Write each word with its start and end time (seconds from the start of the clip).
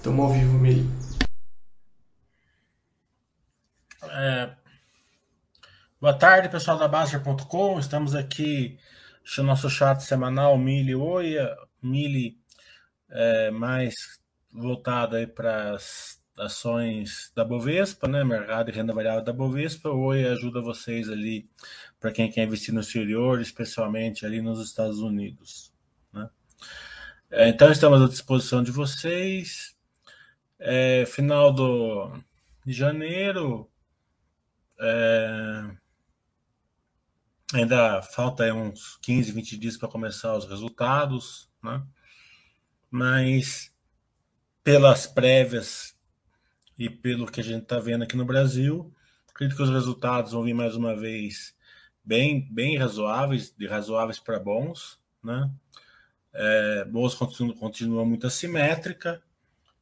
Estamos 0.00 0.24
ao 0.24 0.32
vivo, 0.32 0.58
Mili. 0.58 0.88
É... 4.02 4.50
Boa 6.00 6.14
tarde, 6.14 6.48
pessoal 6.48 6.78
da 6.78 6.88
Baster.com. 6.88 7.78
Estamos 7.78 8.14
aqui 8.14 8.78
no 9.36 9.44
nosso 9.44 9.68
chat 9.68 10.02
semanal 10.02 10.56
Mili 10.56 10.94
Oi, 10.94 11.34
Mili 11.82 12.38
é, 13.10 13.50
mais 13.50 14.18
voltado 14.50 15.16
aí 15.16 15.26
para 15.26 15.74
as 15.74 16.18
ações 16.38 17.30
da 17.36 17.44
Bovespa, 17.44 18.08
né? 18.08 18.24
Mercado 18.24 18.70
e 18.70 18.72
renda 18.72 18.94
variável 18.94 19.22
da 19.22 19.34
Bovespa. 19.34 19.90
Oi 19.90 20.26
ajuda 20.26 20.62
vocês 20.62 21.10
ali 21.10 21.46
para 22.00 22.10
quem 22.10 22.30
quer 22.30 22.44
investir 22.44 22.72
no 22.72 22.80
exterior, 22.80 23.38
especialmente 23.38 24.24
ali 24.24 24.40
nos 24.40 24.66
Estados 24.66 25.00
Unidos. 25.00 25.70
Né? 26.10 26.30
É, 27.30 27.48
então 27.50 27.70
estamos 27.70 28.00
à 28.00 28.08
disposição 28.08 28.62
de 28.62 28.70
vocês 28.70 29.78
é, 30.60 31.04
final 31.06 31.52
do, 31.52 32.12
de 32.64 32.72
janeiro. 32.72 33.68
É, 34.78 35.70
ainda 37.54 38.02
falta 38.02 38.52
uns 38.54 38.96
15, 39.02 39.32
20 39.32 39.58
dias 39.58 39.76
para 39.76 39.88
começar 39.88 40.36
os 40.36 40.46
resultados, 40.46 41.50
né? 41.62 41.82
mas 42.90 43.74
pelas 44.62 45.06
prévias 45.06 45.96
e 46.78 46.88
pelo 46.88 47.26
que 47.26 47.40
a 47.40 47.44
gente 47.44 47.62
está 47.62 47.78
vendo 47.78 48.04
aqui 48.04 48.16
no 48.16 48.24
Brasil, 48.24 48.94
acredito 49.28 49.56
que 49.56 49.62
os 49.62 49.70
resultados 49.70 50.32
vão 50.32 50.44
vir 50.44 50.54
mais 50.54 50.76
uma 50.76 50.96
vez 50.96 51.54
bem, 52.04 52.48
bem 52.52 52.76
razoáveis, 52.76 53.54
de 53.56 53.66
razoáveis 53.66 54.18
para 54.18 54.38
bons, 54.38 54.98
né? 55.22 55.50
É, 56.32 56.84
bons 56.84 57.14
continua, 57.14 57.54
continua 57.56 58.04
muito 58.04 58.26
assimétrica, 58.26 59.22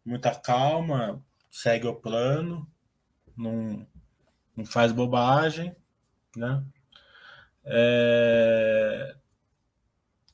muita 0.08 0.34
calma, 0.34 1.22
segue 1.50 1.86
o 1.86 1.94
plano, 1.94 2.66
não, 3.36 3.86
não 4.56 4.64
faz 4.64 4.90
bobagem, 4.90 5.76
né? 6.34 6.64
É... 7.64 9.14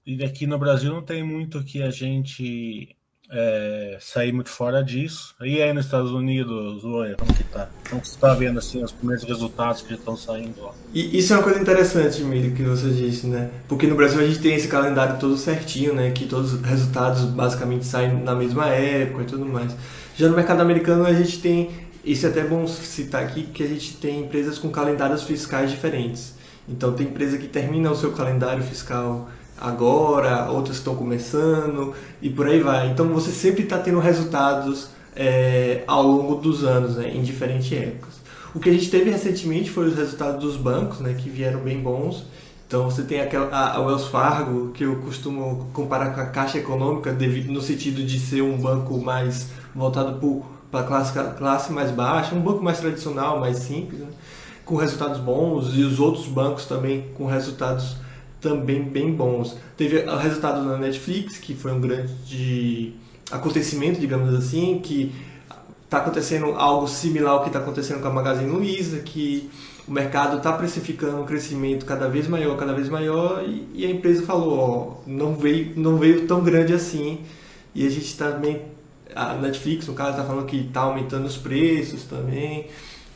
E 0.07 0.23
aqui 0.23 0.47
no 0.47 0.59
Brasil 0.59 0.93
não 0.93 1.05
tem 1.05 1.23
muito 1.23 1.65
que 1.65 1.83
a 1.83 1.91
gente 1.91 2.97
é, 3.35 3.99
sair 4.01 4.33
muito 4.33 4.49
fora 4.49 4.83
disso. 4.83 5.35
E 5.41 5.61
aí 5.61 5.73
nos 5.73 5.87
Estados 5.87 6.13
Unidos, 6.13 6.85
oi, 6.85 7.17
como 7.19 7.35
que 7.35 7.43
tá? 7.45 7.69
Como 7.91 8.05
você 8.05 8.15
está 8.15 8.33
vendo 8.33 8.59
assim 8.59 8.83
os 8.83 8.93
primeiros 8.93 9.25
resultados 9.25 9.83
que 9.83 9.95
estão 9.95 10.17
saindo? 10.17 10.71
E 10.93 11.19
isso 11.19 11.33
é 11.33 11.37
uma 11.37 11.43
coisa 11.43 11.61
interessante, 11.61 12.23
Emílio, 12.23 12.55
que 12.55 12.63
você 12.63 12.89
disse, 12.91 13.27
né? 13.27 13.51
Porque 13.67 13.89
no 13.89 13.97
Brasil 13.97 14.21
a 14.21 14.27
gente 14.27 14.39
tem 14.39 14.55
esse 14.55 14.69
calendário 14.69 15.19
todo 15.19 15.37
certinho, 15.37 15.93
né? 15.93 16.13
Que 16.13 16.27
todos 16.27 16.55
os 16.55 16.63
resultados 16.63 17.23
basicamente 17.25 17.85
saem 17.85 18.23
na 18.23 18.35
mesma 18.35 18.69
época 18.69 19.23
e 19.23 19.27
tudo 19.27 19.45
mais. 19.45 19.75
Já 20.17 20.29
no 20.29 20.37
mercado 20.37 20.61
americano 20.61 21.05
a 21.05 21.13
gente 21.13 21.41
tem, 21.41 21.71
isso 22.05 22.25
é 22.27 22.29
até 22.29 22.45
bom 22.45 22.67
citar 22.69 23.25
aqui, 23.25 23.43
que 23.43 23.65
a 23.65 23.67
gente 23.67 23.97
tem 23.97 24.21
empresas 24.21 24.59
com 24.59 24.71
calendários 24.71 25.25
fiscais 25.25 25.73
diferentes. 25.73 26.35
Então 26.69 26.93
tem 26.93 27.09
empresa 27.09 27.37
que 27.37 27.49
termina 27.49 27.91
o 27.91 27.97
seu 27.97 28.13
calendário 28.13 28.63
fiscal 28.63 29.29
agora, 29.61 30.51
outras 30.51 30.77
estão 30.77 30.95
começando 30.95 31.95
e 32.21 32.29
por 32.29 32.47
aí 32.47 32.61
vai. 32.61 32.91
Então 32.91 33.09
você 33.09 33.31
sempre 33.31 33.63
está 33.63 33.79
tendo 33.79 33.99
resultados 33.99 34.89
é, 35.17 35.83
ao 35.87 36.03
longo 36.03 36.37
dos 36.37 36.65
anos, 36.65 36.97
né, 36.97 37.11
em 37.15 37.23
diferentes 37.23 37.73
épocas. 37.73 38.15
O 38.55 38.61
que 38.61 38.71
a 38.71 38.73
gente 38.73 38.91
teve 38.91 39.11
recentemente 39.11 39.71
foi 39.71 39.89
os 39.89 39.97
resultados 39.97 40.41
dos 40.41 40.57
bancos, 40.57 41.01
né, 41.01 41.15
que 41.15 41.29
vieram 41.29 41.61
bem 41.61 41.81
bons. 41.81 42.25
Então 42.67 42.85
você 42.91 43.03
tem 43.03 43.21
aquela, 43.21 43.49
a, 43.49 43.77
a 43.77 43.81
Wells 43.81 44.09
Fargo, 44.09 44.71
que 44.73 44.85
eu 44.85 44.97
costumo 44.97 45.69
comparar 45.73 46.15
com 46.15 46.21
a 46.21 46.27
Caixa 46.27 46.59
Econômica, 46.59 47.13
devido, 47.13 47.53
no 47.53 47.61
sentido 47.61 48.03
de 48.03 48.19
ser 48.19 48.43
um 48.43 48.57
banco 48.57 48.99
mais 48.99 49.49
voltado 49.75 50.45
para 50.71 50.81
a 50.81 50.85
classe, 50.85 51.13
classe 51.37 51.73
mais 51.73 51.91
baixa, 51.91 52.35
um 52.35 52.41
banco 52.41 52.63
mais 52.63 52.81
tradicional, 52.81 53.39
mais 53.39 53.59
simples, 53.59 54.01
né, 54.01 54.09
com 54.65 54.77
resultados 54.77 55.21
bons, 55.21 55.77
e 55.77 55.83
os 55.83 56.01
outros 56.01 56.27
bancos 56.27 56.65
também 56.65 57.05
com 57.15 57.27
resultados 57.27 57.97
também 58.45 58.83
bem 58.83 59.11
bons. 59.11 59.57
Teve 59.75 60.01
o 60.01 60.17
resultado 60.19 60.63
na 60.63 60.77
Netflix, 60.77 61.39
que 61.39 61.55
foi 61.55 61.73
um 61.73 61.81
grande 61.81 62.93
acontecimento, 63.31 63.99
digamos 63.99 64.35
assim, 64.35 64.81
que 64.81 65.15
está 65.85 65.99
acontecendo 65.99 66.47
algo 66.57 66.87
similar 66.87 67.33
ao 67.33 67.41
que 67.41 67.49
está 67.49 67.59
acontecendo 67.59 68.03
com 68.03 68.09
a 68.09 68.13
Magazine 68.13 68.51
Luiza, 68.51 68.99
que 68.99 69.49
o 69.89 69.93
mercado 69.93 70.37
está 70.37 70.53
precificando 70.53 71.23
um 71.23 71.25
crescimento 71.25 71.87
cada 71.87 72.07
vez 72.07 72.29
maior, 72.29 72.57
cada 72.59 72.75
vez 72.75 72.91
maior, 72.91 73.43
e, 73.47 73.67
e 73.73 73.87
a 73.87 73.91
empresa 73.91 74.23
falou, 74.25 74.59
ó, 74.59 75.09
não 75.09 75.35
veio, 75.35 75.73
não 75.77 75.97
veio 75.97 76.27
tão 76.27 76.43
grande 76.43 76.75
assim, 76.75 77.21
e 77.75 77.87
a 77.87 77.91
gente 77.91 78.15
também, 78.17 78.63
a 79.15 79.35
Netflix, 79.35 79.87
no 79.87 79.95
caso, 79.95 80.11
está 80.11 80.25
falando 80.25 80.45
que 80.45 80.59
está 80.59 80.83
aumentando 80.83 81.27
os 81.27 81.37
preços 81.39 82.03
também, 82.05 82.67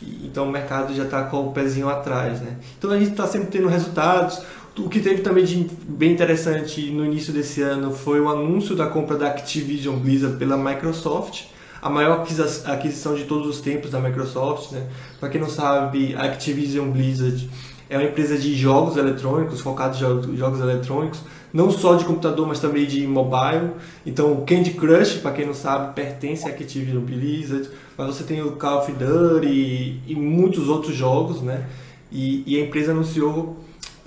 então 0.00 0.48
o 0.48 0.52
mercado 0.52 0.94
já 0.94 1.04
está 1.04 1.24
com 1.24 1.48
o 1.48 1.52
pezinho 1.52 1.88
atrás, 1.88 2.40
né? 2.40 2.56
Então 2.78 2.90
a 2.90 2.98
gente 2.98 3.10
está 3.10 3.26
sempre 3.26 3.48
tendo 3.48 3.66
resultados, 3.66 4.40
o 4.78 4.88
que 4.88 5.00
teve 5.00 5.22
também 5.22 5.44
de 5.44 5.66
bem 5.88 6.12
interessante 6.12 6.90
no 6.90 7.04
início 7.04 7.32
desse 7.32 7.62
ano 7.62 7.92
foi 7.92 8.20
o 8.20 8.28
anúncio 8.28 8.76
da 8.76 8.86
compra 8.86 9.16
da 9.16 9.26
Activision 9.28 9.96
Blizzard 9.96 10.36
pela 10.36 10.56
Microsoft, 10.56 11.46
a 11.80 11.90
maior 11.90 12.24
aquisição 12.66 13.14
de 13.14 13.24
todos 13.24 13.46
os 13.46 13.60
tempos 13.60 13.90
da 13.90 14.00
Microsoft. 14.00 14.72
Né? 14.72 14.86
Para 15.18 15.28
quem 15.28 15.40
não 15.40 15.48
sabe, 15.48 16.14
a 16.14 16.22
Activision 16.24 16.90
Blizzard 16.90 17.48
é 17.90 17.96
uma 17.96 18.06
empresa 18.06 18.36
de 18.36 18.54
jogos 18.54 18.96
eletrônicos, 18.96 19.60
focada 19.60 19.96
em 19.96 20.36
jogos 20.36 20.60
eletrônicos, 20.60 21.20
não 21.52 21.70
só 21.70 21.94
de 21.94 22.04
computador, 22.04 22.46
mas 22.46 22.60
também 22.60 22.86
de 22.86 23.06
mobile. 23.06 23.70
Então, 24.04 24.32
o 24.32 24.44
Candy 24.44 24.72
Crush, 24.72 25.20
para 25.22 25.32
quem 25.32 25.46
não 25.46 25.54
sabe, 25.54 25.94
pertence 25.94 26.44
à 26.46 26.50
Activision 26.50 27.02
Blizzard, 27.02 27.68
mas 27.96 28.14
você 28.14 28.24
tem 28.24 28.42
o 28.42 28.52
Call 28.52 28.80
of 28.80 28.92
Duty 28.92 29.46
e, 29.46 30.02
e 30.06 30.14
muitos 30.14 30.68
outros 30.68 30.94
jogos, 30.94 31.40
né? 31.40 31.66
E, 32.12 32.42
e 32.46 32.60
a 32.60 32.64
empresa 32.64 32.92
anunciou 32.92 33.56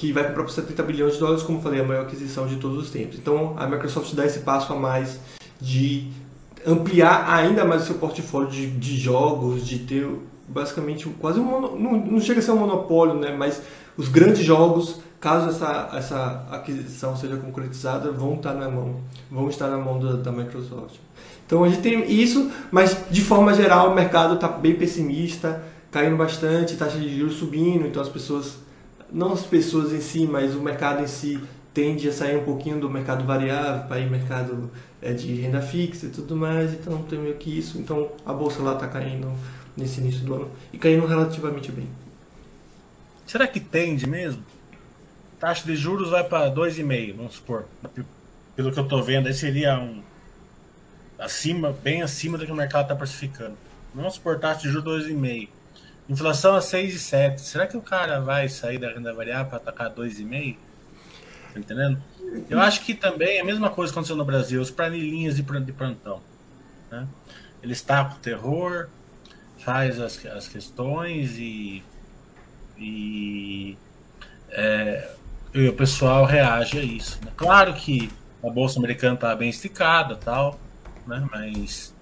que 0.01 0.11
vai 0.11 0.27
comprar 0.27 0.43
por 0.43 0.51
70 0.51 0.81
bilhões 0.81 1.13
de 1.13 1.19
dólares, 1.19 1.43
como 1.43 1.61
falei, 1.61 1.79
a 1.79 1.83
maior 1.83 2.01
aquisição 2.01 2.47
de 2.47 2.55
todos 2.55 2.85
os 2.85 2.89
tempos. 2.89 3.19
Então 3.19 3.53
a 3.55 3.67
Microsoft 3.67 4.15
dá 4.15 4.25
esse 4.25 4.39
passo 4.39 4.73
a 4.73 4.75
mais 4.75 5.19
de 5.61 6.07
ampliar 6.65 7.31
ainda 7.31 7.63
mais 7.63 7.83
o 7.83 7.85
seu 7.85 7.95
portfólio 7.95 8.49
de, 8.49 8.67
de 8.67 8.97
jogos, 8.97 9.63
de 9.63 9.77
ter 9.77 10.09
basicamente 10.47 11.07
quase 11.19 11.39
um 11.39 11.43
mono, 11.43 11.79
não, 11.79 11.97
não, 11.99 12.19
chega 12.19 12.39
a 12.39 12.43
ser 12.43 12.49
um 12.49 12.57
monopólio, 12.57 13.13
né? 13.13 13.35
mas 13.37 13.61
os 13.95 14.07
grandes 14.07 14.43
jogos, 14.43 15.01
caso 15.19 15.49
essa, 15.49 15.91
essa 15.93 16.47
aquisição 16.49 17.15
seja 17.15 17.37
concretizada, 17.37 18.11
vão 18.11 18.33
estar 18.33 18.55
na 18.55 18.67
mão, 18.67 19.01
vão 19.29 19.49
estar 19.49 19.67
na 19.67 19.77
mão 19.77 19.99
da, 19.99 20.13
da 20.13 20.31
Microsoft. 20.31 20.95
Então 21.45 21.63
a 21.63 21.69
gente 21.69 21.81
tem 21.81 22.11
isso, 22.11 22.49
mas 22.71 22.97
de 23.11 23.21
forma 23.21 23.53
geral 23.53 23.91
o 23.91 23.95
mercado 23.95 24.33
está 24.33 24.47
bem 24.47 24.73
pessimista, 24.73 25.63
caindo 25.91 26.17
bastante, 26.17 26.75
taxa 26.75 26.97
de 26.97 27.19
juros 27.19 27.35
subindo, 27.35 27.85
então 27.85 28.01
as 28.01 28.09
pessoas 28.09 28.57
não 29.11 29.33
as 29.33 29.41
pessoas 29.41 29.91
em 29.91 29.99
si, 29.99 30.25
mas 30.25 30.55
o 30.55 30.61
mercado 30.61 31.03
em 31.03 31.07
si 31.07 31.41
tende 31.73 32.07
a 32.07 32.13
sair 32.13 32.37
um 32.37 32.43
pouquinho 32.43 32.79
do 32.79 32.89
mercado 32.89 33.25
variável 33.25 33.87
para 33.87 33.99
ir 33.99 34.09
mercado 34.09 34.71
é, 35.01 35.13
de 35.13 35.33
renda 35.35 35.61
fixa 35.61 36.07
e 36.07 36.09
tudo 36.09 36.35
mais, 36.35 36.73
então 36.73 37.01
tem 37.03 37.19
meio 37.19 37.35
que 37.35 37.57
isso. 37.57 37.77
Então 37.77 38.11
a 38.25 38.33
bolsa 38.33 38.61
lá 38.61 38.73
está 38.73 38.87
caindo 38.87 39.31
nesse 39.75 39.99
início 39.99 40.21
do 40.21 40.33
ano 40.33 40.51
e 40.71 40.77
caindo 40.77 41.05
relativamente 41.05 41.71
bem. 41.71 41.87
Será 43.25 43.47
que 43.47 43.59
tende 43.59 44.07
mesmo? 44.07 44.43
Taxa 45.39 45.65
de 45.65 45.75
juros 45.75 46.09
vai 46.09 46.23
para 46.23 46.53
2,5, 46.53 47.15
vamos 47.15 47.33
supor. 47.33 47.65
Pelo 48.55 48.71
que 48.71 48.79
eu 48.79 48.83
estou 48.83 49.01
vendo, 49.01 49.27
aí 49.27 49.33
seria 49.33 49.79
um 49.79 50.01
acima, 51.17 51.71
bem 51.71 52.01
acima 52.01 52.37
do 52.37 52.45
que 52.45 52.51
o 52.51 52.55
mercado 52.55 52.83
está 52.83 52.95
precificando. 52.95 53.57
Vamos 53.93 54.15
supor 54.15 54.39
taxa 54.39 54.61
de 54.61 54.69
juros 54.69 55.05
2,5 55.07 55.49
Inflação 56.09 56.55
a 56.55 56.59
6,7. 56.59 57.37
Será 57.37 57.67
que 57.67 57.77
o 57.77 57.81
cara 57.81 58.19
vai 58.19 58.49
sair 58.49 58.77
da 58.77 58.91
renda 58.91 59.13
variável 59.13 59.47
para 59.47 59.57
atacar 59.57 59.89
2,5? 59.91 60.57
Tá 61.53 61.59
entendendo? 61.59 62.01
Eu 62.49 62.59
acho 62.59 62.81
que 62.81 62.93
também 62.93 63.37
é 63.37 63.41
a 63.41 63.45
mesma 63.45 63.69
coisa 63.69 63.91
que 63.91 63.97
aconteceu 63.97 64.15
no 64.15 64.25
Brasil, 64.25 64.61
os 64.61 64.71
planilhinhas 64.71 65.35
de 65.35 65.43
plantão. 65.43 66.21
Né? 66.89 67.07
Ele 67.61 67.73
está 67.73 68.05
com 68.05 68.15
terror, 68.19 68.87
faz 69.57 69.99
as, 69.99 70.25
as 70.25 70.47
questões 70.47 71.37
e, 71.37 71.83
e, 72.77 73.77
é, 74.49 75.09
o 75.53 75.73
pessoal 75.73 76.25
reage 76.25 76.79
a 76.79 76.83
isso. 76.83 77.19
Né? 77.23 77.31
Claro 77.35 77.73
que 77.73 78.09
a 78.43 78.49
Bolsa 78.49 78.79
Americana 78.79 79.15
está 79.15 79.35
bem 79.35 79.49
esticada 79.49 80.15
tal, 80.15 80.59
né? 81.05 81.27
mas 81.31 81.93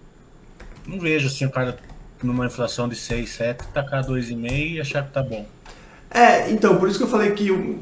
não 0.88 1.00
vejo 1.00 1.28
assim 1.28 1.46
o 1.46 1.52
cara 1.52 1.78
numa 2.22 2.46
inflação 2.46 2.88
de 2.88 2.96
6, 2.96 3.30
7, 3.30 3.68
tacar 3.74 4.06
2,5 4.06 4.72
e 4.74 4.82
achar 4.82 5.06
que 5.06 5.12
tá 5.12 5.24
bom. 5.24 5.46
É, 6.12 6.50
então, 6.52 6.78
por 6.78 6.90
isso 6.90 6.98
que 6.98 7.04
eu 7.04 7.10
falei 7.10 7.32
que 7.32 7.52
o, 7.52 7.80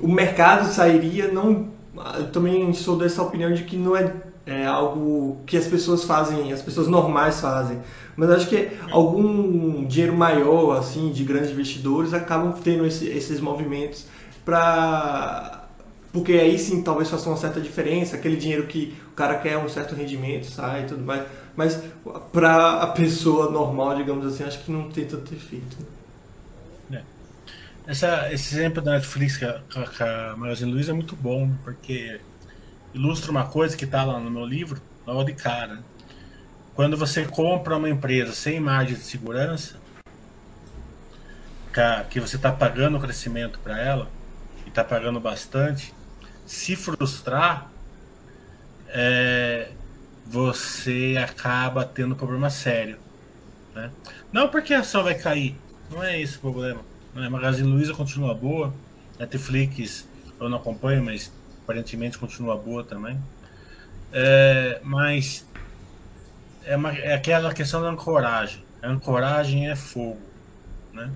o 0.00 0.08
mercado 0.08 0.72
sairia, 0.72 1.28
não. 1.28 1.68
Eu 2.18 2.30
também 2.30 2.72
sou 2.72 2.98
dessa 2.98 3.22
opinião 3.22 3.52
de 3.52 3.62
que 3.62 3.76
não 3.76 3.96
é, 3.96 4.12
é 4.46 4.66
algo 4.66 5.38
que 5.46 5.56
as 5.56 5.66
pessoas 5.66 6.04
fazem, 6.04 6.52
as 6.52 6.62
pessoas 6.62 6.88
normais 6.88 7.40
fazem. 7.40 7.78
Mas 8.16 8.30
acho 8.30 8.48
que 8.48 8.70
algum 8.90 9.84
dinheiro 9.84 10.16
maior, 10.16 10.76
assim, 10.78 11.12
de 11.12 11.24
grandes 11.24 11.50
investidores, 11.50 12.12
acabam 12.12 12.52
tendo 12.52 12.86
esse, 12.86 13.06
esses 13.06 13.40
movimentos 13.40 14.06
para 14.44 15.60
porque 16.12 16.34
aí 16.34 16.56
sim 16.56 16.80
talvez 16.80 17.10
faça 17.10 17.28
uma 17.28 17.36
certa 17.36 17.60
diferença, 17.60 18.14
aquele 18.14 18.36
dinheiro 18.36 18.68
que 18.68 18.94
o 19.08 19.16
cara 19.16 19.34
quer 19.36 19.58
um 19.58 19.68
certo 19.68 19.96
rendimento, 19.96 20.46
sai 20.46 20.84
e 20.84 20.86
tudo 20.86 21.02
mais. 21.02 21.24
Mas 21.56 21.80
para 22.32 22.82
a 22.82 22.86
pessoa 22.88 23.50
normal, 23.50 23.96
digamos 23.96 24.26
assim, 24.26 24.42
acho 24.44 24.64
que 24.64 24.72
não 24.72 24.90
tem 24.90 25.06
tanto 25.06 25.32
efeito. 25.32 25.76
É. 26.92 27.02
Essa, 27.86 28.32
esse 28.32 28.54
exemplo 28.54 28.82
da 28.82 28.92
Netflix 28.92 29.38
com 29.38 29.46
a, 29.46 30.32
a 30.32 30.36
Magazine 30.36 30.72
Luiza 30.72 30.90
é 30.90 30.94
muito 30.94 31.14
bom, 31.14 31.50
porque 31.62 32.20
ilustra 32.92 33.30
uma 33.30 33.46
coisa 33.46 33.76
que 33.76 33.84
está 33.84 34.04
lá 34.04 34.18
no 34.18 34.30
meu 34.30 34.44
livro, 34.44 34.80
logo 35.06 35.24
de 35.24 35.34
cara. 35.34 35.80
Quando 36.74 36.96
você 36.96 37.24
compra 37.24 37.76
uma 37.76 37.88
empresa 37.88 38.32
sem 38.32 38.58
margem 38.58 38.96
de 38.96 39.02
segurança, 39.02 39.76
que 42.10 42.20
você 42.20 42.36
está 42.36 42.52
pagando 42.52 42.98
o 42.98 43.00
crescimento 43.00 43.58
para 43.60 43.78
ela, 43.80 44.08
e 44.64 44.68
está 44.68 44.82
pagando 44.82 45.20
bastante, 45.20 45.92
se 46.46 46.74
frustrar, 46.74 47.70
é, 48.88 49.70
você 50.26 51.16
acaba 51.22 51.84
tendo 51.84 52.16
problema 52.16 52.50
sério. 52.50 52.98
Né? 53.74 53.90
Não 54.32 54.48
porque 54.48 54.72
a 54.74 54.80
ação 54.80 55.02
vai 55.02 55.14
cair, 55.14 55.56
não 55.90 56.02
é 56.02 56.20
esse 56.20 56.36
o 56.36 56.40
problema. 56.40 56.80
A 57.14 57.30
Magazine 57.30 57.68
Luiza 57.68 57.94
continua 57.94 58.34
boa, 58.34 58.74
Netflix 59.18 60.06
eu 60.40 60.48
não 60.48 60.58
acompanho, 60.58 61.04
mas 61.04 61.32
aparentemente 61.62 62.18
continua 62.18 62.56
boa 62.56 62.82
também. 62.84 63.18
É, 64.12 64.80
mas 64.82 65.46
é, 66.64 66.76
uma, 66.76 66.92
é 66.92 67.14
aquela 67.14 67.52
questão 67.52 67.80
da 67.80 67.88
ancoragem. 67.88 68.62
A 68.82 68.88
ancoragem 68.88 69.68
é 69.68 69.76
fogo. 69.76 70.20
Né? 70.92 71.10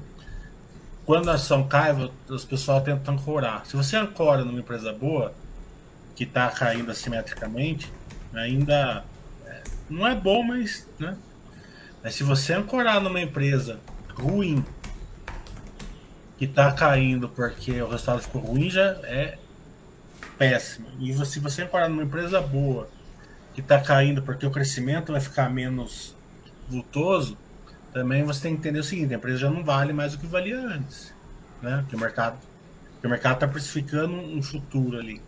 Quando 1.05 1.31
a 1.31 1.34
ação 1.34 1.66
cai, 1.66 1.94
os 2.28 2.44
pessoal 2.44 2.81
tentam 2.81 3.14
ancorar. 3.14 3.64
Se 3.66 3.76
você 3.76 3.96
ancora 3.96 4.44
numa 4.44 4.60
empresa 4.60 4.93
boa, 4.93 5.32
que 6.14 6.25
está 6.25 6.50
caindo 6.50 6.90
assimetricamente, 6.90 7.90
ainda 8.34 9.04
é, 9.46 9.62
não 9.88 10.06
é 10.06 10.14
bom, 10.14 10.42
mas, 10.42 10.86
né? 10.98 11.16
mas 12.02 12.14
se 12.14 12.22
você 12.22 12.52
ancorar 12.52 13.00
numa 13.00 13.20
empresa 13.20 13.80
ruim, 14.14 14.64
que 16.38 16.44
está 16.44 16.70
caindo 16.72 17.28
porque 17.28 17.82
o 17.82 17.88
resultado 17.88 18.22
ficou 18.22 18.40
ruim, 18.40 18.70
já 18.70 18.96
é 19.04 19.38
péssimo. 20.38 20.86
E 21.00 21.12
se 21.26 21.40
você 21.40 21.62
ancorar 21.62 21.88
numa 21.88 22.04
empresa 22.04 22.40
boa, 22.40 22.88
que 23.54 23.60
está 23.60 23.80
caindo 23.80 24.22
porque 24.22 24.46
o 24.46 24.50
crescimento 24.50 25.10
vai 25.10 25.20
ficar 25.20 25.50
menos 25.50 26.14
vultoso, 26.69 27.36
também 27.92 28.22
você 28.22 28.42
tem 28.42 28.52
que 28.52 28.60
entender 28.60 28.78
o 28.78 28.84
seguinte: 28.84 29.12
a 29.12 29.16
empresa 29.16 29.38
já 29.38 29.50
não 29.50 29.64
vale 29.64 29.92
mais 29.92 30.12
do 30.12 30.19
que 30.19 30.26
valia 30.26 30.60
antes, 30.60 31.12
né? 31.60 31.84
Que 31.88 31.96
o 31.96 31.98
mercado, 31.98 32.38
o 33.02 33.08
mercado 33.08 33.34
está 33.34 33.48
precificando 33.48 34.14
um 34.14 34.40
futuro 34.40 34.96
ali. 34.96 35.20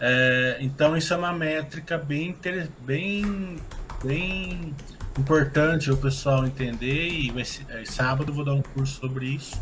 É, 0.00 0.56
então 0.60 0.96
isso 0.96 1.12
é 1.12 1.16
uma 1.16 1.32
métrica 1.32 1.98
bem, 1.98 2.34
bem, 2.80 3.56
bem 4.02 4.74
importante 5.18 5.90
o 5.90 5.96
pessoal 5.96 6.46
entender 6.46 7.08
e 7.08 7.44
ser, 7.44 7.66
é, 7.68 7.84
sábado 7.84 8.32
vou 8.32 8.44
dar 8.44 8.54
um 8.54 8.62
curso 8.62 8.98
sobre 8.98 9.26
isso. 9.26 9.60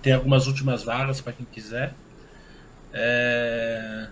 Tem 0.00 0.14
algumas 0.14 0.46
últimas 0.46 0.82
vagas 0.82 1.20
para 1.20 1.34
quem 1.34 1.46
quiser. 1.46 1.92
É, 2.92 4.06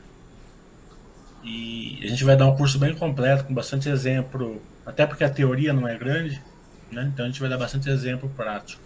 e 1.43 2.01
a 2.05 2.09
gente 2.09 2.25
vai 2.25 2.37
dar 2.37 2.47
um 2.47 2.57
curso 2.57 2.79
bem 2.79 2.95
completo, 2.95 3.45
com 3.45 3.55
bastante 3.55 3.89
exemplo, 3.89 4.63
até 4.85 5.07
porque 5.07 5.25
a 5.25 5.31
teoria 5.31 5.73
não 5.73 5.89
é 5.89 5.97
grande, 5.97 6.43
né? 6.91 7.11
então 7.13 7.25
a 7.25 7.29
gente 7.29 7.41
vai 7.41 7.49
dar 7.49 7.59
bastante 7.59 7.89
exemplo 7.89 8.31
prático. 8.37 8.83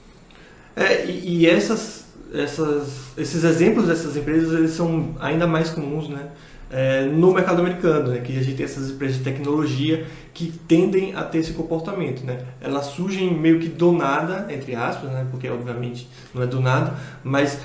É, 0.74 1.06
e, 1.06 1.40
e 1.40 1.46
essas, 1.46 2.05
essas, 2.38 3.12
esses 3.16 3.44
exemplos 3.44 3.86
dessas 3.86 4.16
empresas 4.16 4.52
eles 4.52 4.70
são 4.70 5.14
ainda 5.20 5.46
mais 5.46 5.70
comuns 5.70 6.08
né? 6.08 6.28
É, 6.68 7.04
no 7.04 7.32
mercado 7.32 7.60
americano, 7.60 8.08
né? 8.08 8.18
que 8.18 8.36
a 8.36 8.42
gente 8.42 8.56
tem 8.56 8.64
essas 8.64 8.90
empresas 8.90 9.18
de 9.18 9.22
tecnologia 9.22 10.04
que 10.34 10.52
tendem 10.66 11.14
a 11.14 11.22
ter 11.22 11.38
esse 11.38 11.52
comportamento. 11.52 12.24
Né? 12.24 12.40
Elas 12.60 12.86
surgem 12.86 13.32
meio 13.32 13.60
que 13.60 13.68
do 13.68 13.92
nada, 13.92 14.46
entre 14.50 14.74
aspas, 14.74 15.10
né? 15.12 15.24
porque 15.30 15.48
obviamente 15.48 16.08
não 16.34 16.42
é 16.42 16.46
do 16.46 16.60
nada, 16.60 16.94
mas 17.22 17.60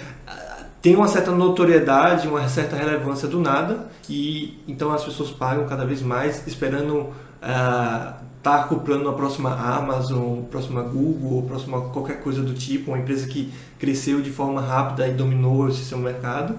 tem 0.82 0.96
uma 0.96 1.08
certa 1.08 1.32
notoriedade, 1.32 2.28
uma 2.28 2.48
certa 2.48 2.76
relevância 2.76 3.28
do 3.28 3.40
nada 3.40 3.88
e 4.10 4.60
então 4.68 4.92
as 4.92 5.04
pessoas 5.04 5.30
pagam 5.30 5.68
cada 5.68 5.86
vez 5.86 6.02
mais 6.02 6.46
esperando 6.48 6.96
uh, 6.98 8.14
tá 8.42 8.64
comprando 8.64 9.08
a 9.08 9.14
próxima 9.14 9.52
Amazon, 9.54 10.42
próxima 10.50 10.82
Google, 10.82 11.44
próxima 11.44 11.82
qualquer 11.90 12.22
coisa 12.22 12.42
do 12.42 12.54
tipo, 12.54 12.92
uma 12.92 13.00
empresa 13.00 13.28
que 13.28 13.52
cresceu 13.78 14.22
de 14.22 14.32
forma 14.32 14.62
rápida 14.62 15.08
e 15.08 15.14
dominou 15.14 15.70
esse 15.70 15.84
seu 15.86 15.98
mercado. 15.98 16.56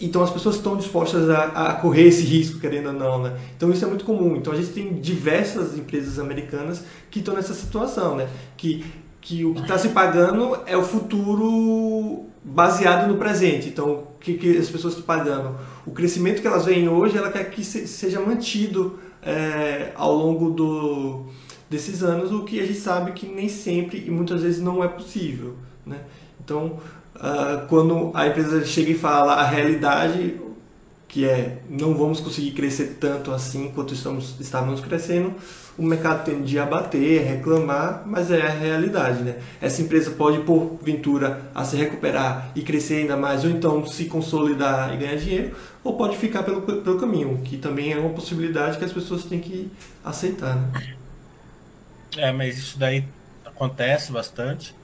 Então 0.00 0.22
as 0.22 0.30
pessoas 0.30 0.56
estão 0.56 0.76
dispostas 0.76 1.30
a, 1.30 1.44
a, 1.44 1.74
correr 1.74 2.08
esse 2.08 2.22
risco, 2.22 2.58
querendo 2.58 2.88
ou 2.88 2.92
não, 2.92 3.22
né? 3.22 3.38
Então 3.56 3.70
isso 3.70 3.84
é 3.84 3.88
muito 3.88 4.04
comum. 4.04 4.36
Então 4.36 4.52
a 4.52 4.56
gente 4.56 4.70
tem 4.70 4.94
diversas 4.94 5.78
empresas 5.78 6.18
americanas 6.18 6.82
que 7.10 7.20
estão 7.20 7.34
nessa 7.34 7.54
situação, 7.54 8.16
né? 8.16 8.28
Que 8.56 8.84
que 9.20 9.44
o 9.44 9.52
que 9.52 9.60
está 9.60 9.76
se 9.76 9.90
pagando 9.90 10.58
é 10.64 10.76
o 10.76 10.82
futuro 10.82 12.24
baseado 12.42 13.08
no 13.08 13.18
presente. 13.18 13.68
Então, 13.68 13.90
o 13.90 14.18
que, 14.18 14.34
que 14.34 14.56
as 14.56 14.70
pessoas 14.70 14.94
estão 14.94 15.04
pagando? 15.04 15.56
O 15.84 15.90
crescimento 15.90 16.40
que 16.40 16.46
elas 16.46 16.64
veem 16.64 16.88
hoje, 16.88 17.18
ela 17.18 17.30
quer 17.30 17.50
que 17.50 17.62
seja 17.62 18.20
mantido 18.20 18.98
é, 19.28 19.92
ao 19.94 20.14
longo 20.14 20.50
do, 20.50 21.26
desses 21.68 22.02
anos, 22.02 22.32
o 22.32 22.44
que 22.44 22.58
a 22.58 22.66
gente 22.66 22.78
sabe 22.78 23.12
que 23.12 23.26
nem 23.26 23.46
sempre 23.46 24.02
e 24.06 24.10
muitas 24.10 24.42
vezes 24.42 24.62
não 24.62 24.82
é 24.82 24.88
possível. 24.88 25.54
Né? 25.84 25.98
Então, 26.42 26.78
uh, 27.16 27.66
quando 27.68 28.10
a 28.14 28.26
empresa 28.26 28.64
chega 28.64 28.90
e 28.90 28.94
fala 28.94 29.34
a 29.34 29.46
realidade, 29.46 30.40
que 31.06 31.26
é 31.26 31.60
não 31.68 31.94
vamos 31.94 32.20
conseguir 32.20 32.52
crescer 32.52 32.96
tanto 32.98 33.30
assim 33.30 33.70
quanto 33.74 33.92
estamos, 33.92 34.34
estávamos 34.40 34.80
crescendo, 34.80 35.34
o 35.78 35.82
mercado 35.84 36.24
tende 36.24 36.58
a 36.58 36.66
bater, 36.66 37.22
a 37.22 37.30
reclamar, 37.30 38.02
mas 38.04 38.32
é 38.32 38.42
a 38.42 38.50
realidade, 38.50 39.22
né? 39.22 39.38
Essa 39.60 39.80
empresa 39.80 40.10
pode, 40.10 40.40
porventura, 40.40 41.40
a 41.54 41.64
se 41.64 41.76
recuperar 41.76 42.50
e 42.56 42.62
crescer 42.62 43.02
ainda 43.02 43.16
mais, 43.16 43.44
ou 43.44 43.50
então 43.50 43.86
se 43.86 44.06
consolidar 44.06 44.92
e 44.92 44.96
ganhar 44.96 45.16
dinheiro, 45.16 45.56
ou 45.84 45.96
pode 45.96 46.16
ficar 46.16 46.42
pelo, 46.42 46.62
pelo 46.62 46.98
caminho, 46.98 47.40
que 47.44 47.56
também 47.56 47.92
é 47.92 47.96
uma 47.96 48.10
possibilidade 48.10 48.76
que 48.76 48.84
as 48.84 48.92
pessoas 48.92 49.24
têm 49.24 49.38
que 49.38 49.70
aceitar, 50.04 50.56
né? 50.56 50.96
É, 52.16 52.32
mas 52.32 52.58
isso 52.58 52.76
daí 52.76 53.04
acontece 53.44 54.10
bastante, 54.10 54.74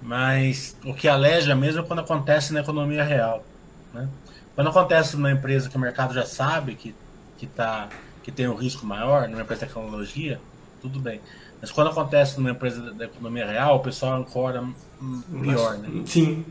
mas 0.00 0.76
o 0.84 0.94
que 0.94 1.08
aleja 1.08 1.56
mesmo 1.56 1.80
é 1.80 1.84
quando 1.84 1.98
acontece 1.98 2.52
na 2.52 2.60
economia 2.60 3.02
real, 3.02 3.44
né? 3.92 4.08
Quando 4.54 4.70
acontece 4.70 5.16
numa 5.16 5.32
empresa 5.32 5.68
que 5.68 5.76
o 5.76 5.80
mercado 5.80 6.14
já 6.14 6.24
sabe 6.24 6.76
que 6.76 6.94
está 7.42 7.88
que 7.88 8.05
tem 8.32 8.48
um 8.48 8.54
risco 8.54 8.84
maior, 8.84 9.28
numa 9.28 9.42
empresa 9.42 9.66
de 9.66 9.72
tecnologia, 9.72 10.40
tudo 10.80 10.98
bem. 10.98 11.20
Mas 11.60 11.70
quando 11.70 11.90
acontece 11.90 12.36
numa 12.36 12.50
empresa 12.50 12.92
da 12.92 13.06
economia 13.06 13.46
real, 13.46 13.76
o 13.76 13.80
pessoal 13.80 14.14
ancora 14.14 14.64
pior, 15.42 15.78
né? 15.78 16.02
Sim. 16.06 16.44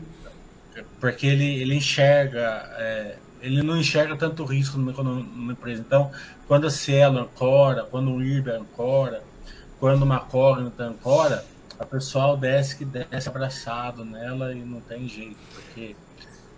Porque 1.00 1.26
ele, 1.26 1.60
ele 1.60 1.74
enxerga, 1.74 2.68
é, 2.76 3.16
ele 3.40 3.62
não 3.62 3.76
enxerga 3.76 4.16
tanto 4.16 4.44
risco 4.44 4.76
numa, 4.78 4.92
numa, 5.02 5.52
empresa. 5.52 5.80
Então, 5.80 6.10
quando 6.46 6.66
a 6.66 6.70
Cielo 6.70 7.18
ancora, 7.18 7.84
quando 7.84 8.12
o 8.12 8.22
IRB 8.22 8.50
ancora, 8.50 9.22
quando 9.78 10.02
uma 10.02 10.20
Cognita 10.20 10.84
ancora, 10.84 11.44
o 11.78 11.86
pessoal 11.86 12.36
desce 12.36 12.76
que 12.76 12.84
desce 12.84 13.28
abraçado 13.28 14.04
nela 14.04 14.52
e 14.52 14.60
não 14.60 14.80
tem 14.80 15.08
jeito, 15.08 15.36
porque 15.54 15.94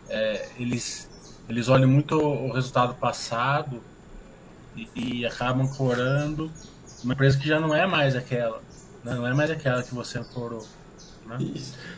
é, 0.08 0.48
eles, 0.58 1.08
eles 1.48 1.68
olham 1.68 1.88
muito 1.88 2.18
o 2.18 2.52
resultado 2.52 2.94
passado 2.94 3.82
e, 4.94 5.20
e 5.20 5.26
acabam 5.26 5.66
corando 5.68 6.50
uma 7.02 7.14
empresa 7.14 7.38
que 7.38 7.46
já 7.46 7.60
não 7.60 7.74
é 7.74 7.86
mais 7.86 8.16
aquela, 8.16 8.60
né? 9.04 9.14
não 9.14 9.26
é 9.26 9.32
mais 9.32 9.50
aquela 9.50 9.82
que 9.82 9.94
você 9.94 10.18
ancorou. 10.18 10.66
Né? 11.26 11.38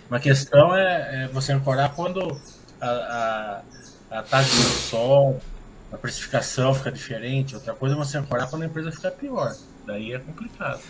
Uma 0.09 0.21
questão 0.21 0.75
é, 0.75 1.25
é, 1.25 1.29
você 1.29 1.53
ancorar 1.53 1.95
quando 1.95 2.21
a, 2.81 2.89
a, 4.11 4.19
a 4.19 4.23
taxa 4.23 4.51
de 4.51 4.63
sol, 4.63 5.41
a 5.93 5.97
precificação 5.97 6.75
fica 6.75 6.93
diferente. 6.93 7.55
Outra 7.55 7.75
coisa 7.75 7.95
é 7.95 7.99
você 7.99 8.19
ancorar 8.19 8.49
quando 8.49 8.63
a 8.63 8.67
empresa 8.67 8.93
fica 8.93 9.11
pior. 9.11 9.55
Daí 9.87 10.13
é 10.13 10.19
complicado. 10.19 10.81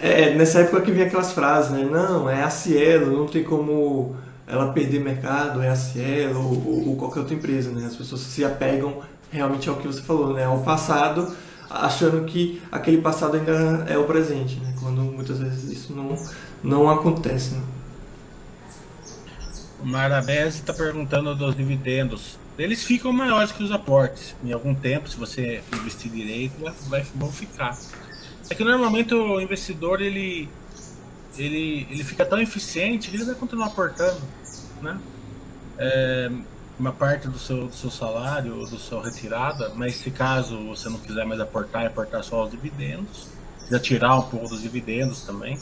É, 0.00 0.34
nessa 0.34 0.60
época 0.60 0.80
que 0.80 0.90
vinha 0.90 1.06
aquelas 1.06 1.32
frases, 1.32 1.70
né? 1.70 1.84
Não, 1.84 2.28
é 2.28 2.42
a 2.42 2.50
Cielo, 2.50 3.16
não 3.18 3.26
tem 3.26 3.44
como 3.44 4.16
ela 4.46 4.72
perder 4.72 5.00
mercado, 5.00 5.62
é 5.62 5.68
a 5.68 5.76
Cielo 5.76 6.40
ou, 6.40 6.88
ou 6.88 6.96
qualquer 6.96 7.20
outra 7.20 7.34
empresa, 7.34 7.70
né? 7.70 7.86
As 7.86 7.96
pessoas 7.96 8.22
se 8.22 8.44
apegam 8.44 9.02
realmente 9.34 9.68
é 9.68 9.72
o 9.72 9.76
que 9.76 9.86
você 9.86 10.00
falou, 10.00 10.32
né? 10.32 10.44
Ao 10.44 10.62
passado, 10.62 11.36
achando 11.68 12.24
que 12.24 12.62
aquele 12.70 12.98
passado 12.98 13.36
ainda 13.36 13.84
é 13.88 13.98
o 13.98 14.04
presente, 14.04 14.56
né? 14.60 14.74
Quando 14.80 15.02
muitas 15.02 15.40
vezes 15.40 15.64
isso 15.72 15.92
não, 15.92 16.16
não 16.62 16.88
acontece, 16.88 17.54
né? 17.54 17.62
O 19.80 19.86
Marabese 19.86 20.60
está 20.60 20.72
perguntando 20.72 21.34
dos 21.34 21.56
dividendos. 21.56 22.38
Eles 22.56 22.84
ficam 22.84 23.12
maiores 23.12 23.50
que 23.50 23.62
os 23.62 23.72
aportes. 23.72 24.36
Em 24.42 24.52
algum 24.52 24.72
tempo, 24.74 25.08
se 25.08 25.16
você 25.16 25.62
investir 25.72 26.10
direito, 26.10 26.54
vai, 26.88 27.04
vão 27.14 27.30
ficar. 27.30 27.76
É 28.48 28.54
que 28.54 28.62
normalmente 28.62 29.12
o 29.12 29.40
investidor 29.40 30.00
ele, 30.00 30.48
ele, 31.36 31.88
ele 31.90 32.04
fica 32.04 32.24
tão 32.24 32.40
eficiente 32.40 33.10
que 33.10 33.16
ele 33.16 33.24
vai 33.24 33.34
continuar 33.34 33.66
aportando, 33.66 34.20
né? 34.80 34.98
É, 35.76 36.30
uma 36.78 36.92
parte 36.92 37.28
do 37.28 37.38
seu, 37.38 37.68
do 37.68 37.74
seu 37.74 37.90
salário 37.90 38.58
ou 38.58 38.68
do 38.68 38.78
seu 38.78 39.00
retirada, 39.00 39.72
mas 39.74 39.96
se 39.96 40.10
caso 40.10 40.58
você 40.66 40.88
não 40.88 40.98
quiser 40.98 41.24
mais 41.24 41.40
aportar, 41.40 41.86
aportar 41.86 42.22
só 42.24 42.44
os 42.44 42.50
dividendos, 42.50 43.28
quiser 43.64 43.80
tirar 43.80 44.16
um 44.16 44.22
pouco 44.22 44.48
dos 44.48 44.62
dividendos 44.62 45.22
também, 45.22 45.58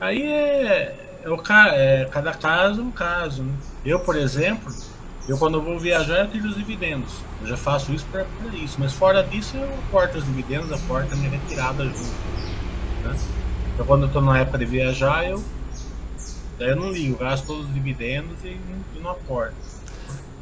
aí 0.00 0.22
é, 0.22 1.20
é, 1.22 1.28
o, 1.28 1.40
é 1.72 2.04
cada 2.10 2.32
caso 2.32 2.82
um 2.82 2.90
caso. 2.90 3.42
Né? 3.42 3.54
Eu, 3.84 4.00
por 4.00 4.16
exemplo, 4.16 4.74
eu 5.28 5.36
quando 5.36 5.58
eu 5.58 5.62
vou 5.62 5.78
viajar 5.78 6.20
eu 6.20 6.30
tiro 6.30 6.48
os 6.48 6.56
dividendos. 6.56 7.12
Eu 7.42 7.46
já 7.46 7.56
faço 7.56 7.92
isso 7.92 8.06
para 8.10 8.24
isso, 8.54 8.76
mas 8.78 8.92
fora 8.94 9.22
disso 9.22 9.56
eu 9.56 9.74
aporto 9.88 10.18
os 10.18 10.24
dividendos, 10.24 10.72
aporto 10.72 11.12
a 11.12 11.16
minha 11.16 11.30
retirada 11.30 11.84
junto. 11.84 12.30
Né? 13.04 13.16
Então 13.74 13.84
quando 13.84 14.02
eu 14.02 14.06
estou 14.06 14.22
na 14.22 14.38
época 14.38 14.56
de 14.56 14.64
viajar, 14.64 15.28
eu, 15.28 15.44
eu 16.58 16.76
não 16.76 16.90
ligo, 16.90 17.18
gasto 17.18 17.46
todos 17.46 17.66
os 17.66 17.74
dividendos 17.74 18.42
e, 18.42 18.48
e 18.96 19.00
não 19.02 19.10
aporto. 19.10 19.69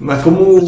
Mas 0.01 0.23
como. 0.23 0.61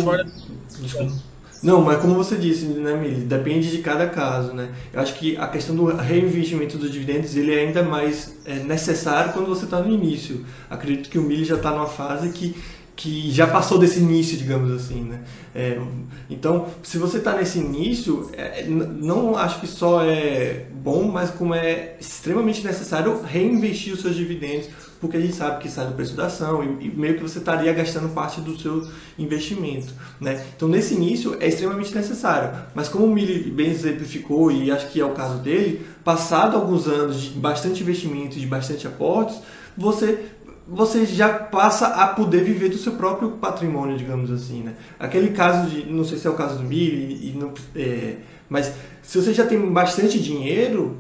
Não, 1.63 1.83
mas 1.83 2.01
como 2.01 2.15
você 2.15 2.37
disse, 2.37 2.65
né, 2.65 2.97
Mili? 2.97 3.21
Depende 3.27 3.71
de 3.71 3.79
cada 3.79 4.09
caso, 4.09 4.55
né? 4.55 4.71
Eu 4.93 5.01
acho 5.01 5.15
que 5.15 5.37
a 5.37 5.47
questão 5.47 5.77
do 5.77 5.85
reinvestimento 5.85 6.79
dos 6.79 6.91
dividendos 6.91 7.37
ele 7.37 7.53
é 7.55 7.67
ainda 7.67 7.83
mais 7.83 8.35
é, 8.47 8.55
necessário 8.61 9.35
quando 9.35 9.47
você 9.47 9.67
está 9.67 9.79
no 9.79 9.93
início. 9.93 10.45
Acredito 10.71 11.11
que 11.11 11.19
o 11.19 11.23
Mili 11.23 11.45
já 11.45 11.57
está 11.57 11.71
numa 11.71 11.87
fase 11.87 12.31
que, 12.31 12.57
que 13.01 13.31
já 13.31 13.47
passou 13.47 13.79
desse 13.79 13.99
início, 13.99 14.37
digamos 14.37 14.71
assim, 14.73 15.05
né? 15.05 15.21
É, 15.55 15.81
então, 16.29 16.67
se 16.83 16.99
você 16.99 17.17
está 17.17 17.35
nesse 17.35 17.59
início, 17.59 18.29
é, 18.35 18.63
não 18.67 19.39
acho 19.39 19.59
que 19.59 19.67
só 19.67 20.05
é 20.05 20.67
bom, 20.71 21.05
mas 21.05 21.31
como 21.31 21.55
é 21.55 21.97
extremamente 21.99 22.63
necessário 22.63 23.23
reinvestir 23.23 23.95
os 23.95 24.03
seus 24.03 24.15
dividendos 24.15 24.69
porque 25.01 25.17
a 25.17 25.21
gente 25.21 25.35
sabe 25.35 25.63
que 25.63 25.69
sai 25.71 25.87
do 25.87 25.95
preço 25.95 26.15
da 26.15 26.27
ação 26.27 26.63
e, 26.63 26.89
e 26.89 26.91
meio 26.91 27.15
que 27.17 27.23
você 27.23 27.39
estaria 27.39 27.73
gastando 27.73 28.13
parte 28.13 28.39
do 28.43 28.59
seu 28.61 28.87
investimento. 29.19 29.95
Né? 30.21 30.45
Então, 30.55 30.69
nesse 30.69 30.93
início, 30.93 31.39
é 31.41 31.49
extremamente 31.49 31.95
necessário. 31.95 32.51
Mas 32.75 32.87
como 32.87 33.07
o 33.07 33.11
Mili 33.11 33.51
bem 33.51 33.71
exemplificou, 33.71 34.53
e 34.53 34.71
acho 34.71 34.89
que 34.89 35.01
é 35.01 35.05
o 35.05 35.13
caso 35.13 35.39
dele, 35.39 35.87
passado 36.05 36.55
alguns 36.55 36.87
anos 36.87 37.23
de 37.23 37.31
bastante 37.31 37.83
investimento, 37.83 38.39
de 38.39 38.47
bastante 38.47 38.87
aportes, 38.87 39.41
você 39.75 40.27
você 40.71 41.05
já 41.05 41.29
passa 41.29 41.89
a 41.89 42.07
poder 42.07 42.45
viver 42.45 42.69
do 42.69 42.79
seu 42.79 42.93
próprio 42.93 43.33
patrimônio, 43.33 43.99
digamos 43.99 44.31
assim, 44.31 44.63
né? 44.63 44.75
Aquele 44.99 45.31
caso 45.31 45.69
de, 45.69 45.91
não 45.91 46.05
sei 46.05 46.17
se 46.17 46.27
é 46.27 46.31
o 46.31 46.35
caso 46.35 46.63
do 46.63 46.73
e 46.73 47.35
não, 47.37 47.53
é, 47.75 48.17
mas 48.49 48.73
se 49.03 49.21
você 49.21 49.35
já 49.35 49.45
tem 49.45 49.59
bastante 49.73 50.21
dinheiro, 50.21 50.97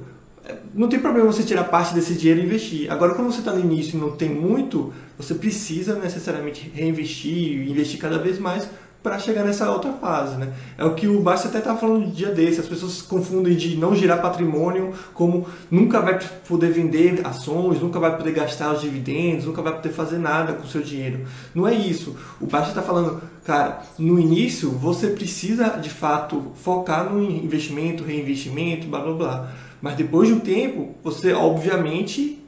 não 0.74 0.88
tem 0.88 0.98
problema 0.98 1.30
você 1.30 1.44
tirar 1.44 1.64
parte 1.64 1.94
desse 1.94 2.14
dinheiro 2.14 2.40
e 2.40 2.44
investir. 2.44 2.90
Agora, 2.90 3.14
quando 3.14 3.32
você 3.32 3.38
está 3.38 3.52
no 3.52 3.60
início 3.60 3.96
e 3.96 4.00
não 4.00 4.10
tem 4.10 4.28
muito, 4.28 4.92
você 5.16 5.34
precisa 5.34 5.94
necessariamente 5.94 6.68
reinvestir, 6.74 7.68
investir 7.68 8.00
cada 8.00 8.18
vez 8.18 8.38
mais 8.38 8.68
para 9.02 9.18
chegar 9.18 9.44
nessa 9.44 9.70
outra 9.70 9.92
fase, 9.92 10.36
né? 10.36 10.52
É 10.76 10.84
o 10.84 10.94
que 10.94 11.08
o 11.08 11.20
Basta 11.20 11.48
até 11.48 11.58
estava 11.58 11.78
falando 11.78 12.04
um 12.04 12.10
dia 12.10 12.30
desse, 12.30 12.60
as 12.60 12.66
pessoas 12.66 13.00
confundem 13.00 13.56
de 13.56 13.76
não 13.76 13.94
girar 13.94 14.20
patrimônio 14.20 14.92
como 15.14 15.46
nunca 15.70 16.00
vai 16.00 16.18
poder 16.46 16.70
vender 16.70 17.26
ações, 17.26 17.80
nunca 17.80 17.98
vai 17.98 18.16
poder 18.16 18.32
gastar 18.32 18.74
os 18.74 18.82
dividendos, 18.82 19.46
nunca 19.46 19.62
vai 19.62 19.74
poder 19.74 19.90
fazer 19.90 20.18
nada 20.18 20.52
com 20.52 20.64
o 20.64 20.68
seu 20.68 20.82
dinheiro. 20.82 21.24
Não 21.54 21.66
é 21.66 21.74
isso. 21.74 22.14
O 22.40 22.46
Basta 22.46 22.68
está 22.68 22.82
falando, 22.82 23.22
cara, 23.44 23.82
no 23.98 24.18
início 24.18 24.70
você 24.70 25.08
precisa 25.08 25.78
de 25.78 25.88
fato 25.88 26.52
focar 26.56 27.10
no 27.10 27.22
investimento, 27.22 28.04
reinvestimento, 28.04 28.86
blá 28.86 29.00
blá 29.00 29.14
blá. 29.14 29.52
Mas 29.80 29.96
depois 29.96 30.28
de 30.28 30.34
um 30.34 30.40
tempo, 30.40 30.94
você 31.02 31.32
obviamente 31.32 32.38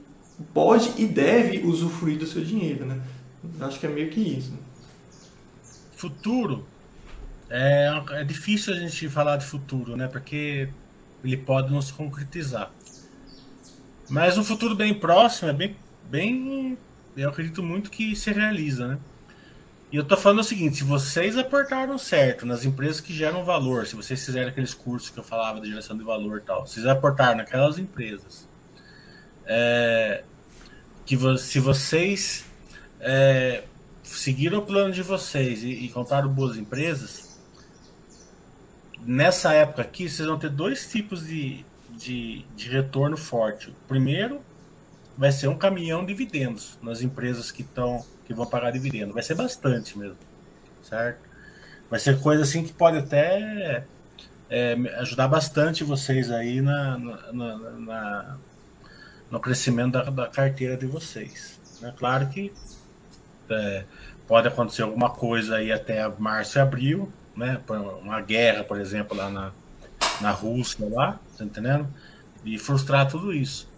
pode 0.52 0.92
e 0.98 1.06
deve 1.06 1.66
usufruir 1.66 2.18
do 2.18 2.26
seu 2.26 2.44
dinheiro, 2.44 2.84
né? 2.84 3.00
Acho 3.60 3.80
que 3.80 3.86
é 3.86 3.88
meio 3.88 4.10
que 4.10 4.20
isso. 4.20 4.50
Né? 4.52 4.58
Futuro 6.02 6.66
é, 7.48 7.86
é 8.10 8.24
difícil 8.24 8.74
a 8.74 8.76
gente 8.76 9.08
falar 9.08 9.36
de 9.36 9.46
futuro, 9.46 9.96
né? 9.96 10.08
Porque 10.08 10.68
ele 11.22 11.36
pode 11.36 11.70
não 11.70 11.80
se 11.80 11.92
concretizar. 11.92 12.72
Mas 14.10 14.36
um 14.36 14.42
futuro 14.42 14.74
bem 14.74 14.92
próximo 14.92 15.48
é 15.50 15.52
bem, 15.52 15.76
bem, 16.10 16.76
eu 17.16 17.28
acredito 17.28 17.62
muito 17.62 17.88
que 17.88 18.16
se 18.16 18.32
realiza, 18.32 18.88
né? 18.88 18.98
E 19.92 19.96
eu 19.96 20.02
tô 20.02 20.16
falando 20.16 20.40
o 20.40 20.44
seguinte: 20.44 20.78
se 20.78 20.84
vocês 20.84 21.38
aportaram 21.38 21.96
certo 21.96 22.44
nas 22.44 22.64
empresas 22.64 23.00
que 23.00 23.14
geram 23.14 23.44
valor, 23.44 23.86
se 23.86 23.94
vocês 23.94 24.24
fizerem 24.26 24.48
aqueles 24.48 24.74
cursos 24.74 25.08
que 25.08 25.20
eu 25.20 25.24
falava 25.24 25.60
de 25.60 25.68
geração 25.68 25.96
de 25.96 26.02
valor 26.02 26.38
e 26.38 26.42
tal, 26.42 26.66
se 26.66 26.74
vocês 26.74 26.86
aportaram 26.86 27.36
naquelas 27.36 27.78
empresas, 27.78 28.48
é, 29.46 30.24
que 31.06 31.16
se 31.38 31.60
vocês 31.60 32.44
é, 32.98 33.62
seguiram 34.02 34.58
o 34.58 34.62
plano 34.62 34.92
de 34.92 35.02
vocês 35.02 35.62
e, 35.62 35.70
e 35.70 36.28
boas 36.28 36.56
empresas, 36.56 37.38
nessa 39.00 39.52
época 39.52 39.82
aqui 39.82 40.08
vocês 40.08 40.26
vão 40.26 40.38
ter 40.38 40.50
dois 40.50 40.90
tipos 40.90 41.26
de, 41.26 41.64
de, 41.90 42.44
de 42.56 42.68
retorno 42.68 43.16
forte. 43.16 43.70
O 43.70 43.74
primeiro 43.88 44.40
vai 45.16 45.30
ser 45.30 45.48
um 45.48 45.56
caminhão 45.56 46.00
de 46.00 46.08
dividendos 46.08 46.78
nas 46.82 47.02
empresas 47.02 47.50
que 47.50 47.62
estão 47.62 48.04
que 48.24 48.32
vão 48.32 48.46
pagar 48.46 48.70
dividendo. 48.70 49.12
Vai 49.12 49.22
ser 49.22 49.34
bastante 49.34 49.98
mesmo, 49.98 50.16
certo? 50.82 51.20
Vai 51.90 51.98
ser 51.98 52.20
coisa 52.20 52.42
assim 52.44 52.62
que 52.62 52.72
pode 52.72 52.96
até 52.98 53.84
é, 54.48 54.74
ajudar 55.00 55.28
bastante 55.28 55.84
vocês 55.84 56.30
aí 56.30 56.60
na, 56.60 56.98
na, 56.98 57.58
na 57.58 58.38
no 59.30 59.40
crescimento 59.40 59.92
da, 59.92 60.04
da, 60.04 60.26
carteira 60.28 60.76
de 60.76 60.86
vocês. 60.86 61.58
Né? 61.80 61.92
Claro 61.96 62.28
que 62.28 62.52
é, 63.50 63.84
pode 64.26 64.48
acontecer 64.48 64.82
alguma 64.82 65.10
coisa 65.10 65.56
aí 65.56 65.70
até 65.72 66.06
março 66.18 66.58
e 66.58 66.60
abril, 66.60 67.12
né? 67.36 67.60
Uma 68.02 68.20
guerra, 68.20 68.64
por 68.64 68.80
exemplo, 68.80 69.16
lá 69.16 69.28
na, 69.28 69.52
na 70.20 70.30
Rússia, 70.30 70.88
lá, 70.88 71.18
tá 71.36 71.44
entendendo? 71.44 71.88
E 72.44 72.58
frustrar 72.58 73.08
tudo 73.08 73.32
isso. 73.32 73.68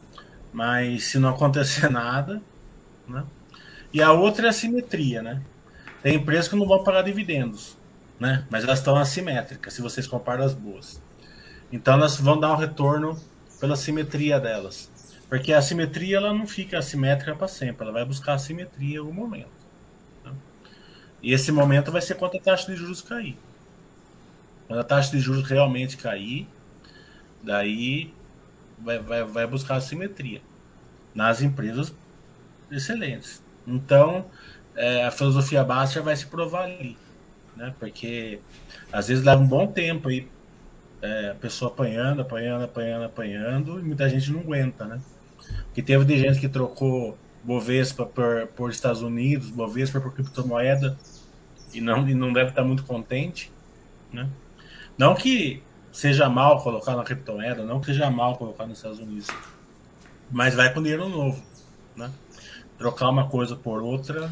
Mas 0.53 1.05
se 1.05 1.19
não 1.19 1.31
acontecer 1.31 1.89
nada, 1.91 2.41
né? 3.09 3.25
E 3.93 4.03
a 4.03 4.13
outra 4.13 4.47
é 4.47 4.51
a 4.51 4.53
simetria, 4.53 5.23
né? 5.23 5.41
Tem 6.03 6.17
empresas 6.17 6.49
que 6.49 6.57
não 6.57 6.67
vão 6.67 6.83
pagar 6.83 7.03
dividendos, 7.03 7.79
né? 8.19 8.45
Mas 8.51 8.65
elas 8.65 8.81
estão 8.81 8.97
assimétricas, 8.97 9.73
se 9.73 9.81
vocês 9.81 10.07
comparam 10.07 10.45
as 10.45 10.53
boas. 10.53 11.01
Então 11.73 11.95
elas 11.95 12.17
vão 12.17 12.39
dar 12.39 12.53
um 12.53 12.57
retorno 12.57 13.19
pela 13.61 13.77
simetria 13.77 14.39
delas. 14.39 14.91
Porque 15.29 15.53
a 15.53 15.63
simetria 15.63 16.19
ela 16.19 16.33
não 16.33 16.47
fica 16.47 16.79
assimétrica 16.79 17.35
para 17.35 17.49
sempre, 17.49 17.85
ela 17.85 17.93
vai 17.93 18.05
buscar 18.05 18.35
a 18.35 18.39
simetria 18.39 18.97
em 18.97 18.99
algum 18.99 19.13
momento. 19.13 19.54
E 21.25 21.33
esse 21.33 21.51
momento 21.51 21.91
vai 21.91 22.03
ser 22.03 22.17
quando 22.17 22.37
a 22.37 22.39
taxa 22.41 22.71
de 22.71 22.77
juros 22.77 23.01
cair. 23.01 23.35
Quando 24.67 24.79
a 24.79 24.85
taxa 24.85 25.11
de 25.11 25.19
juros 25.19 25.49
realmente 25.49 25.97
cair, 25.97 26.47
daí 27.43 28.13
vai, 28.79 28.99
vai, 28.99 29.25
vai 29.25 29.47
buscar 29.47 29.81
simetria 29.81 30.43
nas 31.15 31.41
empresas 31.41 31.95
excelentes. 32.71 33.43
Então, 33.67 34.27
é, 34.77 35.07
a 35.07 35.11
filosofia 35.11 35.65
básica 35.65 36.03
vai 36.03 36.15
se 36.15 36.27
provar 36.27 36.65
ali, 36.65 36.95
né? 37.57 37.75
Porque 37.81 38.41
às 38.93 39.09
vezes 39.09 39.25
leva 39.25 39.41
um 39.41 39.47
bom 39.47 39.67
tempo 39.67 40.11
aí 40.11 40.29
é, 41.01 41.31
a 41.31 41.35
pessoa 41.35 41.71
apanhando, 41.71 42.21
apanhando, 42.21 42.65
apanhando, 42.65 43.05
apanhando, 43.05 43.81
e 43.81 43.83
muita 43.83 44.11
gente 44.11 44.31
não 44.31 44.41
aguenta, 44.41 44.85
né? 44.85 45.01
Porque 45.65 45.83
teve 45.83 46.05
de 46.05 46.19
gente 46.19 46.39
que 46.39 46.51
trocou 46.51 47.17
Bovespa 47.45 48.07
por, 48.07 48.47
por 48.49 48.71
Estados 48.71 49.03
Unidos, 49.03 49.51
Bovespa 49.51 50.01
por 50.01 50.13
criptomoeda, 50.13 50.99
e 51.73 51.81
não, 51.81 52.09
e 52.09 52.15
não 52.15 52.33
deve 52.33 52.51
estar 52.51 52.65
muito 52.65 52.85
contente, 52.85 53.53
né? 54.13 54.29
Não 54.97 55.15
que 55.15 55.63
seja 55.93 56.29
mal 56.29 56.63
colocar 56.63 56.97
na 56.97 57.05
criptomoeda, 57.05 57.65
não 57.65 57.81
que 57.81 57.87
seja 57.87 58.11
mal 58.11 58.37
colocar 58.37 58.67
nos 58.67 58.79
Estados 58.79 58.99
Unidos, 58.99 59.29
mas 60.31 60.55
vai 60.55 60.73
com 60.73 60.83
dinheiro 60.83 61.09
novo, 61.09 61.43
né? 61.95 62.11
trocar 62.79 63.09
uma 63.09 63.29
coisa 63.29 63.55
por 63.57 63.83
outra, 63.83 64.31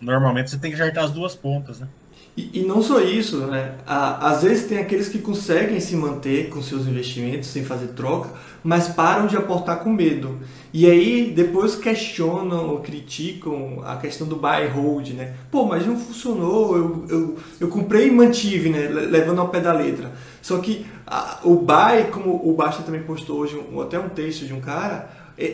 normalmente 0.00 0.50
você 0.50 0.58
tem 0.58 0.70
que 0.70 0.80
acertar 0.80 1.04
as 1.04 1.12
duas 1.12 1.34
pontas, 1.34 1.80
né? 1.80 1.88
E, 2.36 2.60
e 2.60 2.62
não 2.64 2.82
só 2.82 3.00
isso, 3.00 3.38
né? 3.46 3.76
às 3.86 4.42
vezes 4.42 4.66
tem 4.66 4.78
aqueles 4.78 5.08
que 5.08 5.18
conseguem 5.18 5.78
se 5.78 5.94
manter 5.94 6.48
com 6.48 6.60
seus 6.60 6.86
investimentos 6.86 7.48
sem 7.48 7.64
fazer 7.64 7.88
troca, 7.88 8.30
mas 8.62 8.88
param 8.88 9.26
de 9.26 9.36
aportar 9.36 9.80
com 9.80 9.92
medo. 9.92 10.40
E 10.72 10.90
aí 10.90 11.30
depois 11.30 11.76
questionam 11.76 12.70
ou 12.70 12.80
criticam 12.80 13.80
a 13.84 13.96
questão 13.96 14.26
do 14.26 14.34
buy 14.34 14.66
hold, 14.66 15.10
né? 15.10 15.34
Pô, 15.48 15.64
mas 15.64 15.86
não 15.86 15.96
funcionou, 15.96 16.76
eu, 16.76 17.06
eu, 17.08 17.38
eu 17.60 17.68
comprei 17.68 18.08
e 18.08 18.10
mantive, 18.10 18.68
né? 18.68 18.88
Levando 18.88 19.40
ao 19.40 19.48
pé 19.48 19.60
da 19.60 19.72
letra. 19.72 20.10
Só 20.42 20.58
que 20.58 20.84
a, 21.06 21.38
o 21.44 21.54
buy, 21.54 22.10
como 22.10 22.40
o 22.44 22.52
Basta 22.54 22.82
também 22.82 23.02
postou 23.02 23.38
hoje, 23.38 23.56
um, 23.72 23.80
até 23.80 23.96
um 23.98 24.08
texto 24.08 24.44
de 24.46 24.52
um 24.52 24.60
cara, 24.60 25.08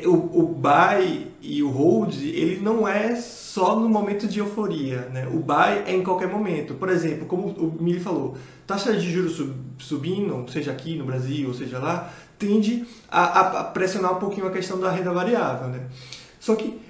o, 0.04 0.40
o 0.40 0.42
buy 0.46 1.28
e 1.40 1.62
o 1.62 1.70
hold, 1.70 2.14
ele 2.14 2.60
não 2.60 2.86
é 2.86 3.16
só 3.16 3.78
no 3.78 3.88
momento 3.88 4.28
de 4.28 4.38
euforia, 4.38 5.08
né? 5.12 5.26
O 5.26 5.38
buy 5.38 5.82
é 5.86 5.94
em 5.94 6.02
qualquer 6.02 6.28
momento. 6.28 6.74
Por 6.74 6.88
exemplo, 6.88 7.26
como 7.26 7.48
o 7.48 7.82
Mili 7.82 7.98
falou, 7.98 8.36
taxa 8.66 8.92
de 8.92 9.10
juros 9.10 9.42
subindo, 9.78 10.50
seja 10.50 10.70
aqui 10.70 10.96
no 10.96 11.04
Brasil, 11.04 11.48
ou 11.48 11.54
seja 11.54 11.78
lá, 11.78 12.12
tende 12.38 12.86
a, 13.08 13.40
a 13.40 13.64
pressionar 13.64 14.14
um 14.14 14.18
pouquinho 14.18 14.46
a 14.46 14.50
questão 14.50 14.78
da 14.78 14.90
renda 14.90 15.12
variável, 15.12 15.68
né? 15.68 15.86
Só 16.38 16.54
que 16.54 16.80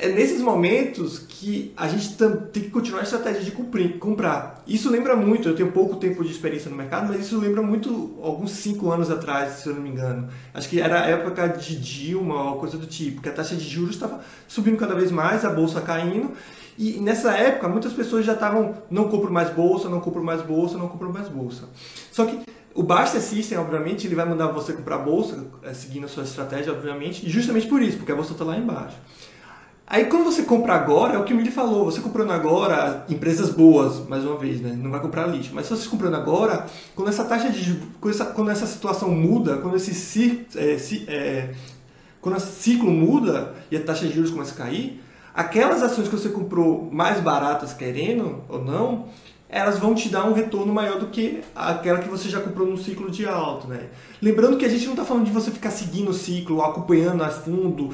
é 0.00 0.08
nesses 0.08 0.40
momentos 0.40 1.18
que 1.18 1.72
a 1.76 1.86
gente 1.86 2.16
tem 2.52 2.62
que 2.62 2.70
continuar 2.70 3.00
a 3.00 3.02
estratégia 3.02 3.42
de 3.42 3.50
cumprir, 3.50 3.98
comprar. 3.98 4.62
Isso 4.66 4.90
lembra 4.90 5.14
muito, 5.14 5.48
eu 5.48 5.54
tenho 5.54 5.70
pouco 5.72 5.96
tempo 5.96 6.24
de 6.24 6.30
experiência 6.30 6.70
no 6.70 6.76
mercado, 6.76 7.08
mas 7.08 7.26
isso 7.26 7.38
lembra 7.38 7.60
muito 7.60 8.18
alguns 8.22 8.52
cinco 8.52 8.90
anos 8.90 9.10
atrás, 9.10 9.60
se 9.60 9.68
eu 9.68 9.74
não 9.74 9.82
me 9.82 9.90
engano. 9.90 10.28
Acho 10.54 10.68
que 10.70 10.80
era 10.80 11.02
a 11.02 11.06
época 11.06 11.48
de 11.48 11.78
Dilma 11.78 12.52
ou 12.52 12.58
coisa 12.58 12.78
do 12.78 12.86
tipo, 12.86 13.20
que 13.20 13.28
a 13.28 13.32
taxa 13.32 13.54
de 13.54 13.68
juros 13.68 13.94
estava 13.94 14.20
subindo 14.48 14.78
cada 14.78 14.94
vez 14.94 15.10
mais, 15.10 15.44
a 15.44 15.50
bolsa 15.50 15.82
caindo, 15.82 16.32
e 16.78 16.98
nessa 16.98 17.32
época 17.32 17.68
muitas 17.68 17.92
pessoas 17.92 18.24
já 18.24 18.32
estavam, 18.32 18.76
não 18.90 19.08
compro 19.08 19.30
mais 19.30 19.50
bolsa, 19.50 19.88
não 19.88 20.00
compro 20.00 20.24
mais 20.24 20.40
bolsa, 20.40 20.78
não 20.78 20.88
compro 20.88 21.12
mais 21.12 21.28
bolsa. 21.28 21.68
Só 22.10 22.24
que 22.24 22.40
o 22.74 22.82
Basta 22.82 23.20
System, 23.20 23.58
obviamente, 23.58 24.06
ele 24.06 24.14
vai 24.14 24.24
mandar 24.24 24.46
você 24.46 24.72
comprar 24.72 24.98
bolsa, 24.98 25.44
eh, 25.62 25.74
seguindo 25.74 26.04
a 26.04 26.08
sua 26.08 26.22
estratégia, 26.22 26.72
obviamente, 26.72 27.28
justamente 27.28 27.66
por 27.66 27.82
isso, 27.82 27.98
porque 27.98 28.12
a 28.12 28.14
bolsa 28.14 28.32
está 28.32 28.44
lá 28.44 28.56
embaixo. 28.56 28.96
Aí 29.90 30.04
quando 30.04 30.22
você 30.22 30.44
compra 30.44 30.74
agora, 30.74 31.16
é 31.16 31.18
o 31.18 31.24
que 31.24 31.34
Mili 31.34 31.50
falou, 31.50 31.86
você 31.86 32.00
comprando 32.00 32.30
agora, 32.30 33.04
empresas 33.08 33.50
boas, 33.50 34.06
mais 34.08 34.24
uma 34.24 34.38
vez, 34.38 34.60
né? 34.60 34.72
Não 34.80 34.88
vai 34.88 35.00
comprar 35.00 35.26
lixo. 35.26 35.50
Mas 35.52 35.66
se 35.66 35.76
você 35.76 35.88
comprando 35.88 36.14
agora, 36.14 36.64
quando 36.94 37.08
essa 37.08 37.24
taxa 37.24 37.50
de 37.50 37.74
quando 38.00 38.14
essa, 38.14 38.26
quando 38.26 38.52
essa 38.52 38.68
situação 38.68 39.10
muda, 39.10 39.56
quando 39.56 39.74
esse 39.74 40.46
é, 40.54 40.76
é, 41.08 41.54
quando 42.20 42.36
esse 42.36 42.52
ciclo 42.62 42.88
muda 42.88 43.52
e 43.68 43.76
a 43.76 43.82
taxa 43.82 44.06
de 44.06 44.14
juros 44.14 44.30
começa 44.30 44.52
a 44.52 44.58
cair, 44.64 45.02
aquelas 45.34 45.82
ações 45.82 46.06
que 46.06 46.14
você 46.14 46.28
comprou 46.28 46.88
mais 46.92 47.20
baratas 47.20 47.72
querendo 47.72 48.44
ou 48.48 48.64
não, 48.64 49.06
elas 49.48 49.80
vão 49.80 49.92
te 49.92 50.08
dar 50.08 50.24
um 50.24 50.32
retorno 50.32 50.72
maior 50.72 51.00
do 51.00 51.08
que 51.08 51.40
aquela 51.52 51.98
que 51.98 52.08
você 52.08 52.28
já 52.28 52.38
comprou 52.38 52.64
no 52.64 52.78
ciclo 52.78 53.10
de 53.10 53.26
alto, 53.26 53.66
né? 53.66 53.88
Lembrando 54.22 54.56
que 54.56 54.64
a 54.64 54.68
gente 54.68 54.84
não 54.84 54.92
está 54.92 55.04
falando 55.04 55.24
de 55.24 55.32
você 55.32 55.50
ficar 55.50 55.72
seguindo 55.72 56.10
o 56.12 56.14
ciclo, 56.14 56.62
acompanhando 56.62 57.24
a 57.24 57.28
fundo, 57.28 57.92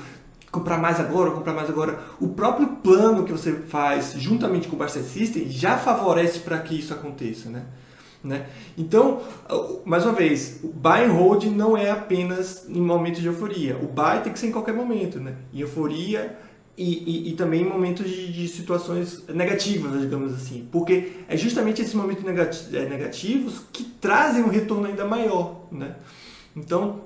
comprar 0.57 0.79
mais 0.79 0.99
agora, 0.99 1.31
comprar 1.31 1.53
mais 1.53 1.69
agora. 1.69 2.01
O 2.19 2.29
próprio 2.29 2.69
plano 2.83 3.25
que 3.25 3.33
você 3.33 3.53
faz 3.53 4.15
juntamente 4.17 4.69
com 4.69 4.77
o 4.77 4.79
Barset 4.79 5.05
System 5.05 5.49
já 5.51 5.77
favorece 5.77 6.41
para 6.41 6.59
que 6.59 6.79
isso 6.79 6.95
aconteça, 6.95 7.51
né? 7.51 7.65
Né? 8.25 8.47
Então, 8.77 9.23
mais 9.85 10.05
uma 10.05 10.13
vez, 10.13 10.59
o 10.65 10.69
buy 10.69 11.05
and 11.05 11.13
hold 11.13 11.45
não 11.45 11.77
é 11.77 11.91
apenas 11.91 12.67
em 12.69 12.81
momentos 12.81 13.21
de 13.21 13.29
euforia. 13.29 13.77
O 13.77 13.87
buy 13.87 14.21
tem 14.25 14.33
que 14.33 14.39
ser 14.39 14.49
em 14.49 14.53
qualquer 14.53 14.75
momento, 14.75 15.21
né? 15.21 15.37
Em 15.55 15.61
euforia 15.61 16.37
e, 16.77 17.29
e, 17.29 17.31
e 17.31 17.37
também 17.37 17.63
em 17.63 17.69
momentos 17.69 18.11
de, 18.11 18.33
de, 18.33 18.49
situações 18.49 19.25
negativas, 19.29 20.01
digamos 20.01 20.35
assim. 20.35 20.67
Porque 20.73 21.13
é 21.29 21.37
justamente 21.37 21.83
esses 21.83 21.95
momentos 21.95 22.25
é, 22.75 22.89
negativos 22.89 23.63
que 23.73 23.85
trazem 23.85 24.43
um 24.43 24.49
retorno 24.49 24.87
ainda 24.87 25.05
maior, 25.05 25.69
né? 25.71 25.95
Então, 26.57 27.03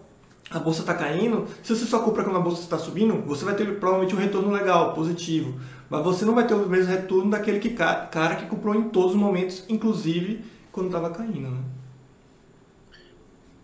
a 0.50 0.58
bolsa 0.58 0.80
está 0.80 0.94
caindo, 0.94 1.46
se 1.62 1.74
você 1.74 1.84
só 1.84 2.00
compra 2.00 2.24
quando 2.24 2.36
a 2.36 2.40
bolsa 2.40 2.62
está 2.62 2.76
subindo, 2.76 3.22
você 3.22 3.44
vai 3.44 3.54
ter 3.54 3.64
provavelmente 3.78 4.16
um 4.16 4.18
retorno 4.18 4.50
legal, 4.50 4.92
positivo. 4.94 5.60
Mas 5.88 6.02
você 6.02 6.24
não 6.24 6.34
vai 6.34 6.44
ter 6.44 6.54
o 6.54 6.68
mesmo 6.68 6.90
retorno 6.90 7.30
daquele 7.30 7.60
que, 7.60 7.70
cara 7.70 8.34
que 8.34 8.46
comprou 8.46 8.74
em 8.74 8.88
todos 8.90 9.12
os 9.12 9.16
momentos, 9.16 9.64
inclusive 9.68 10.44
quando 10.72 10.86
estava 10.86 11.10
caindo. 11.10 11.50
Né? 11.50 11.62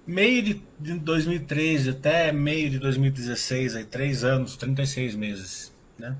Meio 0.06 0.60
de 0.78 0.94
2013 0.98 1.90
até 1.90 2.30
meio 2.30 2.70
de 2.70 2.78
2016, 2.78 3.74
aí, 3.74 3.84
três 3.84 4.22
anos, 4.22 4.56
36 4.56 5.16
meses. 5.16 5.76
Né? 5.98 6.16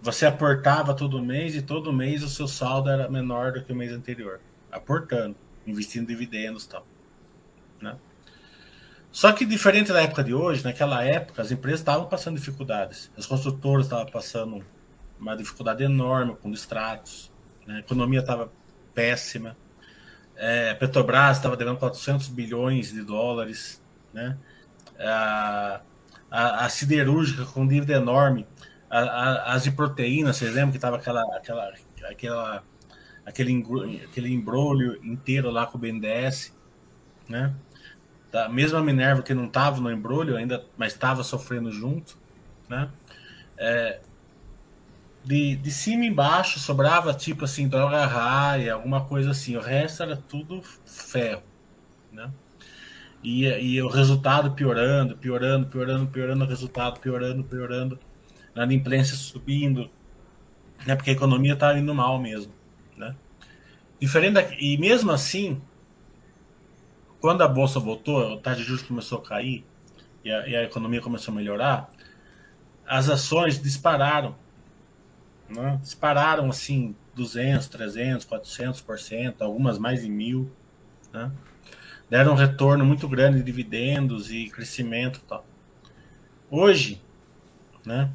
Você 0.00 0.24
aportava 0.24 0.94
todo 0.94 1.22
mês 1.22 1.54
e 1.54 1.60
todo 1.60 1.92
mês 1.92 2.22
o 2.22 2.30
seu 2.30 2.48
saldo 2.48 2.88
era 2.88 3.10
menor 3.10 3.52
do 3.52 3.62
que 3.62 3.72
o 3.72 3.76
mês 3.76 3.92
anterior. 3.92 4.40
Aportando, 4.72 5.36
investindo 5.66 6.06
dividendos 6.06 6.64
e 6.64 6.68
tal. 6.70 6.86
Né? 7.82 7.94
Só 9.10 9.32
que 9.32 9.44
diferente 9.44 9.92
da 9.92 10.02
época 10.02 10.22
de 10.22 10.34
hoje, 10.34 10.62
naquela 10.64 11.02
época 11.02 11.42
as 11.42 11.50
empresas 11.50 11.80
estavam 11.80 12.06
passando 12.06 12.36
dificuldades. 12.36 13.10
As 13.16 13.26
construtoras 13.26 13.86
estavam 13.86 14.06
passando 14.06 14.64
uma 15.18 15.36
dificuldade 15.36 15.82
enorme 15.82 16.36
com 16.36 16.52
extratos. 16.52 17.32
Né? 17.66 17.76
A 17.76 17.78
economia 17.80 18.20
estava 18.20 18.52
péssima. 18.94 19.56
É, 20.36 20.74
Petrobras 20.74 21.38
estava 21.38 21.56
devendo 21.56 21.78
400 21.78 22.28
bilhões 22.28 22.92
de 22.92 23.02
dólares. 23.02 23.82
Né? 24.12 24.36
A, 24.98 25.80
a, 26.30 26.64
a 26.66 26.68
siderúrgica 26.68 27.44
com 27.46 27.66
dívida 27.66 27.94
enorme. 27.94 28.46
A, 28.90 28.98
a, 29.00 29.54
as 29.54 29.64
de 29.64 29.70
proteína, 29.70 30.32
vocês 30.32 30.54
lembram 30.54 30.70
que 30.70 30.78
estava 30.78 30.96
aquela, 30.96 31.22
aquela, 31.36 31.72
aquela, 32.10 32.64
aquele, 33.24 34.04
aquele 34.04 34.32
embrulho 34.32 34.98
inteiro 35.04 35.50
lá 35.50 35.66
com 35.66 35.76
o 35.76 35.80
BNDES, 35.80 36.56
né? 37.28 37.54
Da 38.30 38.48
mesma 38.48 38.82
Minerva 38.82 39.22
que 39.22 39.34
não 39.34 39.46
estava 39.46 39.80
no 39.80 39.90
embrulho 39.90 40.36
ainda, 40.36 40.64
mas 40.76 40.92
estava 40.92 41.22
sofrendo 41.22 41.72
junto, 41.72 42.16
né? 42.68 42.90
É, 43.56 44.00
de, 45.24 45.56
de 45.56 45.70
cima 45.70 46.04
e 46.04 46.08
embaixo 46.08 46.58
sobrava 46.58 47.12
tipo 47.12 47.44
assim 47.44 47.68
droga 47.68 48.06
raia, 48.06 48.74
alguma 48.74 49.04
coisa 49.04 49.30
assim. 49.30 49.56
O 49.56 49.60
resto 49.60 50.02
era 50.02 50.16
tudo 50.16 50.62
ferro, 50.86 51.42
né? 52.12 52.30
E, 53.22 53.44
e 53.44 53.82
o 53.82 53.88
resultado 53.88 54.52
piorando, 54.52 55.16
piorando, 55.16 55.66
piorando, 55.66 56.06
piorando, 56.06 56.44
o 56.44 56.48
resultado 56.48 57.00
piorando, 57.00 57.42
piorando, 57.44 57.98
a 58.54 58.60
inadimplência 58.60 59.16
subindo, 59.16 59.90
né? 60.86 60.94
Porque 60.94 61.10
a 61.10 61.14
economia 61.14 61.54
estava 61.54 61.78
indo 61.78 61.94
mal 61.94 62.18
mesmo, 62.20 62.52
né? 62.96 63.14
Diferente 64.00 64.34
da, 64.34 64.42
e 64.58 64.78
mesmo 64.78 65.10
assim, 65.10 65.60
quando 67.20 67.42
a 67.42 67.48
bolsa 67.48 67.80
voltou, 67.80 68.34
a 68.34 68.38
taxa 68.38 68.60
de 68.60 68.64
juros 68.64 68.82
começou 68.82 69.18
a 69.18 69.22
cair 69.22 69.64
e 70.24 70.30
a, 70.30 70.48
e 70.48 70.56
a 70.56 70.62
economia 70.64 71.00
começou 71.00 71.32
a 71.32 71.36
melhorar, 71.36 71.90
as 72.86 73.08
ações 73.08 73.60
dispararam. 73.60 74.34
Né? 75.48 75.78
Dispararam 75.82 76.48
assim 76.48 76.94
200, 77.14 77.66
300, 77.68 78.26
400%, 78.26 79.36
algumas 79.40 79.78
mais 79.78 80.02
de 80.02 80.08
mil. 80.08 80.50
Né? 81.12 81.30
Deram 82.08 82.32
um 82.32 82.36
retorno 82.36 82.84
muito 82.84 83.08
grande 83.08 83.38
de 83.38 83.44
dividendos 83.44 84.30
e 84.30 84.48
crescimento 84.48 85.20
tal. 85.28 85.44
Hoje, 86.50 87.02
né, 87.84 88.10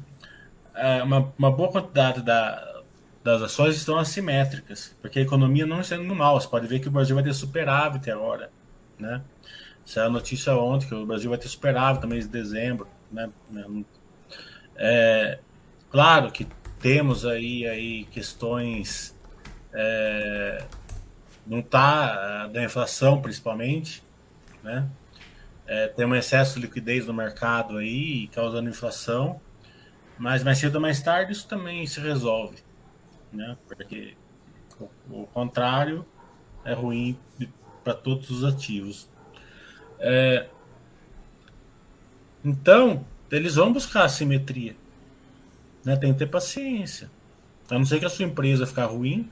é, 0.74 1.02
uma, 1.02 1.32
uma 1.38 1.52
boa 1.52 1.70
quantidade 1.70 2.20
da, 2.20 2.82
das 3.22 3.42
ações 3.42 3.76
estão 3.76 3.96
assimétricas, 3.96 4.96
porque 5.00 5.20
a 5.20 5.22
economia 5.22 5.64
não 5.64 5.80
está 5.80 5.94
indo 5.94 6.14
mal. 6.14 6.40
Você 6.40 6.48
pode 6.48 6.66
ver 6.66 6.80
que 6.80 6.88
o 6.88 6.90
Brasil 6.90 7.14
vai 7.14 7.22
ter 7.22 7.32
superávit 7.32 8.10
agora 8.10 8.50
né? 8.98 9.22
Saiu 9.84 10.06
a 10.06 10.10
notícia 10.10 10.56
ontem 10.56 10.88
que 10.88 10.94
o 10.94 11.04
Brasil 11.04 11.28
vai 11.28 11.38
ter 11.38 11.48
superávit 11.48 12.02
no 12.02 12.08
mês 12.08 12.24
de 12.24 12.30
dezembro, 12.30 12.88
né? 13.12 13.30
É, 14.76 15.38
claro 15.90 16.30
que 16.32 16.46
temos 16.80 17.24
aí, 17.24 17.66
aí 17.66 18.04
questões 18.06 19.16
é, 19.72 20.64
não 21.46 21.62
tá 21.62 22.46
da 22.46 22.62
inflação 22.62 23.20
principalmente, 23.20 24.02
né? 24.62 24.88
É, 25.66 25.88
tem 25.88 26.04
um 26.04 26.14
excesso 26.14 26.56
de 26.56 26.66
liquidez 26.66 27.06
no 27.06 27.14
mercado 27.14 27.78
aí 27.78 28.28
causando 28.28 28.68
inflação, 28.68 29.40
mas 30.18 30.44
mais 30.44 30.58
cedo 30.58 30.76
ou 30.76 30.80
mais 30.80 31.02
tarde 31.02 31.32
isso 31.32 31.48
também 31.48 31.86
se 31.86 32.00
resolve, 32.00 32.58
né? 33.32 33.56
Porque 33.66 34.16
o, 34.78 34.88
o 35.22 35.26
contrário 35.26 36.06
é 36.64 36.72
ruim 36.72 37.18
para 37.84 37.94
todos 37.94 38.30
os 38.30 38.42
ativos. 38.42 39.06
É, 40.00 40.46
então, 42.44 43.04
eles 43.30 43.54
vão 43.54 43.72
buscar 43.72 44.04
a 44.04 44.08
simetria. 44.08 44.74
Né? 45.84 45.96
Tem 45.96 46.12
que 46.12 46.18
ter 46.18 46.26
paciência. 46.26 47.10
A 47.70 47.78
não 47.78 47.84
ser 47.84 47.98
que 47.98 48.04
a 48.04 48.10
sua 48.10 48.24
empresa 48.24 48.66
ficar 48.66 48.86
ruim, 48.86 49.28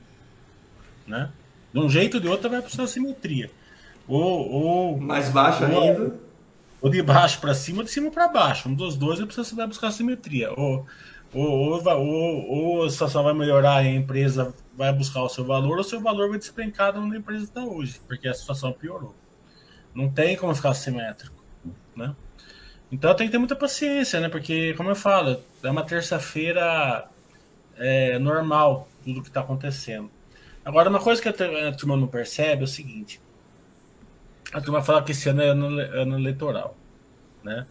né? 1.05 1.31
De 1.71 1.79
um 1.79 1.89
jeito 1.89 2.15
ou 2.15 2.19
de 2.19 2.27
outro 2.27 2.49
vai 2.49 2.61
precisar 2.61 2.87
simetria. 2.87 3.51
Ou, 4.07 4.49
ou 4.49 4.97
mais 4.99 5.29
baixo 5.29 5.63
ou, 5.63 5.81
ainda. 5.81 6.15
Ou 6.81 6.89
de 6.89 7.01
baixo 7.01 7.39
para 7.39 7.53
cima, 7.53 7.79
ou 7.79 7.83
de 7.83 7.91
cima 7.91 8.11
para 8.11 8.27
baixo. 8.27 8.69
Um 8.69 8.73
dos 8.73 8.95
dois 8.95 9.19
você 9.19 9.55
vai 9.55 9.67
buscar 9.67 9.91
simetria. 9.91 10.51
Ou, 10.51 10.85
ou, 11.33 11.81
ou, 11.81 12.49
ou, 12.49 12.83
a 12.83 12.89
situação 12.89 13.23
vai 13.23 13.33
melhorar 13.33 13.77
a 13.77 13.85
empresa 13.85 14.53
vai 14.75 14.91
buscar 14.93 15.23
o 15.23 15.29
seu 15.29 15.45
valor, 15.45 15.77
ou 15.77 15.83
seu 15.83 16.01
valor 16.01 16.29
vai 16.29 16.39
despencar 16.39 16.97
onde 16.97 17.15
a 17.15 17.19
empresa 17.19 17.43
está 17.43 17.63
hoje, 17.63 17.99
porque 18.07 18.27
a 18.27 18.33
situação 18.33 18.71
piorou. 18.73 19.15
Não 19.93 20.09
tem 20.09 20.35
como 20.35 20.53
ficar 20.55 20.73
simétrico, 20.73 21.43
né? 21.95 22.15
Então 22.91 23.15
tem 23.15 23.27
que 23.27 23.31
ter 23.31 23.37
muita 23.37 23.55
paciência, 23.55 24.19
né? 24.19 24.29
Porque, 24.29 24.73
como 24.75 24.89
eu 24.89 24.95
falo, 24.95 25.41
é 25.63 25.69
uma 25.69 25.83
terça-feira 25.83 27.07
é, 27.77 28.19
normal 28.19 28.87
tudo 29.03 29.21
que 29.21 29.27
está 29.27 29.41
acontecendo. 29.41 30.09
Agora, 30.63 30.89
uma 30.89 30.99
coisa 30.99 31.21
que 31.21 31.27
a 31.27 31.71
turma 31.73 31.97
não 31.97 32.07
percebe 32.07 32.61
é 32.61 32.65
o 32.65 32.67
seguinte: 32.67 33.19
a 34.51 34.61
turma 34.61 34.81
fala 34.81 35.03
que 35.03 35.11
esse 35.11 35.27
ano 35.29 35.41
é 35.41 35.47
ano, 35.49 35.67
ano 35.79 36.19
eleitoral, 36.19 36.77
né? 37.43 37.65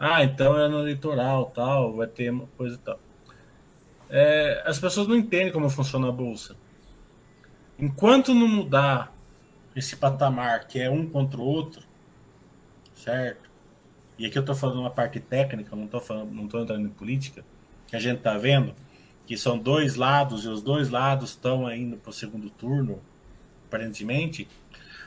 Ah, 0.00 0.24
então 0.24 0.58
é 0.58 0.64
ano 0.64 0.80
eleitoral, 0.80 1.52
tal, 1.54 1.94
vai 1.94 2.08
ter 2.08 2.30
uma 2.30 2.48
coisa 2.56 2.74
e 2.74 2.78
tal 2.78 2.98
é, 4.10 4.62
as 4.66 4.78
pessoas 4.78 5.06
não 5.06 5.16
entendem 5.16 5.52
como 5.52 5.70
funciona 5.70 6.08
a 6.08 6.12
bolsa. 6.12 6.56
Enquanto 7.78 8.34
não 8.34 8.48
mudar 8.48 9.14
esse 9.74 9.96
patamar 9.96 10.66
que 10.66 10.80
é 10.80 10.90
um 10.90 11.08
contra 11.08 11.40
o 11.40 11.44
outro, 11.44 11.86
certo? 12.94 13.48
E 14.18 14.26
aqui 14.26 14.36
eu 14.36 14.40
estou 14.40 14.54
falando 14.54 14.80
uma 14.80 14.90
parte 14.90 15.20
técnica, 15.20 15.74
não 15.76 15.84
estou 15.84 16.00
falando, 16.00 16.32
não 16.32 16.44
entrando 16.44 16.80
em 16.80 16.88
política. 16.88 17.44
que 17.86 17.96
a 17.96 18.00
gente 18.00 18.18
está 18.18 18.36
vendo, 18.36 18.74
que 19.26 19.36
são 19.36 19.56
dois 19.56 19.94
lados 19.94 20.44
e 20.44 20.48
os 20.48 20.60
dois 20.62 20.90
lados 20.90 21.30
estão 21.30 21.72
indo 21.72 21.96
para 21.96 22.10
o 22.10 22.12
segundo 22.12 22.50
turno, 22.50 23.00
aparentemente, 23.66 24.48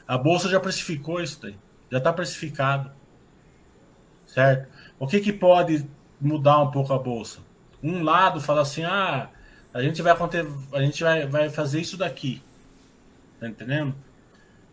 a 0.07 0.17
bolsa 0.17 0.49
já 0.49 0.59
precificou 0.59 1.21
isso 1.21 1.41
daí, 1.41 1.55
já 1.91 1.97
está 1.97 2.11
precificado, 2.11 2.91
certo? 4.25 4.72
O 5.03 5.07
que, 5.07 5.19
que 5.19 5.33
pode 5.33 5.85
mudar 6.19 6.61
um 6.61 6.71
pouco 6.71 6.93
a 6.93 6.97
bolsa? 6.97 7.41
Um 7.83 8.03
lado 8.03 8.39
fala 8.39 8.61
assim, 8.61 8.85
ah, 8.85 9.27
a 9.73 9.81
gente 9.81 10.01
vai 10.01 10.13
a 10.71 10.81
gente 10.81 11.03
vai, 11.03 11.27
vai 11.27 11.49
fazer 11.49 11.81
isso 11.81 11.97
daqui, 11.97 12.41
tá 13.37 13.49
entendendo? 13.49 13.93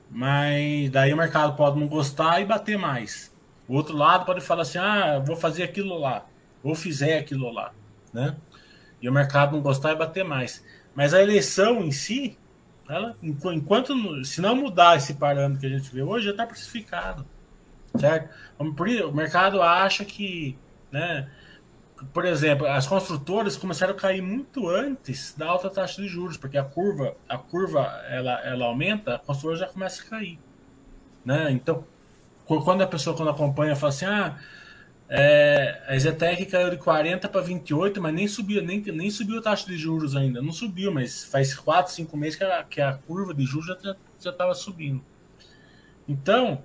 Mas 0.08 0.88
daí 0.90 1.12
o 1.12 1.16
mercado 1.16 1.56
pode 1.56 1.80
não 1.80 1.88
gostar 1.88 2.40
e 2.40 2.44
bater 2.44 2.78
mais. 2.78 3.34
O 3.66 3.74
outro 3.74 3.96
lado 3.96 4.24
pode 4.24 4.40
falar 4.40 4.62
assim, 4.62 4.78
ah, 4.78 5.18
vou 5.18 5.34
fazer 5.34 5.64
aquilo 5.64 5.98
lá, 5.98 6.24
ou 6.62 6.76
fizer 6.76 7.18
aquilo 7.18 7.50
lá, 7.50 7.72
né? 8.12 8.36
e 9.02 9.08
o 9.08 9.12
mercado 9.12 9.56
não 9.56 9.60
gostar 9.60 9.90
e 9.90 9.96
bater 9.96 10.24
mais. 10.24 10.64
Mas 10.94 11.12
a 11.12 11.20
eleição 11.20 11.82
em 11.82 11.90
si, 11.90 12.38
ela, 12.88 13.16
enquanto 13.20 14.24
se 14.24 14.40
não 14.40 14.54
mudar 14.54 14.96
esse 14.96 15.14
parâmetro 15.14 15.58
que 15.58 15.66
a 15.66 15.76
gente 15.76 15.92
vê 15.92 16.02
hoje, 16.02 16.26
já 16.26 16.30
está 16.30 16.46
precificado, 16.46 17.26
certo? 17.98 18.31
O 18.59 19.12
mercado 19.12 19.62
acha 19.62 20.05
que, 20.05 20.57
né? 20.90 21.31
Por 22.12 22.24
exemplo, 22.24 22.66
as 22.66 22.87
construtoras 22.87 23.57
começaram 23.57 23.92
a 23.92 23.96
cair 23.96 24.22
muito 24.22 24.68
antes 24.68 25.35
da 25.37 25.46
alta 25.46 25.68
taxa 25.68 26.00
de 26.00 26.09
juros, 26.09 26.37
porque 26.37 26.57
a 26.57 26.64
curva, 26.64 27.14
a 27.29 27.37
curva 27.37 27.81
ela, 28.09 28.40
ela 28.42 28.64
aumenta, 28.66 29.16
a 29.16 29.18
construtora 29.18 29.59
já 29.59 29.66
começa 29.66 30.03
a 30.03 30.07
cair, 30.07 30.38
né? 31.24 31.50
Então, 31.50 31.85
quando 32.46 32.83
a 32.83 32.87
pessoa 32.87 33.14
quando 33.14 33.29
acompanha 33.29 33.76
fala 33.76 33.90
assim, 33.90 34.07
ah, 34.07 34.38
é, 35.12 35.83
a 35.88 35.98
Zetec 35.98 36.46
caiu 36.46 36.70
de 36.70 36.76
40 36.76 37.29
para 37.29 37.40
28, 37.40 38.00
mas 38.00 38.14
nem 38.14 38.29
subiu, 38.29 38.62
nem, 38.62 38.81
nem 38.81 39.11
subiu 39.11 39.38
a 39.38 39.42
taxa 39.42 39.66
de 39.66 39.76
juros 39.76 40.14
ainda. 40.14 40.40
Não 40.40 40.53
subiu, 40.53 40.92
mas 40.92 41.24
faz 41.24 41.53
4, 41.53 41.92
5 41.92 42.16
meses 42.16 42.37
que 42.37 42.44
a, 42.44 42.62
que 42.62 42.81
a 42.81 42.92
curva 42.92 43.35
de 43.35 43.44
juros 43.44 43.66
já 43.66 44.31
estava 44.31 44.55
subindo. 44.55 45.03
Então, 46.09 46.62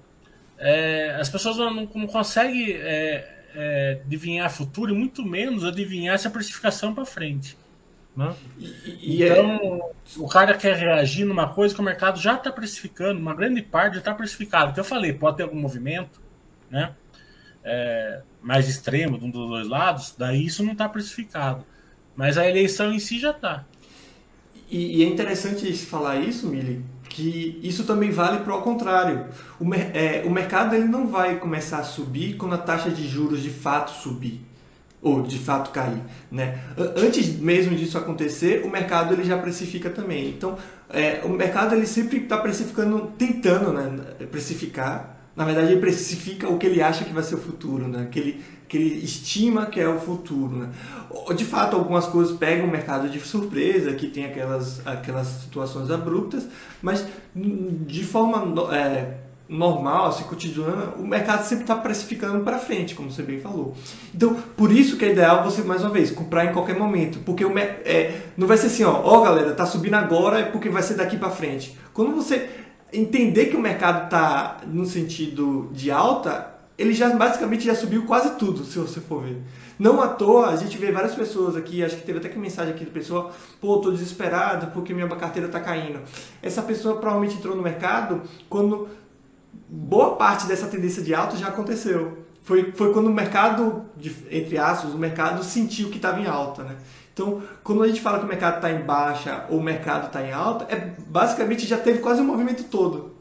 é, 0.57 1.15
as 1.19 1.29
pessoas 1.29 1.57
não, 1.57 1.73
não 1.73 2.07
conseguem 2.07 2.73
é, 2.73 3.43
é, 3.53 4.01
adivinhar 4.05 4.49
futuro 4.49 4.93
e 4.93 4.97
muito 4.97 5.23
menos 5.23 5.63
adivinhar 5.63 6.15
essa 6.15 6.29
precificação 6.29 6.93
para 6.93 7.05
frente. 7.05 7.57
Né? 8.15 8.33
E, 8.57 9.17
e 9.17 9.23
é 9.23 9.31
então, 9.31 9.91
o 10.17 10.27
cara 10.27 10.53
quer 10.53 10.75
reagir 10.77 11.25
numa 11.25 11.49
coisa 11.49 11.75
que 11.75 11.81
o 11.81 11.83
mercado 11.83 12.19
já 12.19 12.35
está 12.35 12.51
precificando, 12.51 13.19
uma 13.19 13.35
grande 13.35 13.61
parte 13.61 13.95
já 13.95 13.99
está 13.99 14.13
precificado. 14.13 14.73
Que 14.73 14.79
eu 14.79 14.85
falei, 14.85 15.11
pode 15.13 15.37
ter 15.37 15.43
algum 15.43 15.59
movimento, 15.59 16.21
né? 16.69 16.95
é, 17.65 18.21
mais 18.41 18.69
extremo 18.69 19.17
de 19.17 19.25
um 19.25 19.29
dos 19.31 19.49
dois 19.49 19.67
lados, 19.67 20.13
daí 20.15 20.45
isso 20.45 20.63
não 20.63 20.73
está 20.73 20.87
precificado. 20.87 21.65
Mas 22.15 22.37
a 22.37 22.47
eleição 22.47 22.93
em 22.93 22.99
si 22.99 23.19
já 23.19 23.31
está. 23.31 23.65
E, 24.69 24.99
e, 24.99 25.03
é 25.03 25.07
interessante 25.07 25.73
falar 25.73 26.17
isso, 26.17 26.47
Mili, 26.47 26.83
que 27.09 27.59
isso 27.63 27.83
também 27.83 28.11
vale 28.11 28.39
para 28.39 28.55
o 28.55 28.61
contrário. 28.61 29.25
O, 29.59 29.73
é, 29.73 30.23
o 30.25 30.29
mercado 30.29 30.75
ele 30.75 30.85
não 30.85 31.07
vai 31.07 31.37
começar 31.37 31.79
a 31.79 31.83
subir 31.83 32.35
quando 32.35 32.55
a 32.55 32.57
taxa 32.57 32.89
de 32.89 33.07
juros 33.07 33.41
de 33.41 33.49
fato 33.49 33.91
subir 33.91 34.41
ou 35.01 35.21
de 35.21 35.37
fato 35.37 35.69
cair, 35.69 36.01
né? 36.31 36.59
Antes 36.95 37.37
mesmo 37.39 37.75
disso 37.75 37.95
acontecer, 37.95 38.65
o 38.65 38.69
mercado 38.69 39.13
ele 39.13 39.23
já 39.23 39.37
precifica 39.37 39.89
também. 39.89 40.29
Então, 40.29 40.57
é, 40.89 41.21
o 41.23 41.29
mercado 41.29 41.75
ele 41.75 41.85
sempre 41.85 42.17
está 42.17 42.37
precificando, 42.37 43.13
tentando, 43.15 43.71
né, 43.71 44.25
precificar 44.31 45.15
na 45.35 45.43
verdade, 45.43 45.73
ele 45.73 45.81
precifica 45.81 46.47
o 46.47 46.57
que 46.57 46.65
ele 46.65 46.81
acha 46.81 47.03
que 47.03 47.11
vai 47.11 47.21
ser 47.21 47.35
o 47.35 47.39
futuro, 47.39 47.87
né? 47.87 48.07
que, 48.09 48.19
ele, 48.19 48.41
que 48.67 48.77
ele 48.77 49.03
estima 49.03 49.65
que 49.67 49.79
é 49.79 49.87
o 49.87 49.99
futuro. 49.99 50.57
Né? 50.57 50.69
De 51.35 51.45
fato, 51.45 51.75
algumas 51.75 52.05
coisas 52.05 52.35
pegam 52.37 52.67
o 52.67 52.71
mercado 52.71 53.09
de 53.09 53.19
surpresa, 53.19 53.93
que 53.93 54.07
tem 54.07 54.25
aquelas, 54.25 54.85
aquelas 54.85 55.27
situações 55.27 55.91
abruptas, 55.91 56.47
mas 56.81 57.05
de 57.33 58.03
forma 58.03 58.75
é, 58.75 59.17
normal, 59.47 60.07
assim, 60.07 60.23
cotidiana, 60.23 60.93
o 60.97 61.05
mercado 61.05 61.43
sempre 61.43 61.63
está 61.63 61.75
precificando 61.75 62.43
para 62.43 62.57
frente, 62.57 62.95
como 62.95 63.11
você 63.11 63.21
bem 63.21 63.39
falou. 63.39 63.75
Então, 64.13 64.35
por 64.57 64.71
isso 64.71 64.97
que 64.97 65.05
é 65.05 65.11
ideal 65.11 65.43
você, 65.43 65.61
mais 65.61 65.81
uma 65.81 65.91
vez, 65.91 66.11
comprar 66.11 66.45
em 66.45 66.53
qualquer 66.53 66.77
momento, 66.77 67.19
porque 67.19 67.45
o, 67.45 67.57
é, 67.57 68.21
não 68.35 68.47
vai 68.47 68.57
ser 68.57 68.67
assim, 68.67 68.83
ó, 68.83 69.01
ó 69.03 69.21
galera, 69.21 69.53
tá 69.53 69.65
subindo 69.65 69.95
agora 69.95 70.39
é 70.39 70.43
porque 70.43 70.69
vai 70.69 70.81
ser 70.81 70.95
daqui 70.95 71.17
para 71.17 71.29
frente. 71.29 71.77
Quando 71.93 72.15
você 72.15 72.49
entender 72.91 73.47
que 73.47 73.55
o 73.55 73.61
mercado 73.61 74.05
está 74.05 74.61
no 74.65 74.85
sentido 74.85 75.69
de 75.71 75.91
alta, 75.91 76.54
ele 76.77 76.93
já 76.93 77.09
basicamente 77.09 77.65
já 77.65 77.73
subiu 77.73 78.05
quase 78.05 78.31
tudo, 78.37 78.63
se 78.63 78.77
você 78.77 78.99
for 78.99 79.23
ver. 79.23 79.41
Não 79.77 80.01
à 80.01 80.07
toa, 80.07 80.49
a 80.49 80.55
gente 80.55 80.77
vê 80.77 80.91
várias 80.91 81.15
pessoas 81.15 81.55
aqui, 81.55 81.83
acho 81.83 81.97
que 81.97 82.03
teve 82.03 82.19
até 82.19 82.29
que 82.29 82.37
mensagem 82.37 82.73
aqui 82.73 82.85
da 82.85 82.91
pessoa, 82.91 83.31
pô, 83.59 83.77
tô 83.79 83.91
desesperado 83.91 84.67
porque 84.67 84.93
minha 84.93 85.07
carteira 85.07 85.47
tá 85.47 85.59
caindo. 85.59 85.99
Essa 86.41 86.61
pessoa 86.61 86.97
provavelmente 86.97 87.37
entrou 87.37 87.55
no 87.55 87.61
mercado 87.61 88.21
quando 88.49 88.87
boa 89.67 90.15
parte 90.15 90.47
dessa 90.47 90.67
tendência 90.67 91.01
de 91.01 91.13
alta 91.13 91.37
já 91.37 91.47
aconteceu. 91.47 92.25
Foi, 92.43 92.71
foi 92.73 92.93
quando 92.93 93.07
o 93.07 93.13
mercado, 93.13 93.85
entre 94.29 94.57
aspas, 94.57 94.93
o 94.93 94.97
mercado 94.97 95.43
sentiu 95.43 95.89
que 95.89 95.97
estava 95.97 96.19
em 96.19 96.27
alta, 96.27 96.63
né? 96.63 96.75
Então, 97.11 97.41
quando 97.63 97.81
a 97.81 97.87
gente 97.87 98.01
fala 98.01 98.19
que 98.19 98.25
o 98.25 98.27
mercado 98.27 98.57
está 98.57 98.71
em 98.71 98.81
baixa 98.81 99.45
ou 99.49 99.59
o 99.59 99.63
mercado 99.63 100.07
está 100.07 100.21
em 100.21 100.31
alta, 100.31 100.65
é 100.65 100.93
basicamente 101.07 101.65
já 101.65 101.77
teve 101.77 101.99
quase 101.99 102.21
o 102.21 102.23
movimento 102.23 102.65
todo. 102.65 103.14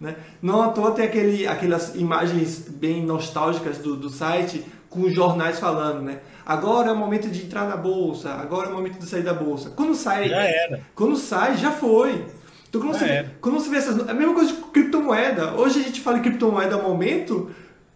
Né? 0.00 0.16
Não 0.40 0.62
à 0.62 0.68
toa 0.68 0.92
tem 0.92 1.04
aquele, 1.04 1.46
aquelas 1.46 1.94
imagens 1.94 2.68
bem 2.68 3.04
nostálgicas 3.04 3.78
do, 3.78 3.96
do 3.96 4.08
site 4.08 4.64
com 4.88 5.02
os 5.02 5.14
jornais 5.14 5.58
falando, 5.58 6.02
né? 6.02 6.20
Agora 6.46 6.88
é 6.88 6.92
o 6.92 6.96
momento 6.96 7.28
de 7.28 7.44
entrar 7.44 7.68
na 7.68 7.76
bolsa, 7.76 8.30
agora 8.30 8.68
é 8.68 8.72
o 8.72 8.74
momento 8.74 8.98
de 8.98 9.06
sair 9.06 9.22
da 9.22 9.34
bolsa. 9.34 9.70
Quando 9.70 9.94
sai, 9.94 10.28
já 10.28 10.42
era. 10.42 10.80
Quando 10.94 11.16
sai, 11.16 11.56
já 11.56 11.72
foi. 11.72 12.24
Então 12.68 12.80
quando, 12.80 12.94
já 12.94 12.98
você, 13.00 13.04
era. 13.04 13.34
quando 13.40 13.54
você 13.56 13.68
vê 13.68 13.76
essas. 13.76 14.06
É 14.06 14.10
a 14.10 14.14
mesma 14.14 14.34
coisa 14.34 14.52
de 14.52 14.60
criptomoeda. 14.62 15.54
Hoje 15.54 15.80
a 15.80 15.82
gente 15.82 16.00
fala 16.00 16.18
em 16.18 16.22
criptomoeda 16.22 16.76
ao 16.76 16.82
momento, 16.82 17.50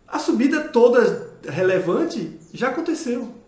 a 0.07 0.19
subida 0.19 0.61
toda 0.61 1.31
relevante 1.49 2.39
já 2.53 2.69
aconteceu 2.69 3.43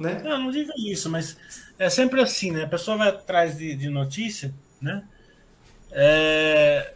né? 0.00 0.20
Não, 0.24 0.44
não 0.44 0.50
diga 0.50 0.72
isso, 0.78 1.10
mas 1.10 1.36
é 1.78 1.90
sempre 1.90 2.22
assim, 2.22 2.50
né? 2.50 2.64
A 2.64 2.68
pessoa 2.68 2.96
vai 2.96 3.08
atrás 3.10 3.58
de, 3.58 3.76
de 3.76 3.90
notícia, 3.90 4.52
né? 4.80 5.04
É, 5.92 6.94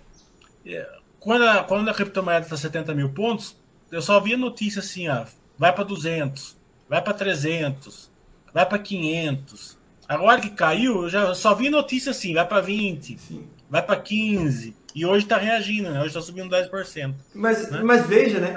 é 0.65 0.99
quando, 1.25 1.43
a, 1.43 1.65
quando 1.65 1.89
a 1.89 1.95
criptomoeda 1.95 2.45
está 2.45 2.57
70 2.57 2.95
mil 2.95 3.09
pontos, 3.09 3.57
eu 3.91 4.03
só 4.03 4.21
via 4.21 4.37
notícia 4.37 4.81
assim, 4.81 5.09
ó, 5.09 5.25
vai 5.59 5.73
para 5.73 5.83
200, 5.83 6.57
vai 6.89 7.01
para 7.03 7.15
300, 7.15 8.11
vai 8.53 8.67
para 8.67 8.79
500. 8.79 9.79
Agora 10.07 10.41
que 10.41 10.51
caiu, 10.51 11.05
eu 11.05 11.09
já 11.09 11.35
só 11.35 11.55
vi 11.55 11.71
notícia 11.71 12.11
assim, 12.11 12.35
vai 12.35 12.47
para 12.47 12.61
20, 12.61 13.19
Sim. 13.19 13.47
vai 13.71 13.83
para 13.83 13.97
15. 13.97 14.77
E 14.95 15.05
hoje 15.05 15.25
está 15.25 15.37
reagindo, 15.39 15.91
né? 15.91 15.99
Hoje 15.99 16.09
está 16.09 16.21
subindo 16.21 16.55
10%. 16.55 17.15
Mas, 17.35 17.69
né? 17.69 17.83
mas 17.83 18.07
veja, 18.07 18.39
né? 18.39 18.55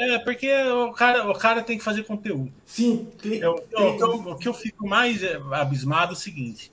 É, 0.00 0.18
porque 0.18 0.52
o 0.52 0.92
cara, 0.92 1.30
o 1.30 1.32
cara 1.32 1.62
tem 1.62 1.78
que 1.78 1.84
fazer 1.84 2.02
conteúdo. 2.02 2.52
Sim, 2.66 3.08
tem, 3.22 3.38
eu, 3.38 3.54
tem... 3.54 3.98
Eu, 3.98 4.14
o 4.14 4.36
que 4.36 4.46
eu 4.46 4.52
fico 4.52 4.86
mais 4.86 5.22
é, 5.22 5.40
abismado 5.52 6.12
é 6.12 6.16
o 6.16 6.18
seguinte: 6.18 6.70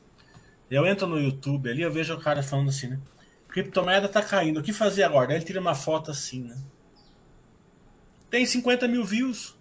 eu 0.70 0.86
entro 0.86 1.08
no 1.08 1.22
YouTube 1.22 1.70
ali, 1.70 1.84
eu 1.84 1.92
vejo 1.92 2.14
o 2.16 2.20
cara 2.20 2.44
falando 2.44 2.68
assim, 2.68 2.88
né? 2.88 3.00
Criptomoeda 3.64 4.08
tá 4.08 4.22
caindo, 4.22 4.60
o 4.60 4.64
que 4.64 4.72
fazer 4.72 5.02
agora? 5.02 5.28
Daí 5.28 5.38
ele 5.38 5.46
tira 5.46 5.60
uma 5.60 5.74
foto 5.74 6.12
assim, 6.12 6.44
né? 6.44 6.56
Tem 8.30 8.46
50 8.46 8.88
mil 8.88 9.04
views, 9.04 9.56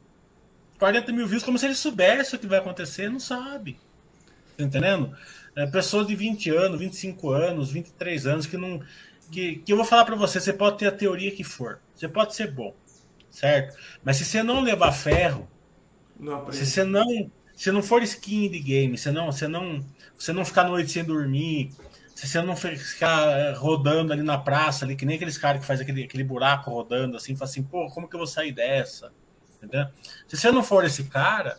40 0.79 1.13
mil 1.13 1.27
views, 1.27 1.43
como 1.43 1.59
se 1.59 1.65
ele 1.65 1.75
soubesse 1.75 2.37
o 2.37 2.39
que 2.39 2.47
vai 2.47 2.59
acontecer, 2.59 3.09
não 3.09 3.21
sabe. 3.21 3.81
Tá 4.57 4.65
entendendo? 4.65 5.17
É, 5.55 5.67
pessoas 5.67 6.07
de 6.07 6.15
20 6.15 6.51
anos, 6.51 6.79
25 6.79 7.31
anos, 7.31 7.71
23 7.71 8.27
anos 8.27 8.47
que 8.47 8.59
não 8.59 8.83
que, 9.31 9.57
que 9.57 9.73
eu 9.73 9.77
vou 9.77 9.85
falar 9.85 10.05
para 10.05 10.15
você, 10.15 10.39
você 10.41 10.53
pode 10.53 10.79
ter 10.79 10.87
a 10.87 10.93
teoria 10.93 11.33
que 11.33 11.43
for, 11.43 11.81
você 11.95 12.07
pode 12.07 12.35
ser 12.35 12.53
bom, 12.53 12.75
certo? 13.31 13.77
Mas 14.05 14.19
se 14.19 14.25
você 14.25 14.43
não 14.43 14.61
levar 14.61 14.93
ferro, 14.93 15.49
não 16.21 16.53
se 16.53 16.67
você 16.67 16.85
não, 16.85 17.31
se 17.55 17.73
não 17.73 17.83
for 17.83 18.03
skin 18.03 18.51
de 18.51 18.61
game, 18.61 18.97
se 18.97 19.11
não, 19.11 19.33
você 19.33 19.49
não, 19.49 19.85
você 20.17 20.33
não 20.33 20.45
ficar 20.45 20.65
noite 20.65 20.93
sem 20.93 21.03
dormir, 21.03 21.73
se 22.17 22.27
você 22.27 22.41
não 22.41 22.57
ficar 22.57 23.53
rodando 23.57 24.11
ali 24.11 24.23
na 24.23 24.39
praça, 24.39 24.87
ali, 24.87 24.97
que 24.97 25.05
nem 25.05 25.17
aqueles 25.17 25.37
caras 25.37 25.61
que 25.61 25.67
faz 25.67 25.83
aquele, 25.83 26.05
aquele 26.05 26.25
buraco 26.25 26.71
rodando 26.71 27.15
assim, 27.15 27.37
fala 27.37 27.51
assim, 27.51 27.63
pô, 27.63 27.91
como 27.91 28.09
que 28.09 28.17
eu 28.17 28.19
vou 28.19 28.27
sair 28.27 28.53
dessa? 28.53 29.13
Entendeu? 29.59 29.87
Se 30.27 30.35
você 30.35 30.51
não 30.51 30.63
for 30.63 30.83
esse 30.87 31.05
cara, 31.05 31.59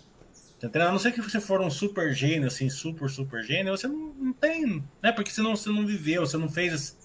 entendeu? 0.57 0.87
a 0.87 0.91
não 0.91 0.97
ser 0.97 1.11
que 1.11 1.21
você 1.21 1.39
for 1.39 1.61
um 1.61 1.69
super 1.69 2.11
gênio, 2.11 2.47
assim, 2.47 2.71
super, 2.71 3.07
super 3.07 3.43
gênio, 3.43 3.77
você 3.77 3.87
não, 3.87 4.13
não 4.17 4.33
tem, 4.33 4.83
né? 5.01 5.11
Porque 5.11 5.29
você 5.29 5.43
não, 5.43 5.55
você 5.55 5.69
não 5.69 5.85
viveu, 5.85 6.25
você 6.25 6.37
não 6.37 6.49
fez 6.49 6.97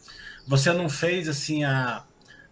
você 0.47 0.73
não 0.73 0.89
fez 0.89 1.29
assim 1.29 1.63
a, 1.63 2.05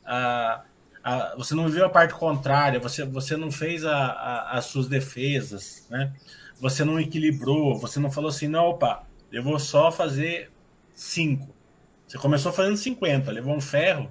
a, 0.04 0.62
a, 1.02 1.34
você 1.36 1.54
não 1.54 1.66
viu 1.66 1.86
a 1.86 1.88
parte 1.88 2.12
contrária, 2.12 2.78
você, 2.78 3.06
você 3.06 3.38
não 3.38 3.50
fez 3.50 3.86
a, 3.86 3.96
a, 3.96 4.58
as 4.58 4.66
suas 4.66 4.86
defesas, 4.86 5.86
né? 5.88 6.12
Você 6.60 6.84
não 6.84 7.00
equilibrou, 7.00 7.78
você 7.78 7.98
não 7.98 8.10
falou 8.10 8.28
assim, 8.28 8.46
não, 8.46 8.66
opa, 8.66 9.06
eu 9.32 9.42
vou 9.42 9.58
só 9.58 9.90
fazer 9.90 10.49
cinco. 11.00 11.54
Você 12.06 12.18
começou 12.18 12.52
fazendo 12.52 12.76
50, 12.76 13.30
levou 13.30 13.54
um 13.54 13.60
ferro, 13.60 14.10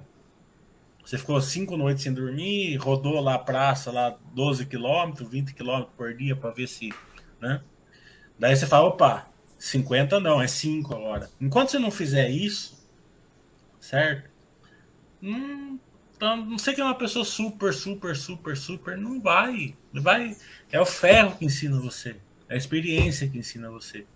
você 1.04 1.16
ficou 1.16 1.40
cinco 1.40 1.76
noites 1.76 2.02
sem 2.02 2.12
dormir, 2.12 2.76
rodou 2.76 3.20
lá 3.20 3.34
a 3.34 3.38
praça, 3.38 3.92
lá 3.92 4.18
12 4.34 4.66
quilômetros, 4.66 5.30
20 5.30 5.54
quilômetros 5.54 5.94
por 5.96 6.14
dia 6.14 6.34
para 6.34 6.50
ver 6.50 6.66
se, 6.66 6.92
né? 7.40 7.62
Daí 8.38 8.56
você 8.56 8.66
fala, 8.66 8.88
opa, 8.88 9.28
50 9.58 10.18
não, 10.18 10.42
é 10.42 10.48
5 10.48 10.94
agora. 10.94 11.30
Enquanto 11.40 11.70
você 11.70 11.78
não 11.78 11.90
fizer 11.90 12.28
isso, 12.28 12.86
certo? 13.78 14.30
Hum, 15.22 15.78
então, 16.16 16.44
não 16.44 16.58
sei 16.58 16.74
que 16.74 16.80
é 16.80 16.84
uma 16.84 16.98
pessoa 16.98 17.24
super, 17.24 17.72
super, 17.72 18.16
super, 18.16 18.56
super, 18.56 18.96
não 18.96 19.20
vai. 19.20 19.76
Vai. 19.92 20.36
É 20.72 20.80
o 20.80 20.86
ferro 20.86 21.36
que 21.36 21.44
ensina 21.44 21.78
você. 21.78 22.16
É 22.48 22.54
a 22.54 22.56
experiência 22.56 23.28
que 23.28 23.38
ensina 23.38 23.70
você. 23.70 24.06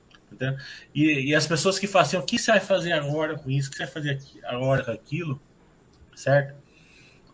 E, 0.94 1.30
e, 1.30 1.34
as 1.34 1.46
pessoas 1.46 1.78
que 1.78 1.86
falam 1.86 2.06
assim, 2.06 2.16
o 2.16 2.22
que 2.22 2.38
você 2.38 2.50
vai 2.50 2.60
fazer 2.60 2.92
agora 2.92 3.36
com 3.38 3.50
isso? 3.50 3.68
O 3.68 3.70
que 3.70 3.78
você 3.78 3.84
vai 3.84 3.92
fazer 3.92 4.18
agora 4.44 4.84
com 4.84 4.90
aquilo? 4.90 5.40
Certo? 6.14 6.54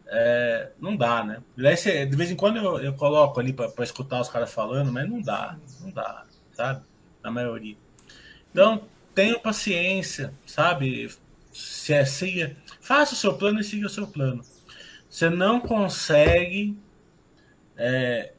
É, 0.07 0.73
não 0.81 0.97
dá, 0.97 1.23
né? 1.23 1.43
Você, 1.57 2.05
de 2.05 2.17
vez 2.17 2.31
em 2.31 2.37
quando 2.37 2.57
eu, 2.57 2.79
eu 2.81 2.95
coloco 2.95 3.39
ali 3.39 3.53
para 3.53 3.73
escutar 3.85 4.21
os 4.21 4.29
caras 4.29 4.53
falando, 4.53 4.93
mas 4.93 5.09
não 5.09 5.21
dá, 5.21 5.57
não 5.81 5.91
dá, 5.91 6.25
sabe? 6.53 6.83
Na 7.23 7.31
maioria. 7.31 7.77
Então, 8.51 8.89
tenha 9.15 9.39
paciência, 9.39 10.35
sabe? 10.45 11.11
Se 11.53 11.93
é, 11.93 12.05
siga, 12.05 12.57
faça 12.81 13.15
o 13.15 13.17
seu 13.17 13.35
plano 13.35 13.61
e 13.61 13.65
siga 13.65 13.87
o 13.87 13.91
seu 13.91 14.07
plano. 14.07 14.43
Você 15.09 15.31
não 15.31 15.61
consegue 15.61 16.77
é, 17.77 18.33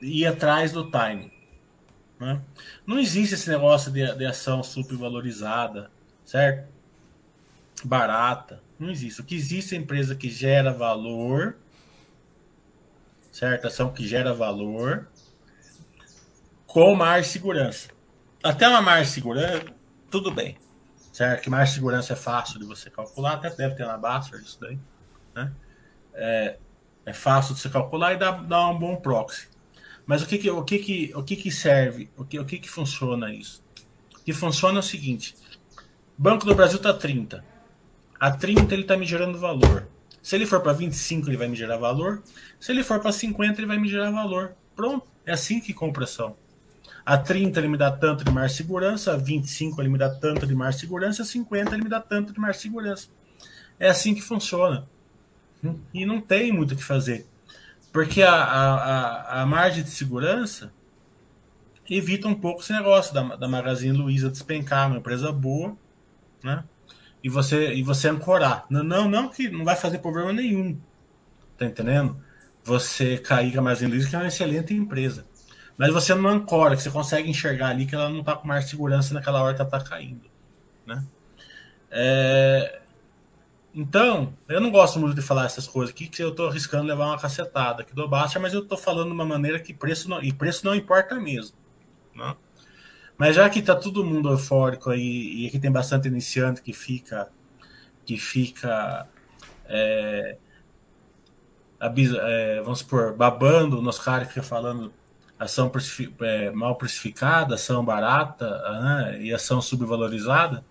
ir 0.00 0.26
atrás 0.26 0.72
do 0.72 0.90
time. 0.90 1.32
Né? 2.18 2.40
Não 2.86 2.98
existe 2.98 3.34
esse 3.34 3.48
negócio 3.48 3.90
de, 3.92 4.14
de 4.14 4.24
ação 4.24 4.62
supervalorizada, 4.62 5.90
certo? 6.24 6.68
Barata. 7.84 8.60
Não 8.78 8.90
existe. 8.90 9.20
O 9.20 9.24
que 9.24 9.34
existe 9.34 9.74
é 9.74 9.78
empresa 9.78 10.14
que 10.14 10.28
gera 10.28 10.72
valor, 10.72 11.56
certo? 13.32 13.66
Ação 13.66 13.92
que 13.92 14.06
gera 14.06 14.32
valor 14.32 15.08
com 16.66 16.94
mais 16.94 17.28
segurança. 17.28 17.88
Até 18.42 18.68
uma 18.68 18.82
mais 18.82 19.08
segurança, 19.08 19.64
tudo 20.10 20.30
bem. 20.30 20.56
Certo? 21.12 21.42
Que 21.42 21.50
mais 21.50 21.70
segurança 21.70 22.12
é 22.12 22.16
fácil 22.16 22.60
de 22.60 22.64
você 22.64 22.88
calcular, 22.90 23.34
até 23.34 23.50
deve 23.50 23.74
ter 23.74 23.86
na 23.86 23.96
Baster 23.96 24.40
isso 24.40 24.58
daí. 24.60 24.78
Né? 25.34 25.52
É, 26.14 26.56
é 27.06 27.12
fácil 27.12 27.54
de 27.54 27.60
você 27.60 27.68
calcular 27.68 28.12
e 28.12 28.16
dá, 28.16 28.30
dá 28.30 28.68
um 28.68 28.78
bom 28.78 28.96
proxy. 28.96 29.48
Mas 30.08 30.22
o 30.22 30.26
que 30.26 30.38
que, 30.38 30.50
o 30.50 30.64
que, 30.64 30.78
que, 30.78 31.12
o 31.14 31.22
que, 31.22 31.36
que 31.36 31.50
serve? 31.50 32.08
O 32.16 32.24
que, 32.24 32.38
o 32.38 32.44
que, 32.46 32.58
que 32.58 32.70
funciona 32.70 33.30
isso? 33.30 33.62
O 34.18 34.24
que 34.24 34.32
funciona 34.32 34.78
é 34.78 34.80
o 34.80 34.82
seguinte: 34.82 35.36
Banco 36.16 36.46
do 36.46 36.54
Brasil 36.54 36.78
está 36.78 36.94
30. 36.94 37.44
A 38.18 38.30
30 38.30 38.72
ele 38.72 38.82
está 38.82 38.96
me 38.96 39.04
gerando 39.04 39.38
valor. 39.38 39.86
Se 40.22 40.34
ele 40.34 40.46
for 40.46 40.62
para 40.62 40.72
25, 40.72 41.28
ele 41.28 41.36
vai 41.36 41.46
me 41.46 41.54
gerar 41.54 41.76
valor. 41.76 42.22
Se 42.58 42.72
ele 42.72 42.82
for 42.82 43.00
para 43.00 43.12
50, 43.12 43.60
ele 43.60 43.66
vai 43.66 43.78
me 43.78 43.86
gerar 43.86 44.10
valor. 44.10 44.56
Pronto. 44.74 45.06
É 45.26 45.32
assim 45.32 45.60
que 45.60 45.74
compra 45.74 46.04
ação. 46.04 46.34
A 47.04 47.18
30 47.18 47.60
ele 47.60 47.68
me 47.68 47.76
dá 47.76 47.90
tanto 47.90 48.24
de 48.24 48.30
mais 48.30 48.52
segurança, 48.52 49.12
a 49.12 49.16
25 49.18 49.78
ele 49.82 49.90
me 49.90 49.98
dá 49.98 50.08
tanto 50.08 50.46
de 50.46 50.54
mais 50.54 50.76
segurança, 50.76 51.20
a 51.20 51.26
50 51.26 51.74
ele 51.74 51.84
me 51.84 51.90
dá 51.90 52.00
tanto 52.00 52.32
de 52.32 52.40
mais 52.40 52.56
segurança. 52.56 53.08
É 53.78 53.90
assim 53.90 54.14
que 54.14 54.22
funciona. 54.22 54.88
E 55.92 56.06
não 56.06 56.18
tem 56.18 56.50
muito 56.50 56.72
o 56.72 56.76
que 56.76 56.82
fazer. 56.82 57.26
Porque 57.92 58.22
a, 58.22 58.34
a, 58.34 59.42
a, 59.42 59.46
margem 59.46 59.82
de 59.82 59.90
segurança 59.90 60.72
evita 61.88 62.28
um 62.28 62.34
pouco 62.34 62.60
esse 62.60 62.72
negócio 62.72 63.14
da, 63.14 63.36
da 63.36 63.48
Magazine 63.48 63.96
Luiza 63.96 64.30
despencar, 64.30 64.88
uma 64.88 64.98
empresa 64.98 65.32
boa, 65.32 65.76
né? 66.42 66.64
E 67.24 67.28
você, 67.28 67.72
e 67.74 67.82
você 67.82 68.08
ancorar. 68.08 68.66
Não, 68.70 68.84
não, 68.84 69.08
não 69.08 69.28
que 69.28 69.48
não 69.48 69.64
vai 69.64 69.74
fazer 69.74 69.98
problema 69.98 70.32
nenhum. 70.32 70.78
Tá 71.56 71.66
entendendo? 71.66 72.16
Você 72.62 73.18
cair 73.18 73.52
com 73.52 73.60
a 73.60 73.62
Magazine 73.62 73.90
Luiza, 73.90 74.08
que 74.08 74.14
é 74.14 74.18
uma 74.18 74.28
excelente 74.28 74.74
empresa. 74.74 75.26
Mas 75.76 75.92
você 75.92 76.14
não 76.14 76.28
ancora, 76.28 76.76
que 76.76 76.82
você 76.82 76.90
consegue 76.90 77.30
enxergar 77.30 77.68
ali 77.68 77.86
que 77.86 77.94
ela 77.94 78.10
não 78.10 78.20
está 78.20 78.36
com 78.36 78.46
mais 78.46 78.68
segurança 78.68 79.14
naquela 79.14 79.42
hora 79.42 79.54
que 79.54 79.60
ela 79.60 79.68
está 79.68 79.80
caindo. 79.80 80.28
Né? 80.86 81.04
É, 81.90 82.80
então, 83.74 84.34
eu 84.48 84.60
não 84.60 84.70
gosto 84.70 84.98
muito 84.98 85.14
de 85.14 85.22
falar 85.22 85.46
essas 85.46 85.66
coisas 85.66 85.94
aqui, 85.94 86.08
que 86.08 86.22
eu 86.22 86.30
estou 86.30 86.48
arriscando 86.48 86.84
levar 86.84 87.06
uma 87.06 87.18
cacetada 87.18 87.82
aqui 87.82 87.94
do 87.94 88.08
Basta, 88.08 88.38
mas 88.38 88.54
eu 88.54 88.62
estou 88.62 88.78
falando 88.78 89.08
de 89.08 89.14
uma 89.14 89.26
maneira 89.26 89.60
que 89.60 89.74
preço 89.74 90.08
não, 90.08 90.22
e 90.22 90.32
preço 90.32 90.64
não 90.64 90.74
importa 90.74 91.14
mesmo. 91.16 91.56
Né? 92.14 92.34
Mas 93.16 93.36
já 93.36 93.48
que 93.48 93.58
está 93.58 93.74
todo 93.74 94.04
mundo 94.04 94.30
eufórico 94.30 94.90
aí, 94.90 95.44
e 95.44 95.46
aqui 95.46 95.58
tem 95.58 95.70
bastante 95.70 96.08
iniciante 96.08 96.62
que 96.62 96.72
fica, 96.72 97.28
que 98.04 98.16
fica 98.16 99.06
é, 99.66 100.36
é, 101.80 102.60
vamos 102.62 102.80
supor, 102.80 103.14
babando 103.14 103.80
nos 103.80 103.98
caras 103.98 104.28
que 104.28 104.34
fica 104.34 104.46
falando 104.46 104.92
ação 105.38 105.70
é, 106.20 106.50
mal 106.50 106.74
precificada, 106.76 107.54
ação 107.54 107.84
barata 107.84 108.48
né, 108.82 109.22
e 109.22 109.32
ação 109.32 109.62
subvalorizada, 109.62 110.64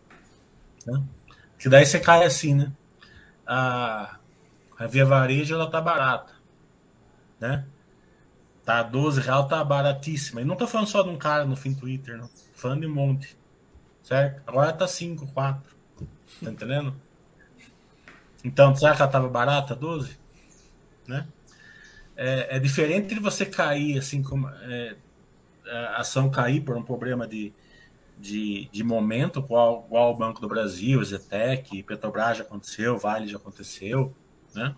né? 0.85 1.01
que 1.57 1.69
daí 1.69 1.85
você 1.85 1.99
cai 1.99 2.25
assim, 2.25 2.53
né? 2.53 2.71
A, 3.47 4.17
a 4.77 4.87
Via 4.87 5.05
Varejo 5.05 5.55
ela 5.55 5.71
tá 5.71 5.79
barata, 5.79 6.33
né? 7.39 7.65
Tá 8.65 8.83
12 8.83 9.21
reais, 9.21 9.47
tá 9.47 9.63
baratíssima. 9.63 10.41
E 10.41 10.45
não 10.45 10.57
tô 10.57 10.67
falando 10.67 10.87
só 10.87 11.01
de 11.01 11.09
um 11.09 11.17
cara 11.17 11.45
no 11.45 11.55
fim 11.55 11.73
Twitter, 11.73 12.17
não. 12.17 12.27
Tô 12.27 12.33
falando 12.53 12.81
de 12.81 12.87
um 12.87 12.93
monte. 12.93 13.37
Certo? 14.03 14.41
Agora 14.45 14.73
tá 14.73 14.85
5, 14.85 15.25
4. 15.27 15.75
Tá 16.43 16.51
entendendo? 16.51 16.93
Então, 18.43 18.75
será 18.75 18.93
que 18.93 19.01
ela 19.01 19.11
tava 19.11 19.29
barata, 19.29 19.73
12? 19.73 20.19
Né? 21.07 21.25
É, 22.15 22.57
é 22.57 22.59
diferente 22.59 23.15
de 23.15 23.21
você 23.21 23.45
cair, 23.45 23.97
assim, 23.97 24.21
como 24.21 24.49
é, 24.49 24.95
a 25.65 26.01
ação 26.01 26.29
cair 26.29 26.61
por 26.61 26.75
um 26.75 26.83
problema 26.83 27.25
de, 27.25 27.53
de, 28.19 28.67
de 28.71 28.83
momento, 28.83 29.41
qual, 29.41 29.83
qual 29.83 30.13
o 30.13 30.17
Banco 30.17 30.41
do 30.41 30.47
Brasil, 30.47 31.03
Zetec, 31.03 31.83
Petrobras 31.83 32.37
já 32.37 32.43
aconteceu, 32.43 32.97
Vale 32.97 33.27
já 33.27 33.37
aconteceu, 33.37 34.13
né? 34.53 34.75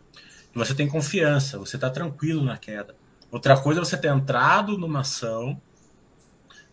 E 0.54 0.58
você 0.58 0.74
tem 0.74 0.88
confiança, 0.88 1.58
você 1.58 1.78
está 1.78 1.90
tranquilo 1.90 2.44
na 2.44 2.58
queda. 2.58 2.96
Outra 3.32 3.60
coisa 3.60 3.80
é 3.80 3.86
você 3.86 3.98
ter 3.98 4.10
entrado 4.10 4.78
numa 4.78 5.02
ação 5.02 5.62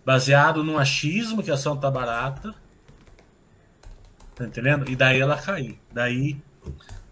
baseado 0.05 0.65
num 0.65 0.79
achismo 0.79 1.43
que 1.43 1.51
a 1.51 1.55
ação 1.55 1.75
está 1.75 1.91
barata, 1.91 2.55
tá 4.35 4.45
entendendo? 4.45 4.89
E 4.91 4.97
daí 4.97 5.21
ela 5.21 5.37
cair. 5.37 5.79
Daí, 5.93 6.41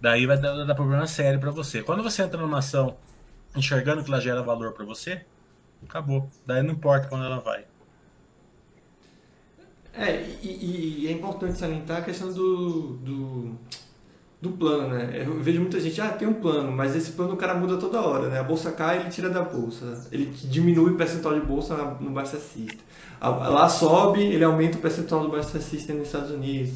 daí 0.01 0.27
vai 0.27 0.39
dar, 0.39 0.65
dar 0.65 0.75
problema 0.75 1.07
sério 1.07 1.39
para 1.39 1.51
você. 1.51 1.83
Quando 1.83 2.03
você 2.03 2.23
entra 2.23 2.41
numa 2.41 2.59
ação 2.59 2.97
enxergando 3.55 4.03
que 4.03 4.11
ela 4.11 4.21
gera 4.21 4.43
valor 4.43 4.73
para 4.73 4.85
você, 4.85 5.25
acabou. 5.83 6.31
Daí 6.47 6.63
não 6.63 6.73
importa 6.73 7.09
quando 7.09 7.25
ela 7.25 7.41
vai. 7.41 7.67
É, 9.97 10.25
e, 10.43 11.03
e, 11.03 11.09
é 11.09 11.13
importante 11.13 11.57
salientar 11.57 11.99
a 11.99 12.03
questão 12.03 12.33
do, 12.33 12.95
do, 12.95 13.51
do, 14.43 14.51
plano, 14.51 14.89
né? 14.89 15.23
Eu 15.25 15.41
vejo 15.41 15.61
muita 15.61 15.79
gente, 15.79 16.01
ah, 16.01 16.09
tem 16.09 16.27
um 16.27 16.35
plano, 16.35 16.73
mas 16.73 16.97
esse 16.97 17.13
plano 17.13 17.35
o 17.35 17.37
cara 17.37 17.55
muda 17.55 17.77
toda 17.77 18.01
hora, 18.01 18.29
né? 18.29 18.41
A 18.41 18.43
bolsa 18.43 18.73
cai, 18.73 19.01
ele 19.01 19.11
tira 19.11 19.31
da 19.31 19.43
bolsa. 19.43 20.09
Ele 20.11 20.27
diminui 20.27 20.93
o 20.93 20.97
percentual 20.97 21.39
de 21.39 21.47
bolsa 21.47 21.77
no 22.01 22.11
Basta 22.11 22.39
System. 22.39 22.79
Lá 23.21 23.69
sobe, 23.69 24.21
ele 24.21 24.43
aumenta 24.43 24.79
o 24.79 24.81
percentual 24.81 25.23
do 25.23 25.29
Basta 25.29 25.61
System 25.61 25.97
nos 25.97 26.09
Estados 26.09 26.33
Unidos. 26.33 26.73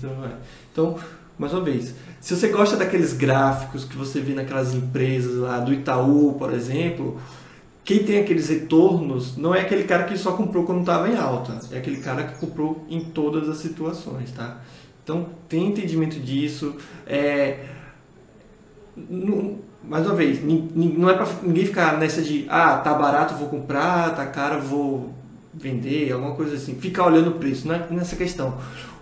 Então, 0.73 0.97
mais 1.37 1.53
uma 1.53 1.63
vez, 1.63 1.95
se 2.21 2.37
você 2.37 2.49
gosta 2.49 2.77
daqueles 2.77 3.13
gráficos 3.13 3.85
que 3.85 3.97
você 3.97 4.21
vê 4.21 4.33
naquelas 4.33 4.75
empresas 4.75 5.37
lá, 5.37 5.59
do 5.59 5.73
Itaú, 5.73 6.35
por 6.39 6.53
exemplo, 6.53 7.21
quem 7.89 8.05
tem 8.05 8.21
aqueles 8.21 8.51
retornos 8.51 9.39
não 9.39 9.55
é 9.55 9.63
aquele 9.63 9.85
cara 9.85 10.05
que 10.05 10.19
só 10.19 10.33
comprou 10.33 10.65
quando 10.65 10.81
estava 10.81 11.09
em 11.09 11.17
alta, 11.17 11.59
é 11.73 11.79
aquele 11.79 11.97
cara 11.97 12.25
que 12.25 12.39
comprou 12.39 12.85
em 12.87 13.01
todas 13.01 13.49
as 13.49 13.57
situações, 13.57 14.31
tá? 14.31 14.59
Então, 15.03 15.31
tem 15.49 15.69
entendimento 15.69 16.21
disso. 16.21 16.77
É... 17.07 17.65
Não, 18.95 19.61
mais 19.83 20.05
uma 20.05 20.15
vez, 20.15 20.39
não 20.45 21.09
é 21.09 21.15
para 21.15 21.29
ninguém 21.43 21.65
ficar 21.65 21.97
nessa 21.97 22.21
de 22.21 22.45
ah, 22.51 22.77
tá 22.77 22.93
barato, 22.93 23.37
vou 23.37 23.49
comprar, 23.49 24.15
tá 24.15 24.27
caro, 24.27 24.61
vou 24.61 25.15
vender, 25.55 26.13
alguma 26.13 26.35
coisa 26.35 26.57
assim. 26.57 26.75
Ficar 26.75 27.07
olhando 27.07 27.31
o 27.31 27.39
preço, 27.39 27.67
não 27.67 27.75
é 27.75 27.87
nessa 27.89 28.17
questão. 28.17 28.59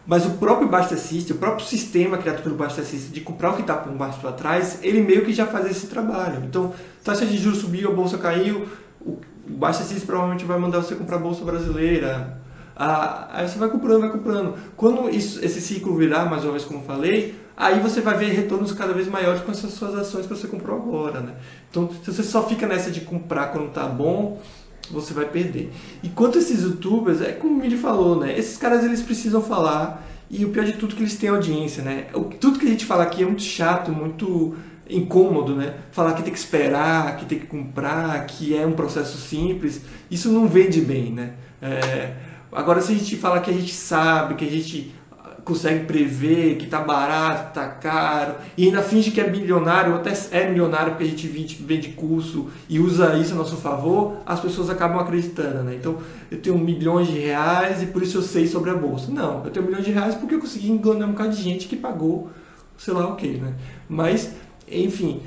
Mas 0.07 0.25
o 0.25 0.31
próprio 0.33 0.69
Basta 0.69 0.97
System, 0.97 1.35
o 1.35 1.38
próprio 1.38 1.66
sistema 1.66 2.16
criado 2.16 2.42
pelo 2.42 2.55
Basta 2.55 2.83
System 2.85 3.11
de 3.12 3.21
comprar 3.21 3.51
o 3.51 3.55
que 3.55 3.62
está 3.62 3.75
por 3.75 3.92
baixo 3.92 4.21
para 4.21 4.33
trás, 4.33 4.79
ele 4.83 5.01
meio 5.01 5.25
que 5.25 5.33
já 5.33 5.47
faz 5.47 5.69
esse 5.69 5.88
trabalho. 5.88 6.45
Então, 6.45 6.73
taxa 7.03 7.27
de 7.27 7.37
juros 7.37 7.59
subiu, 7.59 7.90
a 7.90 7.95
bolsa 7.95 8.16
caiu, 8.16 8.66
o 9.01 9.19
Basta 9.49 9.83
System 9.83 10.07
provavelmente 10.07 10.45
vai 10.45 10.59
mandar 10.59 10.79
você 10.79 10.95
comprar 10.95 11.16
a 11.16 11.21
bolsa 11.21 11.45
brasileira. 11.45 12.40
Ah, 12.77 13.29
aí 13.33 13.49
você 13.49 13.59
vai 13.59 13.69
comprando, 13.69 14.01
vai 14.01 14.11
comprando. 14.11 14.55
Quando 14.77 15.09
isso, 15.09 15.45
esse 15.45 15.61
ciclo 15.61 15.97
virar, 15.97 16.27
mais 16.27 16.45
uma 16.45 16.53
vez 16.53 16.64
como 16.64 16.85
falei, 16.85 17.35
aí 17.57 17.81
você 17.81 18.01
vai 18.01 18.16
ver 18.19 18.33
retornos 18.33 18.71
cada 18.73 18.92
vez 18.92 19.09
maiores 19.09 19.40
com 19.40 19.51
essas 19.51 19.73
suas 19.73 19.95
ações 19.95 20.27
que 20.27 20.35
você 20.35 20.47
comprou 20.47 20.77
agora. 20.77 21.21
Né? 21.21 21.33
Então, 21.71 21.90
se 22.05 22.12
você 22.12 22.23
só 22.23 22.47
fica 22.47 22.66
nessa 22.66 22.90
de 22.90 23.01
comprar 23.01 23.47
quando 23.47 23.69
está 23.69 23.85
bom, 23.87 24.40
você 24.90 25.12
vai 25.14 25.27
perder. 25.27 25.72
E 26.03 26.09
quanto 26.09 26.38
a 26.38 26.40
esses 26.40 26.62
youtubers, 26.62 27.20
é 27.20 27.33
como 27.33 27.55
o 27.55 27.57
Midi 27.57 27.77
falou, 27.77 28.18
né? 28.18 28.38
Esses 28.38 28.57
caras 28.57 28.85
eles 28.85 29.03
precisam 29.03 29.42
falar 29.42 30.07
e 30.31 30.44
o 30.44 30.51
pior 30.51 30.64
de 30.64 30.72
tudo 30.72 30.94
é 30.94 30.96
que 30.96 31.03
eles 31.03 31.16
têm 31.16 31.29
audiência, 31.29 31.83
né? 31.83 32.07
Tudo 32.40 32.59
que 32.59 32.66
a 32.66 32.70
gente 32.70 32.85
fala 32.85 33.03
aqui 33.05 33.22
é 33.22 33.27
muito 33.27 33.42
chato, 33.42 33.92
muito 33.92 34.55
incômodo, 34.88 35.55
né? 35.55 35.75
Falar 35.90 36.14
que 36.14 36.22
tem 36.22 36.33
que 36.33 36.38
esperar, 36.38 37.16
que 37.16 37.25
tem 37.27 37.38
que 37.38 37.46
comprar, 37.46 38.25
que 38.27 38.57
é 38.57 38.66
um 38.66 38.72
processo 38.72 39.18
simples, 39.18 39.81
isso 40.11 40.31
não 40.31 40.46
vende 40.46 40.81
bem, 40.81 41.12
né? 41.12 41.35
É, 41.61 42.12
Agora, 42.57 42.81
se 42.81 42.92
a 42.92 42.94
gente 42.94 43.16
falar 43.16 43.40
que 43.40 43.51
a 43.51 43.53
gente 43.53 43.75
sabe, 43.75 44.35
que 44.35 44.44
a 44.46 44.51
gente 44.51 44.94
consegue 45.46 45.85
prever 45.85 46.56
que 46.56 46.66
tá 46.66 46.80
barato, 46.80 47.54
tá 47.54 47.68
caro, 47.68 48.35
e 48.56 48.64
ainda 48.64 48.82
finge 48.82 49.12
que 49.12 49.20
é 49.20 49.30
milionário, 49.30 49.92
ou 49.92 49.98
até 49.98 50.12
é 50.32 50.48
milionário 50.48 50.90
porque 50.90 51.04
a 51.04 51.06
gente 51.06 51.28
vende, 51.28 51.90
curso 51.90 52.48
e 52.68 52.80
usa 52.80 53.16
isso 53.16 53.32
a 53.32 53.37
nosso 53.37 53.56
favor, 53.56 54.16
as 54.26 54.40
pessoas 54.40 54.68
acabam 54.68 54.98
acreditando, 54.98 55.62
né? 55.62 55.76
Então, 55.76 55.98
eu 56.32 56.38
tenho 56.38 56.59
milhões 56.59 57.06
de 57.06 57.16
reais 57.20 57.80
e 57.80 57.87
por 57.87 58.02
isso 58.02 58.18
eu 58.18 58.22
sei 58.22 58.48
sobre 58.48 58.70
a 58.70 58.74
bolsa. 58.74 59.09
Não, 59.12 59.44
eu 59.44 59.50
tenho 59.52 59.64
milhões 59.64 59.85
de 59.85 59.92
reais 59.92 60.16
porque 60.16 60.35
eu 60.35 60.40
consegui 60.40 60.68
enganar 60.68 61.06
um 61.06 61.12
bocado 61.12 61.30
de 61.30 61.40
gente 61.40 61.68
que 61.68 61.76
pagou, 61.76 62.28
sei 62.76 62.92
lá 62.92 63.06
o 63.06 63.14
que, 63.14 63.28
né? 63.28 63.54
Mas, 63.88 64.32
enfim, 64.68 65.22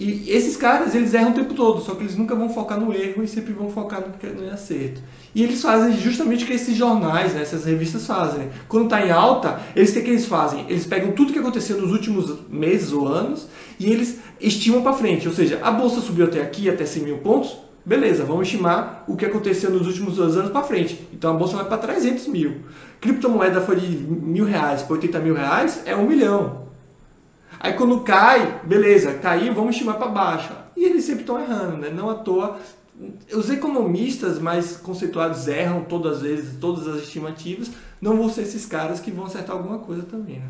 e 0.00 0.30
esses 0.30 0.56
caras, 0.56 0.94
eles 0.94 1.12
erram 1.12 1.30
o 1.30 1.34
tempo 1.34 1.54
todo, 1.54 1.80
só 1.80 1.92
que 1.92 2.02
eles 2.02 2.16
nunca 2.16 2.32
vão 2.32 2.48
focar 2.48 2.78
no 2.78 2.94
erro 2.94 3.20
e 3.20 3.26
sempre 3.26 3.52
vão 3.52 3.68
focar 3.68 4.00
no 4.00 4.12
que 4.12 4.28
não 4.28 4.48
é 4.48 4.52
acerto. 4.52 5.02
E 5.34 5.42
eles 5.42 5.60
fazem 5.60 5.98
justamente 5.98 6.44
o 6.44 6.46
que 6.46 6.52
esses 6.52 6.76
jornais, 6.76 7.34
né, 7.34 7.42
essas 7.42 7.64
revistas 7.64 8.06
fazem. 8.06 8.48
Quando 8.68 8.84
está 8.84 9.04
em 9.04 9.10
alta, 9.10 9.60
eles 9.74 9.90
o 9.90 9.94
que, 9.94 10.02
que 10.02 10.10
eles 10.10 10.26
fazem? 10.26 10.64
Eles 10.68 10.86
pegam 10.86 11.10
tudo 11.10 11.32
que 11.32 11.38
aconteceu 11.40 11.80
nos 11.80 11.90
últimos 11.90 12.32
meses 12.48 12.92
ou 12.92 13.08
anos 13.08 13.48
e 13.76 13.90
eles 13.90 14.20
estimam 14.40 14.82
para 14.82 14.92
frente. 14.92 15.26
Ou 15.26 15.34
seja, 15.34 15.58
a 15.64 15.72
bolsa 15.72 16.00
subiu 16.00 16.26
até 16.26 16.40
aqui, 16.40 16.70
até 16.70 16.86
100 16.86 17.02
mil 17.02 17.18
pontos, 17.18 17.56
beleza, 17.84 18.24
vamos 18.24 18.46
estimar 18.46 19.02
o 19.08 19.16
que 19.16 19.26
aconteceu 19.26 19.68
nos 19.68 19.84
últimos 19.84 20.14
dois 20.14 20.36
anos 20.36 20.52
para 20.52 20.62
frente. 20.62 21.08
Então 21.12 21.34
a 21.34 21.36
bolsa 21.36 21.56
vai 21.56 21.64
para 21.64 21.78
300 21.78 22.28
mil. 22.28 22.58
Criptomoeda 23.00 23.60
foi 23.60 23.74
de 23.74 23.88
mil 23.88 24.44
reais 24.44 24.82
para 24.82 24.94
80 24.94 25.18
mil 25.18 25.34
reais, 25.34 25.82
é 25.84 25.96
um 25.96 26.06
milhão. 26.06 26.67
Aí 27.60 27.72
quando 27.72 28.00
cai, 28.00 28.60
beleza, 28.64 29.14
caiu, 29.14 29.52
vamos 29.52 29.74
estimar 29.74 29.96
para 29.96 30.08
baixo. 30.08 30.52
E 30.76 30.84
eles 30.84 31.04
sempre 31.04 31.22
estão 31.22 31.40
errando, 31.40 31.78
né? 31.78 31.90
Não 31.90 32.08
à 32.08 32.14
toa. 32.14 32.58
Os 33.32 33.50
economistas 33.50 34.38
mais 34.38 34.76
conceituados 34.76 35.46
erram 35.48 35.84
todas 35.84 36.16
as 36.16 36.22
vezes, 36.22 36.58
todas 36.60 36.86
as 36.86 37.02
estimativas. 37.02 37.70
Não 38.00 38.16
vão 38.16 38.28
ser 38.28 38.42
esses 38.42 38.64
caras 38.64 39.00
que 39.00 39.10
vão 39.10 39.26
acertar 39.26 39.56
alguma 39.56 39.78
coisa 39.78 40.02
também, 40.02 40.38
né? 40.38 40.48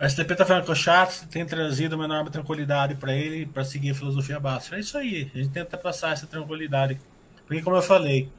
O 0.00 0.08
STP 0.08 0.32
está 0.32 0.46
falando 0.46 0.64
que 0.64 0.72
o 0.72 0.74
chat 0.74 1.26
tem 1.28 1.44
trazido 1.44 1.94
uma 1.94 2.06
enorme 2.06 2.30
tranquilidade 2.30 2.94
para 2.94 3.14
ele 3.14 3.44
para 3.44 3.62
seguir 3.64 3.90
a 3.90 3.94
filosofia 3.94 4.40
básica. 4.40 4.76
É 4.76 4.80
isso 4.80 4.96
aí, 4.96 5.30
a 5.34 5.38
gente 5.38 5.50
tenta 5.50 5.76
passar 5.76 6.14
essa 6.14 6.26
tranquilidade. 6.26 6.98
Porque, 7.46 7.60
como 7.60 7.76
eu 7.76 7.82
falei, 7.82 8.30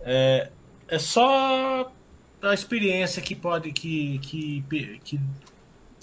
é, 0.00 0.48
é 0.88 0.98
só 0.98 1.92
a 2.40 2.54
experiência 2.54 3.20
que 3.20 3.34
pode 3.34 3.72
que, 3.72 4.18
que, 4.20 4.64
que 5.04 5.20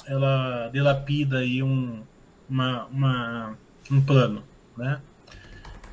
ela 0.08 0.70
delapida 0.70 1.40
aí 1.40 1.64
um, 1.64 2.04
uma, 2.50 2.86
uma, 2.86 3.58
um 3.92 4.02
plano, 4.02 4.44
né? 4.78 5.02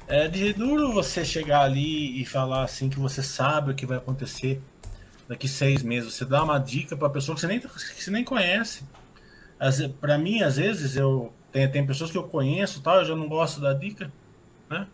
É 0.06 0.26
de 0.26 0.52
duro 0.52 0.92
você 0.92 1.24
chegar 1.24 1.62
ali 1.62 2.20
e 2.20 2.24
falar 2.24 2.64
assim 2.64 2.90
que 2.90 2.98
você 2.98 3.22
sabe 3.22 3.70
o 3.70 3.74
que 3.74 3.86
vai 3.86 3.98
acontecer 3.98 4.60
daqui 5.28 5.46
seis 5.46 5.84
meses. 5.84 6.14
Você 6.14 6.24
dá 6.24 6.42
uma 6.42 6.58
dica 6.58 6.96
para 6.96 7.08
pessoa 7.08 7.36
que 7.36 7.40
você 7.40 7.46
nem, 7.46 7.60
que 7.60 7.68
você 7.68 8.10
nem 8.10 8.24
conhece. 8.24 8.84
Para 10.00 10.18
mim, 10.18 10.42
às 10.42 10.56
vezes, 10.56 10.96
eu 10.96 11.32
tem, 11.52 11.68
tem 11.68 11.86
pessoas 11.86 12.10
que 12.10 12.18
eu 12.18 12.24
conheço 12.24 12.82
tal, 12.82 12.98
eu 12.98 13.04
já 13.04 13.16
não 13.16 13.28
gosto 13.28 13.60
da 13.60 13.72
dica, 13.72 14.12
né? 14.68 14.86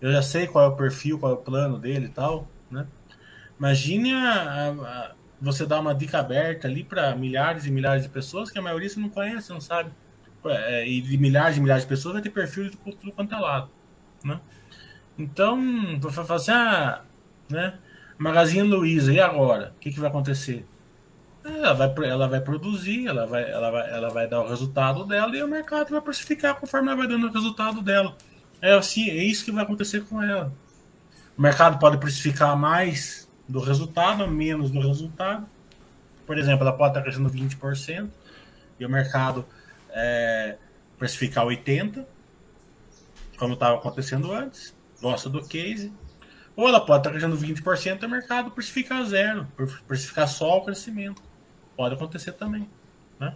Eu 0.00 0.12
já 0.12 0.22
sei 0.22 0.46
qual 0.46 0.64
é 0.64 0.68
o 0.68 0.76
perfil, 0.76 1.18
qual 1.18 1.32
é 1.32 1.34
o 1.34 1.38
plano 1.38 1.78
dele 1.78 2.06
e 2.06 2.10
tal, 2.10 2.48
né? 2.70 2.86
Imagine 3.58 4.12
a, 4.12 4.70
a, 4.70 5.12
você 5.42 5.66
dar 5.66 5.80
uma 5.80 5.94
dica 5.94 6.20
aberta 6.20 6.68
ali 6.68 6.84
para 6.84 7.16
milhares 7.16 7.66
e 7.66 7.70
milhares 7.70 8.04
de 8.04 8.08
pessoas 8.08 8.48
que 8.48 8.58
a 8.58 8.62
maioria 8.62 8.88
você 8.88 9.00
não 9.00 9.08
conhece, 9.08 9.50
não 9.50 9.60
sabe. 9.60 9.90
É, 10.44 10.88
e 10.88 11.00
de 11.00 11.18
milhares 11.18 11.56
e 11.56 11.60
milhares 11.60 11.82
de 11.82 11.88
pessoas 11.88 12.14
vai 12.14 12.22
ter 12.22 12.30
perfil 12.30 12.70
de 12.70 12.76
tudo 12.76 13.12
quanto 13.12 13.34
é 13.34 13.38
lado. 13.38 13.68
Né? 14.24 14.40
Então, 15.18 15.60
você 16.00 16.24
falar 16.24 16.36
assim, 16.36 16.52
ah, 16.52 17.02
né? 17.50 17.74
Magazine 18.16 18.62
Luiza, 18.62 19.12
e 19.12 19.20
agora? 19.20 19.72
O 19.76 19.80
que, 19.80 19.90
que 19.90 19.98
vai 19.98 20.08
acontecer? 20.08 20.64
Ela 21.44 21.72
vai, 21.74 21.92
ela 22.08 22.28
vai 22.28 22.40
produzir, 22.40 23.08
ela 23.08 23.26
vai, 23.26 23.50
ela, 23.50 23.70
vai, 23.70 23.90
ela 23.90 24.10
vai 24.10 24.28
dar 24.28 24.42
o 24.42 24.48
resultado 24.48 25.04
dela 25.04 25.36
e 25.36 25.42
o 25.42 25.48
mercado 25.48 25.90
vai 25.90 26.00
precificar 26.00 26.54
conforme 26.54 26.88
ela 26.88 26.98
vai 26.98 27.08
dando 27.08 27.26
o 27.26 27.32
resultado 27.32 27.82
dela. 27.82 28.16
É 28.60 28.74
assim, 28.74 29.10
é 29.10 29.24
isso 29.24 29.44
que 29.44 29.50
vai 29.50 29.64
acontecer 29.64 30.04
com 30.04 30.22
ela. 30.22 30.52
O 31.36 31.42
mercado 31.42 31.80
pode 31.80 31.98
precificar 31.98 32.56
mais 32.56 33.21
do 33.52 33.60
resultado, 33.60 34.26
menos 34.26 34.70
do 34.70 34.80
resultado. 34.80 35.46
Por 36.26 36.38
exemplo, 36.38 36.66
ela 36.66 36.74
pode 36.74 36.92
estar 36.92 37.02
crescendo 37.02 37.28
20% 37.28 38.08
e 38.80 38.86
o 38.86 38.88
mercado 38.88 39.44
é, 39.90 40.56
precificar 40.98 41.44
80%, 41.44 42.06
como 43.36 43.52
estava 43.52 43.76
acontecendo 43.76 44.32
antes, 44.32 44.74
gosta 45.02 45.28
do 45.28 45.46
case. 45.46 45.92
Ou 46.56 46.66
ela 46.66 46.80
pode 46.80 47.00
estar 47.00 47.10
crescendo 47.10 47.36
20% 47.36 48.02
e 48.02 48.06
o 48.06 48.08
mercado 48.08 48.50
precificar 48.50 49.04
zero, 49.04 49.46
precificar 49.86 50.26
só 50.26 50.56
o 50.56 50.64
crescimento. 50.64 51.22
Pode 51.76 51.94
acontecer 51.94 52.32
também. 52.32 52.66
Né? 53.20 53.34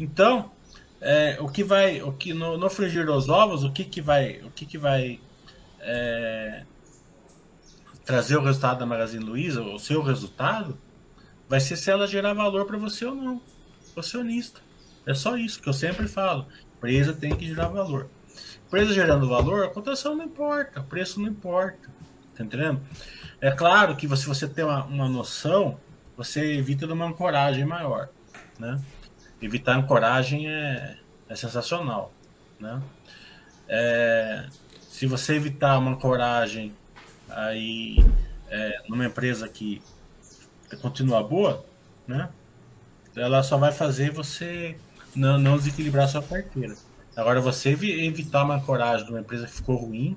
Então, 0.00 0.50
é, 1.00 1.36
o 1.40 1.48
que 1.48 1.62
vai, 1.62 2.02
o 2.02 2.12
que 2.12 2.34
no, 2.34 2.58
no 2.58 2.68
frigir 2.68 3.06
dos 3.06 3.28
ovos, 3.28 3.62
o 3.62 3.70
que, 3.70 3.84
que 3.84 4.00
vai, 4.00 4.40
o 4.42 4.50
que, 4.50 4.66
que 4.66 4.78
vai 4.78 5.20
é, 5.78 6.64
trazer 8.08 8.38
o 8.38 8.42
resultado 8.42 8.78
da 8.78 8.86
Magazine 8.86 9.22
Luiza, 9.22 9.60
o 9.60 9.78
seu 9.78 10.00
resultado, 10.00 10.78
vai 11.46 11.60
ser 11.60 11.76
se 11.76 11.90
ela 11.90 12.06
gerar 12.06 12.32
valor 12.32 12.64
para 12.64 12.78
você 12.78 13.04
ou 13.04 13.14
não. 13.14 13.38
Acionista. 13.94 14.62
É 15.04 15.12
só 15.12 15.36
isso 15.36 15.60
que 15.60 15.68
eu 15.68 15.74
sempre 15.74 16.08
falo. 16.08 16.46
Empresa 16.74 17.12
tem 17.12 17.36
que 17.36 17.46
gerar 17.46 17.68
valor. 17.68 18.08
Empresa 18.66 18.94
gerando 18.94 19.28
valor, 19.28 19.66
a 19.66 19.68
cotação 19.68 20.16
não 20.16 20.24
importa, 20.24 20.80
o 20.80 20.84
preço 20.84 21.20
não 21.20 21.28
importa. 21.28 21.90
Tá 22.34 22.42
entendendo? 22.42 22.80
É 23.42 23.50
claro 23.50 23.94
que 23.94 24.08
se 24.16 24.26
você 24.26 24.48
tem 24.48 24.64
uma, 24.64 24.84
uma 24.84 25.08
noção, 25.08 25.78
você 26.16 26.54
evita 26.54 26.86
de 26.86 26.94
uma 26.94 27.04
ancoragem 27.04 27.66
maior. 27.66 28.08
Né? 28.58 28.80
Evitar 29.42 29.76
ancoragem 29.76 30.48
é, 30.48 30.96
é 31.28 31.36
sensacional. 31.36 32.10
Né? 32.58 32.80
É, 33.68 34.46
se 34.80 35.06
você 35.06 35.34
evitar 35.34 35.78
uma 35.78 35.90
ancoragem 35.90 36.74
aí 37.30 37.96
é, 38.48 38.82
numa 38.88 39.06
empresa 39.06 39.48
que 39.48 39.82
continua 40.80 41.22
boa, 41.22 41.64
né? 42.06 42.28
Ela 43.16 43.42
só 43.42 43.56
vai 43.56 43.72
fazer 43.72 44.12
você 44.12 44.76
não, 45.14 45.38
não 45.38 45.56
desequilibrar 45.56 46.08
sua 46.08 46.22
carteira. 46.22 46.76
Agora, 47.16 47.40
você 47.40 47.70
evitar 47.70 48.44
uma 48.44 48.60
coragem 48.60 49.04
de 49.04 49.12
uma 49.12 49.20
empresa 49.20 49.46
que 49.46 49.52
ficou 49.52 49.76
ruim, 49.76 50.16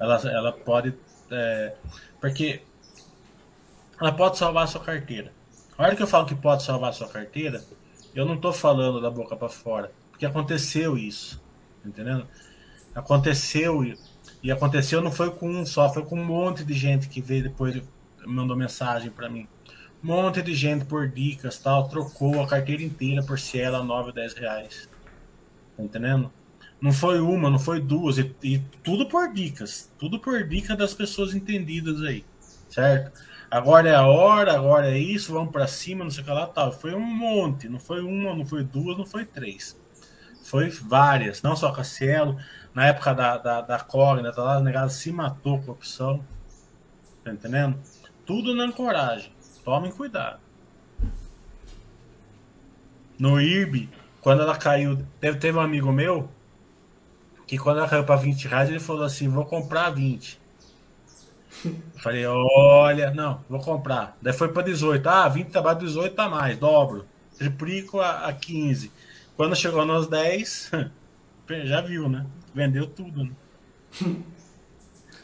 ela, 0.00 0.16
ela 0.28 0.52
pode. 0.52 0.94
É, 1.30 1.74
porque 2.20 2.62
ela 4.00 4.12
pode 4.12 4.36
salvar 4.36 4.64
a 4.64 4.66
sua 4.66 4.80
carteira. 4.80 5.32
A 5.76 5.84
hora 5.84 5.94
que 5.94 6.02
eu 6.02 6.06
falo 6.06 6.26
que 6.26 6.34
pode 6.34 6.64
salvar 6.64 6.90
a 6.90 6.92
sua 6.92 7.08
carteira, 7.08 7.62
eu 8.14 8.26
não 8.26 8.34
estou 8.34 8.52
falando 8.52 9.00
da 9.00 9.10
boca 9.10 9.36
para 9.36 9.48
fora, 9.48 9.92
porque 10.10 10.26
aconteceu 10.26 10.98
isso, 10.98 11.40
entendendo? 11.84 12.26
Aconteceu 12.94 13.84
e 14.42 14.52
aconteceu 14.52 15.00
não 15.00 15.10
foi 15.10 15.30
com 15.30 15.48
um 15.50 15.66
só, 15.66 15.92
foi 15.92 16.04
com 16.04 16.20
um 16.20 16.24
monte 16.24 16.64
de 16.64 16.74
gente 16.74 17.08
que 17.08 17.20
veio 17.20 17.44
depois 17.44 17.82
mandou 18.26 18.56
mensagem 18.56 19.10
para 19.10 19.28
mim. 19.28 19.48
Um 20.02 20.08
monte 20.08 20.42
de 20.42 20.54
gente 20.54 20.84
por 20.84 21.08
dicas 21.08 21.58
tal, 21.58 21.88
trocou 21.88 22.42
a 22.42 22.46
carteira 22.46 22.82
inteira 22.82 23.22
por 23.22 23.38
Cielo 23.38 23.76
a 23.76 23.82
9 23.82 24.08
ou 24.08 24.14
10 24.14 24.34
reais. 24.34 24.88
Tá 25.76 25.82
entendendo? 25.82 26.32
Não 26.80 26.92
foi 26.92 27.20
uma, 27.20 27.50
não 27.50 27.58
foi 27.58 27.80
duas, 27.80 28.18
e, 28.18 28.34
e 28.42 28.58
tudo 28.84 29.06
por 29.06 29.32
dicas. 29.32 29.90
Tudo 29.98 30.20
por 30.20 30.46
dica 30.46 30.76
das 30.76 30.94
pessoas 30.94 31.34
entendidas 31.34 32.02
aí. 32.02 32.24
Certo? 32.68 33.20
Agora 33.50 33.88
é 33.88 33.94
a 33.94 34.06
hora, 34.06 34.54
agora 34.54 34.90
é 34.90 34.98
isso, 34.98 35.32
vamos 35.32 35.50
para 35.50 35.66
cima, 35.66 36.04
não 36.04 36.10
sei 36.10 36.22
o 36.22 36.26
que 36.26 36.30
lá, 36.30 36.46
tal. 36.46 36.70
Foi 36.70 36.94
um 36.94 37.00
monte, 37.00 37.68
não 37.68 37.80
foi 37.80 38.02
uma, 38.02 38.34
não 38.36 38.44
foi 38.44 38.62
duas, 38.62 38.96
não 38.96 39.06
foi 39.06 39.24
três. 39.24 39.76
Foi 40.44 40.68
várias, 40.68 41.42
não 41.42 41.56
só 41.56 41.72
Cassielo, 41.72 42.38
na 42.78 42.86
época 42.86 43.12
da, 43.12 43.36
da, 43.36 43.60
da 43.60 43.80
Cogna, 43.80 44.32
tá 44.32 44.40
lá, 44.40 44.60
negado 44.60 44.88
se 44.92 45.10
matou 45.10 45.60
com 45.60 45.72
a 45.72 45.74
opção. 45.74 46.24
Tá 47.24 47.32
entendendo? 47.32 47.76
Tudo 48.24 48.54
na 48.54 48.70
coragem. 48.70 49.32
Tomem 49.64 49.90
cuidado. 49.90 50.38
No 53.18 53.40
IRB, 53.40 53.88
quando 54.20 54.42
ela 54.42 54.56
caiu, 54.56 55.04
teve, 55.20 55.38
teve 55.38 55.58
um 55.58 55.60
amigo 55.60 55.90
meu 55.90 56.30
que 57.48 57.58
quando 57.58 57.78
ela 57.78 57.88
caiu 57.88 58.04
para 58.04 58.14
20 58.14 58.46
reais, 58.46 58.68
ele 58.68 58.78
falou 58.78 59.02
assim: 59.02 59.28
vou 59.28 59.44
comprar 59.44 59.90
20. 59.90 60.40
Eu 61.64 61.74
falei, 61.96 62.24
olha, 62.26 63.10
não, 63.10 63.40
vou 63.48 63.58
comprar. 63.58 64.16
Daí 64.22 64.32
foi 64.32 64.52
para 64.52 64.62
18. 64.62 65.04
Ah, 65.04 65.28
20 65.28 65.50
tá 65.50 65.60
mais 65.60 65.78
18 65.78 66.14
tá 66.14 66.28
mais, 66.28 66.56
dobro. 66.56 67.08
Triplico 67.36 67.98
a, 67.98 68.28
a 68.28 68.32
15. 68.32 68.92
Quando 69.36 69.56
chegou 69.56 69.84
nos 69.84 70.06
10, 70.06 70.70
já 71.64 71.80
viu, 71.80 72.08
né? 72.08 72.24
Vendeu 72.54 72.86
tudo. 72.86 73.24
Né? 73.24 73.30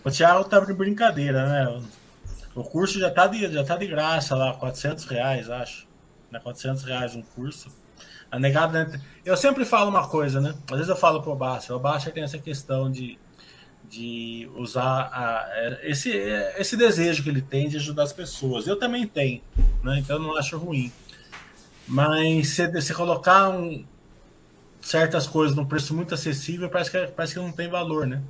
o 0.05 0.11
Thiago 0.11 0.45
tá 0.45 0.61
de 0.61 0.72
brincadeira, 0.72 1.47
né? 1.47 1.83
O 2.55 2.62
curso 2.62 2.99
já 2.99 3.11
tá 3.11 3.27
de, 3.27 3.53
já 3.53 3.64
tá 3.64 3.77
de 3.77 3.87
graça 3.87 4.35
lá, 4.35 4.55
400 4.55 5.05
reais, 5.07 5.51
acho. 5.51 5.87
Né? 6.31 6.39
400 6.39 6.85
reais 6.85 7.14
um 7.14 7.22
curso. 7.22 7.68
A 8.31 8.39
negada, 8.39 8.85
né? 8.85 9.01
Eu 9.25 9.37
sempre 9.37 9.64
falo 9.64 9.91
uma 9.91 10.09
coisa, 10.09 10.41
né? 10.41 10.55
Às 10.70 10.77
vezes 10.77 10.89
eu 10.89 10.97
falo 10.97 11.22
pro 11.22 11.35
Basta, 11.35 11.75
o 11.75 11.79
Basta 11.79 12.11
tem 12.11 12.22
essa 12.22 12.39
questão 12.39 12.91
de, 12.91 13.18
de 13.89 14.49
usar 14.57 15.11
a, 15.12 15.79
esse, 15.83 16.11
esse 16.11 16.77
desejo 16.77 17.22
que 17.22 17.29
ele 17.29 17.43
tem 17.43 17.68
de 17.68 17.77
ajudar 17.77 18.05
as 18.05 18.12
pessoas. 18.12 18.66
Eu 18.66 18.77
também 18.77 19.07
tenho, 19.07 19.43
né? 19.83 19.99
então 19.99 20.16
eu 20.16 20.22
não 20.22 20.37
acho 20.37 20.57
ruim. 20.57 20.93
Mas 21.87 22.49
se 22.49 22.66
você 22.68 22.95
colocar 22.95 23.49
um, 23.51 23.85
certas 24.85 25.26
coisas 25.26 25.57
num 25.57 25.64
preço 25.64 25.95
muito 25.95 26.12
acessível, 26.12 26.68
parece 26.68 26.91
que, 26.91 27.07
parece 27.07 27.32
que 27.32 27.41
não 27.41 27.51
tem 27.51 27.68
valor, 27.68 28.07
né? 28.07 28.22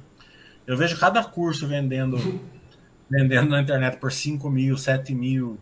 Eu 0.64 0.76
vejo 0.76 0.96
cada 0.98 1.22
curso 1.22 1.66
vendendo 1.66 2.16
vendendo 3.10 3.50
na 3.50 3.60
internet 3.60 3.98
por 3.98 4.12
5 4.12 4.48
mil, 4.48 4.78
7 4.78 5.14
mil, 5.14 5.58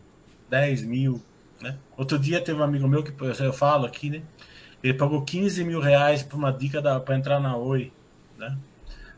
10 0.49 0.83
mil. 0.83 1.21
Né? 1.59 1.77
Outro 1.97 2.19
dia 2.19 2.39
teve 2.39 2.59
um 2.59 2.63
amigo 2.63 2.87
meu 2.87 3.03
que 3.03 3.11
eu 3.41 3.53
falo 3.53 3.85
aqui, 3.85 4.09
né? 4.09 4.21
Ele 4.83 4.93
pagou 4.93 5.23
15 5.23 5.63
mil 5.63 5.79
reais 5.79 6.21
por 6.21 6.37
uma 6.37 6.51
dica 6.51 6.81
para 6.99 7.15
entrar 7.15 7.39
na 7.39 7.57
Oi, 7.57 7.91
né? 8.37 8.55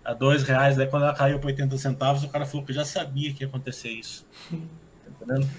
A 0.03 0.13
dois 0.13 0.43
reais, 0.43 0.78
daí 0.78 0.88
quando 0.88 1.03
ela 1.03 1.13
caiu 1.13 1.39
para 1.39 1.47
80 1.47 1.78
centavos, 1.78 2.23
o 2.23 2.30
cara 2.30 2.45
falou 2.45 2.65
que 2.65 2.71
já 2.71 2.86
sabia 2.86 3.34
que 3.34 3.43
ia 3.43 3.47
acontecer 3.47 3.89
isso. 3.89 4.26
Tá 5.05 5.11
entendendo? 5.11 5.49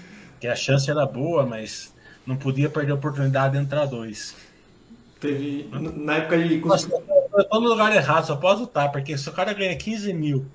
Que 0.41 0.47
a 0.47 0.55
chance 0.55 0.89
era 0.91 1.05
boa, 1.05 1.45
mas 1.45 1.95
não 2.25 2.35
podia 2.35 2.69
perder 2.69 2.91
a 2.91 2.95
oportunidade 2.95 3.57
de 3.57 3.63
entrar 3.63 3.85
dois. 3.85 4.35
Teve. 5.19 5.69
Na 5.71 6.17
época 6.17 6.37
de. 6.37 6.59
Nossa, 6.59 6.87
eu 7.33 7.43
tô 7.45 7.59
no 7.59 7.69
lugar 7.69 7.95
errado, 7.95 8.25
só 8.25 8.35
posso 8.35 8.63
estar, 8.63 8.89
porque 8.89 9.17
se 9.17 9.27
o 9.29 9.33
cara 9.33 9.53
ganha 9.53 9.75
15 9.75 10.13
mil 10.13 10.45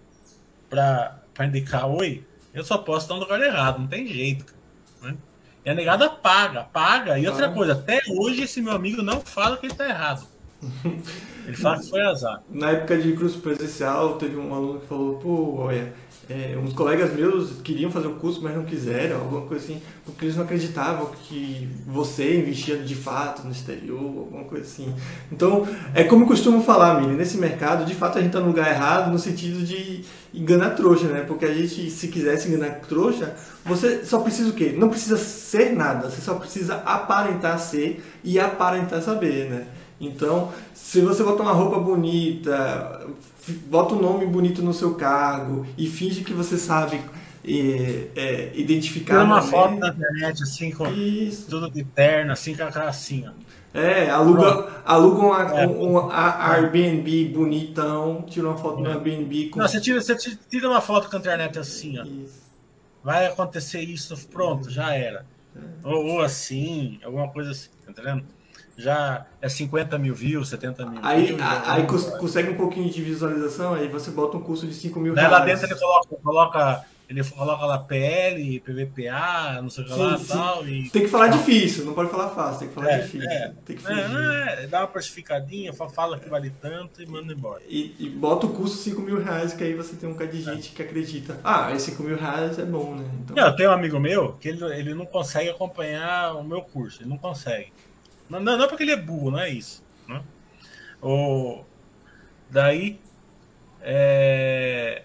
para 0.71 1.21
indicar 1.41 1.87
oi, 1.87 2.25
eu 2.55 2.65
só 2.65 2.79
posso 2.79 3.07
estar 3.07 3.15
no 3.15 3.21
lugar 3.21 3.41
errado, 3.41 3.81
não 3.81 3.87
tem 3.87 4.07
jeito. 4.07 4.55
Né? 5.01 5.17
E 5.65 5.71
a 5.71 5.75
negada 5.75 6.09
paga, 6.09 6.65
paga. 6.65 7.19
E 7.19 7.27
outra 7.27 7.51
coisa, 7.51 7.73
até 7.73 8.01
hoje 8.09 8.43
esse 8.43 8.61
meu 8.61 8.73
amigo 8.73 9.03
não 9.03 9.21
fala 9.21 9.57
que 9.57 9.67
ele 9.67 9.73
está 9.73 9.89
errado. 9.89 10.27
Ele 11.45 11.57
fala 11.57 11.81
que 11.81 11.91
foi 11.91 12.01
azar. 12.03 12.41
Na 12.49 12.71
época 12.71 12.97
de 12.97 13.15
curso 13.15 13.41
presencial, 13.41 14.17
teve 14.17 14.37
um 14.37 14.55
aluno 14.55 14.79
que 14.79 14.87
falou, 14.87 15.19
pô, 15.19 15.57
olha, 15.57 15.93
é, 16.33 16.57
uns 16.57 16.73
colegas 16.73 17.13
meus 17.13 17.61
queriam 17.61 17.91
fazer 17.91 18.07
o 18.07 18.15
curso, 18.15 18.41
mas 18.43 18.57
não 18.57 18.65
quiseram, 18.65 19.17
alguma 19.21 19.43
coisa 19.43 19.63
assim, 19.63 19.83
porque 20.05 20.25
eles 20.25 20.37
não 20.37 20.45
acreditavam 20.45 21.11
que 21.25 21.69
você 21.87 22.39
investia 22.39 22.79
de 22.79 22.95
fato 22.95 23.45
no 23.45 23.53
exterior, 23.53 23.99
alguma 23.99 24.45
coisa 24.45 24.65
assim. 24.65 24.95
Então, 25.31 25.69
é 25.95 26.05
como 26.05 26.25
eu 26.25 26.29
costumo 26.29 26.63
falar, 26.63 27.01
Mili, 27.01 27.15
nesse 27.15 27.37
mercado, 27.37 27.85
de 27.85 27.95
fato 27.95 28.17
a 28.17 28.21
gente 28.23 28.31
está 28.31 28.41
no 28.41 28.47
lugar 28.47 28.71
errado 28.71 29.13
no 29.13 29.19
sentido 29.19 29.63
de 29.63 30.05
enganar 30.33 30.71
trouxa, 30.71 31.07
né? 31.09 31.21
Porque 31.21 31.45
a 31.45 31.53
gente, 31.53 31.91
se 31.91 32.09
quisesse 32.09 32.49
enganar 32.49 32.81
trouxa, 32.89 33.37
você 33.65 34.03
só 34.05 34.21
precisa 34.21 34.49
o 34.49 34.55
quê? 34.55 34.75
Não 34.77 34.89
precisa 34.89 35.19
ser 35.19 35.75
nada, 35.77 36.09
você 36.09 36.23
só 36.23 36.35
precisa 36.37 36.77
aparentar 36.77 37.59
ser 37.59 38.03
e 38.25 38.41
aparentar 38.41 39.03
saber, 39.03 39.51
né? 39.51 39.67
Então, 40.01 40.51
se 40.73 41.01
você 41.01 41.23
botar 41.23 41.43
uma 41.43 41.53
roupa 41.53 41.79
bonita, 41.79 43.07
bota 43.67 43.95
um 43.95 44.01
nome 44.01 44.27
bonito 44.27 44.63
no 44.63 44.73
seu 44.73 44.95
cargo 44.95 45.67
e 45.77 45.89
finge 45.89 46.23
que 46.23 46.33
você 46.33 46.57
sabe 46.57 47.01
é, 47.45 48.09
é, 48.15 48.53
identificar. 48.55 49.15
Tira 49.15 49.25
uma 49.25 49.43
foto 49.43 49.77
na 49.77 49.89
internet 49.89 50.43
assim, 50.43 50.71
com 50.71 50.87
Isso. 50.93 51.49
tudo 51.51 51.71
de 51.71 51.83
terno, 51.83 52.33
assim, 52.33 52.55
com 52.55 52.63
a 52.63 52.71
cara 52.71 52.89
assim, 52.89 53.27
ó. 53.27 53.33
É, 53.75 54.11
aluga, 54.11 54.83
aluga 54.85 55.19
uma, 55.19 55.61
é. 55.61 55.67
um, 55.67 55.93
um, 55.93 56.11
a 56.11 56.53
Airbnb 56.53 57.29
bonitão, 57.31 58.23
tira 58.29 58.47
uma 58.47 58.59
foto 58.59 58.81
é. 58.81 58.83
no 58.83 58.91
Airbnb. 58.91 59.49
Com... 59.49 59.61
Não, 59.61 59.67
você 59.67 59.81
tira, 59.81 60.01
você 60.01 60.15
tira 60.15 60.69
uma 60.69 60.81
foto 60.81 61.09
com 61.09 61.17
a 61.17 61.19
internet 61.19 61.59
assim, 61.59 61.99
ó. 61.99 62.05
Isso. 62.05 62.43
Vai 63.03 63.27
acontecer 63.27 63.81
isso, 63.81 64.15
pronto, 64.29 64.71
já 64.71 64.95
era. 64.95 65.25
É. 65.57 65.61
Ou, 65.89 66.07
ou, 66.07 66.21
assim, 66.21 67.01
alguma 67.03 67.29
coisa 67.29 67.51
assim, 67.51 67.71
tá 67.85 67.91
entendendo? 67.91 68.25
Já 68.77 69.27
é 69.41 69.49
50 69.49 69.99
mil 69.99 70.15
views, 70.15 70.49
70 70.49 70.87
mil 70.87 71.01
aí, 71.03 71.27
views. 71.27 71.41
Aí, 71.67 71.87
consegue 72.19 72.51
um 72.51 72.57
pouquinho 72.57 72.91
de 72.91 73.03
visualização, 73.03 73.75
aí 73.75 73.89
você 73.89 74.11
bota 74.11 74.37
um 74.37 74.41
custo 74.41 74.67
de 74.67 74.75
5 74.75 74.99
mil 75.01 75.15
reais. 75.15 75.31
Lá 75.31 75.41
dentro 75.41 75.67
ele 75.67 75.75
coloca, 75.75 76.17
coloca, 76.23 76.85
ele 77.09 77.23
coloca 77.25 77.67
lá 77.67 77.79
PL, 77.79 78.61
PVPA, 78.61 79.61
não 79.61 79.69
sei 79.69 79.85
o 79.85 79.87
que 79.87 79.93
lá 79.93 80.19
e 80.19 80.25
tal. 80.25 80.67
E... 80.67 80.91
Tem 80.91 81.03
que 81.03 81.09
falar 81.09 81.29
difícil, 81.29 81.85
não 81.85 81.93
pode 81.93 82.11
falar 82.11 82.31
fácil, 82.31 82.61
tem 82.61 82.69
que 82.69 82.75
falar 82.75 82.93
é, 82.93 82.99
difícil. 83.01 83.29
É, 83.29 83.53
tem 83.65 83.77
que 83.77 83.87
é, 83.87 84.65
é, 84.65 84.67
dá 84.67 84.81
uma 84.81 84.89
precificadinha, 84.89 85.73
fala 85.73 86.19
que 86.19 86.29
vale 86.29 86.51
tanto 86.61 87.03
e 87.03 87.07
manda 87.07 87.33
embora. 87.33 87.63
E, 87.69 87.95
e 87.99 88.09
bota 88.09 88.47
o 88.47 88.51
custo 88.51 88.79
5 88.79 89.01
mil 89.03 89.23
reais, 89.23 89.53
que 89.53 89.63
aí 89.63 89.75
você 89.75 89.97
tem 89.97 90.09
um 90.09 90.15
cara 90.15 90.31
de 90.31 90.41
gente 90.43 90.71
que 90.71 90.81
acredita. 90.81 91.39
Ah, 91.45 91.71
esses 91.73 91.91
5 91.91 92.03
mil 92.03 92.17
reais 92.17 92.59
é 92.59 92.65
bom, 92.65 92.95
né? 92.95 93.05
Então... 93.21 93.37
Eu 93.37 93.55
tenho 93.55 93.69
um 93.69 93.75
amigo 93.75 94.01
meu 94.01 94.33
que 94.35 94.49
ele, 94.49 94.65
ele 94.73 94.95
não 94.95 95.05
consegue 95.05 95.51
acompanhar 95.51 96.35
o 96.37 96.43
meu 96.43 96.63
curso, 96.63 97.03
ele 97.03 97.11
não 97.11 97.19
consegue. 97.19 97.71
Não, 98.41 98.57
não, 98.57 98.65
é 98.65 98.69
porque 98.69 98.83
ele 98.83 98.93
é 98.93 98.97
burro, 98.97 99.31
não 99.31 99.39
é 99.39 99.51
isso. 99.51 99.85
Né? 100.09 100.23
O, 101.01 101.65
daí. 102.51 103.01
É, 103.81 105.03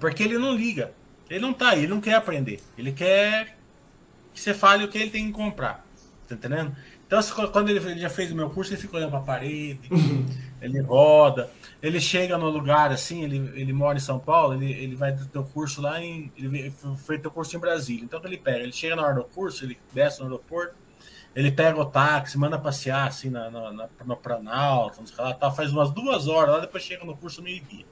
porque 0.00 0.22
ele 0.22 0.38
não 0.38 0.54
liga. 0.54 0.92
Ele 1.28 1.40
não 1.40 1.52
tá 1.52 1.70
aí, 1.70 1.80
ele 1.80 1.88
não 1.88 2.00
quer 2.00 2.14
aprender. 2.14 2.60
Ele 2.76 2.92
quer 2.92 3.56
que 4.32 4.40
você 4.40 4.52
fale 4.52 4.84
o 4.84 4.88
que 4.88 4.98
ele 4.98 5.10
tem 5.10 5.26
que 5.26 5.32
comprar. 5.32 5.84
Tá 6.28 6.34
entendendo? 6.34 6.74
Então, 7.06 7.20
quando 7.52 7.68
ele, 7.68 7.78
ele 7.78 8.00
já 8.00 8.10
fez 8.10 8.32
o 8.32 8.34
meu 8.34 8.50
curso, 8.50 8.72
ele 8.72 8.80
fica 8.80 8.96
olhando 8.96 9.10
pra 9.10 9.20
parede, 9.20 9.88
ele 10.60 10.80
roda, 10.80 11.50
ele 11.82 12.00
chega 12.00 12.36
no 12.36 12.48
lugar 12.48 12.90
assim, 12.90 13.22
ele, 13.22 13.36
ele 13.54 13.72
mora 13.72 13.98
em 13.98 14.00
São 14.00 14.18
Paulo, 14.18 14.54
ele, 14.54 14.72
ele 14.72 14.96
vai 14.96 15.14
ter 15.14 15.38
o 15.38 15.44
curso 15.44 15.80
lá 15.80 16.02
em. 16.02 16.32
Ele 16.36 16.70
ter 16.70 17.28
o 17.28 17.30
curso 17.30 17.56
em 17.56 17.60
Brasília. 17.60 18.04
Então, 18.04 18.20
ele 18.24 18.38
pega, 18.38 18.60
ele 18.60 18.72
chega 18.72 18.96
na 18.96 19.02
hora 19.02 19.14
do 19.14 19.24
curso, 19.24 19.64
ele 19.64 19.78
desce 19.92 20.18
no 20.20 20.26
aeroporto, 20.26 20.74
ele 21.34 21.50
pega 21.50 21.80
o 21.80 21.84
táxi, 21.84 22.38
manda 22.38 22.58
passear 22.58 23.08
assim 23.08 23.28
na, 23.28 23.50
na, 23.50 23.72
na, 23.72 23.88
no 24.04 24.16
Planalto, 24.16 25.02
lá, 25.18 25.34
tá, 25.34 25.50
faz 25.50 25.72
umas 25.72 25.90
duas 25.90 26.28
horas, 26.28 26.54
lá 26.54 26.60
depois 26.60 26.82
chega 26.82 27.04
no 27.04 27.16
curso 27.16 27.42
meio-dia. 27.42 27.84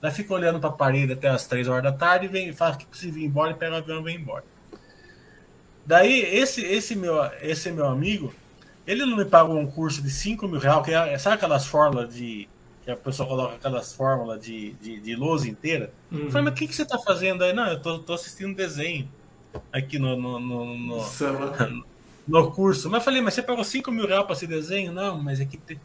Daí 0.00 0.10
fica 0.10 0.34
olhando 0.34 0.58
para 0.58 0.70
a 0.70 0.72
parede 0.72 1.12
até 1.12 1.28
as 1.28 1.46
três 1.46 1.68
horas 1.68 1.84
da 1.84 1.92
tarde 1.92 2.26
e 2.26 2.28
vem, 2.28 2.52
faz 2.52 2.76
que 2.76 2.84
se 2.96 3.08
vir 3.08 3.24
embora 3.24 3.52
e 3.52 3.54
pega 3.54 3.76
o 3.76 3.78
avião 3.78 4.00
e 4.00 4.02
vem 4.02 4.16
embora. 4.16 4.44
Daí, 5.86 6.22
esse, 6.22 6.60
esse, 6.60 6.96
meu, 6.96 7.22
esse 7.40 7.70
meu 7.70 7.86
amigo, 7.86 8.34
ele 8.84 9.06
não 9.06 9.16
me 9.16 9.24
pagou 9.24 9.56
um 9.56 9.66
curso 9.66 10.02
de 10.02 10.10
5 10.10 10.48
mil 10.48 10.58
reais, 10.58 10.84
que 10.84 10.92
é, 10.92 11.16
sabe 11.18 11.36
aquelas 11.36 11.66
fórmulas 11.66 12.12
de. 12.12 12.48
que 12.84 12.90
a 12.90 12.96
pessoa 12.96 13.28
coloca 13.28 13.54
aquelas 13.54 13.92
fórmulas 13.92 14.44
de, 14.44 14.72
de, 14.74 15.00
de 15.00 15.14
lousa 15.14 15.48
inteira? 15.48 15.92
Uhum. 16.10 16.24
Eu 16.24 16.30
falei, 16.30 16.44
mas 16.46 16.54
o 16.54 16.56
que, 16.56 16.66
que 16.66 16.74
você 16.74 16.82
está 16.82 16.98
fazendo 16.98 17.44
aí? 17.44 17.52
Não, 17.52 17.68
eu 17.68 17.80
tô, 17.80 18.00
tô 18.00 18.12
assistindo 18.12 18.56
desenho 18.56 19.08
aqui 19.72 20.00
no, 20.00 20.16
no, 20.16 20.40
no, 20.40 20.76
no, 20.76 20.96
no 21.68 21.91
curso. 22.52 22.88
Mas 22.90 23.00
eu 23.00 23.04
falei, 23.04 23.20
mas 23.20 23.34
você 23.34 23.42
pagou 23.42 23.64
5 23.64 23.90
mil 23.90 24.06
reais 24.06 24.24
para 24.24 24.34
esse 24.34 24.46
desenho? 24.46 24.92
Não, 24.92 25.20
mas 25.20 25.40
é 25.40 25.44
que, 25.44 25.56
te, 25.56 25.80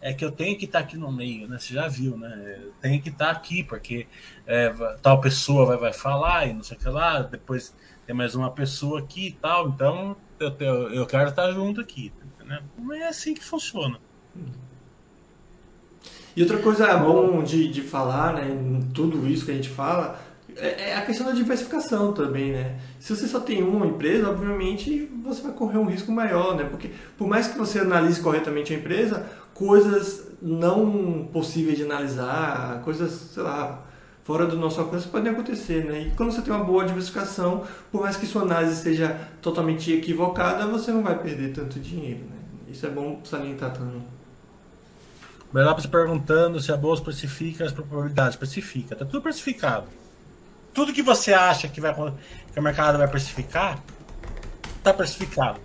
é 0.00 0.12
que 0.12 0.24
eu 0.24 0.30
tenho 0.30 0.56
que 0.58 0.64
estar 0.64 0.80
tá 0.80 0.84
aqui 0.84 0.96
no 0.96 1.10
meio, 1.10 1.48
né? 1.48 1.58
Você 1.58 1.74
já 1.74 1.88
viu, 1.88 2.16
né? 2.16 2.60
Tenho 2.80 3.00
que 3.02 3.08
estar 3.08 3.26
tá 3.26 3.30
aqui, 3.30 3.62
porque 3.62 4.06
é, 4.46 4.70
tal 5.02 5.20
pessoa 5.20 5.66
vai, 5.66 5.76
vai 5.76 5.92
falar 5.92 6.46
e 6.46 6.52
não 6.52 6.62
sei 6.62 6.76
o 6.76 6.80
que 6.80 6.88
lá, 6.88 7.22
depois 7.22 7.74
tem 8.06 8.14
mais 8.14 8.34
uma 8.34 8.50
pessoa 8.50 9.00
aqui 9.00 9.28
e 9.28 9.32
tal, 9.32 9.68
então 9.68 10.16
eu, 10.38 10.54
eu, 10.58 10.94
eu 10.94 11.06
quero 11.06 11.30
estar 11.30 11.52
junto 11.52 11.80
aqui, 11.80 12.12
né? 12.44 12.62
Mas 12.76 13.00
é 13.00 13.08
assim 13.08 13.34
que 13.34 13.44
funciona. 13.44 13.98
E 16.34 16.42
outra 16.42 16.58
coisa 16.58 16.96
bom 16.96 17.42
de, 17.42 17.68
de 17.68 17.82
falar, 17.82 18.34
né, 18.34 18.46
tudo 18.94 19.26
isso 19.26 19.44
que 19.44 19.50
a 19.50 19.54
gente 19.54 19.68
fala, 19.68 20.18
é, 20.56 20.90
é 20.90 20.96
a 20.96 21.02
questão 21.02 21.26
da 21.26 21.32
diversificação 21.32 22.12
também, 22.12 22.52
né? 22.52 22.78
Se 22.98 23.14
você 23.14 23.26
só 23.26 23.40
tem 23.40 23.62
uma 23.62 23.86
empresa, 23.86 24.28
obviamente 24.28 25.10
você 25.22 25.42
vai 25.42 25.52
correr 25.52 25.78
um 25.78 25.86
risco 25.86 26.10
maior, 26.10 26.56
né? 26.56 26.64
Porque 26.64 26.90
por 27.16 27.28
mais 27.28 27.48
que 27.48 27.58
você 27.58 27.80
analise 27.80 28.20
corretamente 28.20 28.72
a 28.72 28.76
empresa, 28.76 29.26
coisas 29.54 30.28
não 30.40 31.28
possíveis 31.32 31.76
de 31.76 31.84
analisar, 31.84 32.80
coisas, 32.82 33.10
sei 33.10 33.42
lá, 33.42 33.84
fora 34.24 34.46
do 34.46 34.56
nosso 34.56 34.80
alcance 34.80 35.08
podem 35.08 35.32
acontecer, 35.32 35.84
né? 35.84 36.02
E 36.02 36.10
quando 36.12 36.32
você 36.32 36.42
tem 36.42 36.52
uma 36.52 36.64
boa 36.64 36.84
diversificação, 36.84 37.64
por 37.92 38.02
mais 38.02 38.16
que 38.16 38.26
sua 38.26 38.42
análise 38.42 38.74
esteja 38.74 39.18
totalmente 39.42 39.92
equivocada, 39.92 40.66
você 40.66 40.90
não 40.90 41.02
vai 41.02 41.18
perder 41.18 41.52
tanto 41.52 41.78
dinheiro, 41.78 42.20
né? 42.20 42.36
Isso 42.68 42.86
é 42.86 42.90
bom 42.90 43.20
salientar 43.24 43.72
também. 43.72 44.02
Melhor 45.52 45.78
se 45.80 45.88
perguntando 45.88 46.60
se 46.60 46.70
a 46.70 46.76
bolsa 46.76 47.02
precifica 47.02 47.64
as 47.64 47.72
probabilidades. 47.72 48.36
Precifica, 48.36 48.94
tá 48.94 49.04
tudo 49.04 49.20
precificado 49.20 49.99
tudo 50.72 50.92
que 50.92 51.02
você 51.02 51.32
acha 51.32 51.68
que, 51.68 51.80
vai, 51.80 51.94
que 51.94 52.58
o 52.58 52.62
mercado 52.62 52.98
vai 52.98 53.08
precificar, 53.08 53.82
está 54.78 54.92
precificado. 54.92 55.60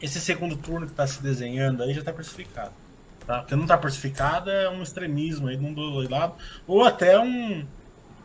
Esse 0.00 0.20
segundo 0.20 0.56
turno 0.56 0.86
que 0.86 0.92
está 0.92 1.06
se 1.06 1.22
desenhando 1.22 1.82
aí 1.82 1.92
já 1.92 2.00
está 2.00 2.12
precificado. 2.12 2.72
Tá? 3.26 3.42
Que 3.44 3.54
não 3.54 3.62
está 3.62 3.78
precificado 3.78 4.50
é 4.50 4.68
um 4.68 4.82
extremismo 4.82 5.48
aí 5.48 5.56
de 5.56 5.64
um 5.64 5.72
do 5.72 6.08
lado, 6.08 6.34
ou 6.66 6.84
até 6.84 7.18
um, 7.18 7.66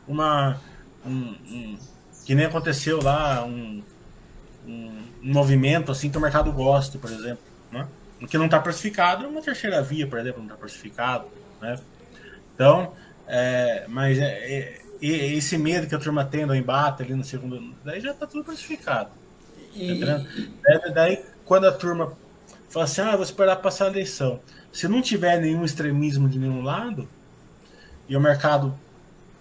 uma, 0.05 0.60
um, 1.05 1.12
um, 1.12 1.80
que 2.26 2.36
nem 2.36 2.45
aconteceu 2.45 3.01
lá, 3.01 3.45
um, 3.45 3.82
um, 4.68 4.72
um, 5.24 5.34
movimento 5.34 5.91
assim 5.91 6.10
que 6.10 6.18
o 6.18 6.22
mercado 6.22 6.51
gosta, 6.51 6.97
por 6.97 7.10
exemplo. 7.10 7.43
Né? 7.72 7.88
O 8.22 8.28
que 8.28 8.38
não 8.38 8.45
está 8.45 8.60
precificado 8.60 9.24
é 9.24 9.28
uma 9.28 9.41
terceira 9.41 9.82
via, 9.82 10.05
por 10.05 10.20
exemplo, 10.20 10.39
não 10.39 10.47
está 10.47 10.57
precificado. 10.57 11.28
Né? 11.62 11.80
Então, 12.53 12.93
é, 13.26 13.86
mas 13.88 14.18
é, 14.18 14.53
é 14.53 14.78
e 15.02 15.12
esse 15.38 15.58
medo 15.58 15.88
que 15.88 15.95
a 15.95 16.00
turma 16.00 16.26
tem 16.26 16.45
do 16.45 16.54
embate 16.54 17.04
ali 17.04 17.14
no 17.14 17.24
segundo. 17.24 17.74
Daí 17.84 18.02
já 18.02 18.14
tá 18.14 18.28
tudo 18.28 18.43
classificado. 18.43 19.10
E... 19.74 20.00
Daí, 20.00 20.93
daí, 20.93 21.20
quando 21.45 21.68
a 21.68 21.72
turma 21.72 22.14
fala 22.70 22.86
assim, 22.86 23.02
ah, 23.02 23.16
vou 23.16 23.24
esperar 23.24 23.56
passar 23.58 23.86
a 23.86 23.89
eleição. 23.89 24.39
Se 24.72 24.88
não 24.88 25.02
tiver 25.02 25.39
nenhum 25.39 25.64
extremismo 25.64 26.28
de 26.28 26.38
nenhum 26.38 26.62
lado, 26.62 27.08
e 28.08 28.16
o 28.16 28.20
mercado 28.20 28.74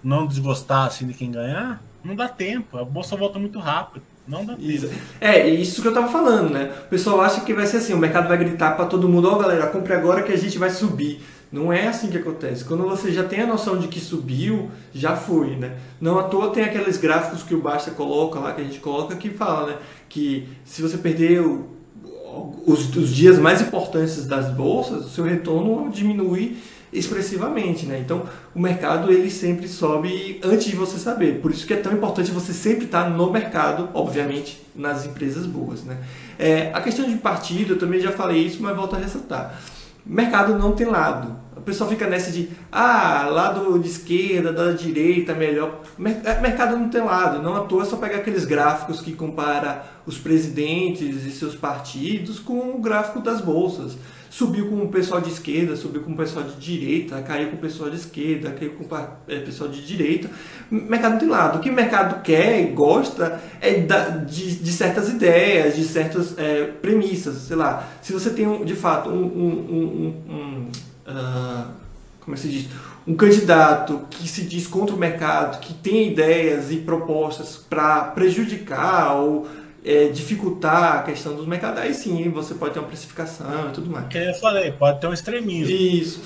não 0.03 0.27
desgostar 0.27 0.87
assim 0.87 1.07
de 1.07 1.15
quem 1.15 1.31
ganhar, 1.31 1.83
não 2.05 2.15
dá 2.15 2.29
tempo. 2.29 2.79
A 2.79 2.85
bolsa 2.85 3.17
volta 3.17 3.39
muito 3.39 3.59
rápido. 3.59 4.05
Não 4.27 4.45
dá 4.45 4.55
tempo. 4.55 4.91
É, 5.21 5.49
isso 5.49 5.81
que 5.81 5.89
eu 5.89 5.95
tava 5.95 6.09
falando, 6.09 6.51
né? 6.51 6.73
O 6.85 6.89
pessoal 6.89 7.21
acha 7.21 7.41
que 7.41 7.55
vai 7.55 7.67
ser 7.67 7.79
assim, 7.79 7.95
o 7.95 7.99
mercado 7.99 8.29
vai 8.29 8.37
gritar 8.37 8.77
para 8.77 8.87
todo 8.87 9.09
mundo, 9.09 9.29
ó 9.29 9.35
oh, 9.35 9.39
galera, 9.39 9.67
compre 9.69 9.95
agora 9.95 10.23
que 10.23 10.33
a 10.33 10.37
gente 10.37 10.59
vai 10.59 10.71
subir. 10.71 11.23
Não 11.51 11.73
é 11.73 11.89
assim 11.89 12.09
que 12.09 12.19
acontece. 12.19 12.65
Quando 12.65 12.83
você 12.85 13.11
já 13.11 13.25
tem 13.25 13.41
a 13.41 13.47
noção 13.47 13.79
de 13.79 13.89
que 13.89 13.99
subiu, 13.99 14.71
já 14.93 15.17
foi, 15.17 15.57
né? 15.57 15.79
Não 16.01 16.19
à 16.19 16.25
toa 16.25 16.51
tem 16.51 16.63
aqueles 16.63 16.99
gráficos 16.99 17.43
que 17.43 17.55
o 17.55 17.61
Basta 17.61 17.91
coloca 17.91 18.39
lá, 18.39 18.53
que 18.53 18.61
a 18.61 18.65
gente 18.65 18.81
coloca, 18.81 19.17
que 19.17 19.31
fala, 19.31 19.69
né? 19.69 19.77
Que 20.09 20.47
se 20.65 20.83
você 20.83 20.99
perder 20.99 21.41
os, 22.67 22.95
os 22.95 23.15
dias 23.15 23.39
mais 23.39 23.63
importantes 23.63 24.27
das 24.27 24.53
bolsas, 24.53 25.07
o 25.07 25.09
seu 25.09 25.25
retorno 25.25 25.91
diminui 25.91 26.59
expressivamente, 26.93 27.87
né? 27.87 27.99
Então, 27.99 28.23
o 28.55 28.61
mercado 28.61 29.13
ele 29.13 29.31
sempre 29.31 29.69
sobe 29.69 30.41
antes 30.43 30.67
de 30.67 30.77
você 30.77 30.99
saber. 30.99 31.41
Por 31.41 31.51
isso 31.51 31.67
que 31.67 31.75
é 31.75 31.77
tão 31.77 31.93
importante 31.93 32.31
você 32.31 32.53
sempre 32.53 32.87
estar 32.87 33.11
no 33.11 33.31
mercado, 33.31 33.91
obviamente, 33.93 34.61
nas 34.75 35.05
empresas 35.05 35.47
boas, 35.47 35.85
né? 35.85 35.99
É, 36.39 36.71
a 36.73 36.81
questão 36.81 37.09
de 37.09 37.17
partido, 37.17 37.75
eu 37.75 37.79
também 37.79 38.01
já 38.01 38.13
falei 38.13 38.43
isso, 38.45 38.63
mas 38.63 38.77
volto 38.77 38.97
a 38.97 38.99
ressaltar. 38.99 39.61
Mercado 40.09 40.59
não 40.59 40.73
tem 40.73 40.87
lado. 40.87 41.37
O 41.55 41.61
pessoal 41.61 41.91
fica 41.91 42.07
nessa 42.07 42.31
de, 42.31 42.49
ah, 42.73 43.29
lado 43.31 43.79
de 43.79 43.89
esquerda, 43.89 44.53
da 44.53 44.73
direita, 44.73 45.35
melhor. 45.35 45.83
É, 46.25 46.41
mercado 46.41 46.79
não 46.79 46.89
tem 46.89 47.03
lado. 47.03 47.43
Não 47.43 47.55
à 47.57 47.61
toa 47.61 47.83
é 47.83 47.85
só 47.85 47.97
pegar 47.97 48.19
aqueles 48.19 48.47
gráficos 48.47 49.03
que 49.03 49.13
compara 49.13 49.85
os 50.07 50.17
presidentes 50.17 51.27
e 51.27 51.31
seus 51.31 51.55
partidos 51.55 52.39
com 52.39 52.75
o 52.75 52.81
gráfico 52.81 53.21
das 53.21 53.43
bolsas 53.43 53.99
subiu 54.31 54.69
com 54.69 54.83
o 54.83 54.89
pessoal 54.89 55.21
de 55.21 55.31
esquerda, 55.31 55.77
subiu 55.77 56.03
com 56.03 56.13
o 56.13 56.17
pessoal 56.17 56.45
de 56.45 56.57
direita, 56.57 57.21
caiu 57.23 57.49
com 57.51 57.57
o 57.57 57.59
pessoal 57.59 57.91
de 57.91 57.97
esquerda, 57.97 58.51
caiu 58.51 58.73
com 58.73 58.85
o 58.85 58.99
é, 59.29 59.39
pessoal 59.41 59.71
de 59.71 59.85
direita. 59.85 60.31
Mercado 60.71 61.19
tem 61.19 61.29
lado. 61.29 61.59
O 61.59 61.61
que 61.61 61.71
o 61.71 61.73
mercado 61.73 62.23
quer 62.23 62.61
e 62.61 62.67
gosta 62.73 63.41
é 63.61 63.75
de, 63.75 64.57
de 64.57 64.73
certas 64.73 65.09
ideias, 65.09 65.77
de 65.77 65.85
certas 65.85 66.39
é, 66.39 66.65
premissas. 66.65 67.37
Sei 67.39 67.57
lá, 67.57 67.89
se 68.03 68.13
você 68.13 68.31
tem 68.31 68.65
de 68.65 68.75
fato 68.75 69.09
um, 69.09 69.25
um, 69.25 69.49
um, 69.71 70.33
um 70.35 70.71
uh, 71.11 71.79
como 72.21 72.35
é 72.35 72.37
se 72.37 72.49
diz? 72.49 72.69
Um 73.07 73.17
candidato 73.17 74.03
que 74.11 74.29
se 74.29 74.43
diz 74.43 74.67
contra 74.67 74.95
o 74.95 74.99
mercado, 74.99 75.61
que 75.61 75.73
tem 75.73 76.13
ideias 76.13 76.71
e 76.71 76.77
propostas 76.77 77.57
para 77.57 78.03
prejudicar 78.03 79.17
ou 79.17 79.49
é, 79.85 80.09
dificultar 80.09 80.99
a 80.99 81.03
questão 81.03 81.35
dos 81.35 81.47
mercados, 81.47 81.81
aí 81.81 81.95
sim 81.95 82.29
você 82.31 82.55
pode 82.55 82.75
ter 82.75 82.81
uma 82.81 82.89
precificação 82.89 83.69
e 83.69 83.73
tudo 83.73 83.91
mais. 83.91 84.09
Que 84.09 84.19
eu 84.19 84.35
falei, 84.35 84.73
pode 84.73 85.01
ter 85.01 85.07
um 85.07 85.13
extremismo. 85.13 85.75
Isso. 85.75 86.23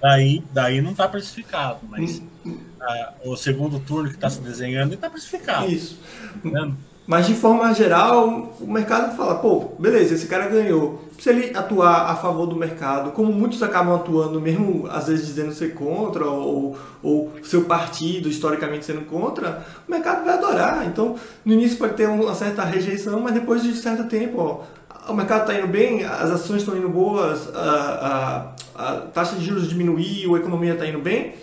Daí, 0.00 0.42
daí 0.52 0.80
não 0.80 0.92
está 0.92 1.08
precificado, 1.08 1.80
mas 1.88 2.22
hum. 2.44 2.58
a, 2.80 3.14
o 3.24 3.36
segundo 3.36 3.80
turno 3.80 4.08
que 4.08 4.16
está 4.16 4.28
se 4.28 4.40
desenhando 4.40 4.94
está 4.94 5.08
precificado. 5.08 5.70
Isso. 5.70 5.98
Tá 6.42 6.70
mas 7.10 7.26
de 7.26 7.34
forma 7.34 7.74
geral, 7.74 8.54
o 8.60 8.72
mercado 8.72 9.16
fala, 9.16 9.34
pô, 9.34 9.72
beleza, 9.80 10.14
esse 10.14 10.28
cara 10.28 10.46
ganhou. 10.46 11.02
Se 11.18 11.28
ele 11.28 11.50
atuar 11.56 12.08
a 12.08 12.14
favor 12.14 12.46
do 12.46 12.54
mercado, 12.54 13.10
como 13.10 13.32
muitos 13.32 13.60
acabam 13.64 13.96
atuando, 13.96 14.40
mesmo 14.40 14.86
às 14.88 15.08
vezes 15.08 15.26
dizendo 15.26 15.52
ser 15.52 15.74
contra, 15.74 16.24
ou, 16.24 16.78
ou 17.02 17.32
seu 17.42 17.64
partido 17.64 18.28
historicamente 18.28 18.84
sendo 18.84 19.00
contra, 19.06 19.66
o 19.88 19.90
mercado 19.90 20.24
vai 20.24 20.34
adorar. 20.34 20.86
Então, 20.86 21.16
no 21.44 21.52
início 21.52 21.78
pode 21.78 21.94
ter 21.94 22.08
uma 22.08 22.32
certa 22.32 22.62
rejeição, 22.62 23.18
mas 23.18 23.34
depois 23.34 23.60
de 23.60 23.74
certo 23.74 24.04
tempo, 24.04 24.40
ó, 24.40 25.10
o 25.10 25.16
mercado 25.16 25.40
está 25.40 25.58
indo 25.58 25.66
bem, 25.66 26.04
as 26.04 26.30
ações 26.30 26.58
estão 26.58 26.76
indo 26.76 26.88
boas, 26.88 27.52
a, 27.52 28.54
a, 28.76 28.84
a 28.84 28.96
taxa 29.12 29.34
de 29.34 29.44
juros 29.44 29.68
diminuiu, 29.68 30.36
a 30.36 30.38
economia 30.38 30.74
está 30.74 30.86
indo 30.86 31.00
bem 31.00 31.34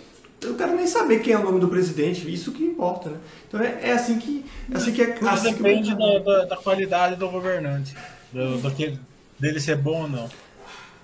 eu 0.41 0.55
quero 0.55 0.75
nem 0.75 0.85
saber 0.85 1.19
quem 1.19 1.33
é 1.33 1.37
o 1.37 1.43
nome 1.43 1.59
do 1.59 1.67
presidente, 1.67 2.31
isso 2.31 2.51
que 2.51 2.63
importa, 2.63 3.09
né? 3.09 3.17
Então 3.47 3.59
é, 3.59 3.79
é 3.81 3.91
assim 3.93 4.19
que 4.19 4.45
é 4.71 4.77
assim 4.77 4.91
que 4.91 5.01
é. 5.01 5.07
Tudo 5.07 5.29
assim 5.29 5.53
depende 5.53 5.95
que 5.95 6.23
da, 6.23 6.45
da, 6.45 6.57
qualidade 6.57 7.15
do 7.15 7.27
governante, 7.29 7.95
do, 8.31 8.57
do, 8.59 8.71
que 8.71 8.97
dele 9.39 9.59
ser 9.59 9.77
bom 9.77 10.03
ou 10.03 10.07
não. 10.07 10.29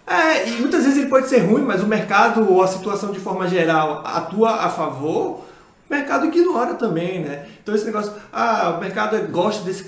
É, 0.06 0.50
e 0.50 0.52
muitas 0.60 0.84
vezes 0.84 1.00
ele 1.00 1.10
pode 1.10 1.30
ser 1.30 1.40
ruim, 1.40 1.64
mas 1.64 1.82
o 1.82 1.88
mercado 1.88 2.48
ou 2.48 2.62
a 2.62 2.68
situação 2.68 3.12
de 3.12 3.20
forma 3.20 3.48
geral 3.48 4.06
atua 4.06 4.52
a 4.52 4.70
favor, 4.70 5.46
o 5.90 5.94
mercado 5.94 6.28
ignora 6.28 6.76
também, 6.76 7.22
né? 7.22 7.48
Então 7.62 7.74
esse 7.74 7.86
negócio, 7.86 8.14
ah, 8.32 8.76
o 8.78 8.82
mercado 8.82 9.18
gosta 9.32 9.64
desse, 9.64 9.84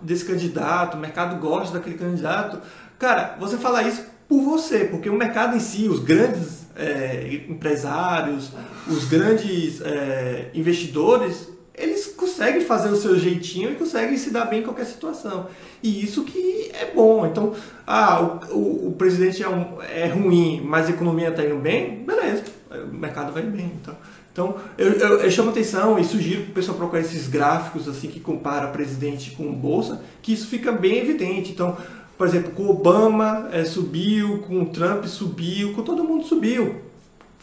desse 0.00 0.24
candidato, 0.24 0.96
o 0.96 1.00
mercado 1.00 1.38
gosta 1.40 1.76
daquele 1.76 1.98
candidato. 1.98 2.60
Cara, 2.98 3.36
você 3.38 3.58
fala 3.58 3.82
isso 3.82 4.04
por 4.28 4.40
você, 4.40 4.84
porque 4.84 5.10
o 5.10 5.14
mercado 5.14 5.56
em 5.56 5.60
si, 5.60 5.88
os 5.88 6.00
grandes 6.00 6.65
é, 6.76 7.42
empresários, 7.48 8.50
os 8.86 9.04
grandes 9.06 9.80
é, 9.80 10.50
investidores, 10.54 11.48
eles 11.74 12.06
conseguem 12.06 12.62
fazer 12.62 12.88
o 12.88 12.96
seu 12.96 13.18
jeitinho 13.18 13.70
e 13.70 13.74
conseguem 13.74 14.16
se 14.16 14.30
dar 14.30 14.46
bem 14.46 14.60
em 14.60 14.62
qualquer 14.62 14.86
situação. 14.86 15.46
E 15.82 16.02
isso 16.02 16.24
que 16.24 16.70
é 16.72 16.90
bom. 16.94 17.26
Então, 17.26 17.54
ah, 17.86 18.40
o, 18.50 18.54
o, 18.54 18.88
o 18.88 18.92
presidente 18.92 19.42
é, 19.42 19.48
um, 19.48 19.82
é 19.82 20.06
ruim, 20.06 20.62
mas 20.64 20.86
a 20.86 20.90
economia 20.90 21.28
está 21.28 21.44
indo 21.44 21.56
bem, 21.56 22.04
beleza, 22.04 22.44
o 22.70 22.94
mercado 22.94 23.32
vai 23.32 23.42
bem. 23.42 23.72
Então, 23.80 23.94
então 24.32 24.56
eu, 24.76 24.92
eu, 24.92 25.20
eu 25.20 25.30
chamo 25.30 25.48
atenção 25.48 25.98
e 25.98 26.04
sugiro 26.04 26.42
que 26.44 26.50
o 26.50 26.54
pessoal 26.54 26.76
procure 26.76 27.00
esses 27.00 27.26
gráficos 27.26 27.88
assim 27.88 28.08
que 28.08 28.20
compara 28.20 28.68
presidente 28.68 29.30
com 29.30 29.50
bolsa, 29.50 30.02
que 30.20 30.30
isso 30.32 30.46
fica 30.46 30.72
bem 30.72 30.98
evidente. 30.98 31.52
Então, 31.52 31.76
por 32.16 32.26
exemplo, 32.26 32.52
com 32.52 32.68
Obama 32.68 33.48
é, 33.52 33.64
subiu, 33.64 34.38
com 34.38 34.64
Trump 34.64 35.04
subiu, 35.04 35.74
com 35.74 35.82
todo 35.82 36.04
mundo 36.04 36.24
subiu. 36.24 36.82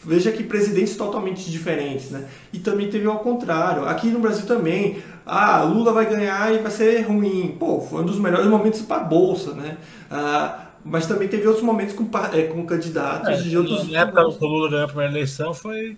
Veja 0.04 0.30
que 0.30 0.42
presidentes 0.42 0.96
totalmente 0.96 1.50
diferentes, 1.50 2.10
né? 2.10 2.28
E 2.52 2.58
também 2.58 2.90
teve 2.90 3.06
ao 3.06 3.20
contrário. 3.20 3.86
Aqui 3.86 4.08
no 4.08 4.18
Brasil 4.18 4.46
também, 4.46 5.02
ah, 5.24 5.62
Lula 5.62 5.92
vai 5.92 6.06
ganhar 6.08 6.52
e 6.54 6.58
vai 6.58 6.70
ser 6.70 7.00
ruim. 7.02 7.56
Pô, 7.58 7.80
foi 7.80 8.02
um 8.02 8.06
dos 8.06 8.18
melhores 8.18 8.46
momentos 8.46 8.82
para 8.82 9.00
a 9.00 9.04
Bolsa, 9.04 9.54
né? 9.54 9.78
Ah, 10.10 10.66
mas 10.84 11.06
também 11.06 11.26
teve 11.26 11.46
outros 11.46 11.64
momentos 11.64 11.94
com, 11.94 12.06
é, 12.32 12.42
com 12.42 12.66
candidatos 12.66 13.40
é, 13.40 13.42
de 13.42 13.56
outros... 13.56 13.90
Na 13.90 14.00
época 14.00 14.22
que 14.30 14.44
o 14.44 14.46
Lula 14.46 14.68
ganhou 14.68 14.84
a 14.84 14.88
primeira 14.88 15.12
eleição 15.12 15.54
foi, 15.54 15.96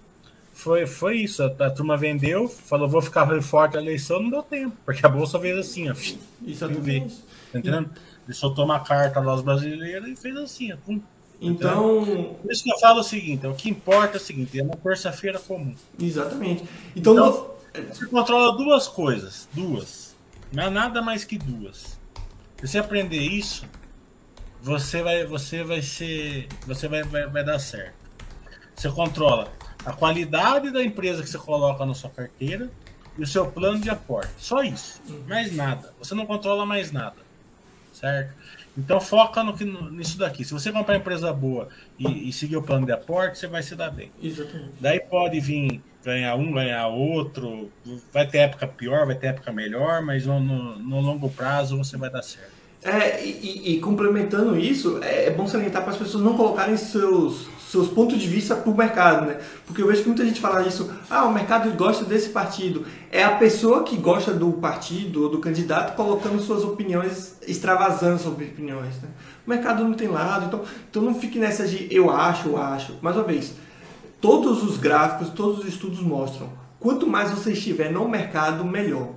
foi, 0.52 0.86
foi 0.86 1.16
isso. 1.16 1.42
A, 1.42 1.46
a, 1.46 1.70
turma 1.70 1.96
vendeu, 1.96 2.48
falou 2.48 2.88
vou 2.88 3.02
ficar 3.02 3.26
forte 3.42 3.74
na 3.74 3.82
eleição, 3.82 4.22
não 4.22 4.30
deu 4.30 4.42
tempo. 4.44 4.76
Porque 4.84 5.04
a 5.04 5.08
Bolsa 5.08 5.40
fez 5.40 5.58
assim, 5.58 5.90
ó. 5.90 5.94
Exatamente. 6.46 7.16
Tá 7.52 7.58
entendendo? 7.58 7.90
Ele 8.26 8.34
soltou 8.34 8.64
uma 8.64 8.80
carta 8.80 9.20
lá 9.20 9.32
aos 9.32 9.42
brasileiros 9.42 10.08
e 10.08 10.16
fez 10.16 10.36
assim. 10.36 10.76
Pum. 10.84 11.00
Então. 11.40 12.34
Por 12.42 12.50
isso 12.50 12.64
que 12.64 12.72
eu 12.72 12.78
falo 12.78 13.00
o 13.00 13.04
seguinte: 13.04 13.46
o 13.46 13.54
que 13.54 13.70
importa 13.70 14.16
é 14.16 14.20
o 14.20 14.20
seguinte, 14.20 14.58
é 14.58 14.62
uma 14.62 14.76
terça-feira 14.76 15.38
comum. 15.38 15.74
Exatamente. 16.00 16.64
Então, 16.94 17.14
então 17.14 17.86
você 17.92 18.06
controla 18.06 18.56
duas 18.56 18.88
coisas. 18.88 19.48
Duas. 19.52 20.16
Não 20.52 20.64
é 20.64 20.70
nada 20.70 21.00
mais 21.00 21.24
que 21.24 21.38
duas. 21.38 21.98
Se 22.58 22.66
você 22.66 22.78
aprender 22.78 23.20
isso, 23.20 23.66
você 24.60 25.02
vai, 25.02 25.24
você 25.24 25.62
vai 25.62 25.82
ser. 25.82 26.48
Você 26.66 26.88
vai, 26.88 27.04
vai, 27.04 27.28
vai 27.28 27.44
dar 27.44 27.60
certo. 27.60 27.94
Você 28.74 28.90
controla 28.90 29.52
a 29.84 29.92
qualidade 29.92 30.70
da 30.70 30.82
empresa 30.82 31.22
que 31.22 31.28
você 31.28 31.38
coloca 31.38 31.86
na 31.86 31.94
sua 31.94 32.10
carteira 32.10 32.70
e 33.16 33.22
o 33.22 33.26
seu 33.26 33.46
plano 33.46 33.78
de 33.78 33.88
aporte. 33.88 34.32
Só 34.36 34.62
isso. 34.62 35.00
Uhum. 35.08 35.22
Mais 35.28 35.54
nada. 35.54 35.94
Você 35.98 36.14
não 36.14 36.26
controla 36.26 36.66
mais 36.66 36.90
nada 36.90 37.25
certo? 37.98 38.34
Então 38.76 39.00
foca 39.00 39.42
no 39.42 39.56
que, 39.56 39.64
nisso 39.64 40.18
daqui. 40.18 40.44
Se 40.44 40.52
você 40.52 40.70
comprar 40.70 40.96
empresa 40.96 41.32
boa 41.32 41.68
e, 41.98 42.28
e, 42.28 42.32
seguir 42.32 42.56
o 42.56 42.62
plano 42.62 42.84
de 42.84 42.92
aporte, 42.92 43.38
você 43.38 43.46
vai 43.46 43.62
se 43.62 43.74
dar 43.74 43.90
bem. 43.90 44.10
Exatamente. 44.22 44.72
Daí 44.80 45.00
pode 45.00 45.40
vir 45.40 45.80
ganhar 46.04 46.34
um, 46.36 46.52
ganhar 46.52 46.86
outro. 46.88 47.70
Vai 48.12 48.26
ter 48.26 48.38
época 48.38 48.66
pior, 48.66 49.06
vai 49.06 49.14
ter 49.14 49.28
época 49.28 49.50
melhor, 49.50 50.02
mas 50.02 50.26
no, 50.26 50.38
no, 50.38 50.78
no 50.78 51.00
longo 51.00 51.30
prazo 51.30 51.78
você 51.78 51.96
vai 51.96 52.10
dar 52.10 52.22
certo. 52.22 52.56
É, 52.84 53.24
e, 53.24 53.74
e, 53.74 53.80
complementando 53.80 54.56
isso, 54.56 55.02
é, 55.02 55.26
é 55.26 55.30
bom 55.30 55.48
salientar 55.48 55.82
para 55.82 55.90
as 55.90 55.98
pessoas 55.98 56.22
não 56.22 56.36
colocarem 56.36 56.76
seus, 56.76 57.48
seus 57.76 57.88
pontos 57.88 58.18
de 58.18 58.26
vista 58.26 58.56
para 58.56 58.70
o 58.70 58.76
mercado, 58.76 59.26
né? 59.26 59.38
Porque 59.66 59.82
eu 59.82 59.86
vejo 59.86 60.02
que 60.02 60.08
muita 60.08 60.24
gente 60.24 60.40
fala 60.40 60.66
isso, 60.66 60.90
ah, 61.10 61.26
o 61.26 61.32
mercado 61.32 61.70
gosta 61.76 62.04
desse 62.04 62.30
partido. 62.30 62.86
É 63.12 63.22
a 63.22 63.36
pessoa 63.36 63.82
que 63.82 63.96
gosta 63.96 64.32
do 64.32 64.52
partido 64.52 65.24
ou 65.24 65.28
do 65.28 65.38
candidato 65.38 65.94
colocando 65.94 66.40
suas 66.40 66.64
opiniões, 66.64 67.36
extravasando 67.46 68.20
sobre 68.20 68.46
opiniões, 68.46 68.96
né? 69.02 69.08
O 69.46 69.50
mercado 69.50 69.84
não 69.84 69.92
tem 69.92 70.08
lado, 70.08 70.46
então, 70.46 70.62
então 70.90 71.02
não 71.02 71.14
fique 71.14 71.38
nessa 71.38 71.66
de 71.66 71.86
eu 71.94 72.10
acho, 72.10 72.48
eu 72.48 72.56
acho. 72.56 72.94
Mais 73.02 73.14
uma 73.14 73.24
vez, 73.24 73.54
todos 74.20 74.62
os 74.62 74.78
gráficos, 74.78 75.28
todos 75.30 75.60
os 75.60 75.66
estudos 75.66 76.00
mostram, 76.00 76.48
quanto 76.80 77.06
mais 77.06 77.30
você 77.30 77.52
estiver 77.52 77.92
no 77.92 78.08
mercado, 78.08 78.64
melhor. 78.64 79.10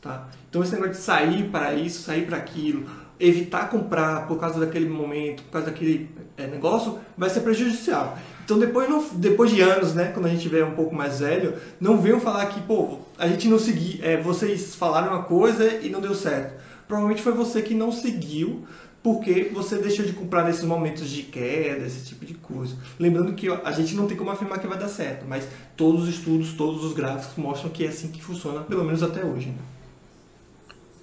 Tá? 0.00 0.28
Então 0.48 0.62
esse 0.62 0.72
negócio 0.72 0.94
de 0.94 0.98
sair 0.98 1.48
para 1.50 1.74
isso, 1.74 2.02
sair 2.02 2.24
para 2.24 2.36
aquilo, 2.36 2.86
evitar 3.20 3.68
comprar 3.68 4.26
por 4.26 4.38
causa 4.38 4.60
daquele 4.60 4.88
momento, 4.88 5.42
por 5.44 5.52
causa 5.52 5.70
daquele 5.70 6.10
é, 6.36 6.46
negócio, 6.46 6.98
vai 7.16 7.28
ser 7.28 7.40
prejudicial. 7.40 8.18
Então 8.44 8.58
depois, 8.58 8.88
não, 8.88 9.04
depois 9.14 9.50
de 9.50 9.60
anos, 9.60 9.94
né, 9.94 10.10
quando 10.14 10.26
a 10.26 10.28
gente 10.28 10.42
tiver 10.42 10.64
um 10.64 10.74
pouco 10.74 10.94
mais 10.94 11.20
velho, 11.20 11.54
não 11.80 11.98
venham 11.98 12.20
falar 12.20 12.46
que, 12.46 12.60
pô, 12.62 12.98
a 13.18 13.28
gente 13.28 13.46
não 13.48 13.58
seguiu, 13.58 13.98
é, 14.02 14.16
vocês 14.16 14.74
falaram 14.74 15.08
uma 15.08 15.24
coisa 15.24 15.80
e 15.82 15.90
não 15.90 16.00
deu 16.00 16.14
certo. 16.14 16.58
Provavelmente 16.86 17.20
foi 17.20 17.32
você 17.32 17.60
que 17.60 17.74
não 17.74 17.92
seguiu 17.92 18.64
porque 19.02 19.50
você 19.52 19.76
deixou 19.76 20.04
de 20.04 20.12
comprar 20.12 20.44
nesses 20.44 20.64
momentos 20.64 21.08
de 21.08 21.22
queda, 21.22 21.86
esse 21.86 22.04
tipo 22.06 22.24
de 22.24 22.34
coisa. 22.34 22.74
Lembrando 22.98 23.32
que 23.34 23.48
a 23.48 23.70
gente 23.72 23.94
não 23.94 24.06
tem 24.06 24.16
como 24.16 24.30
afirmar 24.30 24.58
que 24.58 24.66
vai 24.66 24.78
dar 24.78 24.88
certo, 24.88 25.24
mas 25.28 25.46
todos 25.76 26.04
os 26.04 26.08
estudos, 26.08 26.52
todos 26.54 26.84
os 26.84 26.92
gráficos 26.92 27.36
mostram 27.36 27.70
que 27.70 27.84
é 27.84 27.88
assim 27.88 28.08
que 28.08 28.22
funciona, 28.22 28.60
pelo 28.62 28.84
menos 28.84 29.02
até 29.02 29.24
hoje. 29.24 29.48
Né? 29.48 29.77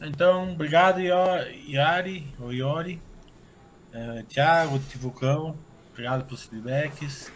Então, 0.02 0.52
obrigado, 0.52 1.00
Yari, 1.00 2.28
ou 2.40 2.54
Iori, 2.54 3.02
é, 3.94 4.24
Thiago, 4.28 4.80
Tivucão, 4.90 5.56
obrigado 5.92 6.26
pelos 6.26 6.44
feedbacks. 6.44 7.32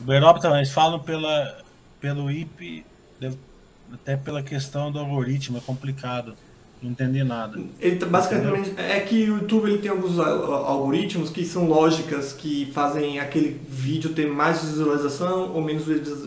O 0.00 0.04
Beirop 0.04 0.40
também, 0.40 0.58
eles 0.58 0.72
falam 0.72 0.98
pela, 0.98 1.62
pelo 2.00 2.30
IP, 2.30 2.84
até 3.92 4.16
pela 4.16 4.42
questão 4.42 4.90
do 4.90 4.98
algoritmo, 4.98 5.58
é 5.58 5.60
complicado. 5.60 6.34
Não 6.82 6.92
entendi 6.92 7.22
nada. 7.22 7.60
Ele, 7.78 7.96
tá, 7.96 8.06
basicamente, 8.06 8.72
é 8.78 8.98
que 9.00 9.30
o 9.30 9.38
YouTube 9.38 9.68
ele 9.68 9.78
tem 9.78 9.90
alguns 9.90 10.18
algoritmos 10.18 11.28
que 11.28 11.44
são 11.44 11.68
lógicas, 11.68 12.32
que 12.32 12.70
fazem 12.72 13.20
aquele 13.20 13.60
vídeo 13.68 14.14
ter 14.14 14.26
mais 14.26 14.64
visualização 14.64 15.52
ou 15.52 15.60
menos 15.60 15.84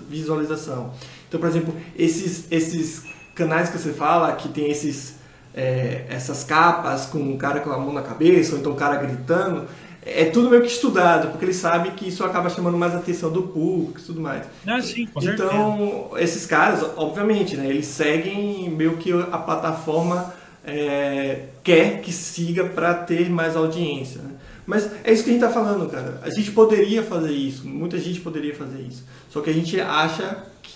visualização. 0.08 0.94
Então, 1.28 1.40
por 1.40 1.50
exemplo, 1.50 1.76
esses, 1.96 2.52
esses 2.52 3.04
canais 3.34 3.70
que 3.70 3.80
você 3.80 3.94
fala, 3.94 4.32
que 4.34 4.48
tem 4.48 4.70
esses, 4.70 5.13
é, 5.54 6.06
essas 6.10 6.44
capas 6.44 7.06
com 7.06 7.20
um 7.20 7.38
cara 7.38 7.60
com 7.60 7.72
a 7.72 7.78
mão 7.78 7.94
na 7.94 8.02
cabeça, 8.02 8.54
ou 8.54 8.60
então 8.60 8.72
o 8.72 8.76
cara 8.76 8.96
gritando, 8.98 9.68
é 10.06 10.26
tudo 10.26 10.50
meio 10.50 10.62
que 10.62 10.68
estudado, 10.68 11.30
porque 11.30 11.46
ele 11.46 11.54
sabe 11.54 11.92
que 11.92 12.08
isso 12.08 12.24
acaba 12.24 12.50
chamando 12.50 12.78
mais 12.78 12.94
atenção 12.94 13.32
do 13.32 13.44
público 13.44 14.00
e 14.00 14.04
tudo 14.04 14.20
mais. 14.20 14.46
Ah, 14.68 14.82
sim, 14.82 15.06
com 15.06 15.22
então, 15.22 16.10
certeza. 16.10 16.24
esses 16.24 16.46
caras, 16.46 16.86
obviamente, 16.98 17.56
né, 17.56 17.68
eles 17.68 17.86
seguem 17.86 18.70
meio 18.70 18.98
que 18.98 19.12
a 19.14 19.38
plataforma 19.38 20.34
é, 20.66 21.46
quer 21.64 22.02
que 22.02 22.12
siga 22.12 22.66
para 22.66 22.94
ter 22.94 23.30
mais 23.30 23.56
audiência. 23.56 24.22
Né? 24.22 24.32
Mas 24.66 24.90
é 25.04 25.12
isso 25.12 25.24
que 25.24 25.30
a 25.30 25.34
gente 25.34 25.44
está 25.44 25.50
falando, 25.50 25.90
cara. 25.90 26.22
A 26.24 26.30
gente 26.30 26.52
poderia 26.52 27.04
fazer 27.04 27.32
isso, 27.32 27.68
muita 27.68 27.98
gente 27.98 28.22
poderia 28.22 28.56
fazer 28.56 28.82
isso. 28.82 29.04
Só 29.30 29.42
que 29.42 29.50
a 29.50 29.54
gente 29.54 29.80
acha 29.80 30.44
que, 30.62 30.74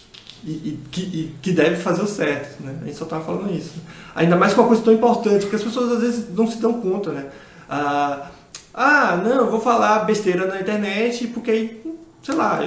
que, 0.91 1.35
que 1.41 1.51
deve 1.51 1.77
fazer 1.77 2.01
o 2.01 2.07
certo. 2.07 2.61
Né? 2.63 2.75
A 2.81 2.85
gente 2.85 2.97
só 2.97 3.05
está 3.05 3.19
falando 3.19 3.53
isso. 3.53 3.75
Ainda 4.15 4.35
mais 4.35 4.53
com 4.53 4.61
uma 4.61 4.67
coisa 4.67 4.83
tão 4.83 4.93
importante, 4.93 5.41
porque 5.41 5.55
as 5.55 5.63
pessoas 5.63 5.91
às 5.93 6.01
vezes 6.01 6.33
não 6.33 6.49
se 6.49 6.57
dão 6.57 6.79
conta. 6.81 7.11
Né? 7.11 7.25
Ah, 7.69 8.29
ah 8.73 9.17
não, 9.17 9.49
vou 9.49 9.59
falar 9.59 10.05
besteira 10.05 10.45
na 10.45 10.59
internet 10.59 11.27
porque 11.27 11.51
aí, 11.51 11.81
sei 12.21 12.35
lá, 12.35 12.61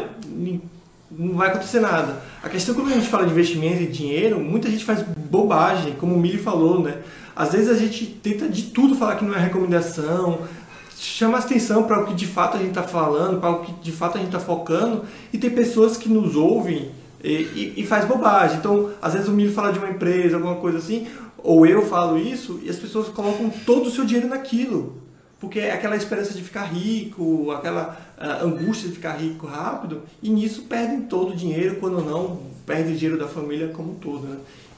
não 1.10 1.34
vai 1.34 1.48
acontecer 1.48 1.80
nada. 1.80 2.22
A 2.42 2.48
questão 2.48 2.74
quando 2.74 2.92
a 2.92 2.94
gente 2.94 3.08
fala 3.08 3.26
de 3.26 3.32
investimento 3.32 3.82
e 3.82 3.86
dinheiro, 3.86 4.40
muita 4.40 4.70
gente 4.70 4.84
faz 4.84 5.02
bobagem, 5.02 5.94
como 5.94 6.14
o 6.14 6.18
Mili 6.18 6.38
falou, 6.38 6.80
né? 6.82 6.98
Às 7.34 7.52
vezes 7.52 7.68
a 7.68 7.74
gente 7.74 8.06
tenta 8.06 8.48
de 8.48 8.64
tudo 8.64 8.94
falar 8.94 9.16
que 9.16 9.24
não 9.24 9.34
é 9.34 9.38
recomendação, 9.38 10.40
chama 10.96 11.38
atenção 11.38 11.84
para 11.84 12.00
o 12.00 12.06
que 12.06 12.14
de 12.14 12.26
fato 12.26 12.56
a 12.56 12.60
gente 12.60 12.70
está 12.70 12.82
falando, 12.82 13.40
para 13.40 13.50
o 13.50 13.60
que 13.64 13.72
de 13.72 13.92
fato 13.92 14.16
a 14.16 14.18
gente 14.18 14.28
está 14.28 14.38
focando, 14.40 15.04
e 15.32 15.38
tem 15.38 15.50
pessoas 15.50 15.96
que 15.96 16.08
nos 16.08 16.36
ouvem 16.36 16.90
e, 17.22 17.32
e, 17.32 17.74
e, 17.78 17.86
faz 17.86 18.04
bobagem. 18.04 18.58
Então, 18.58 18.90
às 19.00 19.12
vezes 19.12 19.28
o 19.28 19.32
Mili 19.32 19.52
fala 19.52 19.72
de 19.72 19.78
uma 19.78 19.90
empresa, 19.90 20.36
alguma 20.36 20.56
coisa 20.56 20.78
assim, 20.78 21.06
ou 21.38 21.66
eu 21.66 21.86
falo 21.86 22.18
isso, 22.18 22.60
e 22.62 22.70
as 22.70 22.76
pessoas 22.76 23.08
colocam 23.08 23.50
todo 23.64 23.86
o 23.86 23.90
seu 23.90 24.04
dinheiro 24.04 24.28
naquilo. 24.28 25.00
Porque 25.38 25.58
é 25.58 25.72
aquela 25.72 25.96
esperança 25.96 26.34
de 26.34 26.42
ficar 26.42 26.64
rico, 26.64 27.50
aquela 27.50 27.98
uh, 28.18 28.44
angústia 28.44 28.88
de 28.88 28.94
ficar 28.94 29.12
rico 29.12 29.46
rápido, 29.46 30.02
e 30.22 30.28
nisso 30.28 30.62
perdem 30.62 31.02
todo 31.02 31.32
o 31.32 31.36
dinheiro, 31.36 31.76
quando 31.76 32.02
não, 32.02 32.40
perdem 32.66 32.92
o 32.92 32.96
dinheiro 32.96 33.18
da 33.18 33.26
família 33.26 33.68
como 33.68 33.92
um 33.92 33.94
todo. 33.94 34.26
Né? 34.26 34.36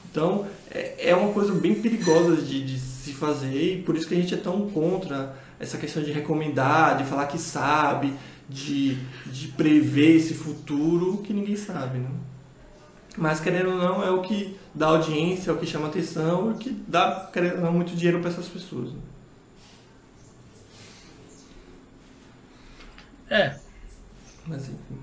Então, 0.09 0.45
é, 0.71 1.09
é 1.09 1.15
uma 1.15 1.33
coisa 1.33 1.53
bem 1.53 1.75
perigosa 1.75 2.37
de, 2.37 2.63
de 2.63 2.79
se 2.79 3.13
fazer, 3.13 3.79
e 3.79 3.81
por 3.81 3.95
isso 3.95 4.07
que 4.07 4.13
a 4.13 4.17
gente 4.17 4.33
é 4.33 4.37
tão 4.37 4.69
contra 4.69 5.35
essa 5.59 5.77
questão 5.77 6.01
de 6.01 6.11
recomendar, 6.11 6.97
de 6.97 7.03
falar 7.03 7.25
que 7.27 7.37
sabe, 7.37 8.13
de, 8.49 8.97
de 9.25 9.47
prever 9.49 10.17
esse 10.17 10.33
futuro 10.33 11.17
que 11.17 11.33
ninguém 11.33 11.57
sabe. 11.57 11.99
Né? 11.99 12.09
Mas, 13.17 13.39
querendo 13.39 13.71
ou 13.71 13.77
não, 13.77 14.03
é 14.03 14.09
o 14.09 14.21
que 14.21 14.57
dá 14.73 14.87
audiência, 14.87 15.51
é 15.51 15.53
o 15.53 15.57
que 15.57 15.65
chama 15.65 15.87
atenção, 15.87 16.49
é 16.49 16.53
o 16.53 16.57
que 16.57 16.71
dá, 16.87 17.29
querendo 17.31 17.57
ou 17.57 17.61
não, 17.61 17.73
muito 17.73 17.95
dinheiro 17.95 18.19
para 18.19 18.29
essas 18.29 18.47
pessoas. 18.47 18.91
Né? 18.91 18.99
É. 23.29 23.55
Mas 24.47 24.63
enfim. 24.63 24.97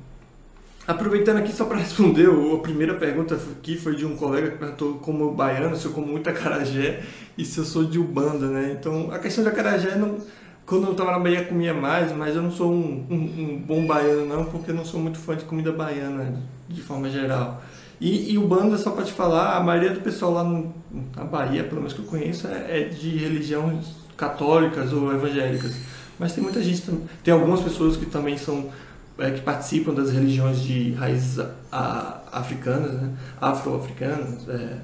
Aproveitando 0.86 1.36
aqui 1.36 1.52
só 1.52 1.66
para 1.66 1.78
responder, 1.78 2.28
a 2.28 2.58
primeira 2.58 2.94
pergunta 2.94 3.36
aqui 3.36 3.76
foi 3.76 3.94
de 3.94 4.04
um 4.04 4.16
colega 4.16 4.50
que 4.50 4.58
perguntou 4.58 4.94
como 4.94 5.32
baiano, 5.32 5.76
se 5.76 5.86
eu 5.86 5.92
como 5.92 6.06
muito 6.06 6.28
acarajé 6.28 7.02
e 7.38 7.44
se 7.44 7.58
eu 7.58 7.64
sou 7.64 7.84
de 7.84 7.98
Ubanda, 7.98 8.48
né? 8.48 8.76
Então, 8.78 9.10
a 9.12 9.18
questão 9.18 9.44
de 9.44 9.50
acarajé, 9.50 9.94
não, 9.94 10.18
quando 10.66 10.86
eu 10.86 10.92
estava 10.92 11.12
na 11.12 11.18
Bahia 11.18 11.44
comia 11.44 11.74
mais, 11.74 12.12
mas 12.12 12.34
eu 12.34 12.42
não 12.42 12.50
sou 12.50 12.72
um, 12.72 13.06
um, 13.10 13.14
um, 13.14 13.58
bom 13.58 13.86
baiano 13.86 14.26
não, 14.26 14.44
porque 14.44 14.70
eu 14.70 14.74
não 14.74 14.84
sou 14.84 15.00
muito 15.00 15.18
fã 15.18 15.36
de 15.36 15.44
comida 15.44 15.72
baiana, 15.72 16.40
de 16.68 16.82
forma 16.82 17.10
geral. 17.10 17.62
E, 18.00 18.32
e 18.32 18.38
Ubanda, 18.38 18.78
só 18.78 18.92
para 18.92 19.04
te 19.04 19.12
falar, 19.12 19.56
a 19.56 19.60
maioria 19.60 19.90
do 19.90 20.00
pessoal 20.00 20.32
lá 20.32 20.42
no, 20.42 20.74
na 21.14 21.24
Bahia, 21.24 21.64
pelo 21.64 21.76
menos 21.82 21.92
que 21.92 21.98
eu 21.98 22.06
conheço, 22.06 22.46
é, 22.48 22.80
é 22.80 22.84
de 22.84 23.10
religiões 23.10 23.86
católicas 24.16 24.92
ou 24.92 25.12
evangélicas. 25.12 25.76
Mas 26.18 26.32
tem 26.32 26.42
muita 26.42 26.62
gente, 26.62 26.82
tem 27.22 27.32
algumas 27.32 27.60
pessoas 27.60 27.96
que 27.96 28.06
também 28.06 28.38
são 28.38 28.70
é, 29.18 29.30
que 29.30 29.42
participam 29.42 29.92
das 29.92 30.10
religiões 30.10 30.62
de 30.62 30.92
raízes 30.92 31.44
africanas, 31.70 32.92
né? 32.94 33.12
afro-africanas, 33.38 34.48
é, 34.48 34.78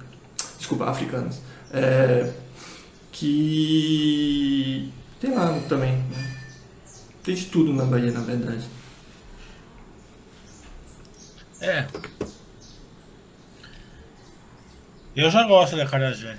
desculpa, 0.58 0.84
africanas, 0.90 1.40
é, 1.72 2.32
que 3.12 4.92
tem 5.18 5.34
lá 5.34 5.58
também. 5.68 5.92
Né? 5.92 6.36
Tem 7.22 7.34
de 7.34 7.46
tudo 7.46 7.72
na 7.72 7.84
Bahia, 7.84 8.12
na 8.12 8.20
verdade. 8.20 8.64
É. 11.60 11.86
Eu 15.16 15.30
já 15.30 15.44
gosto 15.44 15.76
da 15.76 15.86
carajé. 15.86 16.36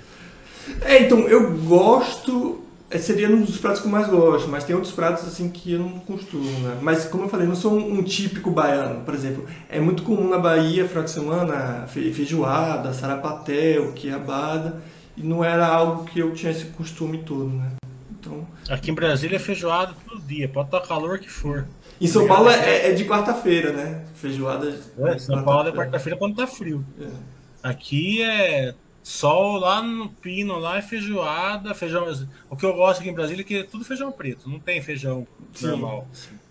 É, 0.82 1.02
então, 1.02 1.20
eu 1.28 1.56
gosto 1.58 2.64
é, 2.90 2.96
seria 2.96 3.28
um 3.28 3.42
dos 3.42 3.58
pratos 3.58 3.82
que 3.82 3.86
eu 3.86 3.90
mais 3.90 4.08
gosto, 4.08 4.48
mas 4.48 4.64
tem 4.64 4.74
outros 4.74 4.94
pratos 4.94 5.26
assim 5.26 5.50
que 5.50 5.72
eu 5.72 5.78
não 5.78 5.98
costumo, 6.00 6.58
né? 6.60 6.78
Mas 6.80 7.04
como 7.04 7.24
eu 7.24 7.28
falei, 7.28 7.46
não 7.46 7.54
sou 7.54 7.74
um, 7.74 7.98
um 7.98 8.02
típico 8.02 8.50
baiano, 8.50 9.04
por 9.04 9.12
exemplo. 9.12 9.46
É 9.68 9.78
muito 9.78 10.02
comum 10.02 10.26
na 10.26 10.38
Bahia, 10.38 10.88
final 10.88 11.04
de 11.04 11.10
semana, 11.10 11.86
feijoada, 11.86 12.94
sarapatel, 12.94 13.92
quiabada, 13.92 14.80
e 15.14 15.22
não 15.22 15.44
era 15.44 15.66
algo 15.66 16.04
que 16.06 16.18
eu 16.18 16.32
tinha 16.32 16.50
esse 16.50 16.64
costume 16.66 17.18
todo, 17.18 17.50
né? 17.50 17.72
Então... 18.10 18.46
Aqui 18.70 18.90
em 18.90 18.94
Brasília 18.94 19.36
é 19.36 19.40
feijoada 19.40 19.94
todo 20.08 20.22
dia, 20.22 20.48
pode 20.48 20.68
estar 20.68 20.80
calor 20.80 21.18
que 21.18 21.30
for. 21.30 21.66
Em 22.00 22.06
São 22.06 22.26
Paulo 22.26 22.48
é, 22.48 22.88
é 22.88 22.92
de 22.92 23.04
quarta-feira, 23.04 23.72
né? 23.72 24.02
Feijoada. 24.14 24.74
É, 24.98 25.18
São 25.18 25.42
Paulo 25.42 25.68
é 25.68 25.72
quarta-feira 25.72 26.18
quando 26.18 26.36
tá 26.36 26.46
frio. 26.46 26.82
É. 26.98 27.37
Aqui 27.62 28.22
é 28.22 28.74
Sol 29.08 29.56
lá 29.56 29.80
no 29.80 30.10
pino, 30.10 30.58
lá 30.58 30.76
é 30.76 30.82
feijoada, 30.82 31.74
feijão. 31.74 32.06
O 32.50 32.54
que 32.54 32.66
eu 32.66 32.74
gosto 32.74 33.00
aqui 33.00 33.08
em 33.08 33.14
Brasília 33.14 33.40
é 33.40 33.44
que 33.44 33.56
é 33.56 33.62
tudo 33.62 33.82
feijão 33.82 34.12
preto, 34.12 34.50
não 34.50 34.60
tem 34.60 34.82
feijão 34.82 35.26
Sim. 35.54 35.68
normal. 35.68 36.06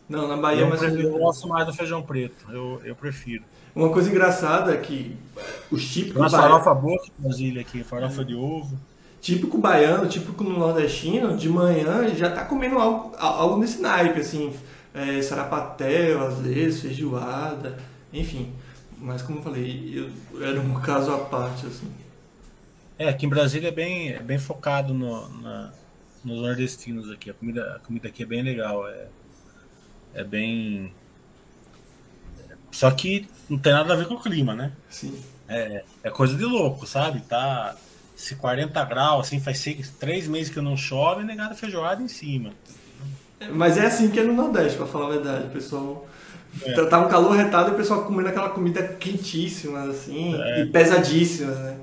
Não, 0.10 0.28
na 0.28 0.36
Bahia 0.38 0.62
eu, 0.62 0.70
mas 0.70 0.82
eu 0.82 1.20
gosto 1.20 1.48
mais 1.48 1.68
do 1.68 1.74
feijão 1.74 2.02
preto, 2.02 2.52
eu, 2.52 2.82
eu 2.84 2.96
prefiro. 2.96 3.44
Uma 3.76 3.90
coisa 3.90 4.10
engraçada 4.10 4.74
é 4.74 4.78
que 4.78 5.16
os 5.70 5.88
típicos. 5.88 6.20
Uma 6.20 6.30
farofa 6.32 6.74
boa 6.74 6.98
em 7.06 7.22
Brasília 7.22 7.62
aqui, 7.62 7.84
farofa 7.84 8.22
é. 8.22 8.26
de 8.26 8.34
ovo. 8.34 8.76
Típico 9.22 9.60
baiano, 9.60 10.08
típico 10.08 10.44
no 10.44 10.58
nordestino, 10.58 11.38
de 11.38 11.50
manhã 11.50 12.08
já 12.16 12.32
tá 12.32 12.44
comendo 12.44 12.80
algo, 12.80 13.16
algo 13.18 13.60
nesse 13.60 13.80
naipe, 13.80 14.22
assim, 14.22 14.52
é, 14.96 15.22
sarapatel, 15.22 16.26
às 16.26 16.40
vezes, 16.40 16.82
feijoada, 16.82 17.78
enfim. 18.12 18.52
Mas 19.00 19.22
como 19.22 19.40
eu 19.40 19.44
falei, 19.44 19.94
eu, 19.96 20.44
era 20.44 20.60
um 20.60 20.80
caso 20.82 21.12
à 21.12 21.20
parte, 21.20 21.66
assim. 21.66 21.92
É, 22.98 23.10
aqui 23.10 23.26
em 23.26 23.30
Brasília 23.30 23.68
é 23.68 23.72
bem, 23.72 24.10
é 24.10 24.20
bem 24.20 24.40
focado 24.40 24.94
no, 24.94 25.30
na, 25.42 25.72
nos 26.24 26.42
nordestinos 26.42 27.12
aqui. 27.12 27.30
A 27.30 27.34
comida, 27.34 27.76
a 27.76 27.80
comida 27.80 28.08
aqui 28.08 28.24
é 28.24 28.26
bem 28.26 28.42
legal. 28.42 28.88
É, 28.88 29.08
é 30.16 30.24
bem. 30.24 30.92
Só 32.72 32.90
que 32.92 33.28
não 33.48 33.58
tem 33.58 33.72
nada 33.72 33.94
a 33.94 33.98
ver 33.98 34.08
com 34.08 34.16
o 34.16 34.22
clima, 34.22 34.56
né? 34.56 34.72
Sim. 34.90 35.22
É, 35.48 35.84
é 36.04 36.10
coisa 36.10 36.36
de 36.36 36.44
louco, 36.44 36.86
sabe? 36.88 37.22
Tá 37.22 37.76
se 38.16 38.36
40 38.36 38.84
graus, 38.86 39.28
assim, 39.28 39.40
faz 39.40 39.60
seis, 39.60 39.92
três 39.92 40.28
meses 40.28 40.52
que 40.52 40.60
não 40.60 40.76
chove, 40.76 41.24
negada 41.24 41.54
feijoada 41.54 42.02
em 42.02 42.08
cima. 42.08 42.52
Mas 43.54 43.78
é 43.78 43.86
assim 43.86 44.10
que 44.10 44.20
é 44.20 44.24
no 44.24 44.34
Nordeste, 44.34 44.76
pra 44.76 44.88
falar 44.88 45.06
a 45.06 45.10
verdade. 45.12 45.50
Pessoal. 45.54 46.08
É. 46.64 46.74
Tá, 46.74 46.86
tá 46.86 47.00
um 47.00 47.08
calor 47.08 47.36
retado 47.36 47.70
e 47.70 47.74
o 47.74 47.78
pessoal 47.78 48.04
comendo 48.04 48.30
aquela 48.30 48.50
comida 48.50 48.82
quentíssima, 48.84 49.84
assim, 49.84 50.36
é. 50.42 50.62
e 50.62 50.66
pesadíssima, 50.68 51.52
né? 51.52 51.78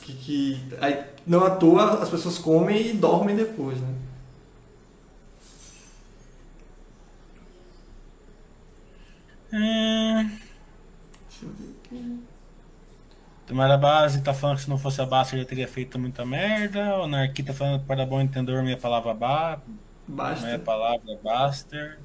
que, 0.00 0.12
que 0.14 0.76
aí, 0.80 1.04
não 1.26 1.44
à 1.44 1.50
toa 1.50 2.02
as 2.02 2.08
pessoas 2.08 2.38
comem 2.38 2.90
e 2.90 2.92
dormem 2.92 3.36
depois, 3.36 3.80
né? 3.80 3.94
Hum... 9.52 10.30
Deixa 11.28 11.44
eu 11.44 11.48
ver 11.50 11.76
aqui. 11.84 12.20
Tomara 13.46 13.76
base 13.76 14.22
tá 14.22 14.32
falando 14.32 14.58
que 14.58 14.62
se 14.62 14.70
não 14.70 14.78
fosse 14.78 15.00
a 15.00 15.06
base 15.06 15.36
já 15.36 15.44
teria 15.44 15.66
feito 15.66 15.98
muita 15.98 16.24
merda. 16.24 16.96
O 16.98 17.08
Narqui 17.08 17.42
tá 17.42 17.52
falando 17.52 17.80
que 17.80 17.86
para 17.86 18.06
bom 18.06 18.20
entendedor 18.20 18.62
minha 18.62 18.76
palavra 18.76 19.12
ba... 19.12 19.60
É 20.44 20.54
a 20.54 20.58
palavra 20.58 21.18
Baster. 21.22 21.98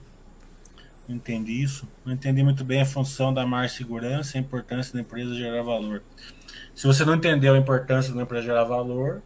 Entendi 1.08 1.62
isso. 1.62 1.88
Não 2.04 2.14
entendi 2.14 2.42
muito 2.44 2.64
bem 2.64 2.82
a 2.82 2.86
função 2.86 3.34
da 3.34 3.46
mar 3.46 3.70
segurança 3.70 4.38
a 4.38 4.42
importância 4.42 4.94
da 4.94 5.02
empresa 5.02 5.36
gerar 5.36 5.62
valor. 5.62 6.02
Se 6.74 6.88
você 6.88 7.06
não 7.06 7.16
entendeu 7.16 7.54
a 7.54 7.58
importância 7.58 8.14
da 8.14 8.24
empresa 8.24 8.46
gerar 8.46 8.64
valor. 8.64 9.22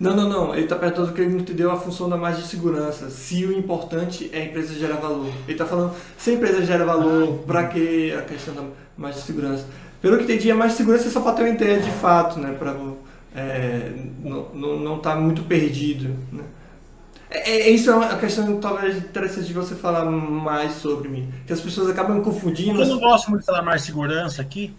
Não, 0.00 0.14
não, 0.16 0.28
não. 0.28 0.54
Ele 0.54 0.64
está 0.64 0.76
perguntando 0.76 1.12
que 1.12 1.20
ele 1.20 1.32
não 1.32 1.40
entendeu 1.40 1.70
a 1.70 1.76
função 1.76 2.08
da 2.08 2.16
margem 2.16 2.42
de 2.42 2.48
segurança. 2.48 3.10
Se 3.10 3.44
o 3.44 3.52
importante 3.52 4.30
é 4.32 4.40
a 4.40 4.44
empresa 4.44 4.74
gerar 4.74 4.96
valor. 4.96 5.32
Ele 5.44 5.52
está 5.52 5.66
falando, 5.66 5.94
se 6.16 6.30
a 6.30 6.32
empresa 6.34 6.64
gera 6.64 6.84
valor, 6.84 7.40
ah, 7.40 7.46
para 7.46 7.66
que 7.68 8.12
a 8.12 8.22
questão 8.22 8.54
da 8.54 8.62
margem 8.96 9.20
de 9.20 9.26
segurança? 9.26 9.66
Pelo 10.00 10.18
que 10.18 10.24
entendi, 10.24 10.50
a 10.50 10.54
margem 10.54 10.76
de 10.76 10.78
segurança 10.78 11.08
é 11.08 11.10
só 11.10 11.20
para 11.20 11.32
ter 11.34 11.42
uma 11.42 11.50
ideia 11.50 11.80
de 11.80 11.90
fato, 11.90 12.38
né? 12.38 12.54
Para 12.58 12.74
é, 13.34 13.92
não 14.22 14.96
estar 14.96 15.14
tá 15.14 15.20
muito 15.20 15.42
perdido. 15.42 16.14
Né? 16.32 16.42
É, 17.28 17.50
é, 17.50 17.70
isso 17.70 17.90
é 17.90 17.94
uma 17.94 18.16
questão 18.16 18.60
talvez 18.60 18.96
interessante 18.98 19.46
de 19.46 19.52
você 19.52 19.74
falar 19.74 20.04
mais 20.04 20.74
sobre 20.74 21.08
mim. 21.08 21.32
Que 21.46 21.52
as 21.52 21.60
pessoas 21.60 21.90
acabam 21.90 22.22
confundindo. 22.22 22.80
Eu 22.80 22.86
não 22.86 23.00
gosto 23.00 23.30
muito 23.30 23.40
de 23.40 23.46
falar 23.46 23.62
mais 23.62 23.82
segurança 23.82 24.40
aqui. 24.40 24.74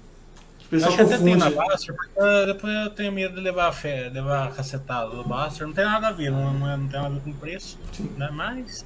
O 0.72 0.76
Acho 0.76 0.95
que 0.98 1.02
até 1.02 1.18
tem 1.18 1.38
na 1.38 1.50
Baster, 1.50 1.95
porque 1.95 2.45
depois 2.45 2.74
eu 2.74 2.89
tenho 2.89 3.12
medo 3.12 3.36
de 3.36 3.41
levar 3.41 3.72
fé, 3.72 4.10
levar 4.10 4.52
cacetado 4.54 5.16
do 5.16 5.24
Baster. 5.24 5.66
Não 5.66 5.74
tem 5.74 5.86
nada 5.86 6.10
a 6.10 6.12
ver, 6.12 6.30
não, 6.30 6.54
não, 6.54 6.70
é, 6.70 6.76
não 6.76 6.88
tem 6.88 7.00
nada 7.00 7.16
a 7.16 7.18
ver 7.18 7.22
com 7.22 7.34
preço. 7.34 7.80
Né? 8.18 8.30
Mas 8.34 8.86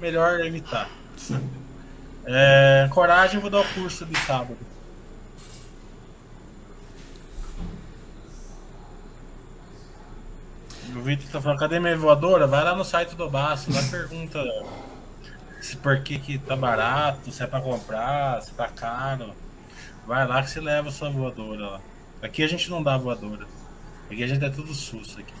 melhor 0.00 0.40
evitar. 0.40 0.88
Sim. 1.16 1.40
É, 2.26 2.88
coragem, 2.90 3.36
eu 3.36 3.40
vou 3.40 3.50
dar 3.50 3.60
o 3.60 3.74
curso 3.74 4.04
de 4.04 4.18
sábado. 4.18 4.58
O 10.96 11.02
Vitor 11.02 11.30
tá 11.30 11.40
falando, 11.40 11.58
cadê 11.58 11.78
minha 11.78 11.96
voadora? 11.96 12.46
Vai 12.46 12.64
lá 12.64 12.74
no 12.74 12.84
site 12.84 13.14
do 13.14 13.28
Basso, 13.28 13.72
lá 13.72 13.82
pergunta 13.90 14.42
se 15.60 15.76
por 15.76 16.00
que, 16.02 16.18
que 16.18 16.38
tá 16.38 16.56
barato, 16.56 17.30
se 17.30 17.42
é 17.42 17.46
pra 17.46 17.60
comprar, 17.60 18.40
se 18.42 18.52
tá 18.52 18.68
caro. 18.68 19.34
Vai 20.06 20.26
lá 20.26 20.42
que 20.42 20.50
você 20.50 20.60
leva 20.60 20.88
a 20.88 20.92
sua 20.92 21.10
voadora 21.10 21.70
lá. 21.70 21.80
Aqui 22.22 22.42
a 22.42 22.46
gente 22.46 22.70
não 22.70 22.82
dá 22.82 22.96
voadora. 22.96 23.46
Aqui 24.10 24.22
a 24.22 24.26
gente 24.26 24.44
é 24.44 24.50
tudo 24.50 24.72
susto 24.72 25.20
aqui. 25.20 25.34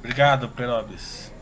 Obrigado, 0.00 0.48
Perobis. 0.48 1.32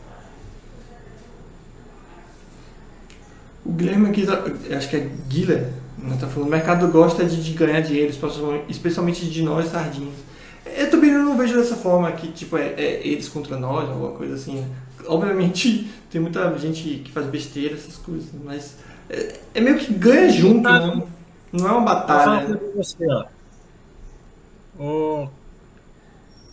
O 3.65 3.71
Guilherme 3.71 4.09
aqui, 4.09 4.25
tá, 4.25 4.43
acho 4.77 4.89
que 4.89 4.95
é 4.95 4.99
Guilherme 5.27 5.84
tá 6.19 6.27
falando, 6.27 6.47
o 6.47 6.51
mercado 6.51 6.87
gosta 6.89 7.23
de, 7.25 7.43
de 7.43 7.51
ganhar 7.53 7.81
dinheiro, 7.81 8.13
especialmente 8.69 9.25
de 9.29 9.41
nós 9.41 9.69
sardinhas. 9.69 10.13
Eu 10.65 10.89
também 10.89 11.11
não 11.11 11.37
vejo 11.37 11.55
dessa 11.55 11.75
forma 11.75 12.11
que 12.11 12.27
tipo 12.31 12.57
é, 12.57 12.73
é 12.77 13.07
eles 13.07 13.29
contra 13.29 13.57
nós, 13.57 13.89
alguma 13.89 14.11
coisa 14.11 14.35
assim. 14.35 14.59
Né? 14.59 14.67
Obviamente 15.07 15.89
tem 16.11 16.19
muita 16.19 16.57
gente 16.57 17.01
que 17.03 17.11
faz 17.11 17.27
besteira, 17.27 17.75
essas 17.75 17.97
coisas, 17.97 18.29
mas 18.43 18.77
é, 19.09 19.39
é 19.53 19.61
meio 19.61 19.77
que 19.77 19.93
ganha 19.93 20.29
junto, 20.29 20.69
né? 20.69 21.03
Não 21.51 21.67
é 21.67 21.71
uma 21.71 21.81
batalha. 21.81 22.47
Né? 22.47 22.59
Você, 22.75 23.05
ó. 23.09 23.25
O... 24.77 25.29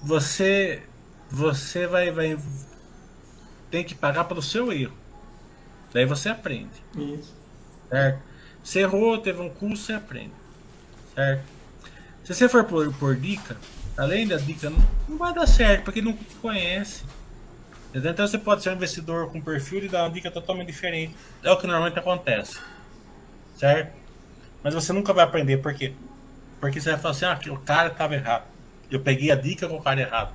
Você, 0.04 0.82
você 1.30 1.86
vai, 1.86 2.10
vai 2.10 2.36
tem 3.70 3.82
que 3.82 3.94
pagar 3.94 4.24
pelo 4.24 4.42
seu 4.42 4.72
erro. 4.72 4.92
Daí 5.92 6.04
você 6.04 6.28
aprende. 6.28 6.82
Isso. 6.96 7.34
Certo? 7.88 8.31
Você 8.62 8.80
errou, 8.80 9.18
teve 9.18 9.40
um 9.40 9.48
curso, 9.48 9.84
você 9.84 9.92
aprende. 9.92 10.32
Certo? 11.14 11.44
Se 12.24 12.34
você 12.34 12.48
for 12.48 12.64
por, 12.64 12.92
por 12.94 13.16
dica, 13.16 13.56
além 13.96 14.26
da 14.26 14.36
dica, 14.36 14.70
não, 14.70 14.78
não 15.08 15.18
vai 15.18 15.34
dar 15.34 15.46
certo, 15.46 15.84
porque 15.84 16.00
não 16.00 16.16
conhece. 16.40 17.04
Então 17.94 18.26
você 18.26 18.38
pode 18.38 18.62
ser 18.62 18.70
um 18.70 18.74
investidor 18.74 19.30
com 19.30 19.40
perfil 19.40 19.84
e 19.84 19.88
dar 19.88 20.04
uma 20.04 20.10
dica 20.10 20.30
totalmente 20.30 20.68
diferente. 20.68 21.14
É 21.42 21.50
o 21.50 21.58
que 21.58 21.66
normalmente 21.66 21.98
acontece. 21.98 22.58
Certo? 23.58 23.92
Mas 24.62 24.72
você 24.74 24.92
nunca 24.92 25.12
vai 25.12 25.24
aprender, 25.24 25.58
por 25.58 25.74
quê? 25.74 25.92
Porque 26.60 26.80
você 26.80 26.92
vai 26.92 27.00
falar 27.00 27.12
assim, 27.12 27.24
ah, 27.50 27.52
o 27.52 27.58
cara 27.58 27.88
estava 27.88 28.14
errado. 28.14 28.44
Eu 28.90 29.00
peguei 29.00 29.30
a 29.30 29.34
dica 29.34 29.68
com 29.68 29.76
o 29.76 29.82
cara 29.82 30.00
errado. 30.00 30.32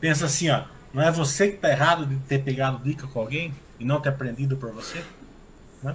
Pensa 0.00 0.26
assim, 0.26 0.50
ó, 0.50 0.64
não 0.92 1.02
é 1.02 1.10
você 1.10 1.48
que 1.48 1.54
está 1.56 1.70
errado 1.70 2.04
de 2.04 2.16
ter 2.20 2.42
pegado 2.42 2.82
dica 2.82 3.06
com 3.06 3.20
alguém 3.20 3.54
e 3.78 3.84
não 3.84 4.00
ter 4.00 4.08
aprendido 4.08 4.56
por 4.56 4.72
você? 4.72 5.04
Né? 5.82 5.94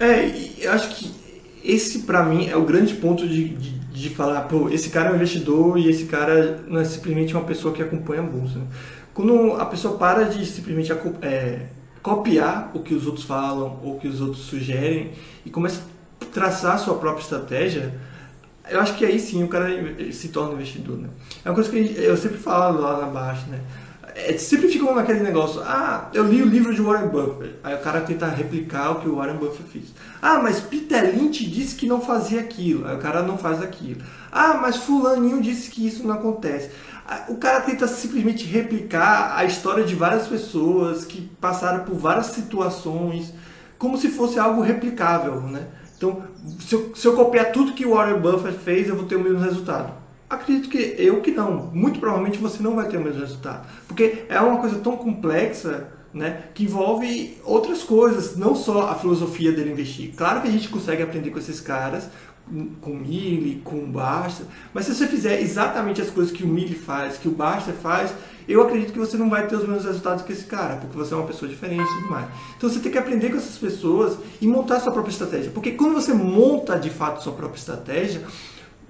É, 0.00 0.64
eu 0.64 0.72
acho 0.72 0.96
que 0.96 1.12
esse 1.62 2.00
para 2.00 2.22
mim 2.22 2.48
é 2.48 2.56
o 2.56 2.64
grande 2.64 2.94
ponto 2.94 3.28
de, 3.28 3.50
de, 3.50 3.78
de, 3.78 4.08
falar, 4.08 4.40
pô, 4.42 4.70
esse 4.70 4.88
cara 4.88 5.10
é 5.10 5.12
um 5.12 5.16
investidor 5.16 5.78
e 5.78 5.90
esse 5.90 6.06
cara 6.06 6.64
não 6.66 6.80
é 6.80 6.84
simplesmente 6.84 7.34
uma 7.34 7.44
pessoa 7.44 7.74
que 7.74 7.82
acompanha 7.82 8.22
a 8.22 8.24
bolsa. 8.24 8.58
Quando 9.12 9.52
a 9.56 9.66
pessoa 9.66 9.98
para 9.98 10.24
de 10.24 10.46
simplesmente 10.46 10.90
é, 11.20 11.66
copiar 12.02 12.70
o 12.72 12.80
que 12.80 12.94
os 12.94 13.06
outros 13.06 13.26
falam 13.26 13.78
ou 13.84 13.96
o 13.96 14.00
que 14.00 14.08
os 14.08 14.22
outros 14.22 14.44
sugerem 14.44 15.12
e 15.44 15.50
começa 15.50 15.82
a 16.22 16.24
traçar 16.24 16.76
a 16.76 16.78
sua 16.78 16.94
própria 16.94 17.22
estratégia, 17.22 17.94
eu 18.70 18.80
acho 18.80 18.96
que 18.96 19.04
aí 19.04 19.18
sim 19.18 19.44
o 19.44 19.48
cara 19.48 19.68
se 20.12 20.28
torna 20.28 20.54
investidor. 20.54 20.96
Né? 20.96 21.08
É 21.44 21.50
uma 21.50 21.54
coisa 21.54 21.68
que 21.68 21.76
eu 21.76 22.16
sempre 22.16 22.38
falo 22.38 22.80
lá 22.80 23.00
na 23.00 23.06
baixa, 23.06 23.46
né? 23.48 23.60
É, 24.14 24.36
sempre 24.38 24.68
ficam 24.68 24.94
naquele 24.94 25.20
negócio, 25.20 25.60
ah, 25.62 26.08
eu 26.12 26.24
li 26.24 26.42
o 26.42 26.46
livro 26.46 26.74
de 26.74 26.80
Warren 26.80 27.08
Buffett. 27.08 27.56
Aí 27.62 27.74
o 27.74 27.80
cara 27.80 28.00
tenta 28.00 28.26
replicar 28.26 28.92
o 28.92 29.00
que 29.00 29.08
o 29.08 29.16
Warren 29.16 29.36
Buffett 29.36 29.68
fez. 29.70 29.94
Ah, 30.20 30.38
mas 30.42 30.60
Peter 30.60 31.14
Lynch 31.14 31.44
disse 31.48 31.76
que 31.76 31.86
não 31.86 32.00
fazia 32.00 32.40
aquilo. 32.40 32.86
Aí 32.86 32.96
o 32.96 33.00
cara 33.00 33.22
não 33.22 33.38
faz 33.38 33.62
aquilo. 33.62 34.02
Ah, 34.30 34.58
mas 34.60 34.76
fulaninho 34.76 35.40
disse 35.40 35.70
que 35.70 35.86
isso 35.86 36.06
não 36.06 36.14
acontece. 36.14 36.70
O 37.28 37.36
cara 37.36 37.60
tenta 37.62 37.88
simplesmente 37.88 38.44
replicar 38.44 39.36
a 39.36 39.44
história 39.44 39.84
de 39.84 39.96
várias 39.96 40.28
pessoas 40.28 41.04
que 41.04 41.22
passaram 41.40 41.84
por 41.84 41.96
várias 41.96 42.26
situações, 42.26 43.34
como 43.78 43.96
se 43.96 44.08
fosse 44.08 44.38
algo 44.38 44.60
replicável, 44.60 45.40
né? 45.40 45.66
Então, 45.96 46.22
se 46.60 46.74
eu, 46.74 46.92
se 46.94 47.06
eu 47.06 47.14
copiar 47.14 47.50
tudo 47.52 47.74
que 47.74 47.84
o 47.84 47.94
Warren 47.94 48.20
Buffett 48.20 48.58
fez, 48.58 48.88
eu 48.88 48.96
vou 48.96 49.06
ter 49.06 49.16
o 49.16 49.20
mesmo 49.20 49.40
resultado. 49.40 49.99
Acredito 50.30 50.68
que 50.68 50.94
eu 50.96 51.20
que 51.20 51.32
não. 51.32 51.72
Muito 51.74 51.98
provavelmente 51.98 52.38
você 52.38 52.62
não 52.62 52.76
vai 52.76 52.86
ter 52.88 52.98
o 52.98 53.00
mesmo 53.02 53.20
resultado. 53.20 53.66
Porque 53.88 54.26
é 54.28 54.40
uma 54.40 54.60
coisa 54.60 54.78
tão 54.78 54.96
complexa 54.96 55.88
né, 56.14 56.44
que 56.54 56.62
envolve 56.64 57.36
outras 57.44 57.82
coisas, 57.82 58.36
não 58.36 58.54
só 58.54 58.90
a 58.90 58.94
filosofia 58.94 59.50
dele 59.50 59.72
investir. 59.72 60.14
Claro 60.16 60.40
que 60.40 60.46
a 60.46 60.50
gente 60.50 60.68
consegue 60.68 61.02
aprender 61.02 61.30
com 61.30 61.38
esses 61.40 61.60
caras, 61.60 62.08
com 62.80 62.92
o 62.92 62.96
Mille, 62.96 63.60
com 63.64 63.76
o 63.76 63.86
Basta, 63.86 64.44
mas 64.72 64.86
se 64.86 64.94
você 64.94 65.06
fizer 65.08 65.40
exatamente 65.40 66.00
as 66.00 66.10
coisas 66.10 66.32
que 66.32 66.44
o 66.44 66.48
Mille 66.48 66.74
faz, 66.74 67.16
que 67.16 67.28
o 67.28 67.32
Basta 67.32 67.72
faz, 67.72 68.12
eu 68.48 68.62
acredito 68.62 68.92
que 68.92 68.98
você 68.98 69.16
não 69.16 69.30
vai 69.30 69.46
ter 69.46 69.54
os 69.54 69.62
mesmos 69.62 69.84
resultados 69.84 70.24
que 70.24 70.32
esse 70.32 70.44
cara, 70.44 70.76
porque 70.76 70.96
você 70.96 71.14
é 71.14 71.16
uma 71.16 71.26
pessoa 71.26 71.48
diferente 71.48 71.82
e 71.82 72.00
tudo 72.00 72.10
mais. 72.10 72.26
Então 72.56 72.68
você 72.68 72.80
tem 72.80 72.90
que 72.90 72.98
aprender 72.98 73.30
com 73.30 73.36
essas 73.36 73.58
pessoas 73.58 74.16
e 74.40 74.46
montar 74.46 74.80
sua 74.80 74.92
própria 74.92 75.12
estratégia. 75.12 75.50
Porque 75.52 75.72
quando 75.72 75.94
você 75.94 76.12
monta 76.12 76.76
de 76.76 76.90
fato 76.90 77.22
sua 77.22 77.32
própria 77.32 77.58
estratégia, 77.58 78.22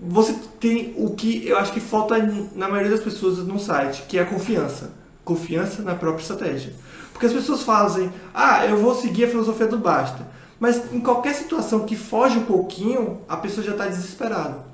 você 0.03 0.35
tem 0.59 0.95
o 0.97 1.11
que 1.11 1.47
eu 1.47 1.59
acho 1.59 1.73
que 1.73 1.81
falta 1.81 2.17
na 2.55 2.69
maioria 2.69 2.91
das 2.91 3.01
pessoas 3.01 3.39
no 3.39 3.59
site, 3.59 4.05
que 4.09 4.19
é 4.19 4.23
a 4.23 4.27
confiança. 4.27 4.93
Confiança 5.25 5.83
na 5.83 5.95
própria 5.95 6.23
estratégia. 6.23 6.73
Porque 7.13 7.27
as 7.27 7.33
pessoas 7.33 7.63
fazem, 7.63 8.11
ah, 8.33 8.65
eu 8.65 8.79
vou 8.79 8.95
seguir 8.95 9.25
a 9.25 9.29
filosofia 9.29 9.67
do 9.67 9.79
basta. 9.79 10.27
Mas 10.59 10.93
em 10.93 11.01
qualquer 11.01 11.35
situação 11.35 11.81
que 11.81 11.97
foge 11.97 12.39
um 12.39 12.45
pouquinho, 12.45 13.21
a 13.29 13.37
pessoa 13.37 13.65
já 13.65 13.73
está 13.73 13.87
desesperada. 13.87 14.71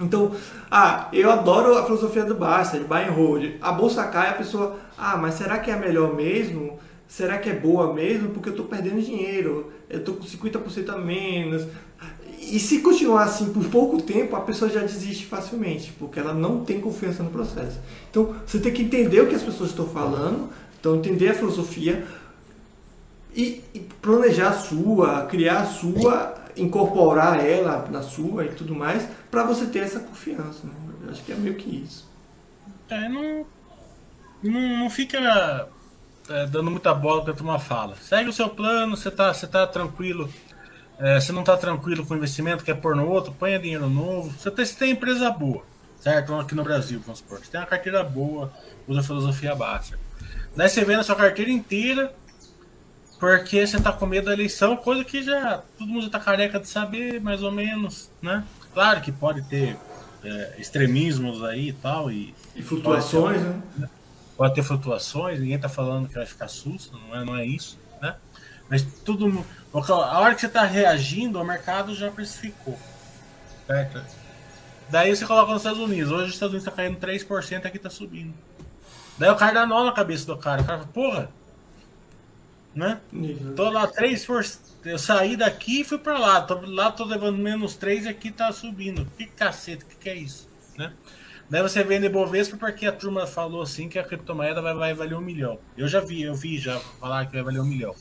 Então, 0.00 0.32
ah, 0.70 1.08
eu 1.12 1.30
adoro 1.30 1.76
a 1.76 1.84
filosofia 1.84 2.24
do 2.24 2.34
basta, 2.34 2.78
de 2.78 2.84
buy 2.84 3.04
and 3.04 3.12
hold. 3.12 3.52
A 3.60 3.72
bolsa 3.72 4.04
cai, 4.04 4.30
a 4.30 4.34
pessoa, 4.34 4.78
ah, 4.96 5.16
mas 5.16 5.34
será 5.34 5.58
que 5.58 5.70
é 5.70 5.74
a 5.74 5.78
melhor 5.78 6.14
mesmo? 6.14 6.78
Será 7.06 7.38
que 7.38 7.50
é 7.50 7.54
boa 7.54 7.92
mesmo? 7.92 8.30
Porque 8.30 8.48
eu 8.48 8.52
estou 8.52 8.66
perdendo 8.66 9.02
dinheiro, 9.02 9.72
eu 9.88 9.98
estou 9.98 10.14
com 10.14 10.24
50% 10.24 10.90
a 10.90 10.96
menos, 10.96 11.66
e 12.50 12.58
se 12.58 12.80
continuar 12.80 13.24
assim 13.24 13.52
por 13.52 13.64
pouco 13.66 14.02
tempo, 14.02 14.34
a 14.34 14.40
pessoa 14.40 14.70
já 14.70 14.80
desiste 14.80 15.26
facilmente, 15.26 15.92
porque 15.98 16.18
ela 16.18 16.34
não 16.34 16.64
tem 16.64 16.80
confiança 16.80 17.22
no 17.22 17.30
processo. 17.30 17.78
Então, 18.10 18.34
você 18.44 18.58
tem 18.58 18.72
que 18.72 18.82
entender 18.82 19.20
o 19.20 19.28
que 19.28 19.34
as 19.34 19.42
pessoas 19.42 19.70
estão 19.70 19.86
falando, 19.86 20.50
então 20.78 20.96
entender 20.96 21.28
a 21.28 21.34
filosofia 21.34 22.04
e, 23.34 23.62
e 23.72 23.80
planejar 24.02 24.48
a 24.48 24.52
sua, 24.52 25.26
criar 25.26 25.60
a 25.60 25.66
sua, 25.66 26.34
incorporar 26.56 27.44
ela 27.44 27.86
na 27.88 28.02
sua 28.02 28.44
e 28.44 28.48
tudo 28.48 28.74
mais, 28.74 29.06
para 29.30 29.44
você 29.44 29.66
ter 29.66 29.80
essa 29.80 30.00
confiança. 30.00 30.66
Né? 30.66 30.72
Eu 31.04 31.10
acho 31.10 31.22
que 31.22 31.30
é 31.30 31.36
meio 31.36 31.54
que 31.54 31.70
isso. 31.70 32.08
É, 32.88 33.08
não, 33.08 33.46
não, 34.42 34.78
não 34.78 34.90
fica 34.90 35.68
é, 36.28 36.46
dando 36.46 36.70
muita 36.70 36.92
bola 36.92 37.22
para 37.22 37.44
uma 37.44 37.60
fala. 37.60 37.94
Segue 37.96 38.28
o 38.28 38.32
seu 38.32 38.48
plano, 38.48 38.96
você 38.96 39.08
está 39.08 39.32
você 39.32 39.46
tá 39.46 39.66
tranquilo 39.68 40.28
é, 41.00 41.18
você 41.18 41.32
não 41.32 41.40
está 41.40 41.56
tranquilo 41.56 42.04
com 42.04 42.12
o 42.12 42.16
investimento, 42.16 42.62
quer 42.62 42.74
pôr 42.74 42.94
no 42.94 43.08
outro, 43.08 43.32
ponha 43.32 43.58
dinheiro 43.58 43.88
novo. 43.88 44.30
Você 44.38 44.50
tem, 44.50 44.64
você 44.64 44.74
tem 44.74 44.90
empresa 44.90 45.30
boa, 45.30 45.64
certo? 45.98 46.34
Aqui 46.34 46.54
no 46.54 46.62
Brasil, 46.62 47.00
vamos 47.00 47.20
supor. 47.20 47.38
Você 47.38 47.50
tem 47.50 47.58
uma 47.60 47.66
carteira 47.66 48.04
boa, 48.04 48.52
usa 48.86 49.02
filosofia 49.02 49.54
básica. 49.54 49.98
Daí 50.54 50.68
você 50.68 50.84
vê 50.84 50.96
na 50.96 51.02
sua 51.02 51.16
carteira 51.16 51.50
inteira, 51.50 52.14
Porque 53.18 53.66
você 53.66 53.78
tá 53.80 53.92
com 53.92 54.06
medo 54.06 54.26
da 54.26 54.32
eleição, 54.32 54.76
coisa 54.76 55.04
que 55.04 55.22
já 55.22 55.62
todo 55.78 55.88
mundo 55.88 56.04
já 56.04 56.10
tá 56.10 56.20
careca 56.20 56.58
de 56.58 56.68
saber, 56.68 57.20
mais 57.20 57.42
ou 57.42 57.52
menos, 57.52 58.10
né? 58.22 58.44
Claro 58.72 59.00
que 59.02 59.12
pode 59.12 59.42
ter 59.42 59.76
é, 60.22 60.54
extremismos 60.58 61.42
aí 61.44 61.68
e 61.68 61.72
tal. 61.72 62.10
E, 62.10 62.34
e 62.56 62.62
flutuações, 62.62 63.42
pode 63.42 63.52
ter, 63.52 63.80
né? 63.80 63.90
Pode 64.36 64.54
ter 64.54 64.62
flutuações, 64.62 65.40
ninguém 65.40 65.58
tá 65.58 65.68
falando 65.68 66.08
que 66.08 66.14
vai 66.14 66.26
ficar 66.26 66.48
susto, 66.48 66.98
não 66.98 67.14
é, 67.14 67.24
não 67.24 67.36
é 67.36 67.46
isso? 67.46 67.78
Mas 68.70 68.82
tudo. 69.04 69.44
A 69.74 70.20
hora 70.20 70.34
que 70.34 70.40
você 70.40 70.48
tá 70.48 70.62
reagindo, 70.62 71.40
o 71.40 71.44
mercado 71.44 71.94
já 71.94 72.10
precificou. 72.10 72.78
Certo? 73.66 74.02
Daí 74.88 75.14
você 75.14 75.26
coloca 75.26 75.52
nos 75.52 75.62
Estados 75.62 75.80
Unidos. 75.80 76.10
Hoje 76.12 76.28
os 76.28 76.34
Estados 76.34 76.54
Unidos 76.54 76.64
tá 76.64 76.70
caindo 76.70 76.98
3%, 76.98 77.66
aqui 77.66 77.78
tá 77.78 77.90
subindo. 77.90 78.32
Daí 79.18 79.30
o 79.30 79.36
cara 79.36 79.52
dá 79.52 79.66
nó 79.66 79.84
na 79.84 79.92
cabeça 79.92 80.24
do 80.24 80.36
cara. 80.36 80.62
O 80.62 80.64
cara 80.64 80.78
fala, 80.78 80.92
porra, 80.92 81.30
né? 82.74 83.00
Uhum. 83.12 83.54
Tô 83.54 83.68
lá 83.68 83.86
3 83.86 84.24
por... 84.24 84.44
Eu 84.84 84.98
saí 84.98 85.36
daqui 85.36 85.80
e 85.80 85.84
fui 85.84 85.98
pra 85.98 86.18
lá. 86.18 86.40
Tô, 86.40 86.60
lá 86.62 86.90
tô 86.90 87.04
levando 87.04 87.38
menos 87.38 87.76
3 87.76 88.06
e 88.06 88.08
aqui 88.08 88.30
tá 88.30 88.50
subindo. 88.52 89.06
Que 89.16 89.26
cacete, 89.26 89.84
que 89.84 89.96
que 89.96 90.08
é 90.08 90.14
isso? 90.14 90.48
Né? 90.76 90.92
Daí 91.48 91.62
você 91.62 91.82
vende 91.82 92.08
Bovespa 92.08 92.56
porque 92.56 92.86
a 92.86 92.92
turma 92.92 93.26
falou 93.26 93.62
assim 93.62 93.88
que 93.88 93.98
a 93.98 94.04
criptomoeda 94.04 94.62
vai, 94.62 94.74
vai 94.74 94.94
valer 94.94 95.16
um 95.16 95.20
milhão. 95.20 95.58
Eu 95.76 95.86
já 95.86 96.00
vi, 96.00 96.22
eu 96.22 96.34
vi 96.34 96.58
já 96.58 96.78
falar 97.00 97.26
que 97.26 97.32
vai 97.32 97.42
valer 97.42 97.60
um 97.60 97.66
milhão. 97.66 97.94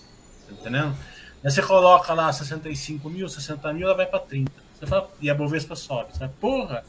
Tá 0.49 0.61
entendendo? 0.61 0.95
Daí 1.41 1.51
você 1.51 1.61
coloca 1.61 2.13
lá 2.13 2.31
65 2.31 3.09
mil, 3.09 3.29
60 3.29 3.73
mil, 3.73 3.87
ela 3.87 3.95
vai 3.95 4.05
pra 4.05 4.19
30. 4.19 4.51
Você 4.77 4.87
fala, 4.87 5.09
e 5.21 5.29
a 5.29 5.35
Bovespa 5.35 5.75
sobe. 5.75 6.11
Você 6.11 6.19
fala, 6.19 6.33
porra! 6.39 6.83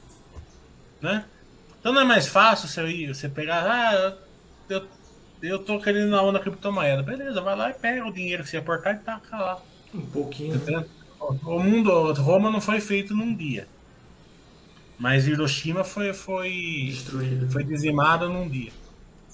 Né? 1.01 1.25
Então 1.79 1.93
não 1.93 2.03
é 2.03 2.05
mais 2.05 2.27
fácil 2.27 2.69
você, 2.69 2.87
ir, 2.89 3.15
você 3.15 3.29
pegar, 3.29 3.65
ah, 3.65 4.15
eu 4.69 4.87
eu 5.43 5.59
tô 5.59 5.79
querendo 5.81 6.11
na 6.11 6.23
onda 6.23 6.39
criptomoeda. 6.39 7.03
Beleza, 7.03 7.41
vai 7.41 7.57
lá 7.57 7.71
e 7.71 7.75
pega 7.75 8.07
o 8.07 8.13
dinheiro 8.13 8.43
que 8.45 8.51
você 8.51 8.59
aportar 8.59 8.95
e 8.95 8.99
taca 8.99 9.37
lá. 9.37 9.63
Um 9.95 10.03
pouquinho. 10.03 10.61
Tá 10.61 10.85
o 11.19 11.59
mundo, 11.59 12.13
Roma 12.15 12.51
não 12.51 12.61
foi 12.61 12.81
feito 12.81 13.15
num 13.15 13.35
dia. 13.35 13.67
Mas 14.99 15.27
Hiroshima 15.27 15.83
foi, 15.83 16.13
foi, 16.13 16.89
Destruído. 16.91 17.51
foi 17.51 17.65
dizimada 17.65 18.29
num 18.29 18.49
dia. 18.49 18.73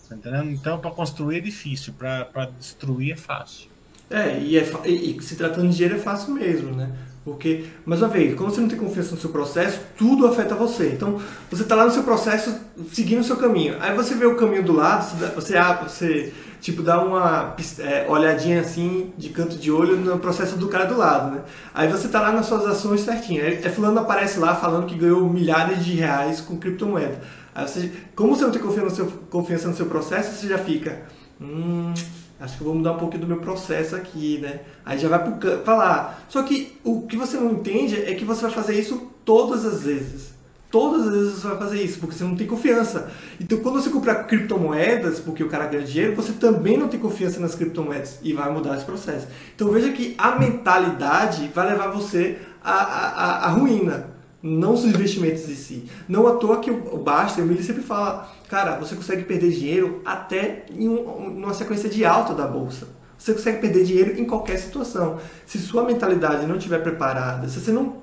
Tá 0.08 0.14
entendendo? 0.14 0.50
Então, 0.50 0.78
para 0.78 0.90
construir 0.92 1.38
é 1.38 1.40
difícil, 1.40 1.92
para 1.92 2.46
destruir 2.58 3.12
é 3.12 3.16
fácil. 3.16 3.68
É, 4.10 4.38
e, 4.38 4.56
é, 4.56 4.72
e, 4.84 5.16
e 5.16 5.22
se 5.22 5.36
tratando 5.36 5.68
de 5.68 5.76
dinheiro 5.76 5.96
é 5.96 5.98
fácil 5.98 6.34
mesmo, 6.34 6.74
né? 6.74 6.90
Porque, 7.26 7.64
mais 7.84 8.00
uma 8.00 8.08
vez, 8.08 8.36
como 8.36 8.48
você 8.48 8.60
não 8.60 8.68
tem 8.68 8.78
confiança 8.78 9.12
no 9.12 9.20
seu 9.20 9.30
processo, 9.30 9.80
tudo 9.98 10.28
afeta 10.28 10.54
você. 10.54 10.92
Então, 10.94 11.20
você 11.50 11.64
está 11.64 11.74
lá 11.74 11.84
no 11.84 11.90
seu 11.90 12.04
processo, 12.04 12.54
seguindo 12.92 13.18
o 13.18 13.24
seu 13.24 13.36
caminho. 13.36 13.74
Aí 13.80 13.96
você 13.96 14.14
vê 14.14 14.26
o 14.26 14.36
caminho 14.36 14.62
do 14.62 14.72
lado, 14.72 15.04
você, 15.34 15.56
você 15.80 16.32
tipo, 16.60 16.84
dá 16.84 17.02
uma 17.02 17.56
é, 17.80 18.06
olhadinha 18.08 18.60
assim, 18.60 19.12
de 19.18 19.30
canto 19.30 19.56
de 19.56 19.72
olho, 19.72 19.96
no 19.96 20.20
processo 20.20 20.56
do 20.56 20.68
cara 20.68 20.84
do 20.84 20.96
lado, 20.96 21.34
né? 21.34 21.40
Aí 21.74 21.88
você 21.88 22.06
está 22.06 22.20
lá 22.20 22.30
nas 22.30 22.46
suas 22.46 22.64
ações 22.64 23.00
certinho. 23.00 23.42
Aí, 23.42 23.54
é 23.54 23.70
fulano 23.70 23.98
aparece 23.98 24.38
lá 24.38 24.54
falando 24.54 24.86
que 24.86 24.94
ganhou 24.94 25.28
milhares 25.28 25.84
de 25.84 25.94
reais 25.94 26.40
com 26.40 26.56
criptomoeda. 26.56 27.20
Aí 27.52 27.66
você, 27.66 27.90
como 28.14 28.36
você 28.36 28.44
não 28.44 28.52
tem 28.52 28.62
confiança 28.62 28.88
no 28.88 28.94
seu, 28.94 29.06
confiança 29.28 29.66
no 29.66 29.74
seu 29.74 29.86
processo, 29.86 30.32
você 30.32 30.46
já 30.46 30.58
fica... 30.58 31.02
Hum, 31.40 31.92
acho 32.38 32.56
que 32.56 32.62
eu 32.62 32.66
vou 32.66 32.76
mudar 32.76 32.92
um 32.92 32.98
pouquinho 32.98 33.22
do 33.22 33.28
meu 33.28 33.38
processo 33.38 33.96
aqui, 33.96 34.38
né? 34.38 34.60
Aí 34.84 34.98
já 34.98 35.08
vai 35.08 35.18
para 35.64 35.76
lá. 35.76 36.18
Só 36.28 36.42
que 36.42 36.78
o 36.84 37.02
que 37.02 37.16
você 37.16 37.36
não 37.36 37.52
entende 37.52 37.96
é 37.96 38.14
que 38.14 38.24
você 38.24 38.42
vai 38.42 38.50
fazer 38.50 38.78
isso 38.78 39.10
todas 39.24 39.64
as 39.64 39.82
vezes. 39.82 40.36
Todas 40.70 41.06
as 41.06 41.12
vezes 41.12 41.34
você 41.34 41.48
vai 41.48 41.58
fazer 41.58 41.82
isso, 41.82 41.98
porque 41.98 42.14
você 42.14 42.24
não 42.24 42.36
tem 42.36 42.46
confiança. 42.46 43.10
Então, 43.40 43.58
quando 43.60 43.80
você 43.80 43.88
comprar 43.88 44.24
criptomoedas, 44.24 45.20
porque 45.20 45.42
o 45.42 45.48
cara 45.48 45.66
ganha 45.66 45.84
dinheiro, 45.84 46.14
você 46.14 46.32
também 46.32 46.76
não 46.76 46.88
tem 46.88 47.00
confiança 47.00 47.40
nas 47.40 47.54
criptomoedas 47.54 48.18
e 48.22 48.32
vai 48.32 48.50
mudar 48.52 48.76
esse 48.76 48.84
processo. 48.84 49.28
Então, 49.54 49.70
veja 49.70 49.92
que 49.92 50.14
a 50.18 50.38
mentalidade 50.38 51.50
vai 51.54 51.70
levar 51.70 51.88
você 51.88 52.38
à, 52.62 52.72
à, 52.72 53.46
à 53.46 53.48
ruína 53.50 54.15
não 54.46 54.74
os 54.74 54.84
investimentos 54.84 55.48
em 55.48 55.54
si. 55.54 55.90
Não 56.08 56.26
à 56.26 56.36
toa 56.36 56.60
que 56.60 56.70
o 56.70 56.96
Basta, 56.98 57.40
Emílio 57.40 57.62
sempre 57.62 57.82
fala, 57.82 58.32
cara, 58.48 58.76
você 58.76 58.94
consegue 58.94 59.24
perder 59.24 59.50
dinheiro 59.50 60.00
até 60.04 60.66
em 60.70 60.88
um, 60.88 61.00
uma 61.00 61.52
sequência 61.52 61.88
de 61.88 62.04
alta 62.04 62.32
da 62.32 62.46
bolsa. 62.46 62.88
Você 63.18 63.32
consegue 63.32 63.60
perder 63.60 63.84
dinheiro 63.84 64.20
em 64.20 64.24
qualquer 64.24 64.58
situação. 64.58 65.18
Se 65.44 65.58
sua 65.58 65.84
mentalidade 65.84 66.46
não 66.46 66.56
estiver 66.56 66.82
preparada, 66.82 67.48
se 67.48 67.60
você 67.60 67.72
não 67.72 67.96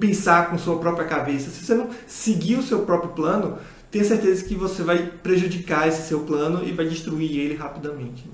pensar 0.00 0.48
com 0.48 0.56
sua 0.56 0.78
própria 0.78 1.06
cabeça, 1.06 1.50
se 1.50 1.64
você 1.64 1.74
não 1.74 1.90
seguir 2.06 2.56
o 2.56 2.62
seu 2.62 2.86
próprio 2.86 3.10
plano, 3.10 3.58
tenha 3.90 4.04
certeza 4.04 4.44
que 4.44 4.54
você 4.54 4.82
vai 4.82 4.98
prejudicar 5.22 5.88
esse 5.88 6.08
seu 6.08 6.20
plano 6.20 6.66
e 6.66 6.72
vai 6.72 6.86
destruir 6.86 7.36
ele 7.36 7.56
rapidamente. 7.56 8.24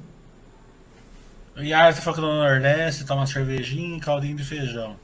E 1.56 1.72
aí 1.72 1.92
você 1.92 2.00
falou 2.00 2.14
que 2.14 2.20
no 2.20 2.34
Nordeste 2.34 3.04
toma 3.04 3.26
cervejinha 3.26 3.96
e 3.96 4.00
caldinho 4.00 4.36
de 4.36 4.44
feijão. 4.44 4.94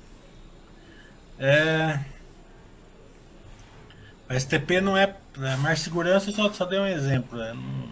É, 1.37 1.99
a 4.29 4.39
STP 4.39 4.81
não 4.81 4.97
é. 4.97 5.15
é 5.39 5.57
mais 5.57 5.81
segurança, 5.81 6.31
só, 6.33 6.53
só 6.53 6.65
dei 6.65 6.79
um 6.79 6.87
exemplo. 6.87 7.39
Né? 7.39 7.53
Não, 7.53 7.89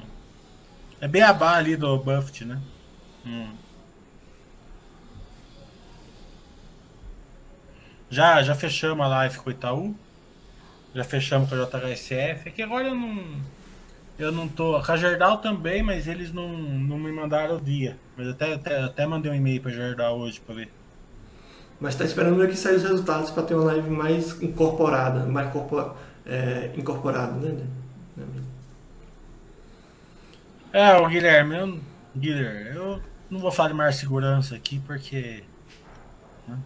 é 1.00 1.08
beabá 1.08 1.56
ali 1.56 1.76
do 1.76 1.98
Buffett, 1.98 2.44
né? 2.44 2.60
Hum. 3.26 3.52
Já, 8.08 8.42
já 8.42 8.54
fechamos 8.54 9.04
a 9.04 9.08
live 9.08 9.38
com 9.38 9.48
o 9.48 9.52
Itaú. 9.52 9.94
Já 10.94 11.02
fechamos 11.02 11.48
com 11.48 11.54
a 11.54 11.64
JHSF. 11.64 12.48
É 12.48 12.50
que 12.50 12.62
agora 12.62 12.88
eu 12.88 12.94
não. 12.94 13.24
Eu 14.18 14.30
não 14.30 14.46
tô. 14.46 14.76
A 14.76 14.96
Jardal 14.96 15.38
também, 15.38 15.82
mas 15.82 16.06
eles 16.06 16.32
não, 16.32 16.48
não 16.48 16.98
me 16.98 17.10
mandaram 17.10 17.56
o 17.56 17.60
dia. 17.60 17.96
Mas 18.16 18.28
até, 18.28 18.52
até, 18.52 18.80
até 18.82 19.06
mandei 19.06 19.32
um 19.32 19.34
e-mail 19.34 19.62
pra 19.62 19.70
Jardal 19.70 20.18
hoje 20.18 20.40
pra 20.40 20.54
ver. 20.54 20.70
Mas 21.80 21.96
tá 21.96 22.04
esperando 22.04 22.46
que 22.46 22.54
saia 22.54 22.76
os 22.76 22.82
resultados 22.82 23.30
para 23.30 23.42
ter 23.42 23.54
uma 23.54 23.64
live 23.64 23.90
mais 23.90 24.40
incorporada, 24.40 25.26
mais 25.26 25.50
é, 26.26 26.70
incorporado, 26.76 27.38
né? 27.38 27.66
É, 30.72 30.96
o 30.96 31.06
Guilherme, 31.06 31.56
eu, 31.56 31.80
Guilherme, 32.16 32.76
eu 32.76 33.02
não 33.30 33.38
vou 33.40 33.52
falar 33.52 33.68
de 33.68 33.74
maior 33.74 33.92
segurança 33.92 34.54
aqui 34.54 34.78
porque. 34.78 35.44
Né? 36.48 36.58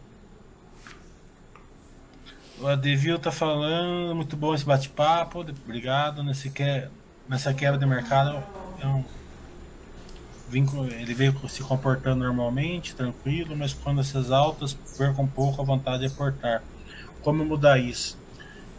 O 2.60 2.66
Adevil 2.68 3.18
tá 3.18 3.32
falando, 3.32 4.14
muito 4.14 4.36
bom 4.36 4.54
esse 4.54 4.64
bate-papo, 4.64 5.40
obrigado. 5.40 6.22
Nesse 6.22 6.50
que, 6.50 6.88
nessa 7.28 7.52
quebra 7.52 7.78
de 7.78 7.86
mercado, 7.86 8.42
ele 10.92 11.14
veio 11.14 11.48
se 11.48 11.62
comportando 11.62 12.24
normalmente, 12.24 12.94
tranquilo, 12.94 13.56
mas 13.56 13.72
quando 13.72 14.00
essas 14.00 14.30
altas 14.30 14.74
percam 14.96 15.24
um 15.24 15.28
pouco 15.28 15.60
a 15.60 15.64
vontade 15.64 16.06
de 16.06 16.14
aportar. 16.14 16.62
Como 17.22 17.44
mudar 17.44 17.78
isso? 17.78 18.16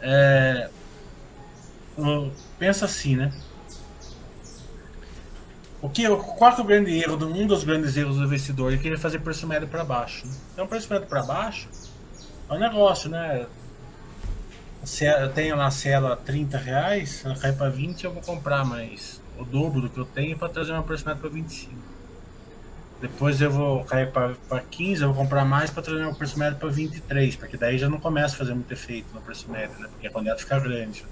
É, 0.00 0.70
pensa 2.58 2.84
assim, 2.84 3.16
né? 3.16 3.32
O 5.80 5.88
que, 5.88 6.04
é 6.04 6.10
o 6.10 6.64
grande 6.64 6.98
erro, 6.98 7.14
um 7.24 7.46
dos 7.46 7.62
grandes 7.62 7.96
erros 7.96 8.16
do 8.16 8.24
investidor? 8.24 8.72
Ele 8.72 8.82
querer 8.82 8.98
fazer 8.98 9.20
preço 9.20 9.46
médio 9.46 9.68
para 9.68 9.84
baixo. 9.84 10.26
Né? 10.26 10.32
Então, 10.52 10.66
preço 10.66 10.92
médio 10.92 11.06
para 11.06 11.22
baixo 11.22 11.68
é 12.50 12.52
um 12.52 12.58
negócio, 12.58 13.08
né? 13.08 13.46
Se 14.84 15.04
eu 15.04 15.32
tenho 15.32 15.54
na 15.54 15.70
cela 15.70 16.16
30 16.16 16.58
reais, 16.58 17.22
ela 17.24 17.36
cai 17.36 17.52
para 17.52 17.68
20, 17.68 18.04
eu 18.04 18.12
vou 18.12 18.22
comprar 18.22 18.64
mais 18.64 19.20
o 19.38 19.44
dobro 19.44 19.82
do 19.82 19.90
que 19.90 19.98
eu 19.98 20.04
tenho 20.04 20.36
para 20.36 20.48
trazer 20.48 20.72
uma 20.72 20.82
preço 20.82 21.06
médio 21.06 21.20
para 21.20 21.30
25. 21.30 21.87
Depois 23.00 23.40
eu 23.40 23.50
vou 23.50 23.84
cair 23.84 24.10
para 24.10 24.60
15, 24.70 25.02
eu 25.02 25.12
vou 25.12 25.22
comprar 25.22 25.44
mais 25.44 25.70
para 25.70 25.82
trazer 25.82 26.04
o 26.04 26.14
preço 26.14 26.36
médio 26.38 26.58
para 26.58 26.68
23, 26.68 27.36
porque 27.36 27.56
daí 27.56 27.78
já 27.78 27.88
não 27.88 28.00
começa 28.00 28.34
a 28.34 28.38
fazer 28.38 28.54
muito 28.54 28.72
efeito 28.72 29.06
no 29.14 29.20
preço 29.20 29.48
médio, 29.50 29.78
né? 29.78 29.88
Porque 29.88 30.08
a 30.08 30.10
quantidade 30.10 30.40
fica 30.40 30.58
grande. 30.58 31.04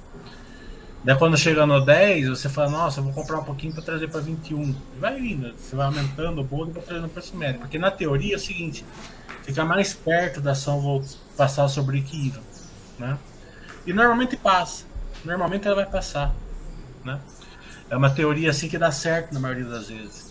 Daí 1.05 1.17
quando 1.17 1.39
chega 1.39 1.65
no 1.65 1.81
10, 1.81 2.29
você 2.29 2.49
fala, 2.49 2.71
nossa, 2.71 3.01
vou 3.01 3.13
comprar 3.13 3.39
um 3.39 3.45
pouquinho 3.45 3.73
para 3.73 3.83
trazer 3.83 4.09
para 4.09 4.21
21. 4.21 4.63
E 4.63 4.77
vai 4.99 5.21
indo, 5.21 5.55
você 5.57 5.77
vai 5.77 5.87
aumentando 5.87 6.41
o 6.41 6.45
bolo 6.45 6.73
para 6.73 6.83
trazer 6.83 7.01
no 7.01 7.09
preço 7.09 7.37
médio. 7.37 7.61
Porque 7.61 7.79
na 7.79 7.93
teoria 7.93 8.35
é 8.35 8.37
o 8.37 8.41
seguinte, 8.41 8.85
fica 9.45 9.65
mais 9.65 9.95
perto 9.95 10.41
da 10.41 10.51
ação 10.51 11.05
passar 11.37 11.69
sobre 11.69 11.99
equívoco, 11.99 12.45
né? 12.99 13.17
E 13.87 13.93
normalmente 13.93 14.37
passa. 14.37 14.85
Normalmente 15.25 15.65
ela 15.69 15.77
vai 15.77 15.87
passar, 15.87 16.35
né? 17.05 17.21
É 17.89 17.97
uma 17.97 18.11
teoria 18.11 18.51
assim 18.51 18.69
que 18.69 18.77
dá 18.77 18.91
certo 18.91 19.33
na 19.33 19.39
maioria 19.39 19.67
das 19.67 19.89
vezes. 19.89 20.26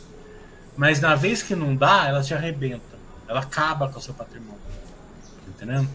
Mas 0.78 1.00
na 1.00 1.16
vez 1.16 1.42
que 1.42 1.56
não 1.56 1.76
dá, 1.76 2.08
ela 2.08 2.22
te 2.22 2.34
arrebenta. 2.34 2.96
Ela 3.28 3.40
acaba 3.40 3.90
com 3.90 4.00
o 4.00 4.02
seu 4.02 4.14
patrimônio. 4.14 4.60
Entendendo? 5.48 5.90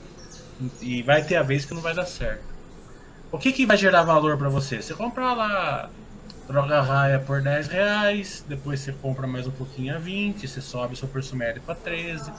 E 0.80 1.02
vai 1.02 1.22
ter 1.22 1.36
a 1.36 1.42
vez 1.42 1.64
que 1.64 1.74
não 1.74 1.80
vai 1.80 1.94
dar 1.94 2.06
certo. 2.06 2.44
O 3.32 3.38
que, 3.38 3.52
que 3.52 3.64
vai 3.66 3.76
gerar 3.76 4.02
valor 4.02 4.36
para 4.36 4.48
você? 4.48 4.82
Você 4.82 4.94
compra 4.94 5.32
lá 5.32 5.90
droga 6.50 6.80
raia 6.80 7.20
por 7.20 7.40
10 7.40 7.68
reais, 7.68 8.44
depois 8.48 8.80
você 8.80 8.92
compra 8.92 9.24
mais 9.24 9.46
um 9.46 9.52
pouquinho 9.52 9.94
a 9.94 9.98
20, 9.98 10.48
você 10.48 10.60
sobe 10.60 10.96
seu 10.96 11.06
preço 11.06 11.36
médio 11.36 11.62
para 11.62 11.76
13. 11.76 12.32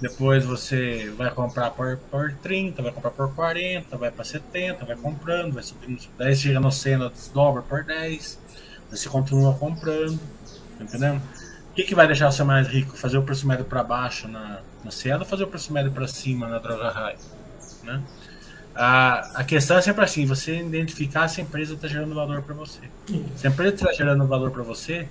Depois 0.00 0.44
você 0.44 1.12
vai 1.16 1.30
comprar 1.30 1.70
por, 1.70 1.96
por 2.10 2.32
30, 2.32 2.82
vai 2.82 2.90
comprar 2.90 3.12
por 3.12 3.32
40, 3.34 3.96
vai 3.96 4.10
para 4.10 4.24
70, 4.24 4.84
vai 4.84 4.96
comprando, 4.96 5.54
vai 5.54 5.62
subindo. 5.62 6.02
Daí 6.16 6.34
chega 6.34 6.58
no 6.58 6.72
cena, 6.72 7.08
desdobra 7.10 7.62
por 7.62 7.84
10, 7.84 8.38
você 8.90 9.08
continua 9.08 9.54
comprando, 9.54 10.18
entendeu? 10.80 11.20
Que, 11.78 11.84
que 11.84 11.94
vai 11.94 12.08
deixar 12.08 12.30
você 12.30 12.42
mais 12.42 12.66
rico? 12.66 12.96
Fazer 12.96 13.18
o 13.18 13.22
preço 13.22 13.46
médio 13.46 13.64
para 13.64 13.84
baixo 13.84 14.26
na, 14.26 14.58
na 14.84 14.90
Cielo 14.90 15.20
ou 15.20 15.26
fazer 15.26 15.44
o 15.44 15.46
preço 15.46 15.72
médio 15.72 15.92
para 15.92 16.08
cima 16.08 16.48
na 16.48 16.58
Droga 16.58 16.90
Raio? 16.90 17.18
Né? 17.84 18.02
A, 18.74 19.40
a 19.40 19.44
questão 19.44 19.78
é 19.78 19.80
sempre 19.80 20.04
assim: 20.04 20.26
você 20.26 20.56
identificar 20.56 21.28
se 21.28 21.40
a 21.40 21.44
empresa 21.44 21.74
está 21.74 21.86
gerando 21.86 22.12
valor 22.16 22.42
para 22.42 22.52
você. 22.52 22.80
Se 23.36 23.46
a 23.46 23.50
empresa 23.50 23.76
está 23.76 23.92
gerando 23.92 24.26
valor 24.26 24.50
para 24.50 24.64
você, 24.64 25.06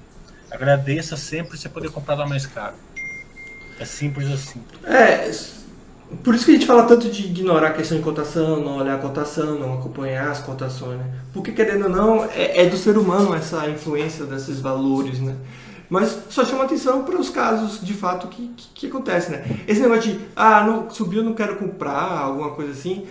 agradeça 0.52 1.16
sempre 1.16 1.58
você 1.58 1.70
poder 1.70 1.90
comprar 1.90 2.16
lá 2.16 2.28
mais 2.28 2.46
caro. 2.46 2.76
É 3.80 3.86
simples 3.86 4.30
assim. 4.30 4.62
É, 4.84 5.32
por 6.22 6.36
isso 6.36 6.44
que 6.44 6.52
a 6.52 6.54
gente 6.56 6.66
fala 6.66 6.84
tanto 6.84 7.10
de 7.10 7.28
ignorar 7.28 7.70
a 7.70 7.74
questão 7.74 7.98
de 7.98 8.04
cotação, 8.04 8.60
não 8.60 8.80
olhar 8.80 8.96
a 8.96 8.98
cotação, 8.98 9.58
não 9.58 9.76
acompanhar 9.76 10.32
as 10.32 10.40
cotações, 10.40 11.00
né? 11.00 11.06
Porque 11.32 11.54
querendo 11.54 11.84
ou 11.84 11.90
não, 11.90 12.26
é, 12.26 12.64
é 12.64 12.66
do 12.66 12.76
ser 12.76 12.98
humano 12.98 13.34
essa 13.34 13.70
influência 13.70 14.26
desses 14.26 14.60
valores, 14.60 15.22
né? 15.22 15.34
Mas 15.90 16.24
só 16.30 16.44
chama 16.44 16.66
atenção 16.66 17.04
para 17.04 17.20
os 17.20 17.30
casos 17.30 17.80
de 17.82 17.94
fato 17.94 18.28
que, 18.28 18.50
que, 18.50 18.68
que 18.74 18.88
acontece, 18.88 19.32
né? 19.32 19.46
Esse 19.68 19.82
negócio 19.82 20.12
de, 20.12 20.20
ah, 20.36 20.64
não, 20.66 20.90
subiu, 20.90 21.24
não 21.24 21.34
quero 21.34 21.56
comprar, 21.56 22.20
alguma 22.20 22.52
coisa 22.52 22.72
assim, 22.72 23.08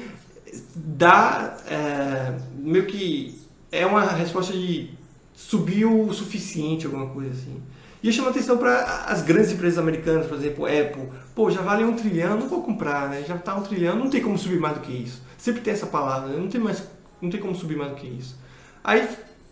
dá 0.74 1.56
é, 1.68 2.34
meio 2.58 2.86
que 2.86 3.40
é 3.72 3.86
uma 3.86 4.02
resposta 4.02 4.52
de 4.52 4.90
subiu 5.34 6.06
o 6.06 6.12
suficiente, 6.12 6.86
alguma 6.86 7.06
coisa 7.06 7.30
assim. 7.30 7.60
E 8.02 8.08
eu 8.08 8.12
chamo 8.12 8.28
atenção 8.28 8.58
para 8.58 9.04
as 9.06 9.22
grandes 9.22 9.52
empresas 9.52 9.78
americanas, 9.78 10.26
por 10.26 10.36
exemplo, 10.36 10.66
Apple. 10.66 11.08
Pô, 11.34 11.50
já 11.50 11.60
vale 11.60 11.84
um 11.84 11.94
trilhão, 11.94 12.38
não 12.38 12.48
vou 12.48 12.62
comprar, 12.62 13.08
né? 13.08 13.24
Já 13.26 13.36
está 13.36 13.54
um 13.54 13.62
trilhão, 13.62 13.96
não 13.96 14.08
tem 14.08 14.22
como 14.22 14.38
subir 14.38 14.60
mais 14.60 14.74
do 14.74 14.80
que 14.80 14.92
isso. 14.92 15.22
Sempre 15.36 15.62
tem 15.62 15.72
essa 15.72 15.86
palavra, 15.86 16.28
né? 16.28 16.38
não 16.38 16.48
tem 16.48 16.60
mais, 16.60 16.82
não 17.20 17.30
tem 17.30 17.40
como 17.40 17.54
subir 17.54 17.76
mais 17.76 17.90
do 17.90 17.96
que 17.96 18.06
isso. 18.06 18.36
Aí 18.84 19.08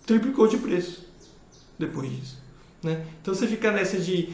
triplicou 0.06 0.46
de 0.46 0.58
preço 0.58 1.06
depois 1.78 2.10
disso. 2.10 2.43
Né? 2.84 3.04
Então 3.20 3.34
você 3.34 3.46
fica 3.46 3.72
nessa 3.72 3.98
de 3.98 4.28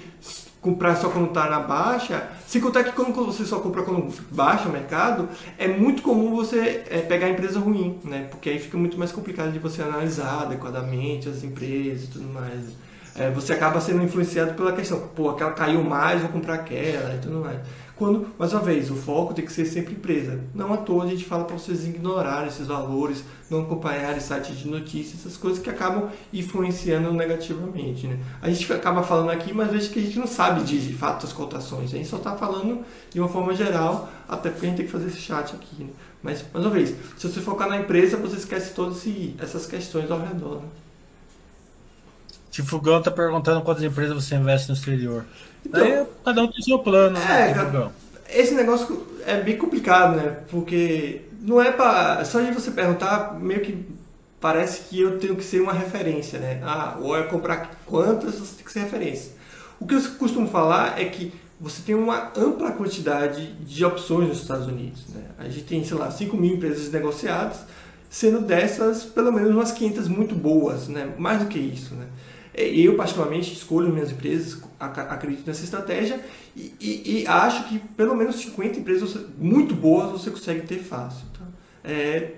comprar 0.61 0.96
só 0.96 1.09
quando 1.09 1.28
está 1.28 1.48
na 1.48 1.61
baixa, 1.61 2.28
se 2.46 2.61
contar 2.61 2.84
que 2.84 2.92
quando 2.92 3.14
você 3.14 3.46
só 3.46 3.61
compra 3.61 3.82
quando 3.82 4.12
baixa 4.30 4.68
o 4.68 4.72
mercado, 4.72 5.28
é 5.57 5.66
muito 5.66 6.03
comum 6.03 6.36
você 6.36 6.84
é, 6.90 6.98
pegar 7.01 7.28
a 7.28 7.30
empresa 7.30 7.59
ruim, 7.59 7.98
né? 8.05 8.26
porque 8.30 8.51
aí 8.51 8.59
fica 8.59 8.76
muito 8.76 8.98
mais 8.98 9.11
complicado 9.11 9.53
de 9.53 9.59
você 9.59 9.80
analisar 9.82 10.42
adequadamente 10.42 11.28
as 11.28 11.42
empresas 11.42 12.05
e 12.05 12.09
tudo 12.09 12.28
mais. 12.28 12.64
É, 13.16 13.30
você 13.30 13.53
acaba 13.53 13.80
sendo 13.80 14.03
influenciado 14.03 14.55
pela 14.55 14.72
questão, 14.72 15.01
pô, 15.16 15.30
aquela 15.30 15.53
caiu 15.53 15.82
mais, 15.82 16.20
vou 16.20 16.30
comprar 16.30 16.55
aquela 16.55 17.14
e 17.14 17.18
tudo 17.18 17.40
mais. 17.40 17.59
Quando, 18.01 18.28
mais 18.38 18.55
uma 18.55 18.62
vez, 18.62 18.90
o 18.90 18.94
foco 18.94 19.34
tem 19.34 19.44
que 19.44 19.53
ser 19.53 19.66
sempre 19.66 19.92
empresa. 19.92 20.42
Não 20.55 20.72
à 20.72 20.78
toa 20.78 21.05
a 21.05 21.07
gente 21.07 21.22
fala 21.22 21.44
para 21.44 21.59
vocês 21.59 21.86
ignorarem 21.86 22.48
esses 22.48 22.66
valores, 22.66 23.22
não 23.51 23.61
acompanharem 23.61 24.18
sites 24.18 24.57
de 24.57 24.68
notícias, 24.68 25.20
essas 25.20 25.36
coisas 25.36 25.62
que 25.62 25.68
acabam 25.68 26.09
influenciando 26.32 27.12
negativamente. 27.12 28.07
Né? 28.07 28.18
A 28.40 28.48
gente 28.48 28.72
acaba 28.72 29.03
falando 29.03 29.28
aqui, 29.28 29.53
mas 29.53 29.70
veja 29.70 29.90
que 29.90 29.98
a 29.98 30.03
gente 30.03 30.18
não 30.18 30.26
sabe 30.26 30.62
de, 30.62 30.80
de 30.80 30.94
fato 30.94 31.26
as 31.26 31.32
cotações. 31.34 31.92
A 31.92 31.98
gente 31.98 32.09
só 32.09 32.16
está 32.16 32.34
falando 32.34 32.82
de 33.12 33.20
uma 33.20 33.28
forma 33.28 33.55
geral, 33.55 34.09
até 34.26 34.48
porque 34.48 34.64
a 34.64 34.68
gente 34.70 34.78
tem 34.78 34.86
que 34.86 34.92
fazer 34.92 35.09
esse 35.09 35.18
chat 35.18 35.55
aqui. 35.55 35.84
Né? 35.84 35.90
Mas, 36.22 36.42
mais 36.55 36.64
uma 36.64 36.72
vez, 36.72 36.94
se 37.18 37.28
você 37.28 37.38
focar 37.42 37.68
na 37.68 37.76
empresa, 37.76 38.16
você 38.16 38.36
esquece 38.36 38.72
todas 38.72 39.05
essas 39.38 39.66
questões 39.66 40.11
ao 40.11 40.18
redor. 40.18 40.62
Né? 40.62 40.68
Tifugão 42.51 42.98
está 42.98 43.11
perguntando 43.11 43.62
quantas 43.62 43.82
empresas 43.82 44.14
você 44.14 44.34
investe 44.34 44.68
no 44.68 44.74
exterior. 44.74 45.24
Então, 45.64 45.80
Daí, 45.80 46.05
cada 46.24 46.42
um 46.42 46.48
tem 46.48 46.62
seu 46.62 46.78
plano, 46.78 47.18
né, 47.18 47.53
é, 47.53 48.40
Esse 48.40 48.55
negócio 48.55 49.07
é 49.26 49.40
bem 49.40 49.57
complicado, 49.57 50.16
né? 50.16 50.38
Porque 50.51 51.22
não 51.40 51.61
é 51.61 51.70
para 51.70 52.24
só 52.24 52.40
de 52.40 52.53
você 52.53 52.70
perguntar, 52.70 53.38
meio 53.38 53.61
que 53.61 53.86
parece 54.40 54.88
que 54.88 55.01
eu 55.01 55.18
tenho 55.18 55.36
que 55.36 55.44
ser 55.44 55.61
uma 55.61 55.72
referência, 55.72 56.38
né? 56.38 56.61
Ah, 56.64 56.96
ou 57.01 57.16
é 57.16 57.22
comprar 57.24 57.82
quantas, 57.86 58.34
você 58.34 58.57
tem 58.57 58.64
que 58.64 58.72
ser 58.72 58.80
referência. 58.80 59.32
O 59.78 59.86
que 59.86 59.94
eu 59.94 60.03
costumo 60.18 60.48
falar 60.48 61.01
é 61.01 61.05
que 61.05 61.32
você 61.61 61.82
tem 61.82 61.94
uma 61.94 62.32
ampla 62.36 62.72
quantidade 62.72 63.53
de 63.53 63.84
opções 63.84 64.28
nos 64.28 64.40
Estados 64.40 64.66
Unidos. 64.66 65.05
Né? 65.09 65.22
A 65.38 65.44
gente 65.44 65.64
tem, 65.64 65.84
sei 65.84 65.96
lá, 65.96 66.11
5 66.11 66.34
mil 66.36 66.55
empresas 66.55 66.90
negociadas, 66.90 67.59
sendo 68.09 68.40
dessas 68.40 69.05
pelo 69.05 69.30
menos 69.30 69.51
umas 69.51 69.70
500 69.70 70.09
muito 70.09 70.34
boas, 70.34 70.88
né? 70.88 71.12
mais 71.18 71.40
do 71.40 71.46
que 71.46 71.59
isso. 71.59 71.94
Né? 71.94 72.07
É, 72.61 72.69
eu, 72.69 72.95
particularmente, 72.95 73.55
escolho 73.55 73.91
minhas 73.91 74.11
empresas, 74.11 74.63
acredito 74.79 75.47
nessa 75.47 75.65
estratégia 75.65 76.21
e, 76.55 76.75
e, 76.79 77.23
e, 77.23 77.27
acho 77.27 77.69
que 77.69 77.79
pelo 77.79 78.15
menos 78.15 78.37
50 78.37 78.81
empresas 78.81 79.17
muito 79.39 79.75
boas 79.75 80.13
você 80.13 80.31
consegue 80.31 80.67
ter 80.67 80.79
fácil. 80.79 81.25
Tá? 81.39 81.47
É, 81.83 82.33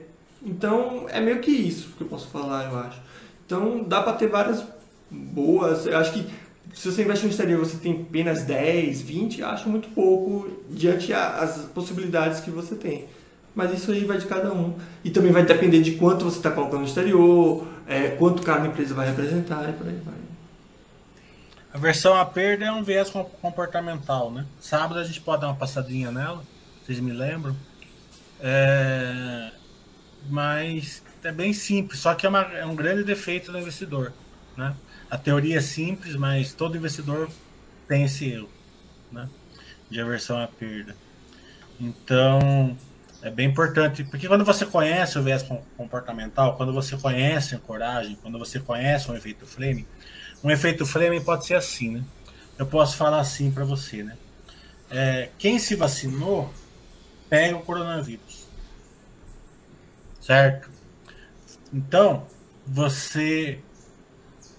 então, 0.45 1.07
é 1.09 1.21
meio 1.21 1.41
que 1.41 1.51
isso 1.51 1.89
que 1.97 2.05
eu 2.05 2.07
posso 2.07 2.29
falar, 2.29 2.71
eu 2.71 2.79
acho. 2.79 3.01
Então, 3.45 3.83
dá 3.83 4.01
para 4.01 4.13
ter 4.13 4.29
várias 4.29 4.63
boas. 5.11 5.87
Eu 5.87 5.99
acho 5.99 6.13
que 6.13 6.25
se 6.73 6.91
você 6.91 7.03
investe 7.03 7.25
no 7.25 7.31
exterior 7.31 7.59
você 7.59 7.77
tem 7.77 8.07
apenas 8.09 8.45
10, 8.45 9.03
20, 9.03 9.43
acho 9.43 9.69
muito 9.69 9.89
pouco 9.89 10.49
diante 10.71 11.09
das 11.09 11.69
possibilidades 11.75 12.39
que 12.39 12.51
você 12.51 12.77
tem. 12.77 13.07
Mas 13.55 13.75
isso 13.75 13.91
aí 13.91 14.05
vai 14.05 14.19
de 14.19 14.27
cada 14.27 14.53
um. 14.53 14.75
E 15.05 15.11
também 15.11 15.33
vai 15.33 15.45
depender 15.45 15.81
de 15.81 15.93
quanto 15.93 16.25
você 16.25 16.37
está 16.37 16.51
colocando 16.51 16.81
no 16.81 16.87
exterior, 16.87 17.67
é, 17.87 18.11
quanto 18.11 18.43
cada 18.43 18.67
empresa 18.67 18.95
vai 18.95 19.07
representar 19.09 19.69
e 19.69 19.73
por 19.73 19.87
aí 19.87 20.01
vai. 20.05 20.15
A 21.73 21.79
versão 21.79 22.15
a 22.15 22.25
perda 22.25 22.67
é 22.67 22.73
um 22.73 22.83
viés 22.83 23.11
comportamental, 23.41 24.31
né? 24.31 24.45
Sábado 24.61 25.01
a 25.01 25.05
gente 25.05 25.21
pode 25.21 25.41
dar 25.41 25.49
uma 25.49 25.57
passadinha 25.57 26.11
nela, 26.11 26.43
vocês 26.85 27.01
me 27.01 27.13
lembram. 27.13 27.57
É... 28.41 29.51
Mas 30.29 31.03
é 31.25 31.33
bem 31.33 31.53
simples, 31.53 32.01
só 32.01 32.15
que 32.15 32.27
é, 32.27 32.29
uma, 32.29 32.43
é 32.43 32.67
um 32.67 32.77
grande 32.77 33.05
defeito 33.05 33.51
do 33.51 33.59
investidor, 33.59 34.13
né? 34.57 34.75
A 35.11 35.17
teoria 35.17 35.59
é 35.59 35.61
simples, 35.61 36.15
mas 36.15 36.53
todo 36.53 36.77
investidor 36.77 37.29
tem 37.89 38.05
esse 38.05 38.31
erro, 38.31 38.49
né? 39.11 39.29
De 39.91 40.01
aversão 40.01 40.41
à 40.41 40.47
perda. 40.47 40.95
Então, 41.81 42.77
é 43.23 43.31
bem 43.31 43.49
importante, 43.49 44.03
porque 44.03 44.27
quando 44.27 44.45
você 44.45 44.67
conhece 44.67 45.17
o 45.17 45.23
viés 45.23 45.47
comportamental, 45.77 46.57
quando 46.57 46.73
você 46.73 46.97
conhece 46.97 47.55
a 47.55 47.59
coragem, 47.59 48.19
quando 48.21 48.37
você 48.37 48.59
conhece 48.59 49.09
um 49.11 49.15
efeito 49.15 49.47
Fleming, 49.47 49.87
um 50.43 50.51
efeito 50.51 50.85
Fleming 50.85 51.23
pode 51.23 51.47
ser 51.47 51.55
assim, 51.55 51.93
né? 51.93 52.05
Eu 52.59 52.67
posso 52.67 52.97
falar 52.97 53.21
assim 53.21 53.51
para 53.51 53.65
você, 53.65 54.03
né? 54.03 54.17
É, 54.91 55.31
quem 55.39 55.59
se 55.59 55.77
vacinou 55.77 56.53
pega 57.31 57.57
o 57.57 57.63
coronavírus, 57.63 58.49
certo? 60.21 60.69
Então 61.73 62.27
você 62.67 63.61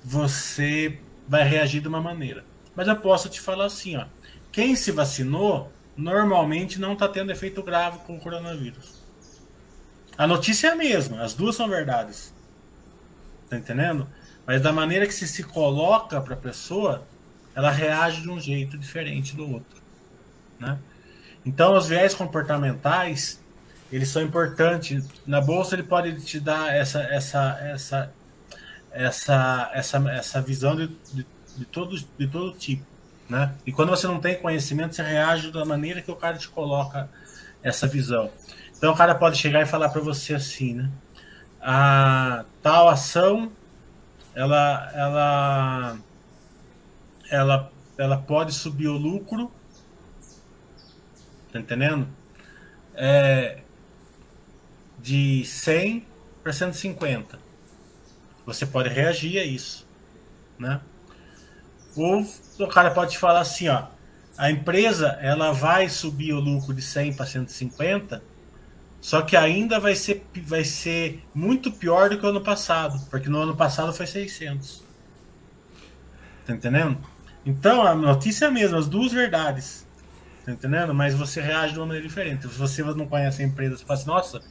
você 0.03 0.99
vai 1.27 1.43
reagir 1.43 1.81
de 1.81 1.87
uma 1.87 2.01
maneira. 2.01 2.45
Mas 2.75 2.87
eu 2.87 2.95
posso 2.95 3.29
te 3.29 3.39
falar 3.41 3.65
assim, 3.65 3.97
ó. 3.97 4.05
Quem 4.51 4.75
se 4.75 4.91
vacinou 4.91 5.71
normalmente 5.95 6.79
não 6.79 6.93
está 6.93 7.07
tendo 7.07 7.31
efeito 7.31 7.61
grave 7.61 7.99
com 7.99 8.15
o 8.15 8.19
coronavírus. 8.19 9.01
A 10.17 10.27
notícia 10.27 10.67
é 10.67 10.71
a 10.71 10.75
mesma, 10.75 11.21
as 11.23 11.33
duas 11.33 11.55
são 11.55 11.67
verdades. 11.67 12.33
Tá 13.49 13.57
entendendo? 13.57 14.07
Mas 14.45 14.61
da 14.61 14.71
maneira 14.71 15.07
que 15.07 15.13
se 15.13 15.27
se 15.27 15.43
coloca 15.43 16.19
para 16.21 16.33
a 16.33 16.37
pessoa, 16.37 17.05
ela 17.55 17.71
reage 17.71 18.21
de 18.21 18.29
um 18.29 18.39
jeito 18.39 18.77
diferente 18.77 19.35
do 19.35 19.49
outro, 19.49 19.81
né? 20.59 20.77
Então, 21.45 21.75
os 21.75 21.87
viés 21.87 22.13
comportamentais, 22.13 23.41
eles 23.91 24.09
são 24.09 24.21
importantes. 24.21 25.05
Na 25.25 25.41
bolsa 25.41 25.75
ele 25.75 25.83
pode 25.83 26.21
te 26.21 26.39
dar 26.39 26.73
essa 26.73 27.01
essa 27.03 27.59
essa 27.61 28.13
essa 28.91 29.71
essa, 29.73 30.11
essa 30.11 30.41
visão 30.41 30.75
de, 30.75 30.87
de, 30.87 31.25
de 31.57 31.65
todo 31.65 31.95
de 31.97 32.27
todo 32.27 32.57
tipo. 32.57 32.92
Né? 33.29 33.53
E 33.65 33.71
quando 33.71 33.89
você 33.89 34.07
não 34.07 34.19
tem 34.19 34.39
conhecimento, 34.39 34.95
você 34.95 35.01
reage 35.01 35.51
da 35.51 35.65
maneira 35.65 36.01
que 36.01 36.11
o 36.11 36.15
cara 36.15 36.37
te 36.37 36.49
coloca 36.49 37.09
essa 37.63 37.87
visão. 37.87 38.29
Então 38.77 38.91
o 38.91 38.95
cara 38.97 39.15
pode 39.15 39.37
chegar 39.37 39.61
e 39.61 39.65
falar 39.65 39.89
para 39.89 40.01
você 40.01 40.33
assim, 40.33 40.73
né? 40.73 40.91
A 41.61 42.43
tal 42.61 42.89
ação, 42.89 43.49
ela, 44.35 44.91
ela, 44.93 45.97
ela, 47.29 47.71
ela 47.97 48.17
pode 48.17 48.53
subir 48.53 48.89
o 48.89 48.97
lucro, 48.97 49.49
tá 51.51 51.59
entendendo? 51.59 52.07
É, 52.93 53.61
de 54.99 55.45
100 55.45 56.05
para 56.43 56.51
150. 56.51 57.39
Você 58.45 58.65
pode 58.65 58.89
reagir 58.89 59.39
a 59.39 59.45
isso, 59.45 59.87
né? 60.59 60.81
Ou 61.95 62.25
o 62.59 62.67
cara 62.67 62.91
pode 62.91 63.17
falar 63.17 63.41
assim, 63.41 63.67
ó, 63.67 63.85
a 64.37 64.49
empresa 64.49 65.17
ela 65.21 65.51
vai 65.51 65.89
subir 65.89 66.33
o 66.33 66.39
lucro 66.39 66.73
de 66.73 66.81
100 66.81 67.13
para 67.13 67.25
150, 67.25 68.23
só 69.01 69.21
que 69.21 69.35
ainda 69.35 69.79
vai 69.79 69.95
ser, 69.95 70.25
vai 70.45 70.63
ser 70.63 71.23
muito 71.33 71.71
pior 71.71 72.09
do 72.09 72.17
que 72.17 72.25
o 72.25 72.29
ano 72.29 72.41
passado, 72.41 72.99
porque 73.09 73.29
no 73.29 73.39
ano 73.39 73.55
passado 73.55 73.93
foi 73.93 74.07
600. 74.07 74.83
Tá 76.45 76.53
entendendo? 76.53 76.97
Então 77.45 77.85
a 77.85 77.93
notícia 77.93 78.45
é 78.45 78.47
a 78.47 78.51
mesma, 78.51 78.77
as 78.77 78.87
duas 78.87 79.11
verdades. 79.11 79.85
Tá 80.45 80.51
entendendo? 80.51 80.93
Mas 80.93 81.13
você 81.13 81.39
reage 81.39 81.73
de 81.73 81.79
uma 81.79 81.85
maneira 81.85 82.07
diferente. 82.07 82.47
Se 82.47 82.57
você 82.57 82.83
não 82.83 83.07
conhece 83.07 83.41
a 83.41 83.45
empresa, 83.45 83.77
você 83.77 83.85
fala 83.85 83.99
assim, 83.99 84.07
nossa, 84.07 84.41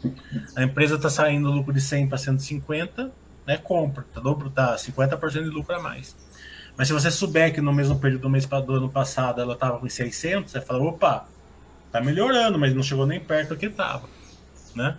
a 0.57 0.63
empresa 0.63 0.95
está 0.95 1.11
saindo 1.11 1.51
lucro 1.51 1.73
de 1.73 1.81
100 1.81 2.09
para 2.09 2.17
150, 2.17 3.13
né? 3.47 3.59
Compra, 3.59 4.05
tá, 4.13 4.21
dobro, 4.21 4.49
tá 4.49 4.75
50% 4.77 5.45
de 5.45 5.51
lucro 5.51 5.75
a 5.75 5.81
mais. 5.81 6.17
Mas 6.77 6.89
se 6.89 6.95
você 6.95 7.11
souber 7.11 7.53
que 7.53 7.61
no 7.61 7.73
mesmo 7.73 7.99
período 7.99 8.23
do 8.23 8.31
mês 8.31 8.47
do 8.47 8.75
ano 8.75 8.89
passado 8.89 9.41
ela 9.41 9.55
estava 9.55 9.79
com 9.79 9.89
600, 9.89 10.51
você 10.51 10.61
fala, 10.61 10.83
opa, 10.83 11.27
tá 11.91 12.01
melhorando, 12.01 12.59
mas 12.59 12.75
não 12.75 12.83
chegou 12.83 13.07
nem 13.07 13.21
perto 13.21 13.51
do 13.51 13.57
que 13.57 13.67
estava, 13.67 14.09
né? 14.75 14.97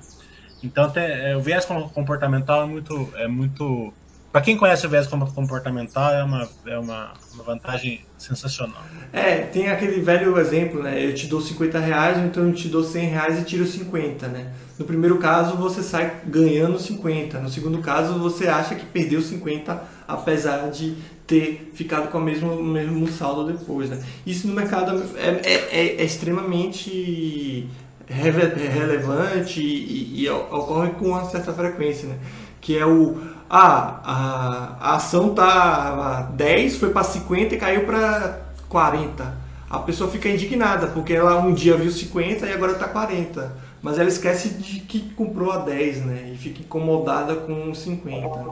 Então, 0.62 0.90
é, 0.96 1.36
o 1.36 1.42
viés 1.42 1.66
comportamental 1.66 2.64
é 2.64 2.66
muito, 2.66 3.14
é 3.16 3.28
muito 3.28 3.94
para 4.34 4.42
quem 4.42 4.58
conhece 4.58 4.84
o 4.88 4.90
viés 4.90 5.06
comportamental, 5.06 6.12
é 6.12 6.24
uma, 6.24 6.50
é 6.66 6.80
uma, 6.80 7.14
uma, 7.36 7.44
vantagem 7.44 8.02
sensacional. 8.18 8.82
É, 9.14 9.42
tem 9.42 9.70
aquele 9.70 10.02
velho 10.02 10.40
exemplo, 10.40 10.82
né? 10.82 11.06
Eu 11.06 11.14
te 11.14 11.28
dou 11.28 11.40
50 11.40 11.78
reais, 11.78 12.18
então 12.18 12.48
eu 12.48 12.54
te 12.54 12.68
dou 12.68 12.84
100 12.84 13.10
reais 13.10 13.40
e 13.40 13.44
tiro 13.44 13.64
50, 13.68 14.28
né? 14.30 14.52
No 14.80 14.86
primeiro 14.86 15.20
caso, 15.20 15.56
você 15.56 15.84
sai 15.84 16.22
ganhando 16.26 16.80
50. 16.80 17.40
No 17.42 17.48
segundo 17.48 17.78
caso, 17.78 18.18
você 18.18 18.48
acha 18.48 18.74
que 18.74 18.88
perdeu 18.88 19.22
50, 19.22 19.84
apesar 20.08 20.72
de 20.72 20.96
ter 21.28 21.72
ficado 21.76 22.10
com 22.10 22.18
o 22.18 22.22
mesmo, 22.22 22.56
mesmo 22.64 23.08
saldo 23.10 23.54
depois, 23.54 23.92
né? 23.92 24.04
Isso 24.26 24.48
no 24.48 24.56
mercado 24.56 25.00
é, 25.16 25.28
é, 25.30 25.54
é, 25.72 26.02
é 26.02 26.04
extremamente 26.04 27.70
relevante 28.08 29.62
e, 29.62 30.24
e, 30.24 30.30
ocorre 30.30 30.90
com 30.94 31.10
uma 31.10 31.24
certa 31.26 31.54
frequência, 31.54 32.10
né? 32.10 32.18
Que 32.60 32.78
é 32.78 32.86
o 32.86 33.33
ah, 33.50 34.02
a, 34.04 34.78
a 34.80 34.96
ação 34.96 35.34
tá 35.34 36.30
10, 36.34 36.78
foi 36.78 36.90
para 36.90 37.04
50 37.04 37.56
e 37.56 37.58
caiu 37.58 37.86
para 37.86 38.42
40. 38.70 39.44
A 39.70 39.80
pessoa 39.80 40.10
fica 40.10 40.30
indignada, 40.30 40.88
porque 40.88 41.14
ela 41.14 41.40
um 41.40 41.54
dia 41.54 41.76
viu 41.76 41.92
50 41.92 42.46
e 42.46 42.54
agora 42.54 42.74
está 42.74 42.88
40. 42.88 43.52
Mas 43.82 44.00
ela 44.00 44.08
esquece 44.08 44.50
de 44.50 44.80
que 44.80 45.10
comprou 45.14 45.52
a 45.52 45.58
10, 45.58 46.06
né? 46.06 46.32
E 46.34 46.38
fica 46.38 46.62
incomodada 46.62 47.36
com 47.36 47.74
50. 47.74 48.52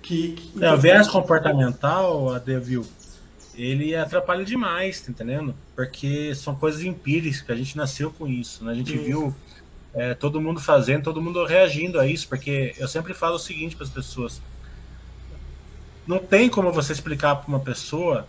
Que, 0.00 0.32
que... 0.32 0.64
É, 0.64 0.72
o 0.72 0.76
viés 0.76 1.08
comportamental, 1.08 2.32
a 2.32 2.38
Devil, 2.38 2.86
ele 3.56 3.96
atrapalha 3.96 4.44
demais, 4.44 5.00
tá 5.00 5.10
entendendo? 5.10 5.54
Porque 5.74 6.34
são 6.34 6.54
coisas 6.54 6.82
empíricas, 6.82 7.40
que 7.40 7.50
a 7.50 7.56
gente 7.56 7.76
nasceu 7.76 8.10
com 8.10 8.26
isso, 8.26 8.64
né? 8.64 8.72
A 8.72 8.74
gente 8.74 8.94
isso. 8.94 9.04
viu 9.04 9.34
é, 9.98 10.14
todo 10.14 10.40
mundo 10.40 10.60
fazendo, 10.60 11.02
todo 11.02 11.20
mundo 11.20 11.44
reagindo 11.44 11.98
a 11.98 12.06
isso, 12.06 12.28
porque 12.28 12.72
eu 12.78 12.86
sempre 12.86 13.12
falo 13.12 13.34
o 13.34 13.38
seguinte 13.38 13.74
para 13.74 13.84
as 13.84 13.90
pessoas: 13.90 14.40
não 16.06 16.20
tem 16.20 16.48
como 16.48 16.70
você 16.70 16.92
explicar 16.92 17.34
para 17.34 17.48
uma 17.48 17.58
pessoa 17.58 18.28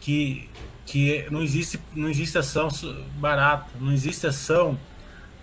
que, 0.00 0.50
que 0.84 1.24
não, 1.30 1.40
existe, 1.40 1.78
não 1.94 2.08
existe 2.08 2.36
ação 2.36 2.66
barata, 3.14 3.70
não 3.80 3.92
existe 3.92 4.26
ação 4.26 4.76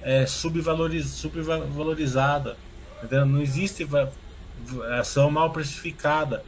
é, 0.02 0.26
subvaloriz, 0.26 1.06
subvalorizada, 1.08 2.58
entendeu? 2.98 3.26
não 3.26 3.42
existe 3.42 3.88
ação 5.00 5.32
mal 5.32 5.52
precificada 5.52 6.44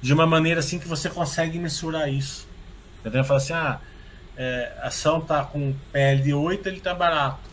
de 0.00 0.10
uma 0.10 0.26
maneira 0.26 0.60
assim 0.60 0.78
que 0.78 0.88
você 0.88 1.10
consegue 1.10 1.58
mensurar 1.58 2.08
isso. 2.08 2.48
Entendeu? 3.00 3.24
Fala 3.24 3.36
assim, 3.36 3.52
ah, 3.52 3.78
é, 4.38 4.72
ação 4.80 5.20
tá 5.20 5.44
com 5.44 5.74
PL 5.92 6.22
de 6.22 6.32
8, 6.32 6.66
ele 6.66 6.80
tá 6.80 6.94
barato. 6.94 7.51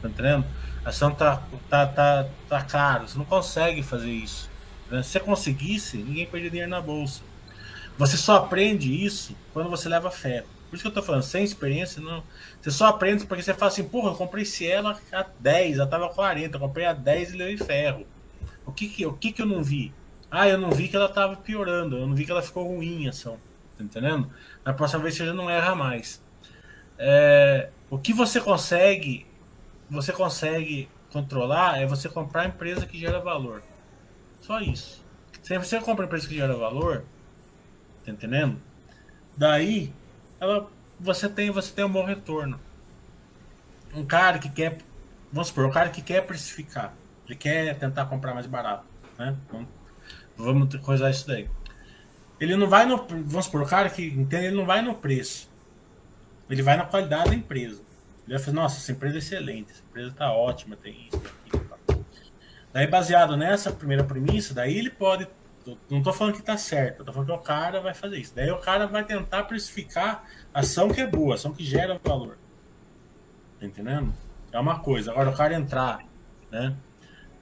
Tá 0.00 0.08
entendendo? 0.08 0.44
Ação 0.84 1.10
tá, 1.14 1.42
tá, 1.68 1.86
tá, 1.86 2.28
tá 2.48 2.62
caro. 2.62 3.08
Você 3.08 3.18
não 3.18 3.24
consegue 3.24 3.82
fazer 3.82 4.10
isso. 4.10 4.50
Né? 4.90 5.02
Se 5.02 5.10
você 5.10 5.20
conseguisse, 5.20 5.96
ninguém 5.98 6.26
perderia 6.26 6.50
dinheiro 6.50 6.70
na 6.70 6.80
bolsa. 6.80 7.22
Você 7.98 8.16
só 8.16 8.36
aprende 8.36 9.04
isso 9.04 9.36
quando 9.52 9.68
você 9.68 9.88
leva 9.88 10.10
ferro. 10.10 10.46
Por 10.70 10.76
isso 10.76 10.82
que 10.84 10.88
eu 10.88 10.94
tô 10.94 11.02
falando, 11.02 11.22
sem 11.22 11.42
experiência, 11.42 12.00
não. 12.00 12.22
Você 12.62 12.70
só 12.70 12.86
aprende 12.86 13.26
porque 13.26 13.42
você 13.42 13.52
fala 13.52 13.72
assim, 13.72 13.84
porra, 13.84 14.12
eu 14.12 14.14
comprei 14.14 14.44
Cielo 14.44 14.88
a 15.12 15.26
10, 15.40 15.78
ela 15.78 15.86
tava 15.86 16.08
40, 16.08 16.56
eu 16.56 16.60
comprei 16.60 16.86
a 16.86 16.92
10 16.92 17.34
e 17.34 17.36
levei 17.36 17.56
ferro. 17.58 18.06
O 18.64 18.70
que 18.70 18.88
que, 18.88 19.04
o 19.04 19.12
que 19.12 19.32
que 19.32 19.42
eu 19.42 19.46
não 19.46 19.64
vi? 19.64 19.92
Ah, 20.30 20.48
eu 20.48 20.56
não 20.56 20.70
vi 20.70 20.86
que 20.86 20.94
ela 20.94 21.08
tava 21.08 21.36
piorando, 21.36 21.96
eu 21.96 22.06
não 22.06 22.14
vi 22.14 22.24
que 22.24 22.30
ela 22.30 22.40
ficou 22.40 22.64
ruim 22.64 23.08
ação. 23.08 23.36
Tá 23.76 23.82
entendendo? 23.82 24.30
Na 24.64 24.72
próxima 24.72 25.02
vez 25.02 25.16
você 25.16 25.26
já 25.26 25.34
não 25.34 25.50
erra 25.50 25.74
mais. 25.74 26.22
É, 26.96 27.70
o 27.90 27.98
que 27.98 28.12
você 28.12 28.40
consegue 28.40 29.26
você 29.90 30.12
consegue 30.12 30.88
controlar 31.12 31.80
é 31.80 31.86
você 31.86 32.08
comprar 32.08 32.42
a 32.42 32.46
empresa 32.46 32.86
que 32.86 32.98
gera 32.98 33.20
valor. 33.20 33.62
Só 34.40 34.60
isso. 34.60 35.04
Se 35.42 35.58
você 35.58 35.80
compra 35.80 36.04
empresa 36.04 36.28
que 36.28 36.36
gera 36.36 36.54
valor, 36.54 37.04
tá 38.04 38.12
entendendo? 38.12 38.60
Daí, 39.36 39.92
ela, 40.38 40.70
você 40.98 41.28
tem 41.28 41.50
você 41.50 41.72
tem 41.72 41.84
um 41.84 41.92
bom 41.92 42.04
retorno. 42.04 42.60
Um 43.94 44.04
cara 44.04 44.38
que 44.38 44.48
quer, 44.48 44.78
vamos 45.32 45.48
supor, 45.48 45.66
um 45.66 45.70
cara 45.70 45.88
que 45.88 46.00
quer 46.00 46.24
precificar, 46.24 46.94
ele 47.26 47.34
quer 47.34 47.76
tentar 47.76 48.06
comprar 48.06 48.32
mais 48.34 48.46
barato, 48.46 48.84
né? 49.18 49.36
Então, 49.46 49.66
vamos 50.36 50.74
coisar 50.76 51.10
isso 51.10 51.26
daí. 51.26 51.50
Ele 52.38 52.54
não 52.56 52.68
vai 52.68 52.86
no, 52.86 52.96
vamos 52.96 53.46
supor, 53.46 53.62
o 53.62 53.66
cara 53.66 53.90
que 53.90 54.06
entende, 54.06 54.46
ele 54.46 54.56
não 54.56 54.64
vai 54.64 54.80
no 54.80 54.94
preço. 54.94 55.50
Ele 56.48 56.62
vai 56.62 56.76
na 56.76 56.84
qualidade 56.84 57.30
da 57.30 57.34
empresa. 57.34 57.82
Ele 58.26 58.36
vai 58.36 58.38
falar, 58.38 58.62
nossa, 58.62 58.78
essa 58.78 58.92
empresa 58.92 59.16
é 59.16 59.18
excelente, 59.18 59.72
essa 59.72 59.82
empresa 59.82 60.08
está 60.08 60.32
ótima, 60.32 60.76
tem 60.76 61.08
isso, 61.08 61.22
aquilo. 61.46 61.64
Tá. 61.64 61.76
Daí, 62.72 62.86
baseado 62.86 63.36
nessa 63.36 63.72
primeira 63.72 64.04
premissa, 64.04 64.54
daí 64.54 64.76
ele 64.76 64.90
pode. 64.90 65.26
Não 65.90 65.98
estou 65.98 66.12
falando 66.12 66.34
que 66.34 66.40
está 66.40 66.56
certo, 66.56 67.00
estou 67.00 67.12
falando 67.12 67.28
que 67.28 67.34
o 67.34 67.38
cara 67.38 67.80
vai 67.80 67.92
fazer 67.92 68.18
isso. 68.18 68.34
Daí 68.34 68.50
o 68.50 68.58
cara 68.58 68.86
vai 68.86 69.04
tentar 69.04 69.44
precificar 69.44 70.24
ação 70.54 70.88
que 70.88 71.00
é 71.00 71.06
boa, 71.06 71.34
ação 71.34 71.52
que 71.52 71.62
gera 71.62 72.00
valor. 72.02 72.38
Tá 73.58 73.66
entendendo? 73.66 74.14
É 74.52 74.58
uma 74.58 74.80
coisa. 74.80 75.10
Agora 75.10 75.30
o 75.30 75.36
cara 75.36 75.54
entrar, 75.54 76.00
né? 76.50 76.74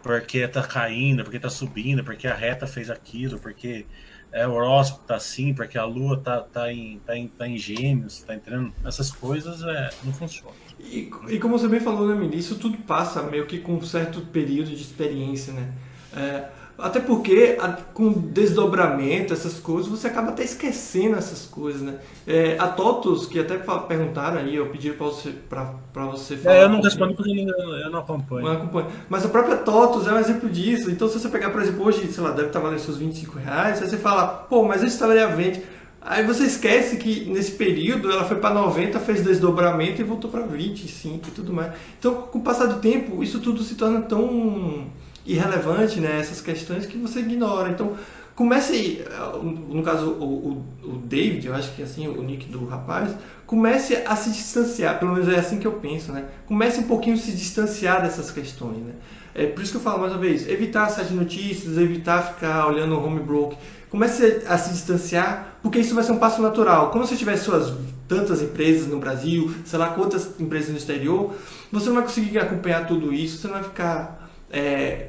Porque 0.03 0.39
está 0.39 0.63
caindo, 0.63 1.23
porque 1.23 1.37
está 1.37 1.51
subindo, 1.51 2.03
porque 2.03 2.27
a 2.27 2.35
reta 2.35 2.67
fez 2.67 2.91
aquilo, 2.91 3.39
porque 3.39 3.87
é, 4.33 4.47
o 4.47 4.53
horóscopo 4.53 5.05
tá 5.05 5.17
assim, 5.17 5.55
porque 5.55 5.79
a 5.79 5.85
lua 5.85 6.21
tá, 6.21 6.41
tá, 6.41 6.73
em, 6.73 6.99
tá, 7.01 7.17
em, 7.17 7.29
tá 7.29 7.49
em 7.49 7.57
gêmeos, 7.57 8.23
tá 8.23 8.35
entendendo? 8.35 8.75
Essas 8.85 9.11
coisas 9.11 9.63
é, 9.63 9.91
não 10.05 10.13
funcionam. 10.13 10.68
E, 10.81 11.11
e 11.29 11.39
como 11.39 11.59
você 11.59 11.69
bem 11.69 11.81
falou, 11.81 12.07
né, 12.07 12.15
Mili, 12.15 12.39
isso 12.39 12.57
tudo 12.57 12.79
passa 12.79 13.23
meio 13.23 13.47
que 13.47 13.59
com 13.59 13.75
um 13.75 13.83
certo 13.83 14.21
período 14.21 14.71
de 14.71 14.83
experiência, 14.83 15.53
né? 15.53 15.73
É, 16.17 16.45
até 16.79 17.01
porque 17.01 17.57
a, 17.61 17.73
com 17.93 18.13
desdobramento, 18.13 19.33
essas 19.33 19.59
coisas, 19.59 19.91
você 19.91 20.07
acaba 20.07 20.29
até 20.29 20.45
esquecendo 20.45 21.17
essas 21.17 21.45
coisas, 21.45 21.83
né? 21.83 21.99
É, 22.25 22.57
a 22.57 22.69
TOTOS, 22.69 23.27
que 23.27 23.41
até 23.41 23.59
perguntaram 23.59 24.39
aí, 24.39 24.55
eu 24.55 24.67
pedi 24.67 24.91
para 24.93 25.07
você, 25.07 25.31
pra, 25.31 25.75
pra 25.93 26.07
você 26.07 26.37
falar. 26.37 26.55
É, 26.55 26.63
eu 26.63 26.69
não 26.69 26.81
respondo 26.81 27.15
porque 27.15 27.33
eu 27.33 27.91
não 27.91 27.99
acompanho. 27.99 28.47
Não 28.47 28.53
acompanho. 28.53 28.87
Mas 29.09 29.27
a 29.27 29.29
própria 29.29 29.57
TOTOS 29.57 30.07
é 30.07 30.13
um 30.13 30.19
exemplo 30.19 30.49
disso. 30.49 30.89
Então, 30.89 31.09
se 31.09 31.19
você 31.19 31.29
pegar, 31.29 31.51
por 31.51 31.61
exemplo, 31.61 31.85
hoje, 31.85 32.07
sei 32.13 32.23
lá, 32.23 32.31
deve 32.31 32.47
estar 32.47 32.61
valendo 32.61 32.79
seus 32.79 32.97
25 32.97 33.39
reais, 33.41 33.83
aí 33.83 33.89
você 33.89 33.97
fala, 33.97 34.27
pô, 34.29 34.63
mas 34.63 34.81
eu 34.81 34.89
à 35.19 35.27
venda. 35.27 35.61
Aí 36.01 36.25
você 36.25 36.45
esquece 36.45 36.97
que 36.97 37.29
nesse 37.29 37.53
período 37.53 38.11
ela 38.11 38.25
foi 38.25 38.39
para 38.39 38.55
90, 38.55 39.01
fez 39.01 39.23
desdobramento 39.25 40.01
e 40.01 40.05
voltou 40.05 40.31
para 40.31 40.43
25 40.43 41.29
e 41.29 41.31
tudo 41.33 41.53
mais. 41.53 41.73
Então, 41.99 42.15
com 42.15 42.39
o 42.39 42.43
passar 42.43 42.67
do 42.67 42.81
tempo, 42.81 43.23
isso 43.23 43.41
tudo 43.41 43.63
se 43.63 43.75
torna 43.75 44.01
tão 44.03 44.87
irrelevante, 45.27 46.01
né? 46.01 46.21
Essas 46.21 46.41
questões 46.41 46.87
que 46.87 46.97
você 46.97 47.21
ignora. 47.21 47.71
Então, 47.71 47.97
comece 48.35 48.73
aí, 48.73 49.05
no 49.43 49.83
caso 49.83 50.11
o, 50.13 50.65
o, 50.85 50.89
o, 50.89 50.99
David, 50.99 51.49
eu 51.49 51.55
acho 51.55 51.75
que 51.75 51.83
é 51.83 51.85
assim, 51.85 52.07
o 52.07 52.23
nick 52.23 52.49
do 52.49 52.65
rapaz, 52.67 53.11
comece 53.45 53.97
a 54.07 54.15
se 54.15 54.31
distanciar, 54.31 54.99
pelo 55.01 55.13
menos 55.13 55.29
é 55.29 55.37
assim 55.37 55.59
que 55.59 55.67
eu 55.67 55.73
penso, 55.73 56.13
né? 56.13 56.27
Comece 56.47 56.79
um 56.79 56.85
pouquinho 56.85 57.17
a 57.17 57.19
se 57.19 57.33
distanciar 57.33 58.01
dessas 58.01 58.31
questões, 58.31 58.79
né? 58.79 58.93
É 59.35 59.47
por 59.47 59.63
isso 59.63 59.73
que 59.73 59.79
eu 59.79 59.83
falo 59.83 60.01
mais 60.01 60.13
uma 60.13 60.21
vez, 60.21 60.49
evitar 60.49 60.87
de 60.87 61.15
notícias, 61.15 61.77
evitar 61.77 62.35
ficar 62.35 62.67
olhando 62.67 62.95
o 62.95 63.05
home 63.05 63.21
broke 63.21 63.57
Comece 63.91 64.43
a 64.47 64.59
se 64.59 64.71
distanciar, 64.71 65.59
porque 65.63 65.79
isso 65.79 65.95
vai 65.95 66.05
ser 66.05 66.13
um 66.13 66.19
passo 66.19 66.43
natural. 66.43 66.91
Quando 66.91 67.07
você 67.07 67.17
tiver 67.17 67.37
suas 67.37 67.73
tantas 68.07 68.43
empresas 68.43 68.87
no 68.87 68.99
Brasil, 68.99 69.55
sei 69.65 69.79
lá 69.79 69.91
quantas 69.91 70.39
empresas 70.41 70.71
no 70.71 70.77
exterior, 70.77 71.35
você 71.71 71.87
não 71.87 71.97
vai 71.97 72.05
conseguir 72.05 72.39
acompanhar 72.39 72.87
tudo 72.87 73.13
isso, 73.13 73.39
você 73.39 73.47
não 73.47 73.55
vai 73.55 73.65
ficar. 73.65 74.31
É, 74.51 75.09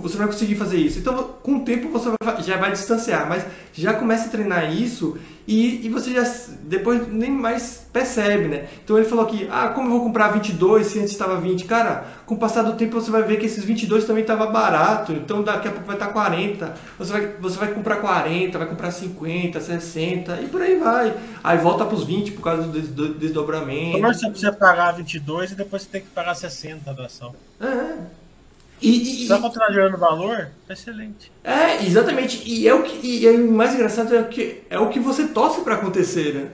você 0.00 0.16
vai 0.16 0.26
conseguir 0.26 0.54
fazer 0.54 0.78
isso. 0.78 0.98
Então, 0.98 1.34
com 1.42 1.56
o 1.56 1.64
tempo, 1.64 1.88
você 1.88 2.10
vai, 2.22 2.42
já 2.42 2.56
vai 2.56 2.72
distanciar, 2.72 3.28
mas 3.28 3.44
já 3.72 3.94
começa 3.94 4.26
a 4.26 4.30
treinar 4.30 4.72
isso 4.72 5.18
e, 5.46 5.86
e 5.86 5.88
você 5.88 6.12
já 6.12 6.22
depois 6.62 7.08
nem 7.08 7.30
mais 7.30 7.86
percebe, 7.92 8.46
né? 8.48 8.68
Então 8.82 8.96
ele 8.96 9.06
falou 9.06 9.26
que, 9.26 9.48
ah, 9.50 9.68
como 9.68 9.88
eu 9.88 9.92
vou 9.92 10.02
comprar 10.02 10.28
22 10.28 10.86
se 10.86 10.98
antes 11.00 11.10
estava 11.10 11.40
20? 11.40 11.64
Cara, 11.64 12.04
com 12.24 12.34
o 12.34 12.38
passar 12.38 12.62
do 12.62 12.74
tempo 12.74 13.00
você 13.00 13.10
vai 13.10 13.22
ver 13.22 13.38
que 13.38 13.46
esses 13.46 13.64
22 13.64 14.04
também 14.04 14.22
estava 14.22 14.46
barato, 14.46 15.12
então 15.12 15.42
daqui 15.42 15.68
a 15.68 15.72
pouco 15.72 15.86
vai 15.86 15.96
estar 15.96 16.08
40. 16.08 16.74
Você 16.98 17.12
vai, 17.12 17.26
você 17.40 17.58
vai 17.58 17.72
comprar 17.74 17.96
40, 17.96 18.56
vai 18.56 18.68
comprar 18.68 18.90
50, 18.92 19.60
60 19.60 20.40
e 20.42 20.48
por 20.48 20.62
aí 20.62 20.78
vai. 20.78 21.14
Aí 21.42 21.58
volta 21.58 21.84
para 21.84 21.96
os 21.96 22.04
20 22.04 22.32
por 22.32 22.42
causa 22.42 22.62
do 22.62 23.14
desdobramento. 23.14 24.00
Como 24.00 24.14
você 24.14 24.28
precisa 24.28 24.52
pagar 24.52 24.92
22 24.92 25.52
e 25.52 25.54
depois 25.56 25.82
você 25.82 25.88
tem 25.88 26.00
que 26.02 26.08
pagar 26.08 26.34
60 26.34 26.94
da 26.94 27.06
ação? 27.06 27.34
É. 27.60 28.21
E, 28.82 29.24
e, 29.24 29.26
Só 29.28 29.38
continuar 29.40 29.70
gerando 29.70 29.96
valor, 29.96 30.48
excelente. 30.68 31.30
É, 31.44 31.84
exatamente. 31.86 32.42
E 32.44 32.66
é 32.66 32.74
o 32.74 32.82
que 32.82 33.06
e 33.06 33.26
é 33.26 33.30
o 33.30 33.52
mais 33.52 33.74
engraçado 33.74 34.14
é 34.16 34.22
que 34.24 34.62
é 34.68 34.78
o 34.78 34.88
que 34.88 34.98
você 34.98 35.28
torce 35.28 35.60
para 35.60 35.76
acontecer, 35.76 36.34
né? 36.34 36.48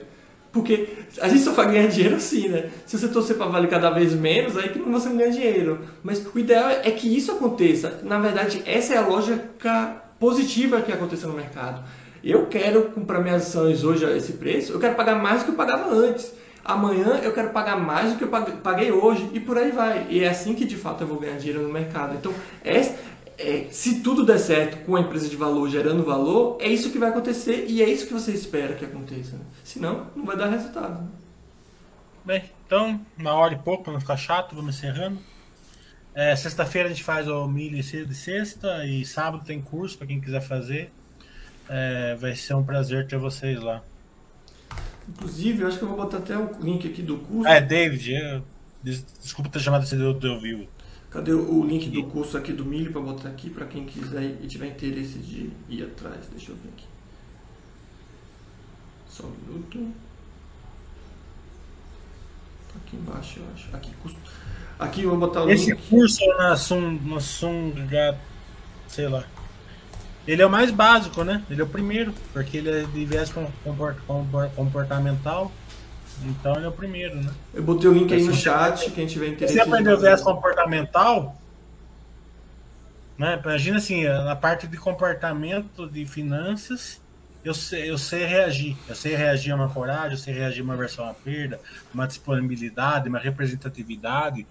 Porque 0.51 0.89
a 1.19 1.27
gente 1.27 1.41
só 1.41 1.51
vai 1.53 1.71
ganhar 1.71 1.87
dinheiro 1.87 2.15
assim, 2.15 2.47
né? 2.47 2.69
Se 2.85 2.97
você 2.97 3.07
torcer 3.07 3.35
para 3.35 3.47
valer 3.47 3.69
cada 3.69 3.89
vez 3.89 4.13
menos, 4.13 4.57
aí 4.57 4.69
que 4.69 4.79
você 4.79 5.09
não 5.09 5.17
ganha 5.17 5.31
dinheiro. 5.31 5.79
Mas 6.03 6.25
o 6.25 6.39
ideal 6.39 6.69
é 6.69 6.91
que 6.91 7.15
isso 7.15 7.31
aconteça. 7.31 7.99
Na 8.03 8.19
verdade, 8.19 8.61
essa 8.65 8.93
é 8.93 8.97
a 8.97 9.05
lógica 9.05 10.03
positiva 10.19 10.81
que 10.81 10.91
aconteceu 10.91 11.29
no 11.29 11.35
mercado. 11.35 11.83
Eu 12.23 12.47
quero 12.47 12.85
comprar 12.85 13.21
minhas 13.21 13.47
ações 13.47 13.83
hoje 13.83 14.05
a 14.05 14.15
esse 14.15 14.33
preço, 14.33 14.73
eu 14.73 14.79
quero 14.79 14.95
pagar 14.95 15.15
mais 15.15 15.41
do 15.41 15.45
que 15.45 15.51
eu 15.51 15.55
pagava 15.55 15.93
antes. 15.93 16.33
Amanhã 16.63 17.19
eu 17.23 17.33
quero 17.33 17.49
pagar 17.49 17.77
mais 17.77 18.11
do 18.11 18.17
que 18.17 18.23
eu 18.23 18.29
paguei 18.57 18.91
hoje 18.91 19.29
e 19.33 19.39
por 19.39 19.57
aí 19.57 19.71
vai. 19.71 20.07
E 20.09 20.23
é 20.23 20.29
assim 20.29 20.53
que 20.53 20.65
de 20.65 20.75
fato 20.75 21.03
eu 21.03 21.07
vou 21.07 21.19
ganhar 21.19 21.37
dinheiro 21.37 21.63
no 21.63 21.69
mercado. 21.73 22.15
Então, 22.15 22.33
é, 22.63 22.79
é, 23.37 23.67
se 23.71 24.01
tudo 24.01 24.25
der 24.25 24.37
certo 24.37 24.85
com 24.85 24.95
a 24.95 25.01
empresa 25.01 25.29
de 25.29 25.35
valor 25.35 25.69
gerando 25.69 26.03
valor, 26.03 26.57
é 26.59 26.67
isso 26.67 26.91
que 26.91 26.97
vai 26.97 27.09
acontecer 27.09 27.65
e 27.67 27.81
é 27.81 27.89
isso 27.89 28.05
que 28.05 28.13
você 28.13 28.31
espera 28.31 28.75
que 28.75 28.83
aconteça. 28.83 29.37
Né? 29.37 29.43
Senão, 29.63 30.07
não 30.15 30.25
vai 30.25 30.35
dar 30.35 30.49
resultado. 30.49 31.09
Bem, 32.25 32.43
então, 32.65 32.99
uma 33.17 33.33
hora 33.33 33.53
e 33.53 33.57
pouco, 33.57 33.85
para 33.85 33.93
não 33.93 33.99
ficar 33.99 34.17
chato, 34.17 34.53
vamos 34.53 34.75
encerrando. 34.75 35.19
É, 36.13 36.35
Sexta-feira 36.35 36.89
a 36.89 36.91
gente 36.91 37.03
faz 37.03 37.27
o 37.27 37.47
milho 37.47 37.81
de 37.81 38.15
sexta 38.15 38.85
e 38.85 39.05
sábado 39.05 39.43
tem 39.45 39.61
curso 39.61 39.97
para 39.97 40.07
quem 40.07 40.19
quiser 40.19 40.41
fazer. 40.41 40.91
É, 41.69 42.15
vai 42.15 42.35
ser 42.35 42.55
um 42.55 42.63
prazer 42.63 43.07
ter 43.07 43.17
vocês 43.17 43.61
lá. 43.61 43.81
Inclusive, 45.09 45.61
eu 45.61 45.67
acho 45.67 45.77
que 45.77 45.83
eu 45.83 45.87
vou 45.87 45.97
botar 45.97 46.17
até 46.17 46.37
o 46.37 46.51
link 46.61 46.87
aqui 46.87 47.01
do 47.01 47.17
curso. 47.17 47.47
É, 47.47 47.59
David, 47.59 48.11
eu, 48.11 48.43
desculpa 48.83 49.49
ter 49.49 49.59
chamado 49.59 49.85
você 49.85 49.95
do, 49.95 50.13
do 50.13 50.39
vivo. 50.39 50.67
Cadê 51.09 51.33
o 51.33 51.65
link 51.65 51.89
do 51.89 52.03
curso 52.03 52.37
aqui 52.37 52.53
do 52.53 52.63
milho 52.63 52.91
para 52.91 53.01
botar 53.01 53.29
aqui 53.29 53.49
para 53.49 53.65
quem 53.65 53.85
quiser 53.85 54.37
e 54.43 54.47
tiver 54.47 54.67
interesse 54.67 55.17
de 55.17 55.49
ir 55.67 55.83
atrás? 55.83 56.27
Deixa 56.31 56.51
eu 56.51 56.55
ver 56.55 56.69
aqui. 56.69 56.85
Só 59.09 59.23
um 59.25 59.31
minuto. 59.31 59.91
Tá 62.71 62.75
aqui 62.85 62.95
embaixo, 62.95 63.39
eu 63.39 63.45
acho. 63.55 63.75
Aqui, 63.75 63.91
custo. 64.03 64.19
Aqui 64.77 65.01
eu 65.01 65.09
vou 65.09 65.19
botar 65.19 65.43
o 65.43 65.49
Esse 65.49 65.71
link. 65.71 65.79
Esse 65.79 65.89
curso 65.89 66.27
na 66.37 66.55
Sum, 66.55 66.99
na 67.03 67.19
Sum, 67.19 67.73
sei 68.87 69.07
lá. 69.07 69.25
Ele 70.29 70.43
é 70.43 70.45
o 70.45 70.49
mais 70.49 70.69
básico, 70.69 71.23
né? 71.23 71.43
Ele 71.49 71.59
é 71.59 71.63
o 71.63 71.67
primeiro, 71.67 72.13
porque 72.31 72.57
ele 72.57 72.69
é 72.69 72.83
de 72.83 73.03
viés 73.03 73.33
comportamental. 74.55 75.51
Então 76.23 76.55
ele 76.55 76.65
é 76.65 76.67
o 76.67 76.71
primeiro, 76.71 77.15
né? 77.15 77.31
Eu 77.51 77.63
botei 77.63 77.89
o 77.89 77.93
link 77.93 78.13
aí 78.13 78.23
no 78.23 78.31
chat, 78.35 78.91
quem 78.91 79.07
tiver 79.07 79.29
interesse. 79.29 79.55
Se 79.55 79.59
aprender 79.59 79.91
o 79.91 79.99
viés 79.99 80.21
comportamental, 80.21 81.35
né? 83.17 83.41
Imagina 83.43 83.77
assim, 83.77 84.03
na 84.03 84.35
parte 84.35 84.67
de 84.67 84.77
comportamento 84.77 85.89
de 85.89 86.05
finanças, 86.05 87.01
eu 87.43 87.55
sei, 87.55 87.89
eu 87.89 87.97
sei 87.97 88.23
reagir. 88.25 88.77
Eu 88.87 88.93
sei 88.93 89.15
reagir 89.15 89.51
a 89.51 89.55
uma 89.55 89.69
coragem, 89.69 90.11
eu 90.11 90.17
sei 90.19 90.35
reagir 90.35 90.61
a 90.61 90.63
uma 90.63 90.77
versão 90.77 91.09
à 91.09 91.13
perda, 91.15 91.59
uma 91.91 92.05
disponibilidade, 92.05 93.09
uma 93.09 93.17
representatividade. 93.17 94.45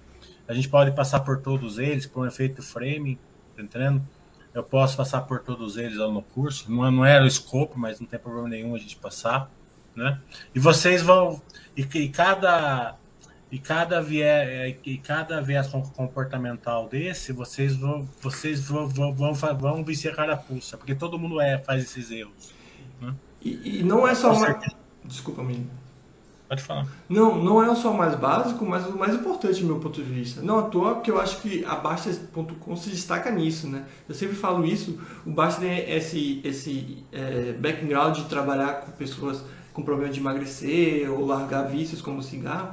A 0.49 0.55
gente 0.55 0.69
pode 0.69 0.91
passar 0.91 1.21
por 1.21 1.41
todos 1.41 1.79
eles, 1.79 2.05
por 2.05 2.25
um 2.25 2.27
efeito 2.27 2.65
framing, 2.65 3.17
tá 3.57 3.63
entendendo? 3.63 4.03
Eu 4.59 4.65
posso 4.65 4.97
passar 4.97 5.23
por 5.23 5.41
todos 5.41 5.77
eles 5.77 5.97
lá 5.97 6.09
no 6.09 6.23
curso. 6.23 6.71
Não, 6.71 6.91
não 6.91 7.05
era 7.05 7.25
o 7.25 7.27
escopo, 7.27 7.79
mas 7.79 8.01
não 8.01 8.07
tem 8.07 8.19
problema 8.19 8.49
nenhum 8.49 8.75
a 8.75 8.79
gente 8.79 8.97
passar 8.97 9.51
né? 9.99 10.21
E 10.55 10.61
vocês 10.61 11.03
vão 11.03 11.43
e, 11.77 11.83
e 11.83 12.09
cada 12.09 12.97
e 13.51 13.59
cada 13.59 14.01
e 14.85 14.99
cada 14.99 15.43
viés 15.43 15.67
comportamental 15.95 16.89
desse, 16.89 17.33
vocês 17.33 17.75
vão 17.77 18.09
vocês 18.23 18.69
vão 18.69 18.89
vão, 18.89 19.13
vão, 19.13 19.35
vão 19.35 19.85
vencer 19.85 20.13
a 20.13 20.15
carapuça, 20.15 20.79
porque 20.79 20.95
todo 20.95 21.19
mundo 21.19 21.41
é 21.41 21.59
faz 21.59 21.83
esses 21.83 22.11
erros. 22.11 22.55
Né? 23.01 23.15
E, 23.43 23.81
e, 23.81 23.83
não 23.83 24.07
é 24.07 24.15
só 24.15 24.33
uma... 24.33 24.59
desculpa 25.05 25.43
menino. 25.43 25.71
Pode 26.49 26.63
falar. 26.63 26.87
Não, 27.09 27.43
não 27.43 27.63
é 27.63 27.75
só 27.75 27.91
o 27.91 27.97
mais 27.97 28.15
básico, 28.15 28.65
mas 28.65 28.87
o 28.87 28.97
mais 28.97 29.15
importante 29.15 29.61
do 29.61 29.67
meu 29.67 29.79
ponto 29.79 30.03
de 30.03 30.11
vista. 30.11 30.41
Não 30.41 30.59
à 30.59 30.63
toa, 30.63 30.95
porque 30.95 31.11
eu 31.11 31.21
acho 31.21 31.43
que 31.43 31.63
a 31.67 31.75
Basta.com 31.75 32.77
se 32.77 32.89
destaca 32.89 33.31
nisso, 33.31 33.69
né? 33.69 33.85
Eu 34.09 34.15
sempre 34.15 34.35
falo 34.35 34.65
isso, 34.65 34.99
o 35.27 35.31
Basta 35.31 35.61
tem 35.61 35.91
esse, 35.91 36.41
esse 36.43 37.05
é, 37.13 37.53
background 37.53 38.17
de 38.17 38.25
trabalhar 38.25 38.81
com 38.81 38.93
pessoas 38.93 39.45
com 39.75 39.83
problema 39.83 40.13
de 40.13 40.19
emagrecer 40.19 41.09
ou 41.13 41.25
largar 41.25 41.65
vícios 41.65 42.01
como 42.01 42.23
cigarro. 42.23 42.71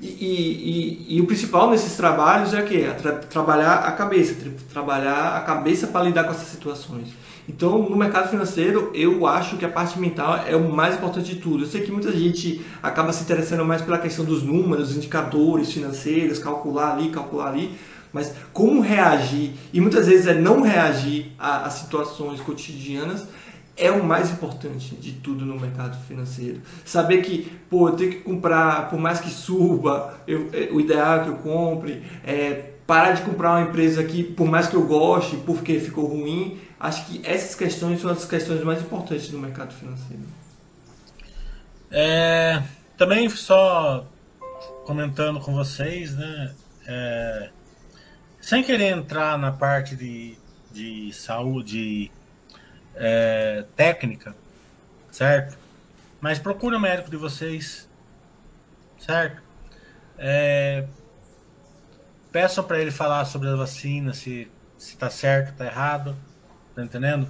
E, 0.00 0.06
e, 0.06 1.12
e, 1.12 1.16
e, 1.16 1.20
o 1.20 1.26
principal 1.26 1.70
nesses 1.70 1.96
trabalhos 1.96 2.54
é 2.54 2.62
o 2.62 2.66
quê? 2.66 2.86
É 2.88 2.92
tra 2.92 3.12
trabalhar 3.12 3.80
a 3.80 3.92
cabeça, 3.92 4.34
tra 4.34 4.50
trabalhar 4.72 5.36
a 5.36 5.40
cabeça 5.40 5.88
para 5.88 6.04
lidar 6.04 6.24
com 6.24 6.30
essas 6.30 6.48
situações. 6.48 7.08
Então, 7.48 7.88
no 7.88 7.96
mercado 7.96 8.28
financeiro, 8.28 8.90
eu 8.94 9.26
acho 9.26 9.56
que 9.56 9.64
a 9.64 9.68
parte 9.68 9.98
mental 9.98 10.44
é 10.46 10.54
o 10.54 10.70
mais 10.70 10.96
importante 10.96 11.34
de 11.34 11.40
tudo. 11.40 11.64
Eu 11.64 11.66
sei 11.66 11.80
que 11.80 11.90
muita 11.90 12.12
gente 12.12 12.60
acaba 12.82 13.12
se 13.12 13.22
interessando 13.22 13.64
mais 13.64 13.80
pela 13.80 13.98
questão 13.98 14.24
dos 14.24 14.42
números, 14.42 14.94
indicadores 14.94 15.72
financeiros, 15.72 16.38
calcular 16.38 16.92
ali, 16.92 17.08
calcular 17.08 17.48
ali, 17.48 17.72
mas 18.12 18.34
como 18.52 18.80
reagir, 18.80 19.52
e 19.72 19.80
muitas 19.80 20.06
vezes 20.06 20.26
é 20.26 20.34
não 20.34 20.60
reagir 20.60 21.32
a, 21.38 21.64
a 21.64 21.70
situações 21.70 22.40
cotidianas, 22.40 23.26
é 23.76 23.90
o 23.90 24.04
mais 24.04 24.30
importante 24.30 24.94
de 24.96 25.12
tudo 25.12 25.46
no 25.46 25.58
mercado 25.58 25.96
financeiro. 26.06 26.60
Saber 26.84 27.22
que, 27.22 27.50
pô, 27.70 27.88
eu 27.88 27.92
tenho 27.94 28.10
que 28.10 28.18
comprar, 28.18 28.90
por 28.90 28.98
mais 28.98 29.20
que 29.20 29.30
suba, 29.30 30.18
eu, 30.26 30.50
é, 30.52 30.68
o 30.72 30.80
ideal 30.80 31.20
é 31.20 31.24
que 31.24 31.28
eu 31.28 31.36
compre, 31.36 32.02
é, 32.26 32.72
parar 32.86 33.12
de 33.12 33.22
comprar 33.22 33.52
uma 33.52 33.68
empresa 33.68 34.02
que, 34.02 34.24
por 34.24 34.48
mais 34.48 34.66
que 34.66 34.74
eu 34.74 34.82
goste, 34.82 35.36
porque 35.46 35.78
ficou 35.78 36.06
ruim. 36.06 36.58
Acho 36.80 37.06
que 37.06 37.20
essas 37.26 37.54
questões 37.54 38.00
são 38.00 38.10
as 38.10 38.24
questões 38.24 38.62
mais 38.62 38.80
importantes 38.80 39.28
do 39.28 39.38
mercado 39.38 39.74
financeiro. 39.74 40.22
É, 41.90 42.62
também 42.96 43.28
só 43.28 44.06
comentando 44.84 45.40
com 45.40 45.52
vocês, 45.52 46.14
né? 46.14 46.54
É, 46.86 47.50
sem 48.40 48.62
querer 48.62 48.96
entrar 48.96 49.36
na 49.36 49.50
parte 49.50 49.96
de, 49.96 50.36
de 50.70 51.12
saúde 51.12 52.10
é, 52.94 53.64
técnica, 53.74 54.34
certo? 55.10 55.58
Mas 56.20 56.38
procure 56.38 56.76
o 56.76 56.80
médico 56.80 57.10
de 57.10 57.16
vocês, 57.16 57.88
certo? 58.98 59.42
É, 60.16 60.86
peçam 62.30 62.64
para 62.64 62.80
ele 62.80 62.90
falar 62.90 63.24
sobre 63.24 63.48
a 63.48 63.56
vacina, 63.56 64.12
se 64.12 64.50
está 64.78 65.10
certo, 65.10 65.52
está 65.52 65.66
errado, 65.66 66.16
tá 66.78 66.84
entendendo? 66.84 67.26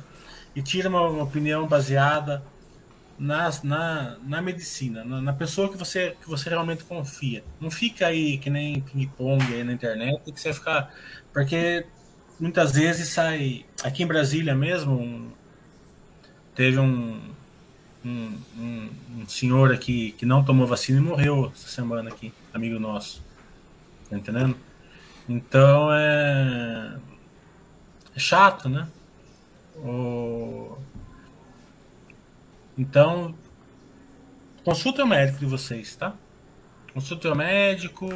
E 0.54 0.62
tire 0.62 0.88
uma, 0.88 1.02
uma 1.08 1.22
opinião 1.22 1.66
baseada 1.66 2.42
na, 3.18 3.50
na, 3.62 4.16
na 4.22 4.42
medicina, 4.42 5.04
na, 5.04 5.20
na, 5.20 5.32
pessoa 5.32 5.70
que 5.70 5.76
você, 5.76 6.16
que 6.20 6.28
você 6.28 6.50
realmente 6.50 6.84
confia. 6.84 7.42
Não 7.60 7.70
fica 7.70 8.06
aí 8.06 8.38
que 8.38 8.50
nem 8.50 8.80
ping-pong 8.80 9.42
aí 9.54 9.64
na 9.64 9.72
internet, 9.72 10.20
que 10.30 10.40
você 10.40 10.52
ficar. 10.52 10.92
Porque 11.32 11.86
muitas 12.38 12.72
vezes 12.72 13.08
sai. 13.08 13.64
Aqui 13.82 14.02
em 14.02 14.06
Brasília 14.06 14.54
mesmo, 14.54 14.92
um, 15.00 15.30
Teve 16.54 16.76
um, 16.76 17.20
um, 18.04 18.36
um, 18.58 18.90
um, 19.18 19.28
senhor 19.28 19.72
aqui 19.72 20.10
que 20.18 20.26
não 20.26 20.42
tomou 20.42 20.66
vacina 20.66 20.98
e 20.98 21.00
morreu 21.00 21.52
essa 21.54 21.68
semana 21.68 22.10
aqui, 22.10 22.34
amigo 22.52 22.80
nosso. 22.80 23.22
Tá 24.10 24.16
entendendo? 24.16 24.56
Então 25.28 25.92
é, 25.92 26.96
é 28.12 28.18
chato, 28.18 28.68
né? 28.68 28.88
Então, 32.76 33.34
consulte 34.64 35.00
o 35.02 35.06
médico 35.06 35.38
de 35.38 35.46
vocês, 35.46 35.96
tá? 35.96 36.14
Consulte 36.94 37.26
o 37.26 37.34
médico, 37.34 38.08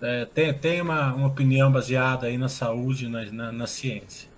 é, 0.00 0.24
tem, 0.26 0.52
tem 0.54 0.80
uma, 0.80 1.14
uma 1.14 1.26
opinião 1.26 1.72
baseada 1.72 2.26
aí 2.26 2.36
na 2.36 2.48
saúde, 2.48 3.08
na, 3.08 3.24
na, 3.32 3.52
na 3.52 3.66
ciência. 3.66 4.28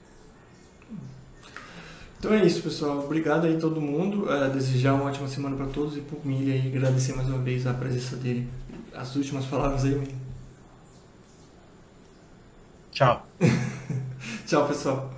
Então 2.19 2.33
é 2.33 2.45
isso, 2.45 2.63
pessoal. 2.63 3.05
Obrigado 3.05 3.47
aí 3.47 3.59
todo 3.59 3.81
mundo. 3.81 4.25
Uh, 4.25 4.51
desejar 4.51 4.95
uma 4.95 5.05
ótima 5.05 5.29
semana 5.29 5.57
para 5.57 5.67
todos 5.67 5.97
e 5.97 6.01
por 6.01 6.25
mim 6.27 6.51
aí 6.51 6.69
agradecer 6.69 7.15
mais 7.15 7.29
uma 7.29 7.39
vez 7.39 7.67
a 7.67 7.75
presença 7.75 8.17
dele. 8.17 8.49
As 8.93 9.15
últimas 9.15 9.45
palavras 9.47 9.85
aí, 9.85 10.03
Tchau. 12.91 13.25
Tchau, 14.47 14.67
pessoal. 14.67 15.18